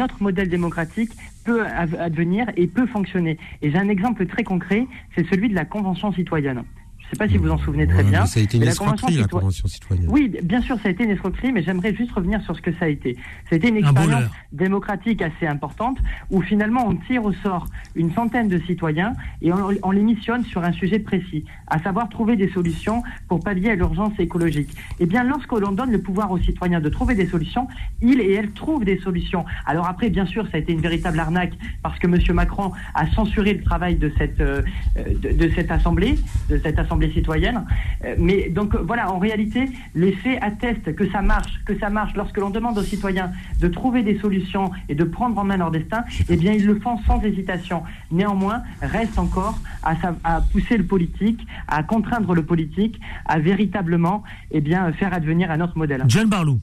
autre 0.03 0.21
modèle 0.21 0.49
démocratique 0.49 1.13
peut 1.45 1.65
advenir 1.65 2.49
et 2.57 2.67
peut 2.67 2.87
fonctionner. 2.87 3.39
Et 3.63 3.71
j'ai 3.71 3.79
un 3.79 3.89
exemple 3.89 4.27
très 4.27 4.43
concret, 4.43 4.89
c'est 5.15 5.25
celui 5.29 5.49
de 5.49 5.55
la 5.55 5.65
Convention 5.65 6.13
citoyenne. 6.13 6.65
Je 7.13 7.17
ne 7.17 7.29
sais 7.29 7.29
pas 7.29 7.31
si 7.31 7.45
vous 7.45 7.51
en 7.51 7.59
souvenez 7.59 7.87
très 7.87 8.05
bien. 8.05 8.25
Ça 8.25 8.41
a 8.41 8.43
été 8.43 8.57
une 8.57 8.63
escroquerie, 8.63 9.17
la 9.19 9.25
Convention 9.25 9.69
citoyenne. 9.69 10.07
Oui, 10.09 10.35
bien 10.43 10.63
sûr, 10.63 10.77
ça 10.77 10.89
a 10.89 10.93
été 10.93 11.05
une 11.05 11.11
escroquerie, 11.11 11.53
mais 11.53 11.63
j'aimerais 11.63 11.95
juste 11.95 12.11
revenir 12.13 12.41
sur 12.41 12.57
ce 12.57 12.63
que 12.63 12.73
ça 12.73 12.87
a 12.87 12.89
été. 12.89 13.19
Ça 13.51 13.53
a 13.53 13.57
été 13.57 13.69
une 13.69 13.77
expérience 13.77 14.25
démocratique 14.51 15.21
assez 15.21 15.47
importante 15.47 15.99
où 16.31 16.41
finalement 16.41 16.87
on 16.89 16.97
tire 16.97 17.23
au 17.23 17.35
sort 17.35 17.67
une 17.97 18.15
centaine 18.15 18.49
de 18.49 18.59
citoyens 18.61 19.13
et 19.43 19.53
on, 19.53 19.91
les 19.91 20.03
missionne 20.03 20.43
sur 20.45 20.65
un 20.65 20.73
sujet 20.73 21.01
précis, 21.01 21.45
à 21.67 21.83
savoir 21.83 22.09
trouver 22.09 22.37
des 22.37 22.49
solutions 22.49 23.03
pour 23.29 23.41
pallier 23.41 23.73
à 23.73 23.75
l'urgence 23.75 24.19
écologique. 24.19 24.71
Eh 24.99 25.05
bien, 25.05 25.23
lorsque 25.23 25.53
l'on 25.53 25.73
donne 25.73 25.93
le 25.93 26.01
pouvoir 26.01 26.31
aux 26.31 26.39
citoyens 26.39 26.81
de 26.81 26.89
trouver 26.89 27.15
des 27.15 27.27
solutions, 27.27 27.69
ils 28.01 28.21
et 28.23 28.33
elles 28.33 28.53
trouvent 28.53 28.87
des 28.87 28.99
solutions. 29.01 29.45
Alors 29.67 29.87
après, 29.87 30.09
bien 30.09 30.25
sûr, 30.25 30.45
ça 30.47 30.57
a 30.57 30.61
été 30.61 30.73
une 30.73 30.81
véritable 30.81 31.21
arnaque 31.21 31.53
parce 31.83 31.99
que 31.99 32.07
M. 32.07 32.17
Macron 32.35 32.73
a 32.95 33.07
censuré 33.11 33.53
le 33.53 33.63
travail 33.63 33.97
de 33.97 34.11
cette, 34.17 34.41
euh, 34.41 34.63
de 34.97 35.51
cette 35.51 35.71
assemblée, 35.71 36.19
de 36.49 36.57
cette 36.57 36.79
assemblée 36.79 37.02
citoyennes. 37.11 37.65
Euh, 38.05 38.15
mais 38.19 38.49
donc 38.49 38.77
voilà, 38.77 39.11
en 39.11 39.19
réalité, 39.19 39.69
les 39.95 40.13
faits 40.13 40.39
attestent 40.43 40.95
que 40.95 41.11
ça 41.11 41.23
marche, 41.23 41.53
que 41.65 41.79
ça 41.79 41.91
marche 41.91 42.15
lorsque 42.15 42.37
l'on 42.37 42.51
demande 42.51 42.79
aux 42.79 42.83
citoyens 42.85 43.33
de 43.61 43.69
trouver 43.69 44.03
des 44.03 44.19
solutions 44.19 44.71
et 44.89 44.95
de 44.95 45.05
prendre 45.05 45.39
en 45.39 45.45
main 45.45 45.57
leur 45.57 45.71
destin, 45.71 46.05
eh 46.29 46.37
bien 46.37 46.53
ils 46.53 46.67
le 46.67 46.79
font 46.79 46.99
sans 47.07 47.21
hésitation. 47.23 47.83
Néanmoins, 48.11 48.63
reste 48.81 49.19
encore 49.19 49.59
à, 49.83 49.95
à 50.25 50.41
pousser 50.41 50.77
le 50.77 50.85
politique, 50.85 51.41
à 51.69 51.83
contraindre 51.83 52.35
le 52.35 52.45
politique, 52.45 53.01
à 53.27 53.39
véritablement 53.39 54.23
eh 54.51 54.61
bien, 54.61 54.93
faire 54.93 55.13
advenir 55.13 55.51
un 55.51 55.61
autre 55.61 55.77
modèle. 55.77 56.05
John 56.07 56.29
Barlou. 56.29 56.61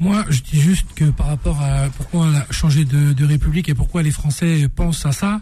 Moi, 0.00 0.24
je 0.28 0.42
dis 0.42 0.60
juste 0.60 0.92
que 0.94 1.04
par 1.04 1.28
rapport 1.28 1.60
à 1.62 1.88
pourquoi 1.96 2.22
on 2.22 2.34
a 2.34 2.44
changé 2.50 2.84
de, 2.84 3.12
de 3.12 3.24
République 3.24 3.68
et 3.68 3.74
pourquoi 3.74 4.02
les 4.02 4.10
Français 4.10 4.68
pensent 4.68 5.06
à 5.06 5.12
ça, 5.12 5.40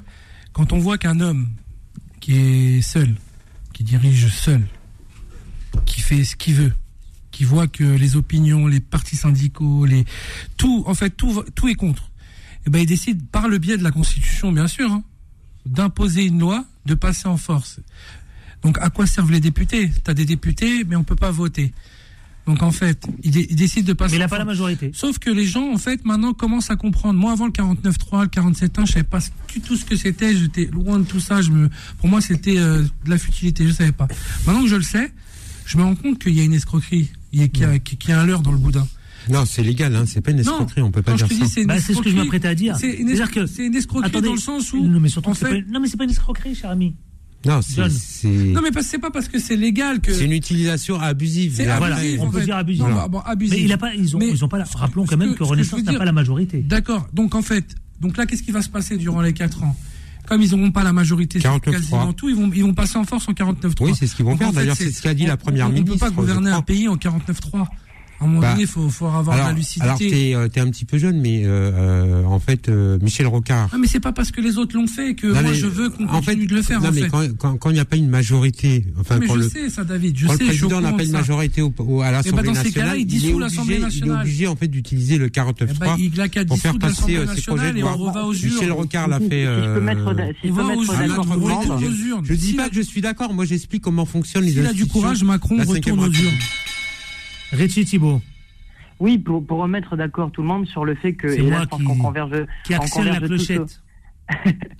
quand 0.53 0.75
on 0.75 0.79
voit 0.79 0.99
qu'un 0.99 1.21
homme 1.21 1.49
qui 2.21 2.37
est 2.37 2.83
seul, 2.83 3.09
dirige 3.83 4.29
seul, 4.29 4.67
qui 5.87 6.01
fait 6.01 6.25
ce 6.25 6.37
qu'il 6.37 6.55
veut, 6.55 6.73
qui 7.31 7.45
voit 7.45 7.67
que 7.67 7.85
les 7.85 8.17
opinions, 8.17 8.67
les 8.67 8.81
partis 8.81 9.17
syndicaux, 9.17 9.85
les 9.85 10.05
tout, 10.57 10.85
en 10.87 10.95
fait, 10.95 11.11
tout, 11.11 11.43
tout 11.55 11.69
est 11.69 11.75
contre. 11.75 12.05
Et 12.05 12.69
eh 12.69 12.71
ben, 12.71 12.79
il 12.79 12.87
décide 12.87 13.27
par 13.27 13.49
le 13.49 13.59
biais 13.59 13.77
de 13.77 13.83
la 13.83 13.91
Constitution, 13.91 14.53
bien 14.53 14.69
sûr, 14.69 14.91
hein, 14.91 15.03
d'imposer 15.67 16.25
une 16.25 16.39
loi, 16.39 16.65
de 16.87 16.95
passer 16.95 17.27
en 17.27 17.37
force. 17.37 17.81
Donc, 18.63 18.79
à 18.79 18.91
quoi 18.91 19.07
servent 19.07 19.33
les 19.33 19.41
députés? 19.41 19.91
Tu 19.91 20.11
as 20.11 20.15
des 20.15 20.25
députés, 20.25 20.85
mais 20.85 20.95
on 20.95 21.03
peut 21.03 21.17
pas 21.17 21.33
voter. 21.33 21.73
Donc 22.47 22.63
en 22.63 22.73
fait, 22.73 23.07
il, 23.23 23.31
décide 23.31 23.87
de 23.87 23.93
passer. 23.93 24.13
Mais 24.13 24.17
il 24.17 24.21
n'a 24.21 24.29
pas 24.29 24.39
la 24.39 24.45
majorité. 24.45 24.91
Sauf 24.95 25.19
que 25.19 25.31
les 25.31 25.47
gens, 25.47 25.73
en 25.73 25.79
fait, 25.79 26.05
maintenant 26.05 26.35
commencent 26.35 26.71
à 26.71 26.77
comprendre. 26.77 27.19
Moi, 27.19 27.33
avant 27.33 27.47
le 27.47 27.53
49.3, 27.53 28.23
le 28.23 28.29
47.1, 28.29 28.87
je 28.87 28.93
savais 28.93 29.05
pas 29.05 29.21
du 29.53 29.61
tout 29.61 29.77
ce 29.77 29.85
que 29.85 29.95
c'était. 29.95 30.35
J'étais 30.35 30.67
loin 30.67 30.99
de 30.99 31.05
tout 31.05 31.21
ça. 31.21 31.41
Je 31.41 31.51
me, 31.51 31.71
pour 31.99 32.09
moi, 32.09 32.21
c'était 32.21 32.59
euh, 32.59 32.83
de 33.05 33.11
la 33.11 33.19
futilité. 33.19 33.67
Je 33.67 33.73
savais 33.73 33.93
pas. 33.93 34.09
Maintenant 34.45 34.63
que 34.63 34.69
je 34.69 34.77
le 34.77 34.83
sais, 34.83 35.13
je 35.67 35.79
me 35.79 35.85
rends 35.85 35.95
compte 35.95 36.19
qu'il 36.19 36.35
y 36.35 36.41
a 36.41 36.45
une 36.45 36.55
escroquerie, 36.55 37.11
qu'il 37.31 37.41
y, 37.41 38.13
a, 38.13 38.21
un 38.21 38.27
leurre 38.27 38.43
dans 38.43 38.53
le 38.53 38.59
boudin. 38.59 38.87
Non, 39.29 39.45
c'est 39.47 39.63
légal, 39.63 39.95
hein. 39.95 40.05
c'est 40.05 40.21
pas 40.21 40.33
une 40.33 40.41
escroquerie, 40.41 40.83
on 40.83 40.91
peut 40.91 41.03
pas 41.03 41.15
dire 41.15 41.29
ça. 41.29 41.63
Bah, 41.65 41.79
c'est 41.79 41.95
ce 41.95 42.03
que 42.03 42.11
je 42.11 42.17
m'apprêtais 42.17 42.49
à 42.49 42.57
dire. 42.57 42.77
C'est 42.77 42.91
une, 42.91 43.09
une, 43.09 43.77
escroquerie 43.77 44.21
dans 44.21 44.33
le 44.33 44.39
sens 44.41 44.73
où. 44.73 44.85
Non, 44.85 44.99
mais 44.99 45.09
surtout, 45.09 45.33
fait... 45.35 45.65
non, 45.69 45.79
mais 45.79 45.87
c'est 45.87 45.97
pas 45.97 46.05
une 46.05 46.11
escroquerie, 46.11 46.57
cher 46.57 46.71
ami. 46.71 46.97
Non, 47.45 47.61
c'est. 47.63 48.29
Non, 48.29 48.61
mais 48.63 48.83
c'est 48.83 48.99
pas 48.99 49.11
parce 49.11 49.29
que 49.29 49.39
c'est 49.39 49.57
légal 49.57 50.01
que. 50.01 50.13
C'est 50.13 50.25
une 50.25 50.33
utilisation 50.33 51.01
abusive. 51.01 51.63
Voilà, 51.79 51.99
on 52.21 52.31
peut 52.31 52.43
dire 52.43 52.57
abusive. 52.57 52.85
bon, 53.09 53.23
Mais 53.39 53.47
il 53.49 53.73
a 53.73 53.79
pas, 53.79 53.95
ils 53.95 54.17
ont, 54.17 54.21
ils 54.21 54.45
ont 54.45 54.49
pas. 54.49 54.59
La... 54.59 54.65
Rappelons 54.65 55.07
quand 55.07 55.17
même 55.17 55.35
que, 55.35 55.45
Renaissance 55.45 55.83
n'a 55.83 55.95
pas 55.95 56.05
la 56.05 56.13
majorité. 56.13 56.59
D'accord. 56.59 57.09
Donc 57.13 57.35
en 57.35 57.43
fait, 57.43 57.75
donc 58.01 58.17
là, 58.17 58.27
qu'est-ce 58.27 58.43
qui 58.43 58.53
va 58.53 58.63
se 58.63 58.69
passer 58.69 58.97
durant 58.97 59.23
les 59.23 59.33
4 59.33 59.63
ans? 59.65 59.77
Comme 60.27 60.41
ils 60.41 60.51
n'auront 60.53 60.71
pas 60.71 60.85
la 60.85 60.93
majorité 60.93 61.41
sur 61.41 61.61
quasiment 61.61 62.13
tout, 62.13 62.29
ils 62.29 62.37
vont, 62.37 62.51
ils 62.55 62.63
vont 62.63 62.75
passer 62.75 62.97
en 62.97 63.05
force 63.05 63.29
en 63.29 63.33
49-3. 63.33 63.75
Oui, 63.81 63.93
c'est 63.99 64.07
ce 64.07 64.15
qu'ils 64.15 64.25
vont 64.25 64.37
faire. 64.37 64.53
D'ailleurs, 64.53 64.77
c'est 64.77 64.91
ce 64.91 65.03
qu'a 65.03 65.15
dit 65.15 65.27
la 65.27 65.37
première 65.37 65.69
ministre. 65.69 65.91
On 65.91 65.95
ne 65.95 65.99
peut 65.99 66.07
pas 66.07 66.11
gouverner 66.11 66.51
un 66.51 66.63
pays 66.63 66.89
en 66.89 66.97
49-3. 66.97 67.67
À 68.23 68.25
un 68.25 68.29
moment 68.29 68.41
bah, 68.41 68.51
donné, 68.53 68.63
il 68.63 68.69
faut, 68.69 68.89
faut, 68.89 69.07
avoir 69.09 69.37
la 69.37 69.53
lucidité. 69.53 69.85
Alors, 69.85 69.99
t'es 69.99 70.35
euh, 70.37 70.49
es 70.55 70.61
un 70.61 70.71
petit 70.71 70.85
peu 70.85 70.97
jeune, 70.97 71.21
mais 71.21 71.43
euh, 71.45 71.73
euh, 71.75 72.25
en 72.25 72.39
fait, 72.39 72.69
euh, 72.69 72.97
Michel 73.03 73.27
Rocard. 73.27 73.69
Ah, 73.73 73.79
mais 73.81 73.89
c'est 73.89 73.99
pas 73.99 74.13
parce 74.13 74.31
que 74.31 74.41
les 74.41 74.59
autres 74.59 74.77
l'ont 74.77 74.87
fait 74.87 75.17
que 75.17 75.27
moi 75.27 75.53
je 75.53 75.67
veux 75.67 75.91
qu'on 75.91 76.07
continue 76.07 76.47
de 76.47 76.55
le 76.55 76.63
faire. 76.63 76.81
Non, 76.81 76.91
en 76.91 76.93
mais 76.93 77.03
fait. 77.03 77.37
quand 77.37 77.71
il 77.71 77.73
n'y 77.73 77.81
a 77.81 77.85
pas 77.85 77.97
une 77.97 78.09
majorité, 78.09 78.87
enfin, 79.01 79.19
mais 79.19 79.27
quand 79.27 79.35
je 79.35 79.41
le, 79.41 79.49
sais 79.49 79.71
ça, 79.71 79.83
David. 79.83 80.17
Je 80.17 80.29
quand 80.29 80.37
sais, 80.37 80.45
le 80.45 80.51
président 80.51 80.81
n'a 80.81 80.93
pas 80.93 81.03
une 81.03 81.11
majorité 81.11 81.63
au, 81.63 81.75
au, 81.79 82.01
à 82.03 82.13
l'Assemblée 82.13 82.51
bah, 82.51 82.63
nationale, 82.63 83.01
il, 83.01 83.13
il, 83.13 83.31
est 83.31 83.35
obligé, 83.35 83.81
il 83.91 84.07
est 84.07 84.11
obligé 84.11 84.47
en 84.47 84.55
fait 84.55 84.69
d'utiliser 84.69 85.19
le 85.19 85.29
49.3 85.29 85.55
eh 85.59 85.79
ben, 85.81 85.97
il 85.99 86.47
pour 86.47 86.59
faire 86.59 86.79
passer 86.79 87.19
ses 87.35 87.43
projets 87.43 87.73
de 87.73 87.81
loi. 87.81 87.97
Michel 88.33 88.71
Rocard 88.71 89.09
l'a 89.09 89.19
fait. 89.19 89.47
D'accord 89.85 90.15
tout 90.15 90.47
le 90.47 90.53
monde. 91.35 92.25
Je 92.25 92.35
dis 92.35 92.53
pas 92.53 92.69
que 92.69 92.77
je 92.77 92.83
suis 92.83 93.01
d'accord. 93.01 93.35
Moi, 93.35 93.47
j'explique 93.47 93.83
comment 93.83 94.07
fonctionnent 94.07 94.45
les 94.45 94.61
institutions. 94.61 94.75
S'il 94.75 94.83
a 94.83 94.85
du 94.85 94.93
courage, 94.93 95.25
Macron 95.25 95.57
retourne 95.57 96.05
aux 96.05 96.07
urnes. 96.07 96.39
Richie 97.53 97.85
Thibault. 97.85 98.21
Oui, 99.01 99.19
pour, 99.19 99.45
pour 99.45 99.59
remettre 99.59 99.97
d'accord 99.97 100.31
tout 100.31 100.43
le 100.43 100.49
monde 100.49 100.67
sur 100.67 100.85
le 100.85 100.95
fait 100.95 101.15
que 101.15 101.27
et 101.27 101.43
là, 101.43 101.67
qui, 101.67 101.85
on 101.87 101.97
converge, 101.97 102.47
qui 102.65 102.75
on 102.75 102.79
converge 102.79 103.21
la 103.21 103.27
clochette. 103.27 103.83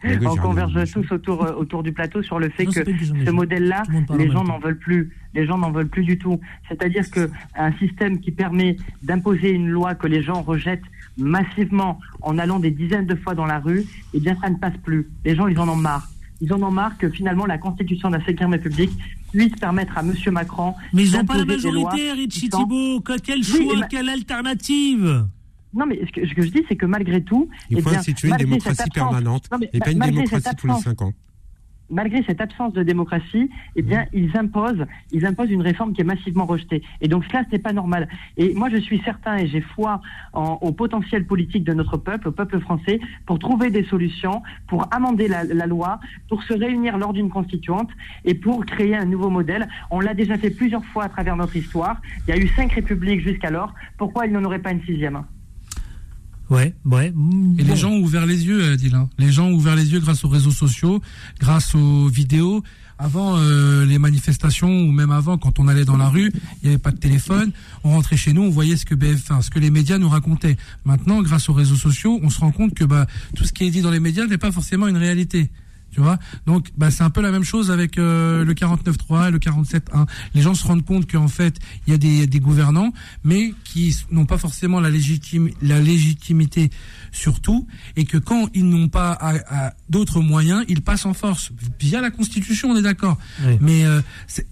Tous, 0.03 0.27
on 0.27 0.37
converge 0.37 0.93
tous 0.93 1.13
autour, 1.13 1.45
euh, 1.45 1.53
autour 1.55 1.83
du 1.83 1.93
plateau 1.93 2.23
sur 2.23 2.39
le 2.39 2.49
fait 2.49 2.65
que 2.65 2.85
ce 2.85 3.31
modèle-là, 3.31 3.83
les 4.17 4.31
gens 4.31 4.45
n'en 4.45 4.59
veulent 4.59 4.79
plus. 4.79 5.13
Les 5.35 5.47
gens 5.47 5.59
n'en 5.59 5.73
veulent 5.73 5.89
plus 5.89 6.05
du 6.05 6.19
tout. 6.19 6.41
C'est-à-dire 6.69 7.11
que 7.11 7.31
un 7.57 7.73
système 7.79 8.21
qui 8.21 8.31
permet 8.31 8.77
d'imposer 9.03 9.51
une 9.51 9.69
loi 9.69 9.95
que 9.95 10.07
les 10.07 10.23
gens 10.23 10.43
rejettent 10.43 10.85
massivement 11.19 11.99
en 12.23 12.39
allant 12.39 12.61
des 12.61 12.71
dizaines 12.71 13.07
de 13.07 13.17
fois 13.17 13.35
dans 13.35 13.47
la 13.47 13.59
rue, 13.59 13.85
eh 14.15 14.21
bien, 14.21 14.37
ça 14.41 14.49
ne 14.49 14.57
passe 14.57 14.77
plus. 14.83 15.09
Les 15.25 15.35
gens, 15.35 15.49
ils 15.49 15.59
en 15.59 15.69
ont 15.69 15.77
marre 15.77 16.09
ils 16.43 16.53
en 16.53 16.63
ont 16.63 16.71
marre 16.73 16.99
que 16.99 17.09
finalement 17.09 17.47
la 17.47 17.57
constitution 17.57 18.11
de 18.11 18.17
la 18.17 18.25
5 18.27 18.41
République 18.51 18.91
puisse 19.33 19.57
permettre 19.57 19.99
à 19.99 20.03
M. 20.03 20.15
Macron. 20.31 20.75
Mais 20.93 21.05
ils 21.05 21.13
n'ont 21.13 21.25
pas 21.25 21.37
la 21.37 21.45
majorité, 21.45 22.13
Richie 22.13 22.49
Thibault. 22.49 23.03
Quel 23.25 23.43
choix, 23.43 23.87
quelle 23.89 24.09
alternative 24.09 25.27
non, 25.75 25.87
mais 25.87 25.99
ce 26.05 26.35
que, 26.35 26.43
je 26.43 26.51
dis, 26.51 26.63
c'est 26.69 26.77
que 26.77 26.85
malgré 26.85 27.23
tout. 27.23 27.49
Il 27.71 27.81
faut 27.81 27.89
eh 27.93 27.97
instituer 27.97 28.29
une 28.29 28.37
démocratie 28.37 28.91
permanente 28.91 29.49
et 29.73 29.79
pas 29.79 29.91
une 29.91 30.01
démocratie 30.01 30.55
tous 30.59 30.67
les 30.67 30.75
5 30.75 31.01
ans 31.01 31.13
malgré 31.93 32.25
cette 32.25 32.41
absence 32.41 32.73
de 32.73 32.83
démocratie, 32.83 33.51
eh 33.77 33.83
bien, 33.83 34.07
ils 34.13 34.37
imposent, 34.37 34.87
ils 35.13 35.25
imposent 35.27 35.51
une 35.51 35.63
réforme 35.63 35.93
qui 35.93 36.01
est 36.01 36.05
massivement 36.05 36.47
rejetée. 36.47 36.83
Et 37.01 37.09
donc 37.09 37.25
cela, 37.27 37.43
n'est 37.53 37.59
pas 37.59 37.73
normal. 37.73 38.09
Et 38.37 38.55
moi, 38.55 38.69
je 38.71 38.79
suis 38.79 39.01
certain 39.03 39.37
et 39.37 39.47
j'ai 39.47 39.61
foi 39.61 40.01
au 40.33 40.73
potentiel 40.73 41.27
politique 41.27 41.65
de 41.65 41.75
notre 41.75 41.99
peuple, 41.99 42.29
au 42.29 42.33
peuple 42.33 42.59
français, 42.61 42.99
pour 43.27 43.39
trouver 43.39 43.71
des 43.71 43.85
solutions, 43.85 44.43
pour 44.67 44.89
amender 44.93 45.29
la, 45.29 45.67
loi, 45.67 46.01
pour 46.29 46.43
se 46.43 46.55
réunir 46.55 46.97
lors 46.97 47.13
d'une 47.13 47.29
constituante 47.29 47.91
et 48.25 48.35
pour 48.35 48.65
créer 48.65 48.97
un 48.97 49.05
nouveau 49.05 49.29
modèle. 49.29 49.69
On 49.91 50.01
l'a 50.01 50.15
déjà 50.15 50.39
fait 50.39 50.51
plusieurs 50.51 50.85
fois 50.87 51.05
à 51.05 51.09
travers 51.09 51.37
notre 51.37 51.57
histoire. 51.57 52.01
Il 52.27 52.35
y 52.35 52.39
a 52.39 52.41
eu 52.41 52.49
cinq 52.49 52.73
républiques 52.73 53.21
jusqu'alors. 53.21 53.75
Pourquoi 53.99 54.27
il 54.27 54.33
n'y 54.33 54.39
en 54.39 54.45
aurait 54.45 54.61
pas 54.61 54.73
une 54.73 54.83
sixième 54.83 55.23
Ouais, 56.51 56.75
ouais. 56.85 57.11
mm, 57.15 57.57
Et 57.59 57.63
bon. 57.65 57.69
les 57.71 57.77
gens 57.77 57.91
ont 57.91 58.01
ouvert 58.01 58.27
les 58.27 58.45
yeux, 58.47 58.73
Adil. 58.73 58.97
Les 59.19 59.33
gens 59.33 59.47
ont 59.47 59.53
ouvert 59.55 59.75
les 59.77 59.93
yeux 59.93 60.01
grâce 60.01 60.25
aux 60.25 60.29
réseaux 60.29 60.51
sociaux, 60.51 61.01
grâce 61.41 61.75
aux 61.75 62.09
vidéos. 62.09 62.63
Avant 62.99 63.37
euh, 63.37 63.85
les 63.85 63.99
manifestations 63.99 64.69
ou 64.83 64.93
même 64.93 65.11
avant, 65.11 65.37
quand 65.37 65.59
on 65.59 65.67
allait 65.67 65.85
dans 65.85 65.97
la 65.97 66.09
rue, 66.09 66.31
il 66.63 66.69
n'y 66.69 66.69
avait 66.69 66.79
pas 66.79 66.93
de 66.93 66.99
téléphone. 66.99 67.51
On 67.83 67.91
rentrait 67.91 68.17
chez 68.17 68.33
nous, 68.33 68.43
on 68.43 68.51
voyait 68.51 68.77
ce 68.77 68.85
que 68.87 68.95
BF1, 68.95 69.43
ce 69.43 69.51
que 69.51 69.59
les 69.59 69.71
médias 69.73 69.99
nous 69.99 70.09
racontaient. 70.09 70.57
Maintenant, 70.85 71.21
grâce 71.21 71.49
aux 71.49 71.53
réseaux 71.53 71.75
sociaux, 71.75 72.21
on 72.23 72.31
se 72.31 72.39
rend 72.39 72.53
compte 72.53 72.75
que 72.75 72.85
bah, 72.85 73.07
tout 73.35 73.43
ce 73.45 73.53
qui 73.53 73.65
est 73.65 73.71
dit 73.71 73.81
dans 73.83 73.91
les 73.91 73.99
médias 73.99 74.27
n'est 74.27 74.39
pas 74.39 74.53
forcément 74.53 74.87
une 74.87 74.99
réalité. 74.99 75.51
Tu 75.93 76.01
vois 76.01 76.19
Donc, 76.47 76.69
bah, 76.77 76.91
c'est 76.91 77.03
un 77.03 77.11
peu 77.11 77.21
la 77.21 77.31
même 77.31 77.45
chose 77.45 77.71
avec 77.71 77.99
euh, 77.99 78.45
le 78.45 78.55
49.3 78.55 79.29
et 79.29 79.31
le 79.31 79.39
47.1. 79.39 80.07
Les 80.35 80.41
gens 80.41 80.55
se 80.55 80.67
rendent 80.67 80.85
compte 80.85 81.11
qu'en 81.11 81.29
fait, 81.29 81.57
il 81.87 81.91
y 81.91 81.95
a 81.95 81.99
des, 81.99 82.27
des 82.27 82.41
gouvernants, 82.41 82.93
mais 83.25 83.53
qui 83.65 83.95
n'ont 84.11 84.25
pas 84.25 84.39
forcément 84.39 84.81
la, 84.81 84.89
légitime, 84.89 85.51
la 85.61 85.81
légitimité 85.81 86.71
sur 87.13 87.41
tout, 87.41 87.67
et 87.97 88.05
que 88.07 88.17
quand 88.17 88.49
ils 88.55 88.67
n'ont 88.67 88.89
pas 88.89 89.13
à- 89.13 89.67
à 89.67 89.75
d'autres 89.91 90.21
moyens, 90.21 90.65
ils 90.69 90.81
passent 90.81 91.05
en 91.07 91.13
force. 91.15 91.53
Via 91.79 92.01
la 92.01 92.11
Constitution, 92.11 92.71
on 92.71 92.77
est 92.77 92.83
d'accord. 92.83 93.19
Oui. 93.45 93.59
Mais 93.61 93.85
euh, 93.85 94.01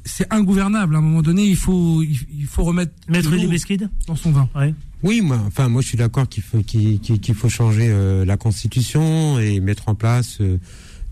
c'est 0.05 0.26
ingouvernable. 0.30 0.95
À 0.95 0.99
un 0.99 1.03
moment 1.03 1.22
donné, 1.22 1.45
il 1.45 1.57
faut, 1.57 2.03
il, 2.03 2.18
il 2.38 2.47
faut 2.47 2.64
remettre 2.64 2.93
Maître 3.09 3.30
l'eau 3.30 3.36
Libeskid 3.36 3.88
dans 4.07 4.16
son 4.16 4.30
vin. 4.30 4.49
Oui, 5.03 5.22
moi, 5.22 5.41
enfin, 5.47 5.70
moi, 5.70 5.80
je 5.80 5.86
suis 5.88 5.97
d'accord 5.97 6.28
qu'il 6.28 6.43
faut 6.43 6.59
qu'il 6.62 7.34
faut 7.34 7.49
changer 7.49 7.88
euh, 7.88 8.26
la 8.26 8.36
constitution 8.36 9.38
et 9.38 9.59
mettre 9.61 9.88
en 9.88 9.95
place 9.95 10.36
euh, 10.43 10.59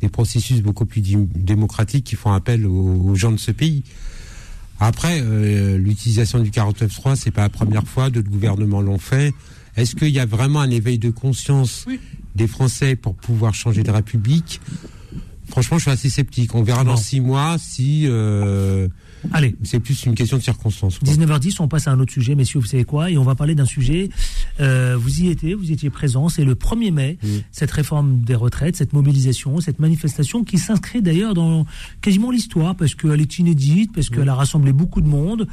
des 0.01 0.09
processus 0.09 0.63
beaucoup 0.63 0.87
plus 0.87 1.01
démocratiques 1.01 2.05
qui 2.05 2.17
font 2.17 2.33
appel 2.33 2.67
aux, 2.67 3.11
aux 3.11 3.15
gens 3.15 3.33
de 3.33 3.37
ce 3.39 3.51
pays. 3.51 3.83
Après, 4.81 5.21
euh, 5.21 5.77
l'utilisation 5.77 6.39
du 6.39 6.51
49.3, 6.51 7.17
c'est 7.17 7.31
pas 7.33 7.43
la 7.43 7.49
première 7.49 7.85
fois, 7.87 8.11
d'autres 8.11 8.31
gouvernements 8.31 8.81
l'ont 8.81 8.99
fait. 8.99 9.35
Est-ce 9.77 9.97
qu'il 9.97 10.11
y 10.11 10.21
a 10.21 10.27
vraiment 10.27 10.61
un 10.61 10.71
éveil 10.71 10.99
de 10.99 11.11
conscience 11.11 11.87
des 12.37 12.47
Français 12.47 12.95
pour 12.97 13.15
pouvoir 13.15 13.55
changer 13.55 13.83
de 13.83 13.91
république? 13.91 14.61
Franchement, 15.49 15.79
je 15.79 15.83
suis 15.83 15.91
assez 15.91 16.11
sceptique. 16.11 16.55
On 16.55 16.63
verra 16.63 16.85
dans 16.85 16.97
six 16.97 17.21
mois 17.21 17.57
si. 17.59 18.05
euh, 18.07 18.89
Allez. 19.33 19.57
C'est 19.63 19.81
plus 19.81 20.05
une 20.07 20.15
question 20.15 20.37
de 20.37 20.43
circonstances. 20.43 20.99
quoi. 20.99 21.09
19h10, 21.09 21.57
on 21.61 21.69
passe 21.69 21.89
à 21.89 21.93
un 21.93 22.01
autre 22.01 22.13
sujet, 22.13 22.35
messieurs, 22.35 22.61
vous 22.61 22.67
savez 22.67 22.85
quoi 22.85 23.11
Et 23.11 23.19
on 23.19 23.25
va 23.25 23.35
parler 23.35 23.55
d'un 23.55 23.65
sujet, 23.65 24.09
euh, 24.61 24.97
vous 24.99 25.21
y 25.21 25.29
étiez, 25.29 25.55
vous 25.55 25.73
étiez 25.73 25.91
présents, 25.91 26.29
c'est 26.29 26.45
le 26.45 26.55
1er 26.55 26.93
mai, 26.93 27.19
cette 27.53 27.71
réforme 27.71 28.21
des 28.21 28.35
retraites, 28.35 28.77
cette 28.77 28.93
mobilisation, 28.93 29.61
cette 29.61 29.79
manifestation 29.79 30.45
qui 30.45 30.59
s'inscrit 30.59 31.03
d'ailleurs 31.03 31.35
dans 31.35 31.67
quasiment 32.01 32.31
l'histoire, 32.31 32.75
parce 32.75 32.95
qu'elle 32.95 33.21
est 33.21 33.39
inédite, 33.39 33.93
parce 33.93 34.11
qu'elle 34.11 34.29
a 34.29 34.35
rassemblé 34.35 34.73
beaucoup 34.73 35.01
de 35.01 35.09
monde, 35.09 35.47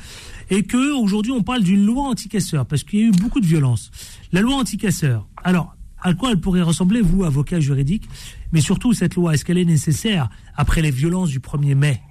et 0.50 0.64
que 0.64 0.94
aujourd'hui 1.00 1.32
on 1.32 1.44
parle 1.44 1.64
d'une 1.64 1.86
loi 1.86 2.04
anti-casseur, 2.04 2.66
parce 2.66 2.84
qu'il 2.84 3.00
y 3.00 3.04
a 3.04 3.08
eu 3.08 3.12
beaucoup 3.12 3.40
de 3.40 3.48
violence. 3.48 3.92
La 4.32 4.42
loi 4.42 4.56
anti-casseur, 4.56 5.28
alors, 5.44 5.76
à 6.02 6.14
quoi 6.14 6.32
elle 6.32 6.40
pourrait 6.40 6.62
ressembler, 6.62 7.02
vous, 7.02 7.24
avocat 7.24 7.60
juridique 7.60 8.08
Mais 8.52 8.62
surtout, 8.62 8.94
cette 8.94 9.16
loi, 9.16 9.34
est-ce 9.34 9.44
qu'elle 9.44 9.58
est 9.58 9.66
nécessaire 9.66 10.30
après 10.56 10.82
les 10.82 10.92
violences 10.92 11.30
du 11.30 11.40
1er 11.40 11.74
mai? 11.74 12.02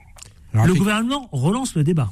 Alors, 0.54 0.66
Le 0.66 0.74
gouvernement 0.74 1.28
relance 1.32 1.74
le 1.74 1.84
débat. 1.84 2.10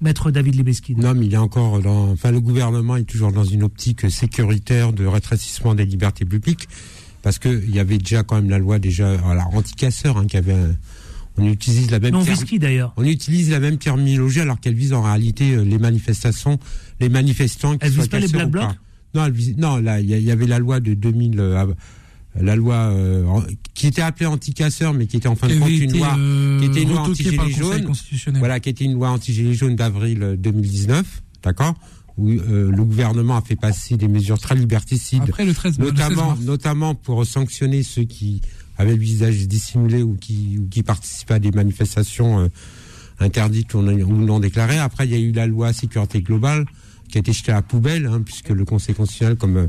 Maître 0.00 0.30
David 0.30 0.54
Libeskid. 0.56 0.98
Non, 0.98 1.14
mais 1.14 1.26
il 1.26 1.34
est 1.34 1.38
encore 1.38 1.80
dans. 1.80 2.10
Enfin, 2.10 2.30
le 2.32 2.40
gouvernement 2.40 2.96
est 2.96 3.04
toujours 3.04 3.30
dans 3.32 3.44
une 3.44 3.62
optique 3.62 4.10
sécuritaire 4.10 4.92
de 4.92 5.04
rétrécissement 5.06 5.74
des 5.74 5.84
libertés 5.84 6.24
publiques, 6.24 6.68
parce 7.22 7.38
que 7.38 7.48
il 7.48 7.74
y 7.74 7.78
avait 7.78 7.98
déjà 7.98 8.22
quand 8.24 8.36
même 8.36 8.50
la 8.50 8.58
loi 8.58 8.78
déjà, 8.80 9.16
voilà, 9.18 9.46
anti-casseur, 9.52 10.16
hein, 10.18 10.26
qui 10.26 10.36
avait. 10.36 10.54
un- 10.54 10.74
on 11.38 11.46
utilise 11.46 11.90
la 11.90 11.98
même. 12.00 12.12
Non, 12.12 12.24
term- 12.24 12.58
d'ailleurs. 12.58 12.92
On 12.96 13.04
utilise 13.04 13.50
la 13.50 13.58
même 13.60 13.78
terminologie 13.78 14.40
alors 14.40 14.60
qu'elle 14.60 14.74
vise 14.74 14.92
en 14.92 15.02
réalité 15.02 15.52
euh, 15.54 15.62
les 15.64 15.78
manifestations, 15.78 16.58
les 17.00 17.08
manifestants 17.08 17.72
qui 17.78 17.86
Elle 17.86 17.92
soient 17.92 18.02
vise 18.02 18.10
pas 18.10 18.18
les 18.18 18.28
Black. 18.28 18.50
Blocs? 18.50 18.64
Non, 19.14 19.24
elle 19.26 19.32
vise- 19.32 19.56
non, 19.56 19.76
là, 19.76 20.00
il 20.00 20.10
y, 20.10 20.30
avait 20.30 20.46
la 20.46 20.58
loi 20.58 20.80
de 20.80 20.92
2000, 20.94 21.38
euh, 21.40 21.56
av- 21.58 21.74
la 22.34 22.56
loi 22.56 22.74
euh, 22.74 23.40
qui 23.74 23.86
était 23.86 24.02
appelée 24.02 24.26
anti-casseur, 24.26 24.94
mais 24.94 25.06
qui 25.06 25.16
était 25.18 25.28
en 25.28 25.36
fin 25.36 25.48
de 25.48 25.58
compte 25.58 25.68
une 25.68 25.98
loi, 25.98 26.16
euh, 26.18 26.58
qui 26.60 26.66
était 26.66 26.82
une 26.82 26.90
loi 26.90 27.04
jaunes. 27.50 27.84
constitutionnel. 27.84 28.38
Voilà, 28.38 28.60
qui 28.60 28.70
était 28.70 28.84
une 28.84 28.94
loi 28.94 29.10
anti-gilets 29.10 29.54
jaunes 29.54 29.76
d'avril 29.76 30.22
euh, 30.22 30.36
2019, 30.36 31.22
d'accord 31.42 31.74
où 32.18 32.28
euh, 32.28 32.70
le 32.70 32.84
gouvernement 32.84 33.36
a 33.36 33.42
fait 33.42 33.56
passer 33.56 33.96
des 33.96 34.08
mesures 34.08 34.38
très 34.38 34.54
liberticides, 34.54 35.22
Après 35.22 35.44
le 35.44 35.54
13 35.54 35.78
le 35.78 35.86
16 35.86 35.94
notamment, 35.94 36.26
mars. 36.28 36.40
notamment 36.42 36.94
pour 36.94 37.24
sanctionner 37.26 37.82
ceux 37.82 38.04
qui 38.04 38.42
avaient 38.78 38.96
le 38.96 39.02
visage 39.02 39.46
dissimulé 39.48 40.02
ou 40.02 40.14
qui, 40.14 40.58
ou 40.58 40.66
qui 40.68 40.82
participaient 40.82 41.34
à 41.34 41.38
des 41.38 41.50
manifestations 41.50 42.40
euh, 42.40 42.48
interdites 43.20 43.74
ou 43.74 43.82
non, 43.82 44.40
déclarées. 44.40 44.78
Après, 44.78 45.06
il 45.06 45.12
y 45.12 45.14
a 45.14 45.18
eu 45.18 45.32
la 45.32 45.46
loi 45.46 45.72
sécurité 45.72 46.22
globale 46.22 46.66
qui 47.08 47.18
a 47.18 47.20
été 47.20 47.32
jetée 47.32 47.52
à 47.52 47.56
la 47.56 47.62
poubelle, 47.62 48.06
hein, 48.06 48.22
puisque 48.24 48.48
le 48.48 48.64
Conseil 48.64 48.94
constitutionnel, 48.94 49.36
comme 49.36 49.56
euh, 49.56 49.68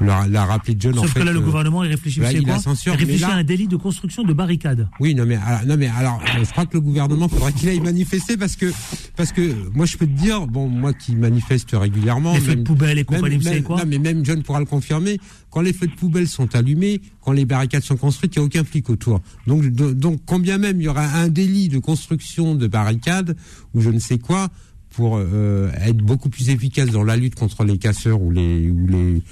l'a 0.00 0.44
rappelé 0.44 0.76
John, 0.78 0.98
en 0.98 1.02
Sauf 1.02 1.12
fait, 1.12 1.20
que 1.20 1.24
là, 1.24 1.32
le 1.32 1.38
euh, 1.38 1.42
gouvernement, 1.42 1.82
il 1.84 1.90
réfléchit, 1.90 2.20
là, 2.20 2.32
il 2.32 2.42
la 2.46 2.54
quoi 2.54 2.62
censure, 2.62 2.94
Il 2.94 3.00
réfléchit 3.00 3.20
là- 3.22 3.30
à 3.30 3.36
un 3.36 3.44
délit 3.44 3.66
de 3.66 3.76
construction 3.76 4.22
de 4.22 4.32
barricades. 4.32 4.88
oui, 5.00 5.14
non 5.14 5.24
mais 5.26 5.36
alors, 5.36 5.66
non 5.66 5.76
mais 5.76 5.88
alors, 5.88 6.20
euh, 6.22 6.44
je 6.44 6.50
crois 6.50 6.66
que 6.66 6.74
le 6.74 6.80
gouvernement 6.80 7.28
faudrait 7.28 7.52
qu'il 7.52 7.68
aille 7.68 7.80
manifester 7.80 8.36
parce 8.36 8.56
que 8.56 8.72
parce 9.16 9.32
que 9.32 9.54
moi 9.74 9.86
je 9.86 9.96
peux 9.96 10.06
te 10.06 10.12
dire, 10.18 10.46
bon 10.46 10.68
moi 10.68 10.92
qui 10.92 11.16
manifeste 11.16 11.70
régulièrement, 11.72 12.34
Les 12.34 12.40
feux 12.40 12.56
de 12.56 12.62
poubelle 12.62 12.98
et 12.98 13.04
compagnie, 13.04 13.38
même- 13.42 13.62
quoi 13.62 13.78
Non 13.78 13.84
mais 13.86 13.98
même 13.98 14.24
John 14.24 14.42
pourra 14.42 14.60
le 14.60 14.66
confirmer. 14.66 15.18
Quand 15.50 15.60
les 15.62 15.72
feux 15.72 15.86
de 15.86 15.92
poubelle 15.94 16.28
sont 16.28 16.54
allumés, 16.54 17.00
quand 17.22 17.32
les 17.32 17.44
barricades 17.44 17.82
sont 17.82 17.96
construites, 17.96 18.36
il 18.36 18.38
n'y 18.40 18.42
a 18.44 18.46
aucun 18.46 18.64
flic 18.64 18.88
autour. 18.90 19.20
Donc 19.46 19.64
de- 19.66 19.92
donc 19.92 20.20
combien 20.26 20.58
même 20.58 20.80
il 20.80 20.84
y 20.84 20.88
aura 20.88 21.04
un 21.06 21.28
délit 21.28 21.68
de 21.68 21.78
construction 21.78 22.54
de 22.54 22.66
barricades 22.66 23.36
ou 23.74 23.80
je 23.80 23.90
ne 23.90 23.98
sais 23.98 24.18
quoi 24.18 24.48
pour 24.90 25.16
euh, 25.18 25.70
être 25.84 25.98
beaucoup 25.98 26.28
plus 26.28 26.50
efficace 26.50 26.90
dans 26.90 27.04
la 27.04 27.16
lutte 27.16 27.34
contre 27.34 27.64
les 27.64 27.78
casseurs 27.78 28.20
ou 28.20 28.30
les 28.30 28.68
ou 28.70 28.86
les 28.86 29.22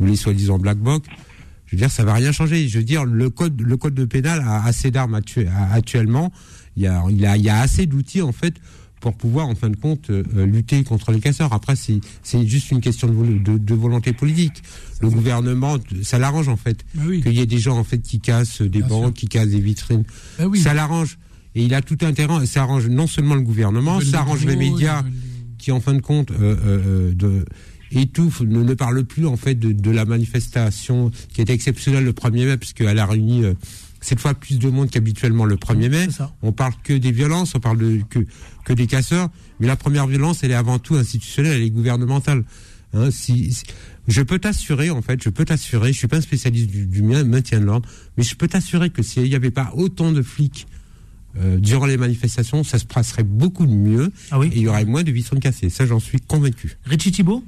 ou 0.00 0.06
les 0.06 0.16
soi-disant 0.16 0.58
black 0.58 0.78
blocs. 0.78 1.04
Je 1.66 1.76
veux 1.76 1.80
dire, 1.80 1.90
ça 1.90 2.04
va 2.04 2.14
rien 2.14 2.32
changer. 2.32 2.66
Je 2.68 2.78
veux 2.78 2.84
dire, 2.84 3.04
le 3.04 3.28
code, 3.30 3.60
le 3.60 3.76
code 3.76 3.94
de 3.94 4.04
pénal 4.06 4.40
a 4.46 4.64
assez 4.64 4.90
d'armes 4.90 5.20
actuellement. 5.72 6.32
Il 6.76 6.82
y 6.82 6.86
a, 6.86 7.02
il 7.10 7.24
a, 7.26 7.36
il 7.36 7.42
y 7.44 7.48
a 7.50 7.60
assez 7.60 7.86
d'outils 7.86 8.22
en 8.22 8.32
fait 8.32 8.54
pour 9.00 9.14
pouvoir, 9.14 9.46
en 9.46 9.54
fin 9.54 9.68
de 9.70 9.76
compte, 9.76 10.10
euh, 10.10 10.24
euh, 10.36 10.44
lutter 10.46 10.82
contre 10.82 11.12
les 11.12 11.20
casseurs. 11.20 11.52
Après, 11.52 11.76
c'est, 11.76 12.00
c'est 12.24 12.44
juste 12.46 12.72
une 12.72 12.80
question 12.80 13.06
de, 13.06 13.12
vol- 13.12 13.42
de, 13.42 13.56
de 13.58 13.74
volonté 13.74 14.12
politique. 14.12 14.62
Le 15.00 15.08
gouvernement, 15.08 15.76
ça 16.02 16.18
l'arrange 16.18 16.48
en 16.48 16.56
fait 16.56 16.84
Bah 16.94 17.02
oui. 17.06 17.22
qu'il 17.22 17.34
y 17.34 17.40
ait 17.40 17.46
des 17.46 17.58
gens 17.58 17.78
en 17.78 17.84
fait 17.84 17.98
qui 17.98 18.18
cassent 18.18 18.60
des 18.62 18.82
banques, 18.82 19.14
qui 19.14 19.28
cassent 19.28 19.50
des 19.50 19.60
vitrines. 19.60 20.02
Bah 20.38 20.46
oui. 20.48 20.58
Ça 20.58 20.74
l'arrange. 20.74 21.18
Et 21.54 21.62
il 21.64 21.74
a 21.74 21.82
tout 21.82 21.98
intérêt. 22.02 22.44
Ça 22.46 22.62
arrange 22.62 22.88
non 22.88 23.06
seulement 23.06 23.34
le 23.36 23.42
gouvernement, 23.42 24.00
ça 24.00 24.18
arrange 24.20 24.44
les 24.44 24.56
médias 24.56 25.04
qui, 25.58 25.70
en 25.70 25.80
fin 25.80 25.94
de 25.94 26.00
compte, 26.00 26.30
euh, 26.32 27.12
de 27.14 27.44
étouffe, 27.92 28.40
ne, 28.40 28.62
ne 28.62 28.74
parle 28.74 29.04
plus 29.04 29.26
en 29.26 29.36
fait 29.36 29.54
de, 29.54 29.72
de 29.72 29.90
la 29.90 30.04
manifestation 30.04 31.10
qui 31.32 31.40
était 31.40 31.52
exceptionnelle 31.54 32.04
le 32.04 32.12
1er 32.12 32.46
mai, 32.46 32.56
puisqu'elle 32.56 32.98
a 32.98 33.06
réuni 33.06 33.44
euh, 33.44 33.54
cette 34.00 34.20
fois 34.20 34.34
plus 34.34 34.58
de 34.58 34.68
monde 34.68 34.90
qu'habituellement 34.90 35.44
le 35.44 35.56
1er 35.56 35.88
mai. 35.88 36.06
On 36.42 36.52
parle 36.52 36.72
que 36.84 36.92
des 36.92 37.12
violences, 37.12 37.54
on 37.54 37.60
parle 37.60 37.78
de, 37.78 38.00
que, 38.08 38.20
que 38.64 38.72
des 38.72 38.86
casseurs, 38.86 39.30
mais 39.60 39.66
la 39.66 39.76
première 39.76 40.06
violence, 40.06 40.42
elle 40.44 40.50
est 40.50 40.54
avant 40.54 40.78
tout 40.78 40.94
institutionnelle, 40.96 41.54
elle 41.56 41.62
est 41.62 41.70
gouvernementale. 41.70 42.44
Hein, 42.94 43.10
si, 43.10 43.52
si- 43.52 43.64
je 44.06 44.22
peux 44.22 44.38
t'assurer, 44.38 44.88
en 44.90 45.02
fait, 45.02 45.22
je 45.22 45.28
peux 45.28 45.44
t'assurer, 45.44 45.92
je 45.92 45.98
suis 45.98 46.08
pas 46.08 46.16
un 46.16 46.20
spécialiste 46.22 46.68
du, 46.70 46.86
du 46.86 47.02
mien- 47.02 47.24
maintien 47.24 47.60
de 47.60 47.64
l'ordre, 47.66 47.86
mais 48.16 48.24
je 48.24 48.34
peux 48.34 48.48
t'assurer 48.48 48.88
que 48.88 49.02
s'il 49.02 49.24
n'y 49.24 49.34
avait 49.34 49.50
pas 49.50 49.72
autant 49.74 50.12
de 50.12 50.22
flics 50.22 50.66
euh, 51.38 51.58
durant 51.58 51.84
les 51.84 51.98
manifestations, 51.98 52.64
ça 52.64 52.78
se 52.78 52.86
passerait 52.86 53.24
beaucoup 53.24 53.66
mieux 53.66 54.10
Ah 54.30 54.38
et 54.42 54.48
il 54.56 54.62
y 54.62 54.68
aurait 54.68 54.86
moins 54.86 55.02
de 55.02 55.10
vitrines 55.10 55.40
cassées. 55.40 55.68
Ça, 55.68 55.84
j'en 55.84 56.00
suis 56.00 56.18
convaincu. 56.20 56.78
Richie 56.86 57.12
Thibault? 57.12 57.44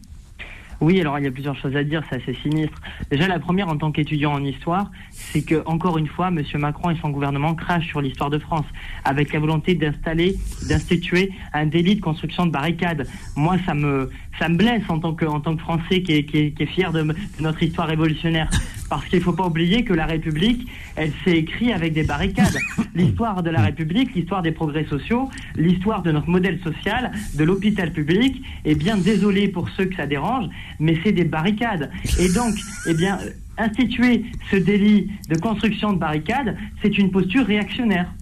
Oui, 0.81 0.99
alors 1.01 1.19
il 1.19 1.25
y 1.25 1.29
a 1.29 1.31
plusieurs 1.31 1.57
choses 1.57 1.77
à 1.77 1.85
dire, 1.85 2.03
c'est 2.09 2.17
assez 2.17 2.35
sinistre. 2.43 2.81
Déjà, 3.11 3.29
la 3.29 3.39
première, 3.39 3.69
en 3.69 3.77
tant 3.77 3.93
qu'étudiant 3.93 4.33
en 4.33 4.43
histoire, 4.43 4.91
c'est 5.11 5.43
que, 5.43 5.63
encore 5.67 5.99
une 5.99 6.07
fois, 6.07 6.29
M. 6.29 6.43
Macron 6.55 6.91
et 6.91 6.97
son 7.03 7.11
gouvernement 7.11 7.55
crachent 7.55 7.89
sur 7.89 8.01
l'histoire 8.01 8.31
de 8.31 8.39
France, 8.39 8.65
avec 9.05 9.33
la 9.33 9.41
volonté 9.41 9.75
d'installer, 9.75 10.37
d'instituer 10.69 11.33
un 11.53 11.67
délit 11.67 11.97
de 11.97 12.01
construction 12.01 12.47
de 12.47 12.51
barricades. 12.51 13.07
Moi, 13.37 13.57
ça 13.67 13.75
me, 13.75 14.11
ça 14.39 14.49
me 14.49 14.57
blesse 14.57 14.83
en 14.89 14.99
tant 14.99 15.15
que, 15.15 15.25
en 15.25 15.41
tant 15.41 15.55
que 15.57 15.63
Français 15.63 16.03
qui 16.03 16.13
est, 16.13 16.25
qui 16.25 16.39
est, 16.39 16.51
qui 16.53 16.63
est 16.63 16.67
fier 16.67 16.93
de, 16.93 17.05
notre 17.41 17.63
histoire 17.63 17.89
révolutionnaire. 17.89 18.49
Parce 18.89 19.05
qu'il 19.07 19.19
ne 19.19 19.25
faut 19.25 19.33
pas 19.33 19.47
oublier 19.47 19.85
que 19.85 19.93
la 19.93 20.07
République, 20.07 20.67
elle 20.97 21.13
s'est 21.25 21.39
écrite 21.39 21.73
avec 21.73 21.93
des 21.93 22.03
barricades. 22.03 22.59
L'histoire 22.95 23.43
de 23.43 23.51
la 23.51 23.61
République, 23.61 24.15
l'histoire 24.15 24.43
des 24.43 24.51
progrès 24.51 24.85
sociaux, 24.85 25.31
l'histoire 25.57 26.03
de 26.03 26.11
notre 26.11 26.29
modèle 26.29 26.59
social, 26.63 27.13
de 27.35 27.45
l'hôpital 27.45 27.93
public, 27.93 28.43
est 28.65 28.75
bien 28.75 28.97
désolé 28.97 29.49
pour 29.49 29.69
ceux 29.71 29.85
que 29.85 29.95
ça 29.95 30.07
dérange, 30.07 30.47
mais 30.81 30.99
c'est 31.05 31.13
des 31.13 31.25
barricades. 31.25 31.91
Et 32.19 32.29
donc, 32.33 32.55
eh 32.89 32.95
bien, 32.95 33.19
instituer 33.59 34.25
ce 34.51 34.57
délit 34.57 35.11
de 35.29 35.39
construction 35.39 35.93
de 35.93 35.99
barricades, 35.99 36.57
c'est 36.83 36.99
une 36.99 37.11
posture 37.11 37.47
réactionnaire. 37.47 38.13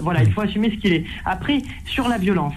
Voilà, 0.00 0.22
il 0.22 0.32
faut 0.32 0.40
assumer 0.40 0.70
ce 0.70 0.76
qu'il 0.76 0.92
est. 0.92 1.04
Après, 1.24 1.58
sur 1.84 2.08
la 2.08 2.18
violence, 2.18 2.54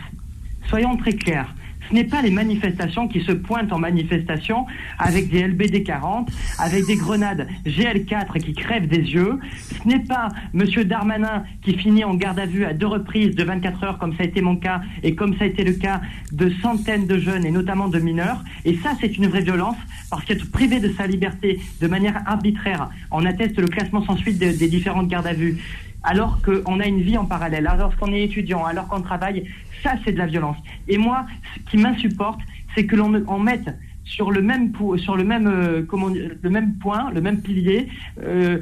soyons 0.70 0.95
très 0.97 1.14
clairs. 1.14 1.53
Ce 1.90 1.94
n'est 1.94 2.04
pas 2.04 2.22
les 2.22 2.32
manifestations 2.32 3.08
qui 3.08 3.22
se 3.22 3.32
pointent 3.32 3.72
en 3.72 3.80
manifestation 3.80 4.66
avec 5.00 5.30
des 5.30 5.48
LBD 5.48 5.84
40, 5.84 6.30
avec 6.60 6.86
des 6.86 6.96
grenades 6.96 7.48
GL4 7.66 8.40
qui 8.40 8.54
crèvent 8.54 8.88
des 8.88 8.98
yeux. 8.98 9.40
Ce 9.62 9.88
n'est 9.88 10.04
pas 10.04 10.30
Monsieur 10.54 10.84
Darmanin 10.84 11.44
qui 11.62 11.74
finit 11.74 12.04
en 12.04 12.14
garde 12.16 12.40
à 12.40 12.46
vue 12.46 12.66
à 12.66 12.74
deux 12.74 12.88
reprises 12.88 13.36
de 13.36 13.44
24 13.44 13.84
heures, 13.84 13.98
comme 14.00 14.16
ça 14.18 14.24
a 14.24 14.26
été 14.26 14.42
mon 14.42 14.58
cas, 14.58 14.82
et 15.04 15.16
comme 15.16 15.38
ça 15.38 15.46
a 15.46 15.48
été 15.48 15.64
le 15.64 15.74
cas 15.74 16.02
de 16.32 16.52
centaines 16.62 17.08
de 17.08 17.18
jeunes, 17.18 17.46
et 17.46 17.52
notamment 17.52 17.88
de 17.88 18.00
mineurs. 18.00 18.44
Et 18.66 18.76
ça, 18.78 18.92
c'est 19.00 19.18
une 19.18 19.28
vraie 19.28 19.42
violence, 19.42 19.78
parce 20.10 20.26
qu'être 20.26 20.50
privé 20.52 20.80
de 20.80 20.92
sa 20.94 21.08
liberté 21.08 21.60
de 21.82 21.88
manière 21.88 22.22
arbitraire, 22.26 22.90
en 23.12 23.26
atteste 23.26 23.60
le 23.60 23.68
classement 23.68 24.04
sans 24.06 24.18
suite 24.18 24.38
des, 24.38 24.54
des 24.54 24.68
différentes 24.68 25.08
gardes 25.08 25.28
à 25.28 25.34
vue, 25.34 25.58
alors 26.08 26.39
qu'on 26.41 26.80
a 26.80 26.88
une 26.88 27.01
vie 27.01 27.18
en 27.18 27.26
parallèle, 27.26 27.68
alors 27.68 27.95
qu'on 27.97 28.14
est 28.14 28.24
étudiant, 28.24 28.64
alors 28.64 28.88
qu'on 28.88 29.01
travaille, 29.01 29.43
ça 29.84 29.91
c'est 30.03 30.14
de 30.14 30.18
la 30.18 30.26
violence. 30.26 30.55
Et 30.88 30.97
moi, 30.97 31.26
ce 31.58 31.72
qui 31.72 31.78
m'insupporte, 31.78 32.39
c'est 32.74 32.86
que 32.86 32.95
l'on 32.95 33.12
en 33.28 33.39
mette 33.39 33.70
sur 34.05 34.30
euh, 34.30 34.34
le 34.34 34.41
même 34.41 34.72
point, 36.76 37.12
le 37.12 37.22
même 37.22 37.41
pilier, 37.41 37.89
euh, 38.24 38.60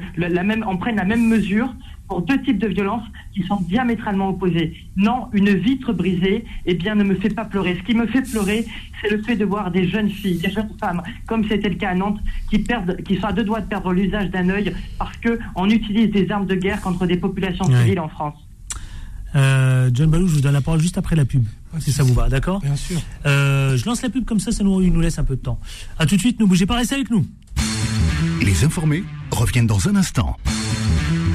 on 0.66 0.76
prenne 0.76 0.96
la 0.96 1.04
même 1.04 1.24
mesure 1.28 1.72
pour 2.08 2.22
deux 2.22 2.40
types 2.42 2.58
de 2.58 2.68
violences 2.68 3.02
qui 3.34 3.42
sont 3.44 3.60
diamétralement 3.62 4.28
opposés. 4.30 4.74
Non, 4.96 5.26
une 5.32 5.50
vitre 5.54 5.92
brisée, 5.92 6.44
eh 6.64 6.74
bien, 6.74 6.94
ne 6.94 7.04
me 7.04 7.14
fait 7.16 7.30
pas 7.34 7.44
pleurer. 7.44 7.76
Ce 7.80 7.82
qui 7.86 7.94
me 7.94 8.06
fait 8.06 8.22
pleurer, 8.22 8.64
c'est 9.02 9.10
le 9.10 9.22
fait 9.22 9.36
de 9.36 9.44
voir 9.44 9.70
des 9.70 9.88
jeunes 9.88 10.08
filles, 10.10 10.38
des 10.38 10.50
jeunes 10.50 10.70
femmes, 10.80 11.02
comme 11.26 11.46
c'était 11.48 11.68
le 11.68 11.74
cas 11.74 11.90
à 11.90 11.94
Nantes, 11.94 12.20
qui 12.50 12.58
perdent, 12.60 12.96
qui 13.02 13.16
sont 13.18 13.26
à 13.26 13.32
deux 13.32 13.44
doigts 13.44 13.60
de 13.60 13.66
perdre 13.66 13.92
l'usage 13.92 14.30
d'un 14.30 14.48
œil 14.48 14.72
parce 14.98 15.16
que 15.18 15.38
on 15.54 15.68
utilise 15.68 16.10
des 16.10 16.30
armes 16.30 16.46
de 16.46 16.54
guerre 16.54 16.80
contre 16.80 17.06
des 17.06 17.16
populations 17.16 17.66
Ouais. 17.66 17.80
civiles 17.82 18.00
en 18.00 18.08
France. 18.08 18.34
Euh, 19.34 19.90
John 19.92 20.08
Balou, 20.08 20.28
je 20.28 20.34
vous 20.36 20.40
donne 20.40 20.52
la 20.54 20.60
parole 20.62 20.80
juste 20.80 20.96
après 20.96 21.14
la 21.16 21.24
pub, 21.26 21.44
si 21.80 21.92
ça 21.92 22.02
vous 22.04 22.14
va, 22.14 22.28
d'accord? 22.28 22.60
Bien 22.60 22.76
sûr. 22.76 22.98
Euh, 23.26 23.76
je 23.76 23.84
lance 23.84 24.00
la 24.02 24.08
pub 24.08 24.24
comme 24.24 24.38
ça, 24.40 24.50
ça 24.52 24.64
nous, 24.64 24.80
il 24.80 24.92
nous 24.92 25.00
laisse 25.00 25.18
un 25.18 25.24
peu 25.24 25.36
de 25.36 25.42
temps. 25.42 25.60
À 25.98 26.06
tout 26.06 26.14
de 26.16 26.20
suite, 26.20 26.40
ne 26.40 26.46
bougez 26.46 26.64
pas, 26.64 26.76
restez 26.76 26.94
avec 26.94 27.10
nous. 27.10 27.26
Les 28.40 28.64
informés 28.64 29.02
reviennent 29.32 29.66
dans 29.66 29.88
un 29.88 29.96
instant. 29.96 30.36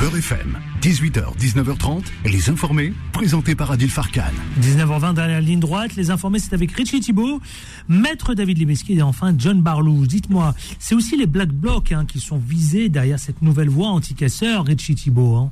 Beurre 0.02 0.18
FM, 0.18 0.58
18h, 0.82 1.38
19h30, 1.38 2.06
les 2.26 2.50
informés, 2.50 2.92
présentés 3.12 3.54
par 3.54 3.70
Adil 3.70 3.88
Farkan. 3.88 4.32
19h20 4.60 5.14
dans 5.14 5.28
la 5.28 5.40
ligne 5.42 5.60
droite, 5.60 5.96
les 5.96 6.10
informés, 6.10 6.40
c'est 6.40 6.56
avec 6.56 6.72
Richie 6.72 7.02
Thibault, 7.02 7.40
Maître 7.88 8.34
David 8.34 8.58
Lemeski 8.58 8.98
et 8.98 9.04
enfin 9.04 9.32
John 9.38 9.62
Barlou. 9.62 10.08
Dites-moi, 10.08 10.56
c'est 10.80 10.96
aussi 10.96 11.18
les 11.18 11.28
Black 11.28 11.50
Blocs 11.50 11.92
hein, 11.92 12.06
qui 12.08 12.20
sont 12.20 12.40
visés 12.40 12.90
derrière 12.90 13.20
cette 13.20 13.44
nouvelle 13.44 13.70
voie 13.70 13.90
anti-casseur, 13.90 14.66
Richie 14.66 14.96
Thibault. 14.96 15.36
Hein. 15.36 15.52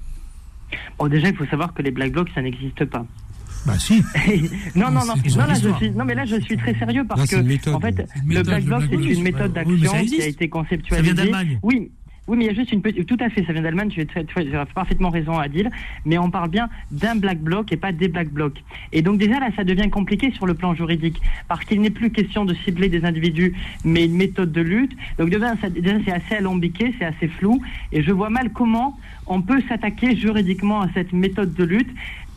Bon, 0.98 1.08
déjà, 1.08 1.30
il 1.30 1.36
faut 1.36 1.46
savoir 1.46 1.76
que 1.76 1.84
les 1.84 1.92
Black 1.92 2.14
Blocs, 2.14 2.30
ça 2.34 2.42
n'existe 2.42 2.86
pas. 2.86 3.06
Bah 3.68 3.78
si. 3.78 4.04
non, 4.76 4.90
non, 4.90 5.02
non, 5.06 5.14
non, 5.16 5.46
là, 5.46 5.54
je 5.54 5.70
suis, 5.76 5.92
non, 5.92 6.06
mais 6.06 6.16
là, 6.16 6.26
je 6.26 6.40
suis 6.42 6.58
très 6.58 6.74
sérieux 6.74 7.06
parce 7.08 7.30
que, 7.30 7.36
en 7.70 7.80
fait, 7.80 8.04
le 8.26 8.42
Black 8.42 8.64
Bloc, 8.64 8.84
c'est 8.90 8.96
une 8.96 9.22
méthode 9.22 9.60
Oui, 9.68 9.80
d'action 9.80 10.06
qui 10.06 10.22
a 10.24 10.26
été 10.26 10.50
conceptualisée. 10.50 10.96
Ça 10.96 11.02
vient 11.02 11.14
d'Allemagne. 11.14 11.60
Oui. 11.62 11.92
Oui, 12.30 12.38
mais 12.38 12.44
il 12.44 12.48
y 12.48 12.52
a 12.52 12.54
juste 12.54 12.72
une 12.72 12.84
petite. 12.84 13.08
Tout 13.08 13.18
à 13.22 13.30
fait, 13.32 13.44
ça 13.44 13.54
vient 13.54 13.64
d'Allemagne, 13.64 13.90
tu 13.90 14.06
tu 14.06 14.56
as 14.56 14.66
parfaitement 14.68 15.10
raison, 15.10 15.40
Adil. 15.40 15.72
Mais 16.06 16.20
on 16.20 16.30
parle 16.30 16.52
bien 16.52 16.70
d'un 16.92 17.16
black 17.16 17.40
bloc 17.40 17.72
et 17.72 17.78
pas 17.78 17.92
des 17.92 18.08
black 18.08 18.30
blocs. 18.30 18.62
Et 18.94 19.02
donc, 19.02 19.18
déjà, 19.18 19.40
là, 19.40 19.50
ça 19.56 19.64
devient 19.64 19.90
compliqué 19.90 20.30
sur 20.34 20.46
le 20.46 20.54
plan 20.54 20.76
juridique. 20.76 21.20
Parce 21.48 21.66
qu'il 21.66 21.82
n'est 21.82 21.90
plus 21.90 22.12
question 22.12 22.46
de 22.46 22.54
cibler 22.54 22.88
des 22.88 23.04
individus, 23.04 23.56
mais 23.84 24.06
une 24.06 24.14
méthode 24.14 24.52
de 24.52 24.62
lutte. 24.62 24.96
Donc, 25.18 25.32
déjà, 25.32 25.56
c'est 25.60 26.12
assez 26.12 26.36
alambiqué, 26.36 26.94
c'est 27.00 27.06
assez 27.06 27.28
flou. 27.28 27.64
Et 27.92 28.04
je 28.04 28.12
vois 28.12 28.30
mal 28.30 28.52
comment 28.52 28.96
on 29.26 29.42
peut 29.42 29.64
s'attaquer 29.68 30.16
juridiquement 30.16 30.82
à 30.82 30.90
cette 30.94 31.14
méthode 31.14 31.56
de 31.56 31.64
lutte. 31.64 31.90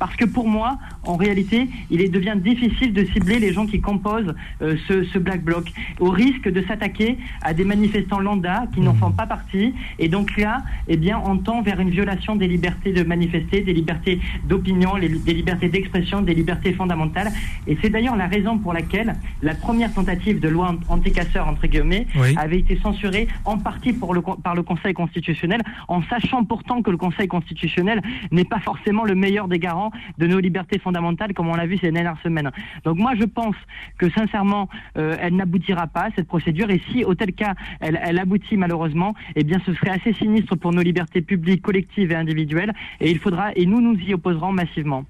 Parce 0.03 0.17
que 0.17 0.25
pour 0.25 0.49
moi, 0.49 0.79
en 1.05 1.15
réalité, 1.15 1.69
il 1.89 2.11
devient 2.11 2.35
difficile 2.37 2.93
de 2.93 3.05
cibler 3.13 3.39
les 3.39 3.53
gens 3.53 3.67
qui 3.67 3.81
composent 3.81 4.35
euh, 4.61 4.75
ce, 4.89 5.05
ce 5.05 5.17
black 5.27 5.45
bloc, 5.45 5.71
au 6.01 6.11
risque 6.11 6.49
de 6.51 6.61
s'attaquer 6.67 7.19
à 7.41 7.55
des 7.55 7.65
manifestants 7.65 8.19
lambda 8.19 8.65
qui 8.75 8.81
n'en 8.81 8.95
font 8.95 9.13
pas 9.13 9.27
partie. 9.29 9.73
Et 10.01 10.09
donc 10.09 10.37
là, 10.39 10.65
eh 10.89 10.97
bien, 10.97 11.23
on 11.25 11.37
tend 11.37 11.63
vers 11.63 11.79
une 11.79 11.91
violation 11.91 12.35
des 12.35 12.49
libertés 12.49 12.93
de 12.93 13.05
manifester, 13.05 13.61
des 13.61 13.73
libertés 13.73 14.19
d'opinion, 14.49 14.99
des 14.99 15.35
libertés 15.35 15.69
d'expression, 15.69 16.21
des 16.21 16.35
libertés 16.35 16.73
fondamentales. 16.73 17.31
Et 17.69 17.79
c'est 17.81 17.91
d'ailleurs 17.91 18.17
la 18.17 18.27
raison 18.27 18.59
pour 18.59 18.73
laquelle 18.73 19.15
la 19.41 19.55
première 19.55 19.95
tentative 19.95 20.41
de 20.41 20.49
loi 20.49 20.75
anti-casseur, 20.89 21.47
entre 21.47 21.69
guillemets, 21.69 22.09
Oui. 22.17 22.35
avait 22.37 22.59
été 22.59 22.77
censurée 22.83 23.29
en 23.45 23.57
partie 23.57 23.93
pour 23.93 24.15
le, 24.15 24.21
con- 24.21 24.35
par 24.43 24.57
le 24.57 24.65
Conseil 24.65 24.95
constitutionnel, 24.95 25.61
en 25.87 26.03
sachant 26.11 26.43
pourtant 26.45 26.83
que 26.83 26.91
le 26.91 26.97
Conseil 26.97 27.29
constitutionnel 27.29 28.03
n'est 28.33 28.45
pas 28.55 28.59
forcément 28.59 29.05
le 29.05 29.15
meilleur 29.15 29.47
des 29.47 29.61
garants 29.61 29.91
de 30.18 30.26
nos 30.26 30.38
libertés 30.40 30.78
fondamentales, 30.78 31.32
comme 31.34 31.49
on 31.49 31.55
l'a 31.55 31.66
vu 31.66 31.78
ces 31.78 31.90
dernières 31.90 32.20
semaines. 32.22 32.51
Donc 32.84 32.99
moi, 32.99 33.12
je 33.18 33.24
pense 33.24 33.57
que 33.99 34.11
sincèrement, 34.11 34.68
euh, 34.97 35.16
elle 35.20 35.36
n'aboutira 35.36 35.86
pas 35.86 36.09
cette 36.16 36.26
procédure. 36.26 36.70
Et 36.70 36.80
si, 36.90 37.05
au 37.05 37.14
tel 37.14 37.32
cas, 37.32 37.55
elle, 37.80 37.99
elle 38.03 38.18
aboutit 38.18 38.57
malheureusement, 38.57 39.14
eh 39.36 39.45
bien, 39.45 39.61
ce 39.66 39.74
serait 39.74 39.90
assez 39.90 40.12
sinistre 40.14 40.57
pour 40.57 40.72
nos 40.72 40.82
libertés 40.82 41.22
publiques, 41.22 41.62
collectives 41.62 42.11
et 42.12 42.14
individuelles. 42.16 42.72
Et 43.01 43.11
il 43.11 43.18
faudra, 43.18 43.53
et 43.57 43.66
nous 43.66 43.80
nous 43.80 43.99
y 43.99 44.14
opposerons 44.14 44.53
massivement. 44.53 45.05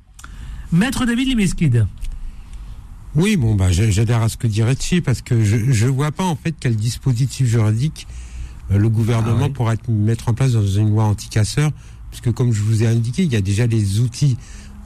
Maître 0.73 1.05
David 1.07 1.29
Limeskid. 1.29 1.87
Oui, 3.15 3.37
bon, 3.37 3.55
bah, 3.55 3.71
j'a- 3.71 3.91
j'adhère 3.91 4.23
à 4.23 4.29
ce 4.29 4.37
que 4.39 4.47
dit 4.47 4.63
Retchi 4.63 5.03
parce 5.03 5.21
que 5.21 5.43
je 5.45 5.71
je 5.71 5.87
vois 5.87 6.13
pas 6.13 6.25
en 6.25 6.35
fait 6.35 6.55
quel 6.59 6.77
dispositif 6.77 7.47
juridique 7.47 8.07
euh, 8.71 8.79
le 8.79 8.89
gouvernement 8.89 9.37
Ah 9.39 9.43
ouais. 9.43 9.51
pourrait 9.51 9.75
être- 9.75 9.91
mettre 9.91 10.31
en 10.31 10.35
place 10.35 10.53
dans 10.53 10.67
une 10.67 10.89
loi 10.89 11.05
anti-casseur, 11.05 11.71
puisque 12.11 12.33
comme 12.33 12.53
je 12.53 12.63
vous 12.63 12.83
ai 12.83 12.87
indiqué, 12.87 13.23
il 13.25 13.33
y 13.33 13.37
a 13.37 13.43
déjà 13.43 13.67
les 13.67 14.01
outils. 14.01 14.39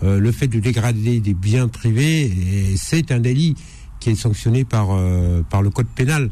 Euh, 0.02 0.20
le 0.20 0.30
fait 0.30 0.46
de 0.46 0.60
dégrader 0.60 1.20
des 1.20 1.32
biens 1.32 1.68
privés, 1.68 2.24
et 2.24 2.76
c'est 2.76 3.10
un 3.12 3.18
délit 3.18 3.54
qui 3.98 4.10
est 4.10 4.14
sanctionné 4.14 4.64
par 4.64 4.88
euh, 4.90 5.42
par 5.48 5.62
le 5.62 5.70
code 5.70 5.86
pénal. 5.86 6.30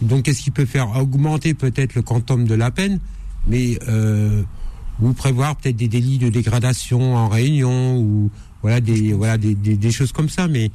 Donc, 0.00 0.24
qu'est-ce 0.24 0.42
qu'il 0.42 0.52
peut 0.52 0.64
faire 0.64 0.96
Augmenter 0.96 1.52
peut-être 1.52 1.94
le 1.94 2.02
quantum 2.02 2.46
de 2.46 2.54
la 2.54 2.70
peine, 2.70 3.00
mais 3.46 3.78
euh, 3.88 4.42
ou 5.02 5.12
prévoir 5.12 5.56
peut-être 5.56 5.76
des 5.76 5.88
délits 5.88 6.18
de 6.18 6.30
dégradation 6.30 7.14
en 7.14 7.28
réunion 7.28 7.98
ou 7.98 8.30
voilà 8.62 8.80
des 8.80 9.12
voilà 9.12 9.36
des, 9.36 9.54
des 9.54 9.90
choses 9.90 10.12
comme 10.12 10.30
ça, 10.30 10.48
mais 10.48 10.70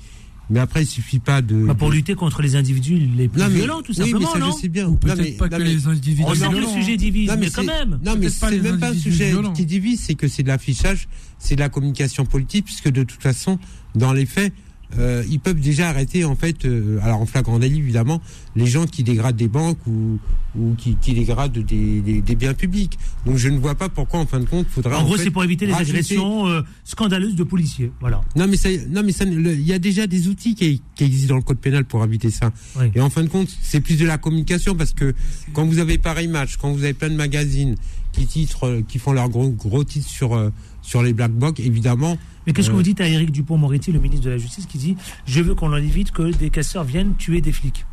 mais 0.49 0.59
après 0.59 0.83
il 0.83 0.85
suffit 0.87 1.19
pas 1.19 1.41
de 1.41 1.65
Bah, 1.65 1.75
pour 1.75 1.91
lutter 1.91 2.15
contre 2.15 2.41
les 2.41 2.55
individus 2.55 2.97
les 2.97 3.27
plus 3.27 3.39
non, 3.41 3.47
mais- 3.49 3.55
violents, 3.55 3.81
tout 3.81 3.91
oui, 3.91 3.97
mais 3.99 4.05
simplement, 4.11 4.33
ça, 4.33 4.39
non 4.39 4.51
je 4.51 4.61
sais 4.61 4.67
bien. 4.69 4.87
Ou 4.87 4.91
Non, 4.91 4.97
peut-être 4.97 5.17
mais- 5.19 5.31
pas 5.31 5.47
non, 5.49 5.57
que 5.57 5.63
mais- 5.63 5.73
les 5.73 5.87
individus 5.87 6.23
On 6.27 6.35
sait 6.35 6.47
que 6.47 6.55
le 6.55 6.67
sujet 6.67 6.97
divise, 6.97 7.29
non, 7.29 7.35
mais, 7.39 7.49
quand 7.49 7.63
même. 7.63 7.99
Non, 8.03 8.15
mais 8.17 8.29
c'est 8.29 8.59
même 8.61 8.79
pas 8.79 8.89
un 8.89 8.93
sujet 8.93 9.29
violents. 9.31 9.53
qui 9.53 9.65
divise, 9.65 9.99
c'est 10.01 10.15
que 10.15 10.27
c'est 10.27 10.43
de 10.43 10.47
l'affichage, 10.47 11.07
c'est 11.37 11.55
de 11.55 11.59
la 11.59 11.69
communication 11.69 12.25
politique, 12.25 12.65
puisque 12.65 12.89
de 12.89 13.03
toute 13.03 13.21
façon, 13.21 13.59
dans 13.95 14.13
les 14.13 14.25
faits, 14.25 14.53
euh, 14.97 15.23
ils 15.29 15.39
peuvent 15.39 15.59
déjà 15.59 15.89
arrêter, 15.89 16.25
en 16.25 16.35
fait, 16.35 16.65
euh, 16.65 16.99
alors 17.03 17.21
en 17.21 17.25
flagrant 17.25 17.59
délit, 17.59 17.77
évidemment, 17.77 18.21
les 18.55 18.65
gens 18.65 18.85
qui 18.85 19.03
dégradent 19.03 19.35
des 19.35 19.47
banques 19.47 19.77
ou, 19.85 20.17
ou 20.57 20.73
qui, 20.77 20.95
qui 20.95 21.13
dégradent 21.13 21.59
des, 21.59 22.01
des, 22.01 22.21
des 22.21 22.35
biens 22.35 22.53
publics. 22.55 22.97
Donc 23.25 23.37
je 23.37 23.49
ne 23.49 23.59
vois 23.59 23.75
pas 23.75 23.89
pourquoi, 23.89 24.19
en 24.19 24.25
fin 24.25 24.39
de 24.39 24.45
compte, 24.45 24.67
faudrait. 24.67 24.95
En 24.95 25.03
gros, 25.03 25.15
fait, 25.15 25.25
c'est 25.25 25.31
pour 25.31 25.43
éviter 25.43 25.67
les 25.67 25.73
agressions 25.73 26.47
euh, 26.47 26.61
scandaleuses 26.83 27.35
de 27.35 27.43
policiers. 27.43 27.91
Voilà. 27.99 28.21
non 28.35 28.47
mais 28.47 28.57
ça, 28.57 28.69
non 28.89 29.03
mais 29.03 29.11
ça, 29.11 29.25
il 29.25 29.61
y 29.61 29.73
a 29.73 29.79
déjà 29.79 30.07
des 30.07 30.27
outils 30.27 30.55
qui, 30.55 30.81
qui 30.95 31.03
existent 31.03 31.29
dans 31.33 31.37
le 31.37 31.43
code 31.43 31.59
pénal 31.59 31.85
pour 31.85 32.03
éviter 32.03 32.31
ça. 32.31 32.51
Oui. 32.77 32.85
Et 32.95 33.01
en 33.01 33.09
fin 33.09 33.23
de 33.23 33.29
compte, 33.29 33.49
c'est 33.61 33.81
plus 33.81 33.97
de 33.97 34.05
la 34.05 34.17
communication 34.17 34.75
parce 34.75 34.93
que 34.93 35.13
quand 35.53 35.65
vous 35.65 35.77
avez 35.79 35.97
pareil 35.97 36.27
match, 36.27 36.57
quand 36.57 36.71
vous 36.71 36.83
avez 36.83 36.93
plein 36.93 37.09
de 37.09 37.15
magazines 37.15 37.75
qui 38.11 38.25
titrent, 38.25 38.65
euh, 38.65 38.81
qui 38.87 38.97
font 38.97 39.13
leurs 39.13 39.29
gros 39.29 39.49
gros 39.49 39.83
titres 39.83 40.09
sur 40.09 40.35
euh, 40.35 40.49
sur 40.81 41.03
les 41.03 41.13
black 41.13 41.31
box, 41.31 41.59
évidemment. 41.59 42.17
Mais 42.49 42.53
qu'est-ce 42.53 42.71
que 42.71 42.75
vous 42.75 42.81
dites 42.81 42.99
à 42.99 43.07
Éric 43.07 43.31
Dupont-Moretti, 43.31 43.91
le 43.91 43.99
ministre 43.99 44.25
de 44.25 44.31
la 44.31 44.39
Justice, 44.39 44.65
qui 44.65 44.79
dit 44.79 44.97
Je 45.27 45.39
veux 45.39 45.53
qu'on 45.53 45.71
en 45.71 45.75
évite 45.77 46.09
que 46.09 46.35
des 46.35 46.49
casseurs 46.49 46.83
viennent 46.83 47.13
tuer 47.15 47.41
des 47.41 47.51
flics 47.51 47.85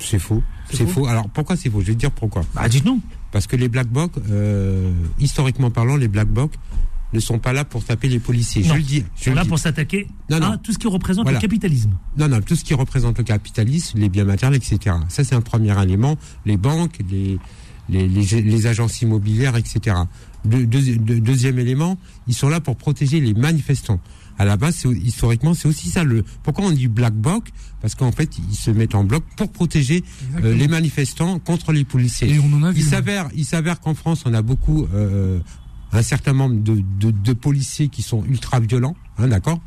C'est 0.00 0.18
faux. 0.18 0.42
C'est 0.68 0.84
faux 0.84 1.02
faux. 1.02 1.06
Alors 1.06 1.28
pourquoi 1.28 1.54
c'est 1.54 1.70
faux? 1.70 1.80
Je 1.80 1.86
vais 1.86 1.92
te 1.92 2.00
dire 2.00 2.10
pourquoi. 2.10 2.42
Bah, 2.56 2.68
dites-nous. 2.68 3.00
Parce 3.30 3.46
que 3.46 3.54
les 3.54 3.68
black 3.68 3.86
box, 3.86 4.18
euh, 4.30 4.90
historiquement 5.20 5.70
parlant, 5.70 5.94
les 5.94 6.08
black 6.08 6.26
box 6.26 6.56
ne 7.12 7.20
sont 7.20 7.38
pas 7.38 7.52
là 7.52 7.64
pour 7.64 7.84
taper 7.84 8.08
les 8.08 8.18
policiers. 8.18 8.62
Non. 8.62 8.70
Je 8.70 8.78
le 8.78 8.82
dis. 8.82 9.04
Ils 9.20 9.24
sont 9.26 9.34
là 9.34 9.42
dis. 9.44 9.48
pour 9.48 9.60
s'attaquer 9.60 10.08
à 10.32 10.56
tout 10.58 10.72
ce 10.72 10.78
qui 10.78 10.88
représente 10.88 11.26
Voilà. 11.26 11.38
le 11.38 11.42
capitalisme. 11.42 11.92
Non, 12.18 12.26
non, 12.26 12.40
tout 12.40 12.56
ce 12.56 12.64
qui 12.64 12.74
représente 12.74 13.18
le 13.18 13.22
capitalisme, 13.24 14.00
les 14.00 14.08
biens 14.08 14.24
matériels, 14.24 14.56
etc. 14.56 14.96
Ça, 15.08 15.22
c'est 15.22 15.36
un 15.36 15.40
premier 15.40 15.80
élément. 15.80 16.16
Les 16.46 16.56
banques, 16.56 16.98
les, 17.08 17.38
les, 17.88 18.08
les, 18.08 18.42
les 18.42 18.66
agences 18.66 19.00
immobilières, 19.02 19.56
etc. 19.56 19.96
Deux- 20.44 20.66
deux- 20.66 20.96
deuxième 21.20 21.58
élément, 21.58 21.98
ils 22.26 22.34
sont 22.34 22.48
là 22.48 22.60
pour 22.60 22.76
protéger 22.76 23.20
les 23.20 23.34
manifestants. 23.34 24.00
À 24.36 24.44
la 24.44 24.56
base, 24.56 24.84
historiquement, 24.84 25.54
c'est 25.54 25.68
aussi 25.68 25.88
ça. 25.90 26.02
Le, 26.02 26.24
pourquoi 26.42 26.64
on 26.64 26.72
dit 26.72 26.88
black 26.88 27.14
bloc 27.14 27.50
Parce 27.80 27.94
qu'en 27.94 28.10
fait, 28.10 28.36
ils 28.50 28.56
se 28.56 28.70
mettent 28.72 28.96
en 28.96 29.04
bloc 29.04 29.22
pour 29.36 29.52
protéger 29.52 30.02
euh, 30.42 30.54
les 30.54 30.66
manifestants 30.66 31.38
contre 31.38 31.72
les 31.72 31.84
policiers. 31.84 32.28
Et 32.34 32.38
on 32.40 32.52
en 32.56 32.64
a 32.64 32.72
vu. 32.72 32.80
Il 32.80 32.84
s'avère, 32.84 33.28
il 33.36 33.44
s'avère 33.44 33.78
qu'en 33.80 33.94
France, 33.94 34.24
on 34.26 34.34
a 34.34 34.42
beaucoup, 34.42 34.86
euh, 34.92 35.38
un 35.92 36.02
certain 36.02 36.32
nombre 36.32 36.56
de, 36.62 36.82
de, 36.98 37.12
de 37.12 37.32
policiers 37.32 37.88
qui 37.88 38.02
sont 38.02 38.24
ultra 38.24 38.58
violents, 38.58 38.96
hein, 39.18 39.28
d'accord? 39.28 39.60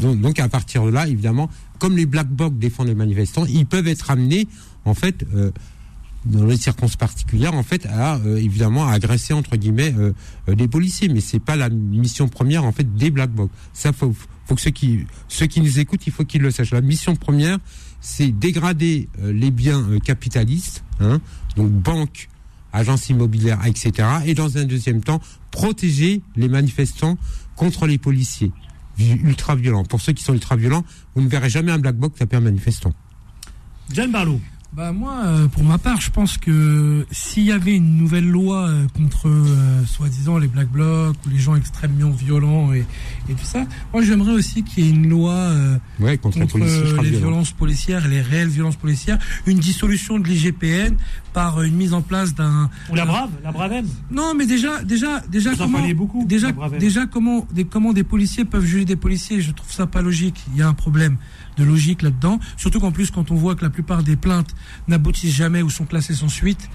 Donc, 0.00 0.20
donc, 0.20 0.40
à 0.40 0.48
partir 0.48 0.84
de 0.84 0.90
là, 0.90 1.06
évidemment, 1.06 1.48
comme 1.78 1.96
les 1.96 2.06
black 2.06 2.28
blocs 2.28 2.58
défendent 2.58 2.88
les 2.88 2.94
manifestants, 2.96 3.44
ils 3.46 3.66
peuvent 3.66 3.86
être 3.88 4.10
amenés, 4.10 4.48
en 4.84 4.94
fait, 4.94 5.24
euh, 5.34 5.52
dans 6.24 6.44
les 6.44 6.56
circonstances 6.56 6.96
particulières, 6.96 7.54
en 7.54 7.62
fait, 7.62 7.86
à 7.86 8.16
euh, 8.16 8.36
évidemment 8.36 8.86
agresser 8.86 9.32
entre 9.32 9.56
guillemets 9.56 9.94
euh, 9.96 10.12
euh, 10.48 10.54
des 10.54 10.68
policiers. 10.68 11.08
Mais 11.08 11.20
c'est 11.20 11.40
pas 11.40 11.56
la 11.56 11.68
mission 11.68 12.28
première 12.28 12.64
en 12.64 12.72
fait 12.72 12.94
des 12.94 13.10
black 13.10 13.30
blocs. 13.30 13.50
Ça 13.72 13.92
faut, 13.92 14.14
faut 14.46 14.54
que 14.54 14.60
ceux 14.60 14.70
qui 14.70 15.06
ceux 15.28 15.46
qui 15.46 15.60
nous 15.60 15.78
écoutent, 15.78 16.06
il 16.06 16.12
faut 16.12 16.24
qu'ils 16.24 16.42
le 16.42 16.50
sachent. 16.50 16.72
La 16.72 16.82
mission 16.82 17.16
première, 17.16 17.58
c'est 18.00 18.30
dégrader 18.30 19.08
euh, 19.20 19.32
les 19.32 19.50
biens 19.50 19.98
capitalistes, 20.04 20.84
hein, 21.00 21.20
donc 21.56 21.70
banques, 21.70 22.28
agences 22.72 23.08
immobilières, 23.08 23.64
etc. 23.66 24.08
Et 24.26 24.34
dans 24.34 24.58
un 24.58 24.64
deuxième 24.64 25.02
temps, 25.02 25.20
protéger 25.50 26.22
les 26.36 26.48
manifestants 26.48 27.16
contre 27.56 27.86
les 27.86 27.98
policiers 27.98 28.52
ultra 28.98 29.54
violents. 29.54 29.84
Pour 29.84 30.00
ceux 30.00 30.12
qui 30.12 30.22
sont 30.22 30.34
ultra 30.34 30.56
violents, 30.56 30.84
vous 31.14 31.22
ne 31.22 31.28
verrez 31.28 31.48
jamais 31.48 31.72
un 31.72 31.78
black 31.78 31.96
bloc 31.96 32.14
taper 32.14 32.36
un 32.36 32.40
manifestant. 32.40 32.92
John 33.90 34.12
Barlow. 34.12 34.40
Bah 34.72 34.92
moi, 34.92 35.22
euh, 35.24 35.48
pour 35.48 35.64
ma 35.64 35.78
part, 35.78 36.00
je 36.00 36.12
pense 36.12 36.38
que 36.38 37.04
s'il 37.10 37.42
y 37.42 37.50
avait 37.50 37.74
une 37.74 37.96
nouvelle 37.96 38.28
loi 38.28 38.68
euh, 38.68 38.86
contre 38.94 39.26
euh, 39.26 39.84
soi-disant 39.84 40.38
les 40.38 40.46
black 40.46 40.68
blocs 40.68 41.16
ou 41.26 41.28
les 41.28 41.40
gens 41.40 41.56
extrêmement 41.56 42.10
violents 42.10 42.72
et, 42.72 42.86
et 43.28 43.34
tout 43.34 43.44
ça, 43.44 43.64
moi 43.92 44.00
j'aimerais 44.02 44.30
aussi 44.30 44.62
qu'il 44.62 44.84
y 44.84 44.88
ait 44.88 44.92
une 44.92 45.08
loi 45.08 45.32
euh, 45.32 45.76
Ouais, 45.98 46.16
contre 46.18 46.38
les 46.38 46.46
policiers 46.46 46.82
euh, 46.84 47.02
les 47.02 47.10
violences 47.10 47.50
policières, 47.50 48.06
les 48.06 48.20
réelles 48.20 48.48
violences 48.48 48.76
policières, 48.76 49.18
une 49.44 49.58
dissolution 49.58 50.20
de 50.20 50.28
l'IGPN 50.28 50.94
par 51.32 51.62
une 51.62 51.74
mise 51.74 51.92
en 51.92 52.02
place 52.02 52.36
d'un 52.36 52.70
Ou 52.90 52.94
la 52.94 53.06
brave, 53.06 53.30
la 53.42 53.50
brave 53.50 53.72
M. 53.72 53.86
non, 54.12 54.34
mais 54.36 54.46
déjà, 54.46 54.84
déjà, 54.84 55.18
déjà, 55.28 55.50
Vous 55.50 55.64
comment, 55.64 55.88
beaucoup, 55.94 56.24
déjà, 56.26 56.52
déjà, 56.78 57.06
comment, 57.06 57.44
des, 57.52 57.64
comment 57.64 57.92
des 57.92 58.04
policiers 58.04 58.44
peuvent 58.44 58.64
juger 58.64 58.84
des 58.84 58.96
policiers 58.96 59.40
Je 59.40 59.50
trouve 59.50 59.72
ça 59.72 59.88
pas 59.88 60.00
logique. 60.00 60.40
Il 60.52 60.58
y 60.58 60.62
a 60.62 60.68
un 60.68 60.74
problème 60.74 61.16
de 61.56 61.64
logique 61.64 62.02
là-dedans. 62.02 62.38
Surtout 62.56 62.80
qu'en 62.80 62.92
plus, 62.92 63.10
quand 63.10 63.30
on 63.30 63.34
voit 63.34 63.54
que 63.54 63.64
la 63.64 63.70
plupart 63.70 64.02
des 64.02 64.16
plaintes 64.16 64.54
n'aboutissent 64.88 65.34
jamais 65.34 65.62
ou 65.62 65.70
sont 65.70 65.86
classées 65.86 66.14
sans 66.14 66.28
suite. 66.28 66.68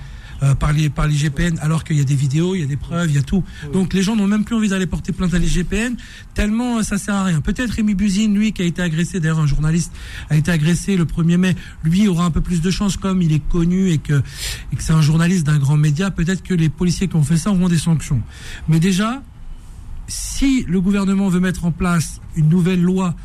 euh, 0.44 0.56
par 0.56 0.74
les 0.74 0.90
par 0.90 1.08
l'IGPN 1.08 1.58
alors 1.62 1.84
qu'il 1.84 1.98
y 1.98 2.02
a 2.02 2.04
des 2.04 2.16
vidéos, 2.16 2.56
il 2.56 2.62
y 2.62 2.64
a 2.64 2.68
des 2.68 2.78
preuves, 2.78 3.10
il 3.10 3.16
y 3.16 3.20
a 3.20 3.24
tout. 3.24 3.44
Donc 3.74 3.94
les 3.94 4.02
gens 4.02 4.16
n'ont 4.16 4.28
même 4.28 4.44
plus 4.44 4.56
envie 4.56 4.68
d'aller 4.70 4.86
porter 4.86 5.12
plainte 5.12 5.34
à 5.34 5.40
l'IGPN 5.40 5.96
tellement 6.34 6.80
euh, 6.80 6.84
ça 6.84 6.98
sert 6.98 7.16
à 7.16 7.24
rien. 7.24 7.42
Peut-être 7.42 7.72
Rémi 7.72 7.96
Buzine, 7.96 8.36
lui 8.36 8.52
qui 8.52 8.62
a 8.62 8.66
été 8.66 8.82
agressé, 8.82 9.20
d'ailleurs 9.20 9.40
un 9.40 9.48
journaliste 9.48 9.94
a 10.30 10.36
été 10.36 10.52
agressé 10.52 10.98
le 10.98 11.06
1er 11.06 11.38
mai, 11.38 11.56
lui 11.84 12.08
aura 12.08 12.26
un 12.26 12.32
peu 12.32 12.42
plus 12.42 12.62
de 12.62 12.72
chance 12.72 12.98
comme 12.98 13.22
il 13.22 13.32
est 13.34 13.48
connu 13.48 13.90
et 13.90 13.98
que 13.98 14.22
et 14.72 14.76
que 14.76 14.84
c'est 14.84 14.94
un 14.94 15.02
journaliste 15.02 15.46
d'un 15.46 15.58
grand 15.58 15.78
média, 15.78 16.12
peut-être 16.12 16.44
que 16.44 16.54
les 16.54 16.70
policiers 16.70 17.08
qui 17.08 17.16
ont 17.16 17.24
fait 17.24 17.38
ça 17.38 17.52
auront 17.52 17.70
des 17.70 17.78
sanctions. 17.78 18.22
Mais 18.68 18.80
déjà, 18.80 19.24
si 20.08 20.66
le 20.68 20.82
gouvernement 20.82 21.30
veut 21.30 21.40
mettre 21.40 21.66
en 21.66 21.72
place 21.72 22.22
une 22.36 22.50
nouvelle 22.50 22.82
loi 22.82 23.16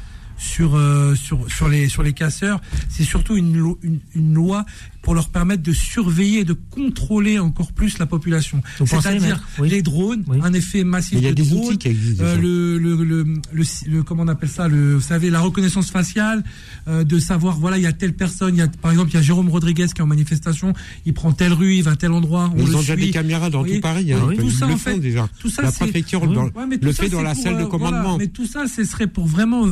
sur 0.41 0.75
euh, 0.75 1.15
sur 1.15 1.49
sur 1.51 1.69
les 1.69 1.89
sur 1.89 2.03
les 2.03 2.13
casseurs, 2.15 2.61
c'est 2.89 3.05
surtout 3.05 3.37
une, 3.37 3.57
lo- 3.57 3.79
une 3.83 4.01
une 4.15 4.33
loi 4.35 4.65
pour 5.03 5.15
leur 5.15 5.29
permettre 5.31 5.63
de 5.63 5.73
surveiller 5.73 6.41
et 6.41 6.45
de 6.45 6.53
contrôler 6.53 7.39
encore 7.39 7.73
plus 7.73 7.99
la 7.99 8.07
population. 8.07 8.63
C'est-à-dire 8.85 9.43
Oui. 9.59 9.69
les 9.71 9.81
drones, 9.83 10.25
un 10.43 10.53
effet 10.53 10.85
massif 10.85 11.15
il 11.19 11.25
y 11.25 11.27
a 11.27 11.31
de 11.31 11.35
des 11.37 11.43
drones, 11.49 11.69
outils 11.69 11.79
qui 11.79 11.89
existent 11.89 12.25
euh, 12.25 12.37
le, 12.37 12.79
le, 12.79 13.03
le, 13.05 13.41
le, 13.87 14.03
comment 14.03 14.25
on 14.25 14.29
appelle 14.29 14.49
ça, 14.51 14.69
le, 14.69 14.95
vous 14.97 15.01
savez, 15.01 15.31
la 15.31 15.41
reconnaissance 15.41 15.91
faciale, 15.91 16.45
euh, 16.89 17.03
de 17.05 17.19
savoir, 17.19 17.59
voilà, 17.59 17.79
il 17.79 17.83
y 17.83 17.87
a 17.87 17.93
telle 17.95 18.13
personne, 18.15 18.55
il 18.57 18.59
y 18.59 18.63
a, 18.63 18.69
par 18.69 18.91
exemple, 18.91 19.11
il 19.11 19.15
y 19.15 19.17
a 19.17 19.23
Jérôme 19.23 19.49
Rodriguez 19.49 19.87
qui 19.87 20.01
est 20.01 20.03
en 20.03 20.07
manifestation, 20.07 20.75
il 21.07 21.15
prend 21.15 21.33
telle 21.33 21.55
rue, 21.55 21.77
il 21.77 21.83
va 21.83 21.93
à 21.93 21.97
tel 21.97 22.13
endroit, 22.13 22.51
on 22.55 22.59
ils 22.63 22.69
le 22.69 22.77
ont 22.77 22.81
déjà 22.81 22.97
des 22.97 23.11
caméras 23.11 23.49
dans 23.49 23.65
tout 23.65 23.81
Paris. 23.81 24.13
hein. 24.13 24.29
Tout 24.39 24.51
ça, 24.51 24.67
en 24.67 24.77
fait, 24.77 24.99
déjà. 24.99 25.29
tout 25.39 25.49
ça, 25.49 25.63
La 25.63 25.73
préfecture 25.73 26.27
dans- 26.27 26.45
Ouais, 26.45 26.79
le 26.81 26.93
fait 26.93 27.09
dans 27.09 27.23
la 27.23 27.35
salle 27.35 27.57
de 27.57 27.63
euh, 27.63 27.65
voilà, 27.65 27.71
commandement. 27.71 28.19
mais 28.19 28.29
tout 28.29 28.47
ça, 28.47 28.67
ce 28.67 28.85
serait 28.85 29.07
pour 29.07 29.27
vraiment 29.27 29.67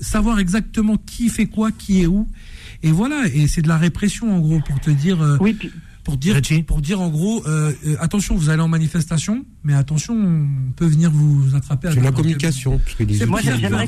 savoir 0.00 0.38
exactement 0.38 0.96
qui 0.96 1.28
fait 1.28 1.46
quoi, 1.46 1.70
qui 1.72 2.02
est 2.02 2.06
où. 2.06 2.26
Et 2.82 2.90
voilà, 2.92 3.24
et 3.32 3.46
c'est 3.46 3.62
de 3.62 3.68
la 3.68 3.76
répression, 3.76 4.34
en 4.34 4.40
gros, 4.40 4.60
pour 4.60 4.80
te 4.80 4.90
dire. 4.90 5.20
euh, 5.22 5.36
pour 6.02 6.16
dire, 6.16 6.40
pour 6.66 6.80
dire 6.80 6.98
en 7.00 7.08
gros, 7.10 7.46
euh, 7.46 7.72
euh, 7.86 7.94
attention, 8.00 8.34
vous 8.34 8.48
allez 8.48 8.62
en 8.62 8.68
manifestation, 8.68 9.44
mais 9.64 9.74
attention, 9.74 10.14
on 10.14 10.72
peut 10.74 10.86
venir 10.86 11.10
vous 11.10 11.54
attraper. 11.54 11.88
à 11.88 11.92
C'est 11.92 12.00
la 12.00 12.10
communication. 12.10 12.80
C'est- 12.96 13.26
moi, 13.26 13.40
ils 13.42 13.50
j'aimerais 13.60 13.86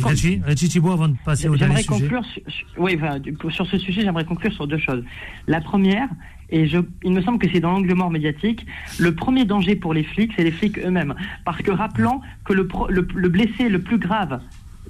Thibault, 0.69 0.93
avant 0.93 1.09
de 1.09 1.17
passer 1.25 1.49
au 1.49 1.57
dernier 1.57 1.77
J'aimerais 1.83 1.83
sujet. 1.99 2.11
conclure, 2.11 2.25
sur, 2.27 2.43
oui, 2.79 2.99
enfin, 3.01 3.19
sur 3.51 3.67
ce 3.67 3.79
sujet, 3.79 4.03
j'aimerais 4.03 4.27
conclure 4.27 4.53
sur 4.53 4.67
deux 4.69 4.77
choses. 4.79 5.03
La 5.47 5.63
première, 5.63 6.09
et 6.51 6.69
je, 6.69 6.77
il 7.03 7.13
me 7.13 7.23
semble 7.23 7.39
que 7.39 7.47
c'est 7.51 7.61
dans 7.61 7.73
l'angle 7.73 7.95
mort 7.95 8.11
médiatique, 8.11 8.67
le 8.99 9.15
premier 9.15 9.47
danger 9.47 9.75
pour 9.75 9.95
les 9.95 10.05
flics, 10.05 10.33
c'est 10.37 10.45
les 10.45 10.53
flics 10.53 10.79
eux-mêmes. 10.85 11.15
Parce 11.47 11.63
que 11.63 11.71
rappelons 11.71 12.21
que 12.45 12.53
le, 12.53 12.67
pro- 12.67 12.89
le, 12.91 13.09
le 13.15 13.29
blessé 13.31 13.71
le 13.71 13.81
plus 13.81 13.99
grave 13.99 14.39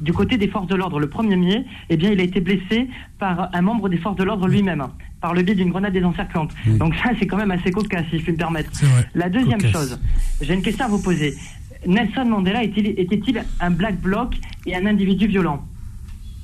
du 0.02 0.12
côté 0.12 0.36
des 0.36 0.48
forces 0.48 0.66
de 0.66 0.74
l'ordre, 0.74 0.98
le 0.98 1.08
premier 1.08 1.36
er 1.54 1.64
eh 1.88 1.96
bien, 1.96 2.10
il 2.10 2.20
a 2.20 2.24
été 2.24 2.40
blessé 2.40 2.88
par 3.18 3.48
un 3.54 3.60
membre 3.62 3.88
des 3.88 3.96
forces 3.98 4.16
de 4.16 4.24
l'ordre 4.24 4.48
lui-même, 4.48 4.84
par 5.20 5.32
le 5.32 5.42
biais 5.42 5.54
d'une 5.54 5.70
grenade 5.70 5.92
désencerclante. 5.92 6.50
Donc 6.78 6.94
ça, 6.96 7.10
c'est 7.18 7.26
quand 7.26 7.36
même 7.36 7.52
assez 7.52 7.70
cocasse, 7.70 8.04
si 8.10 8.18
je 8.18 8.22
puis 8.24 8.32
me 8.32 8.36
permettre. 8.38 8.70
La 9.14 9.28
deuxième 9.28 9.60
Cocasse. 9.62 9.72
chose, 9.72 10.00
j'ai 10.40 10.54
une 10.54 10.62
question 10.62 10.84
à 10.86 10.88
vous 10.88 11.00
poser. 11.00 11.34
Nelson 11.86 12.24
Mandela 12.26 12.62
était- 12.64 13.00
était-il 13.00 13.42
un 13.60 13.70
black 13.70 14.00
bloc 14.00 14.34
et 14.66 14.74
un 14.76 14.86
individu 14.86 15.26
violent? 15.26 15.64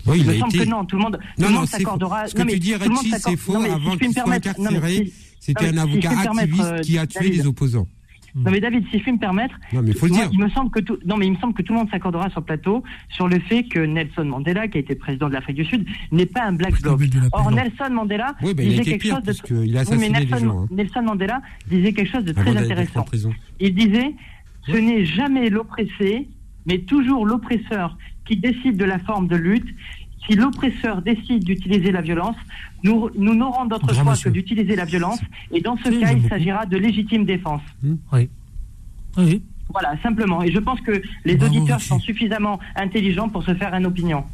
Oui, 0.06 0.18
il 0.20 0.26
il 0.26 0.28
me 0.32 0.38
semble 0.38 0.54
été- 0.54 0.64
que 0.64 0.70
non, 0.70 0.84
tout 0.84 0.96
le 0.96 1.02
monde, 1.02 1.18
Non, 1.38 1.48
non, 1.50 1.54
monde 1.58 1.66
s'accordera. 1.68 2.26
Ce 2.28 2.34
que 2.34 2.38
Non, 2.38 2.44
mais 2.46 2.52
tu 2.54 2.58
dis, 2.60 2.74
c'est 3.20 3.36
faux. 3.36 3.52
non, 3.52 3.60
mais 3.60 3.68
si 3.68 3.74
Avant 3.74 3.90
me 3.92 3.96
qu'il 3.98 4.12
soit 4.12 4.32
incarcéré, 4.32 4.94
si- 4.94 5.12
c'était 5.40 5.66
un 5.68 5.72
si 5.72 5.78
avocat 5.78 6.10
activiste 6.10 6.60
euh, 6.64 6.78
qui 6.80 6.98
a 6.98 7.06
tué 7.06 7.30
des 7.30 7.46
opposants. 7.46 7.86
Non 8.44 8.50
mais 8.50 8.60
David, 8.60 8.84
si 8.90 8.98
je 8.98 9.02
puis 9.02 9.12
me 9.12 9.18
permettre, 9.18 9.54
Non, 9.72 9.82
mais 9.82 9.92
faut 9.92 10.06
le 10.06 10.12
moi, 10.12 10.22
dire. 10.22 10.30
il 10.32 10.38
me 10.38 10.48
semble 10.50 10.70
que 10.70 10.80
tout, 10.80 10.98
non 11.04 11.16
mais 11.16 11.26
il 11.26 11.32
me 11.32 11.38
semble 11.38 11.54
que 11.54 11.62
tout 11.62 11.72
le 11.72 11.78
monde 11.78 11.90
s'accordera 11.90 12.30
sur 12.30 12.40
le 12.40 12.46
plateau 12.46 12.82
sur 13.08 13.28
le 13.28 13.38
fait 13.40 13.64
que 13.64 13.80
Nelson 13.80 14.24
Mandela, 14.24 14.68
qui 14.68 14.78
a 14.78 14.80
été 14.80 14.94
président 14.94 15.28
de 15.28 15.34
l'Afrique 15.34 15.56
du 15.56 15.64
Sud, 15.64 15.86
n'est 16.12 16.26
pas 16.26 16.44
un 16.44 16.52
black 16.52 16.80
bloc. 16.80 17.00
Or 17.32 17.50
Nelson 17.50 17.90
Mandela 17.92 18.34
Oui, 18.42 18.54
bah, 18.54 18.62
disait 18.62 18.82
quelque 18.82 19.02
pire, 19.02 19.16
chose 19.16 19.24
de 19.24 19.54
Oui, 19.54 19.96
mais 19.98 20.08
Nelson, 20.08 20.38
gens, 20.38 20.60
hein. 20.62 20.68
Nelson 20.70 21.02
Mandela 21.02 21.42
disait 21.68 21.92
quelque 21.92 22.10
chose 22.12 22.24
de 22.24 22.32
très 22.32 22.50
Avant 22.50 22.60
intéressant. 22.60 23.04
Il 23.60 23.74
disait 23.74 24.14
ce 24.66 24.76
n'est 24.76 25.04
jamais 25.04 25.48
l'oppressé, 25.50 26.28
mais 26.66 26.78
toujours 26.78 27.24
l'oppresseur 27.26 27.96
qui 28.26 28.36
décide 28.36 28.76
de 28.76 28.84
la 28.84 28.98
forme 28.98 29.26
de 29.26 29.36
lutte. 29.36 29.68
Si 30.26 30.34
l'oppresseur 30.34 31.00
décide 31.02 31.44
d'utiliser 31.44 31.90
la 31.92 32.00
violence, 32.02 32.36
nous 32.82 33.08
nous 33.16 33.34
n'aurons 33.34 33.64
d'autre 33.66 33.92
choix 33.94 34.04
monsieur. 34.04 34.30
que 34.30 34.34
d'utiliser 34.34 34.76
la 34.76 34.84
violence, 34.84 35.20
et 35.52 35.60
dans 35.60 35.76
ce 35.78 35.88
Oui, 35.88 36.00
cas, 36.00 36.12
il 36.12 36.28
s'agira 36.28 36.66
de 36.66 36.76
légitime 36.76 37.24
défense. 37.24 37.62
Oui. 38.12 38.28
Oui. 39.16 39.42
Voilà, 39.70 40.00
simplement. 40.02 40.42
Et 40.42 40.50
je 40.52 40.58
pense 40.58 40.80
que 40.80 41.00
les 41.24 41.36
Bravo, 41.36 41.54
auditeurs 41.56 41.76
Richie. 41.78 41.88
sont 41.88 42.00
suffisamment 42.00 42.58
intelligents 42.76 43.28
pour 43.28 43.42
se 43.44 43.54
faire 43.54 43.74
une 43.74 43.86
opinion. 43.86 44.24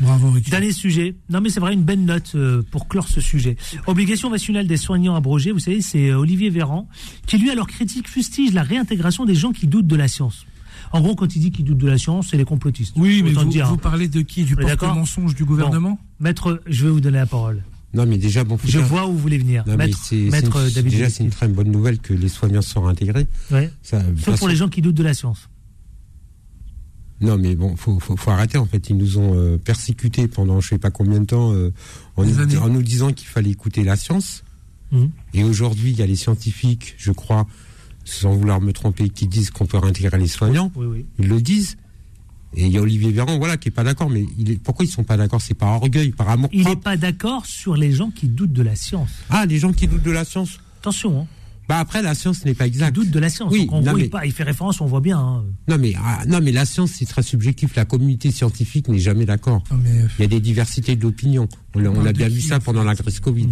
Bravo, 0.00 0.32
Dernier 0.50 0.72
sujet. 0.72 1.14
Non, 1.28 1.40
mais 1.42 1.50
c'est 1.50 1.60
vrai, 1.60 1.74
une 1.74 1.82
belle 1.82 2.04
note 2.04 2.32
euh, 2.34 2.62
pour 2.70 2.88
clore 2.88 3.06
ce 3.08 3.20
sujet. 3.20 3.56
Obligation 3.86 4.30
vaccinale 4.30 4.66
des 4.66 4.78
soignants 4.78 5.14
abrogée, 5.14 5.52
vous 5.52 5.58
savez, 5.58 5.82
c'est 5.82 6.08
euh, 6.10 6.18
Olivier 6.18 6.48
Véran, 6.48 6.88
qui 7.26 7.36
lui, 7.36 7.50
alors 7.50 7.66
critique, 7.66 8.08
fustige 8.08 8.54
la 8.54 8.62
réintégration 8.62 9.26
des 9.26 9.34
gens 9.34 9.52
qui 9.52 9.66
doutent 9.66 9.86
de 9.86 9.96
la 9.96 10.08
science. 10.08 10.46
En 10.92 11.00
gros, 11.00 11.14
quand 11.14 11.36
il 11.36 11.40
dit 11.40 11.50
qu'ils 11.50 11.64
doutent 11.64 11.78
de 11.78 11.88
la 11.88 11.98
science, 11.98 12.28
c'est 12.30 12.36
les 12.36 12.44
complotistes. 12.44 12.94
Oui, 12.96 13.22
mais 13.22 13.30
vous, 13.32 13.44
dire, 13.44 13.68
vous 13.68 13.76
parlez 13.76 14.08
de 14.08 14.22
qui? 14.22 14.44
Du 14.44 14.56
porte-mensonge 14.56 15.34
du 15.34 15.44
gouvernement? 15.44 15.90
Bon. 15.90 16.24
Maître, 16.24 16.62
je 16.66 16.84
vais 16.86 16.90
vous 16.90 17.00
donner 17.00 17.18
la 17.18 17.26
parole. 17.26 17.62
Non, 17.94 18.06
mais 18.06 18.18
déjà, 18.18 18.44
bon, 18.44 18.56
faut 18.56 18.68
Je 18.68 18.78
vois 18.78 19.06
où 19.06 19.12
vous 19.12 19.18
voulez 19.18 19.38
venir. 19.38 19.64
Non, 19.66 19.76
mais 19.76 19.86
Maître, 19.86 19.98
Maître 20.12 20.56
une- 20.66 20.72
David 20.74 20.92
Déjà, 20.92 21.10
c'est 21.10 21.24
une 21.24 21.30
très 21.30 21.48
bonne 21.48 21.70
nouvelle 21.70 21.98
que 21.98 22.12
les 22.14 22.28
soignants 22.28 22.62
sont 22.62 22.86
intégrés. 22.86 23.26
Ouais. 23.50 23.70
Ça, 23.82 24.00
Sauf 24.22 24.38
pour 24.38 24.48
les 24.48 24.56
gens 24.56 24.68
qui 24.68 24.80
doutent 24.82 24.94
de 24.96 25.02
la 25.02 25.14
science. 25.14 25.48
Non, 27.20 27.36
mais 27.36 27.54
bon, 27.54 27.76
faut, 27.76 27.98
faut, 28.00 28.16
faut 28.16 28.30
arrêter. 28.30 28.58
En 28.58 28.64
fait, 28.64 28.88
ils 28.90 28.96
nous 28.96 29.18
ont 29.18 29.34
euh, 29.34 29.58
persécutés 29.58 30.26
pendant 30.26 30.60
je 30.60 30.68
sais 30.68 30.78
pas 30.78 30.90
combien 30.90 31.20
de 31.20 31.26
temps 31.26 31.52
euh, 31.52 31.72
en, 32.16 32.24
nous, 32.24 32.38
années. 32.38 32.56
en 32.56 32.68
nous 32.68 32.82
disant 32.82 33.12
qu'il 33.12 33.28
fallait 33.28 33.50
écouter 33.50 33.84
la 33.84 33.96
science. 33.96 34.42
Mhm. 34.92 35.10
Et 35.34 35.44
aujourd'hui, 35.44 35.90
il 35.90 35.98
y 35.98 36.02
a 36.02 36.06
les 36.06 36.16
scientifiques, 36.16 36.94
je 36.96 37.12
crois, 37.12 37.46
sans 38.04 38.32
vouloir 38.32 38.60
me 38.60 38.72
tromper, 38.72 39.08
qui 39.08 39.26
disent 39.26 39.50
qu'on 39.50 39.66
peut 39.66 39.78
réintégrer 39.78 40.18
les 40.18 40.26
soignants. 40.26 40.70
Oui, 40.74 40.86
oui. 40.86 41.06
Ils 41.18 41.28
le 41.28 41.40
disent. 41.40 41.76
Et 42.56 42.66
il 42.66 42.72
y 42.72 42.78
a 42.78 42.80
Olivier 42.82 43.12
Véran, 43.12 43.38
voilà, 43.38 43.56
qui 43.56 43.68
est 43.68 43.72
pas 43.72 43.84
d'accord. 43.84 44.10
Mais 44.10 44.24
il 44.38 44.50
est, 44.50 44.56
pourquoi 44.56 44.84
ils 44.84 44.88
sont 44.88 45.04
pas 45.04 45.16
d'accord? 45.16 45.40
C'est 45.40 45.54
par 45.54 45.70
orgueil, 45.70 46.10
par 46.10 46.28
amour 46.28 46.48
Il 46.52 46.64
n'est 46.66 46.74
pas 46.76 46.96
d'accord 46.96 47.46
sur 47.46 47.76
les 47.76 47.92
gens 47.92 48.10
qui 48.10 48.26
doutent 48.26 48.52
de 48.52 48.62
la 48.62 48.74
science. 48.74 49.10
Ah, 49.28 49.46
les 49.46 49.58
gens 49.58 49.72
qui 49.72 49.86
doutent 49.86 50.02
de 50.02 50.10
la 50.10 50.24
science? 50.24 50.58
Attention, 50.80 51.20
hein. 51.20 51.26
Bah 51.68 51.78
après, 51.78 52.02
la 52.02 52.16
science 52.16 52.44
n'est 52.44 52.54
pas 52.54 52.66
exacte. 52.66 52.96
Doute 52.96 53.12
de 53.12 53.20
la 53.20 53.28
science. 53.30 53.52
Oui, 53.52 53.66
Donc, 53.66 53.74
en 53.74 53.82
non, 53.82 53.92
mais- 53.96 54.08
pas- 54.08 54.26
il 54.26 54.32
fait 54.32 54.42
référence, 54.42 54.80
on 54.80 54.86
voit 54.86 55.00
bien. 55.00 55.20
hein. 55.20 55.44
Non 55.68 55.78
mais 55.78 55.94
ah, 55.96 56.24
non 56.26 56.40
mais 56.42 56.50
la 56.50 56.64
science 56.64 56.90
c'est 56.98 57.04
très 57.06 57.22
subjectif. 57.22 57.76
La 57.76 57.84
communauté 57.84 58.32
scientifique 58.32 58.88
n'est 58.88 58.98
jamais 58.98 59.24
d'accord. 59.26 59.62
mais- 59.84 60.06
Il 60.18 60.22
y 60.22 60.24
a 60.24 60.26
des 60.26 60.40
diversités 60.40 60.96
d'opinion. 60.96 61.48
On, 61.76 61.84
a- 61.84 61.88
on 61.88 62.10
bien 62.10 62.28
vu 62.28 62.40
ça 62.40 62.56
en 62.56 62.58
pendant 62.60 62.82
la 62.82 62.96
crise 62.96 63.20
Covid. 63.20 63.50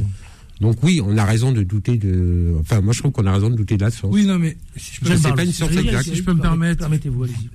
Donc 0.60 0.76
oui, 0.82 1.00
on 1.04 1.16
a 1.16 1.24
raison 1.24 1.52
de 1.52 1.62
douter 1.62 1.96
de. 1.98 2.56
Enfin, 2.60 2.80
moi 2.80 2.92
je 2.92 2.98
trouve 2.98 3.12
qu'on 3.12 3.26
a 3.26 3.32
raison 3.32 3.48
de 3.50 3.54
douter 3.54 3.76
de 3.76 3.84
la 3.84 3.90
science. 3.90 4.12
Oui, 4.12 4.26
non, 4.26 4.38
mais 4.38 4.56
si 4.76 4.94
je 4.96 5.00
peux, 5.00 5.06
Je 5.06 5.12
me 5.12 5.16
sais 5.16 5.22
pas 5.22 5.28
permettre- 5.28 5.48
une 5.48 5.52
science 5.54 5.70
si 5.70 5.76
je- 5.76 5.80
exacte. 5.82 6.04
si 6.08 6.14
je 6.16 6.22
peux 6.24 6.34
me 6.34 6.40
permettre. 6.40 6.80
Permettez-vous, 6.80 7.22
allez-y. 7.24 7.48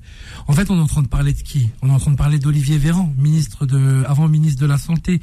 En 0.47 0.54
fait, 0.54 0.70
on 0.72 0.78
est 0.78 0.82
en 0.82 0.88
train 0.88 1.01
de 1.01 1.08
parler 1.08 1.34
de 1.34 1.41
qui? 1.41 1.70
On 1.82 1.89
est 1.89 1.91
en 1.91 1.99
train 1.99 2.12
de 2.12 2.18
parler 2.18 2.39
d'Olivier 2.39 2.78
Véran, 2.78 3.14
ministre 3.18 3.66
de, 3.66 4.04
avant 4.08 4.28
ministre 4.30 4.62
de 4.62 4.66
la 4.68 4.78
Santé, 4.78 5.20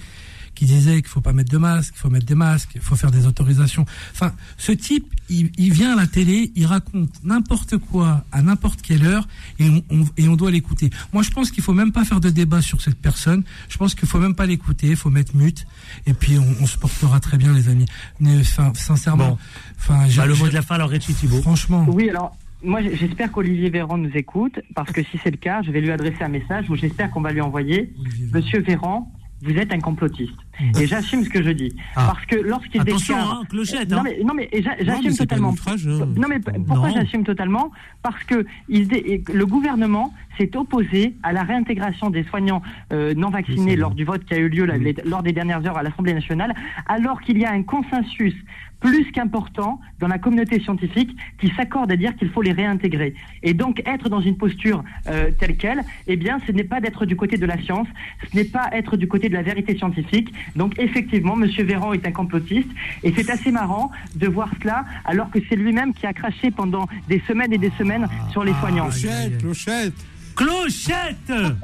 qui 0.61 0.67
disait 0.67 0.97
qu'il 1.01 1.09
faut 1.09 1.23
pas 1.23 1.33
mettre 1.33 1.51
de 1.51 1.57
masque, 1.57 1.95
il 1.97 1.99
faut 1.99 2.11
mettre 2.11 2.27
des 2.27 2.35
masques, 2.35 2.73
il 2.75 2.83
faut 2.83 2.95
faire 2.95 3.11
des 3.11 3.25
autorisations. 3.27 3.87
Enfin, 4.13 4.35
ce 4.59 4.73
type, 4.73 5.07
il, 5.31 5.51
il 5.57 5.73
vient 5.73 5.95
à 5.95 5.97
la 5.97 6.07
télé, 6.07 6.53
il 6.55 6.67
raconte 6.67 7.09
n'importe 7.25 7.79
quoi 7.79 8.27
à 8.31 8.43
n'importe 8.43 8.83
quelle 8.83 9.07
heure 9.07 9.27
et 9.59 9.71
on, 9.71 9.83
on- 9.89 10.05
et 10.19 10.29
on 10.29 10.37
doit 10.37 10.51
l'écouter. 10.51 10.91
Moi, 11.15 11.23
je 11.23 11.31
pense 11.31 11.51
qu'il 11.51 11.63
faut 11.65 11.73
même 11.73 11.93
pas 11.93 12.05
faire 12.05 12.21
de 12.21 12.29
débat 12.29 12.61
sur 12.61 12.83
cette 12.83 12.99
personne. 13.01 13.43
Je 13.71 13.79
pense 13.79 13.95
qu'il 13.95 14.07
faut 14.07 14.19
même 14.19 14.35
pas 14.35 14.45
l'écouter, 14.45 14.89
il 14.89 14.97
faut 14.97 15.09
mettre 15.09 15.35
mute 15.35 15.67
et 16.05 16.13
puis 16.13 16.37
on, 16.39 16.47
on 16.63 16.67
se 16.67 16.77
portera 16.77 17.21
très 17.21 17.39
bien, 17.39 17.55
les 17.55 17.71
amis. 17.71 17.87
Mais, 18.21 18.41
enfin, 18.41 18.71
sincèrement, 18.75 19.29
Bon. 19.31 19.39
enfin, 19.79 20.09
j'ai- 20.11 20.19
Bah, 20.19 20.27
le 20.27 20.35
mot 20.35 20.47
de 20.47 20.53
la 20.53 20.61
fin, 20.61 20.75
alors, 20.75 20.91
Richie 20.91 21.15
Thibault. 21.15 21.41
Franchement. 21.41 21.87
Oui, 21.89 22.11
alors, 22.11 22.37
moi, 22.63 22.81
j'espère 22.83 23.33
qu'Olivier 23.33 23.71
Véran 23.71 23.97
nous 23.97 24.11
écoute, 24.15 24.61
parce 24.75 24.93
que 24.93 25.03
si 25.05 25.19
c'est 25.25 25.31
le 25.31 25.39
cas, 25.39 25.63
je 25.63 25.71
vais 25.71 25.81
lui 25.81 25.91
adresser 25.91 26.23
un 26.23 26.29
message 26.29 26.69
où 26.69 26.77
j'espère 26.77 27.11
qu'on 27.11 27.23
va 27.23 27.33
lui 27.33 27.41
envoyer 27.41 27.95
Monsieur 28.35 28.61
Véran, 28.61 29.11
vous 29.43 29.53
êtes 29.57 29.73
un 29.73 29.79
complotiste. 29.81 30.37
Et 30.79 30.87
j'assume 30.87 31.25
ce 31.25 31.31
que 31.31 31.43
je 31.43 31.51
dis. 31.51 31.75
Ah. 31.97 32.13
Parce 32.13 32.27
que 32.27 32.37
lorsqu'il 32.37 32.81
Attention, 32.83 33.15
déclare... 33.17 33.39
hein, 33.41 33.45
clochette, 33.49 33.91
Non, 33.91 33.99
hein. 33.99 34.03
mais, 34.05 34.19
non, 34.23 34.35
mais 34.35 34.51
Non, 34.53 34.71
j'assume 34.81 35.15
totalement. 35.17 35.51
outrage, 35.51 35.87
hein. 35.89 36.07
Non, 36.17 36.29
mais 36.29 36.39
pourquoi 36.67 36.91
j'assume 36.91 37.25
totalement? 37.25 37.71
Parce 38.03 38.23
que 38.25 38.45
il 38.69 38.87
dé- 38.89 39.23
le 39.33 39.47
gouvernement 39.47 40.13
s'est 40.39 40.55
opposé 40.57 41.15
à 41.23 41.33
la 41.33 41.43
réintégration 41.45 42.11
des 42.11 42.25
soignants 42.25 42.63
euh, 42.93 43.15
non 43.15 43.31
vaccinés 43.31 43.77
lors 43.77 43.95
du 43.95 44.05
vote 44.05 44.25
qui 44.25 44.35
a 44.35 44.39
eu 44.39 44.49
lieu 44.49 44.67
lors 45.05 45.23
des 45.23 45.33
dernières 45.33 45.65
heures 45.67 45.79
à 45.79 45.83
l'Assemblée 45.83 46.15
nationale, 46.15 46.55
alors 46.87 47.21
qu'il 47.23 47.39
y 47.39 47.45
a 47.47 47.51
un 47.53 47.63
consensus 47.63 48.35
plus 48.81 49.13
qu'important 49.13 49.81
dans 49.99 50.09
la 50.09 50.19
communauté 50.19 50.61
scientifique 50.61 51.15
qui 51.39 51.49
s'accorde 51.55 51.93
à 51.93 51.97
dire 51.97 52.17
qu'il 52.17 52.31
faut 52.31 52.43
les 52.43 52.53
réintégrer. 52.53 53.15
Et 53.43 53.55
donc 53.55 53.83
être 53.87 54.09
dans 54.09 54.21
une 54.21 54.37
posture 54.37 54.83
euh, 55.07 55.31
telle 55.39 55.57
quelle, 55.57 55.83
eh 56.07 56.17
bien, 56.17 56.39
ce 56.47 56.53
n'est 56.53 56.65
pas 56.65 56.81
d'être 56.81 57.07
du 57.07 57.17
côté 57.17 57.37
de 57.37 57.47
la 57.47 57.61
science, 57.63 57.87
ce 58.31 58.37
n'est 58.37 58.45
pas 58.45 58.69
être 58.73 58.97
du 58.97 59.07
côté 59.07 59.29
de 59.29 59.35
la 59.35 59.43
vérité 59.43 59.77
scientifique. 59.77 60.33
Donc 60.57 60.79
effectivement, 60.79 61.37
Monsieur 61.37 61.65
Véran 61.65 61.93
est 61.93 62.07
un 62.07 62.13
complotiste, 62.13 62.69
et 63.03 63.13
c'est 63.15 63.31
assez 63.31 63.51
marrant 63.51 63.91
de 64.17 64.27
voir 64.27 64.51
cela, 64.61 64.85
alors 65.05 65.31
que 65.31 65.39
c'est 65.49 65.57
lui-même 65.57 65.93
qui 65.93 66.07
a 66.07 66.13
craché 66.13 66.51
pendant 66.51 66.89
des 67.09 67.23
semaines 67.29 67.53
et 67.53 67.59
des 67.59 67.73
semaines 67.79 68.09
sur 68.31 68.45
les 68.45 68.55
soignants. 68.55 68.89
Clochette, 68.89 69.39
clochette. 69.39 69.95
Clochette 70.37 71.29
Non, 71.29 71.55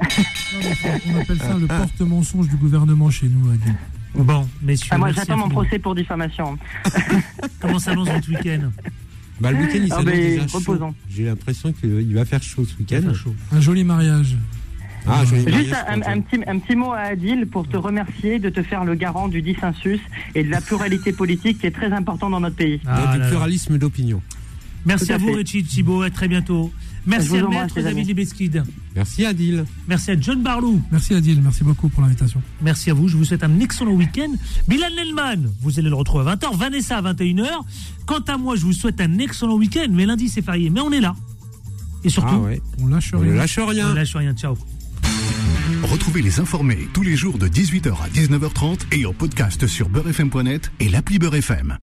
on 1.13 1.21
appelle 1.21 1.39
ça 1.39 1.57
le 1.59 1.67
porte-mensonge 1.67 2.47
du 2.47 2.57
gouvernement 2.57 3.09
chez 3.09 3.27
nous, 3.27 3.49
Adil. 3.49 3.73
Bon, 4.17 4.47
messieurs, 4.61 4.89
Ah, 4.91 4.97
moi, 4.97 5.11
j'attends 5.11 5.37
mon 5.37 5.49
procès 5.49 5.79
pour 5.79 5.93
diffamation. 5.95 6.57
Comment 7.59 7.79
s'annonce 7.79 8.09
votre 8.09 8.29
week-end 8.29 8.71
Bah, 9.39 9.51
le 9.51 9.59
week-end, 9.59 9.79
il 9.85 9.93
Ah, 9.93 9.97
s'annonce 9.97 10.51
chaud. 10.51 10.57
reposant. 10.59 10.95
J'ai 11.09 11.25
l'impression 11.25 11.71
qu'il 11.71 12.13
va 12.15 12.25
faire 12.25 12.41
chaud 12.41 12.65
ce 12.65 12.75
week-end. 12.77 13.13
Un 13.51 13.61
joli 13.61 13.83
mariage. 13.83 14.35
Ah, 15.09 15.23
joli 15.23 15.41
Juste 15.45 15.69
mariage, 15.71 15.85
un, 15.87 16.01
un- 16.01 16.17
un 16.17 16.21
petit, 16.21 16.43
un 16.47 16.59
petit 16.59 16.75
mot 16.75 16.91
à 16.91 16.99
Adil 16.99 17.45
pour 17.47 17.67
te 17.67 17.77
remercier 17.77 18.39
de 18.39 18.49
te 18.49 18.61
faire 18.63 18.83
le 18.83 18.95
garant 18.95 19.27
du 19.29 19.41
dissensus 19.41 20.01
et 20.35 20.43
de 20.43 20.49
la 20.49 20.59
pluralité 20.61 21.13
politique 21.13 21.59
qui 21.59 21.67
est 21.67 21.71
très 21.71 21.91
important 21.93 22.29
dans 22.29 22.39
notre 22.41 22.55
pays. 22.57 22.81
Ah 22.85 22.97
du 22.99 23.05
là 23.05 23.17
là. 23.19 23.27
pluralisme 23.29 23.77
d'opinion. 23.77 24.21
Merci 24.85 25.07
Tout 25.07 25.11
à 25.13 25.15
à 25.15 25.17
vous, 25.19 25.27
fait. 25.29 25.35
Richie 25.35 25.63
Thibault. 25.63 26.01
À 26.01 26.09
très 26.09 26.27
bientôt. 26.27 26.71
Merci 27.07 27.37
à 27.37 27.47
Maître 27.47 27.73
les 27.77 27.83
David 27.83 27.97
amis. 27.99 28.07
Libeskid. 28.07 28.63
Merci 28.95 29.25
Adil. 29.25 29.65
Merci 29.87 30.11
à 30.11 30.19
John 30.19 30.43
Barlou. 30.43 30.81
Merci 30.91 31.13
Adil, 31.15 31.41
merci 31.41 31.63
beaucoup 31.63 31.87
pour 31.89 32.01
l'invitation. 32.03 32.41
Merci 32.61 32.89
à 32.91 32.93
vous. 32.93 33.07
Je 33.07 33.15
vous 33.17 33.25
souhaite 33.25 33.43
un 33.43 33.59
excellent 33.59 33.93
week-end. 33.93 34.31
Bilal 34.67 34.93
Nelman, 34.93 35.49
vous 35.61 35.79
allez 35.79 35.89
le 35.89 35.95
retrouver 35.95 36.29
à 36.29 36.35
20h. 36.35 36.55
Vanessa 36.57 36.97
à 36.97 37.01
21h. 37.13 37.47
Quant 38.05 38.19
à 38.27 38.37
moi, 38.37 38.55
je 38.55 38.61
vous 38.63 38.73
souhaite 38.73 38.99
un 39.01 39.17
excellent 39.19 39.55
week-end. 39.55 39.87
Mais 39.89 40.05
lundi, 40.05 40.29
c'est 40.29 40.41
férié. 40.43 40.69
Mais 40.69 40.81
on 40.81 40.91
est 40.91 40.99
là. 41.01 41.15
Et 42.03 42.09
surtout, 42.09 42.29
Ah 42.35 42.39
ouais. 42.39 42.61
On 42.81 42.87
lâche 42.87 43.11
On 43.13 43.19
rien. 43.19 43.31
ne 43.31 43.37
lâche 43.37 43.57
on 43.57 43.65
rien. 43.65 43.89
ne 43.89 43.93
lâche 43.95 44.15
rien. 44.15 44.33
Ciao. 44.33 44.55
Retrouvez 45.83 46.21
les 46.21 46.39
informés 46.39 46.87
tous 46.93 47.03
les 47.03 47.15
jours 47.15 47.37
de 47.37 47.47
18h 47.47 47.91
à 48.03 48.09
19h30 48.09 48.79
et 48.91 49.05
en 49.05 49.13
podcast 49.13 49.67
sur 49.67 49.89
beurrefm.net 49.89 50.71
et 50.79 50.89
l'appli 50.89 51.19
Beurrefm. 51.19 51.75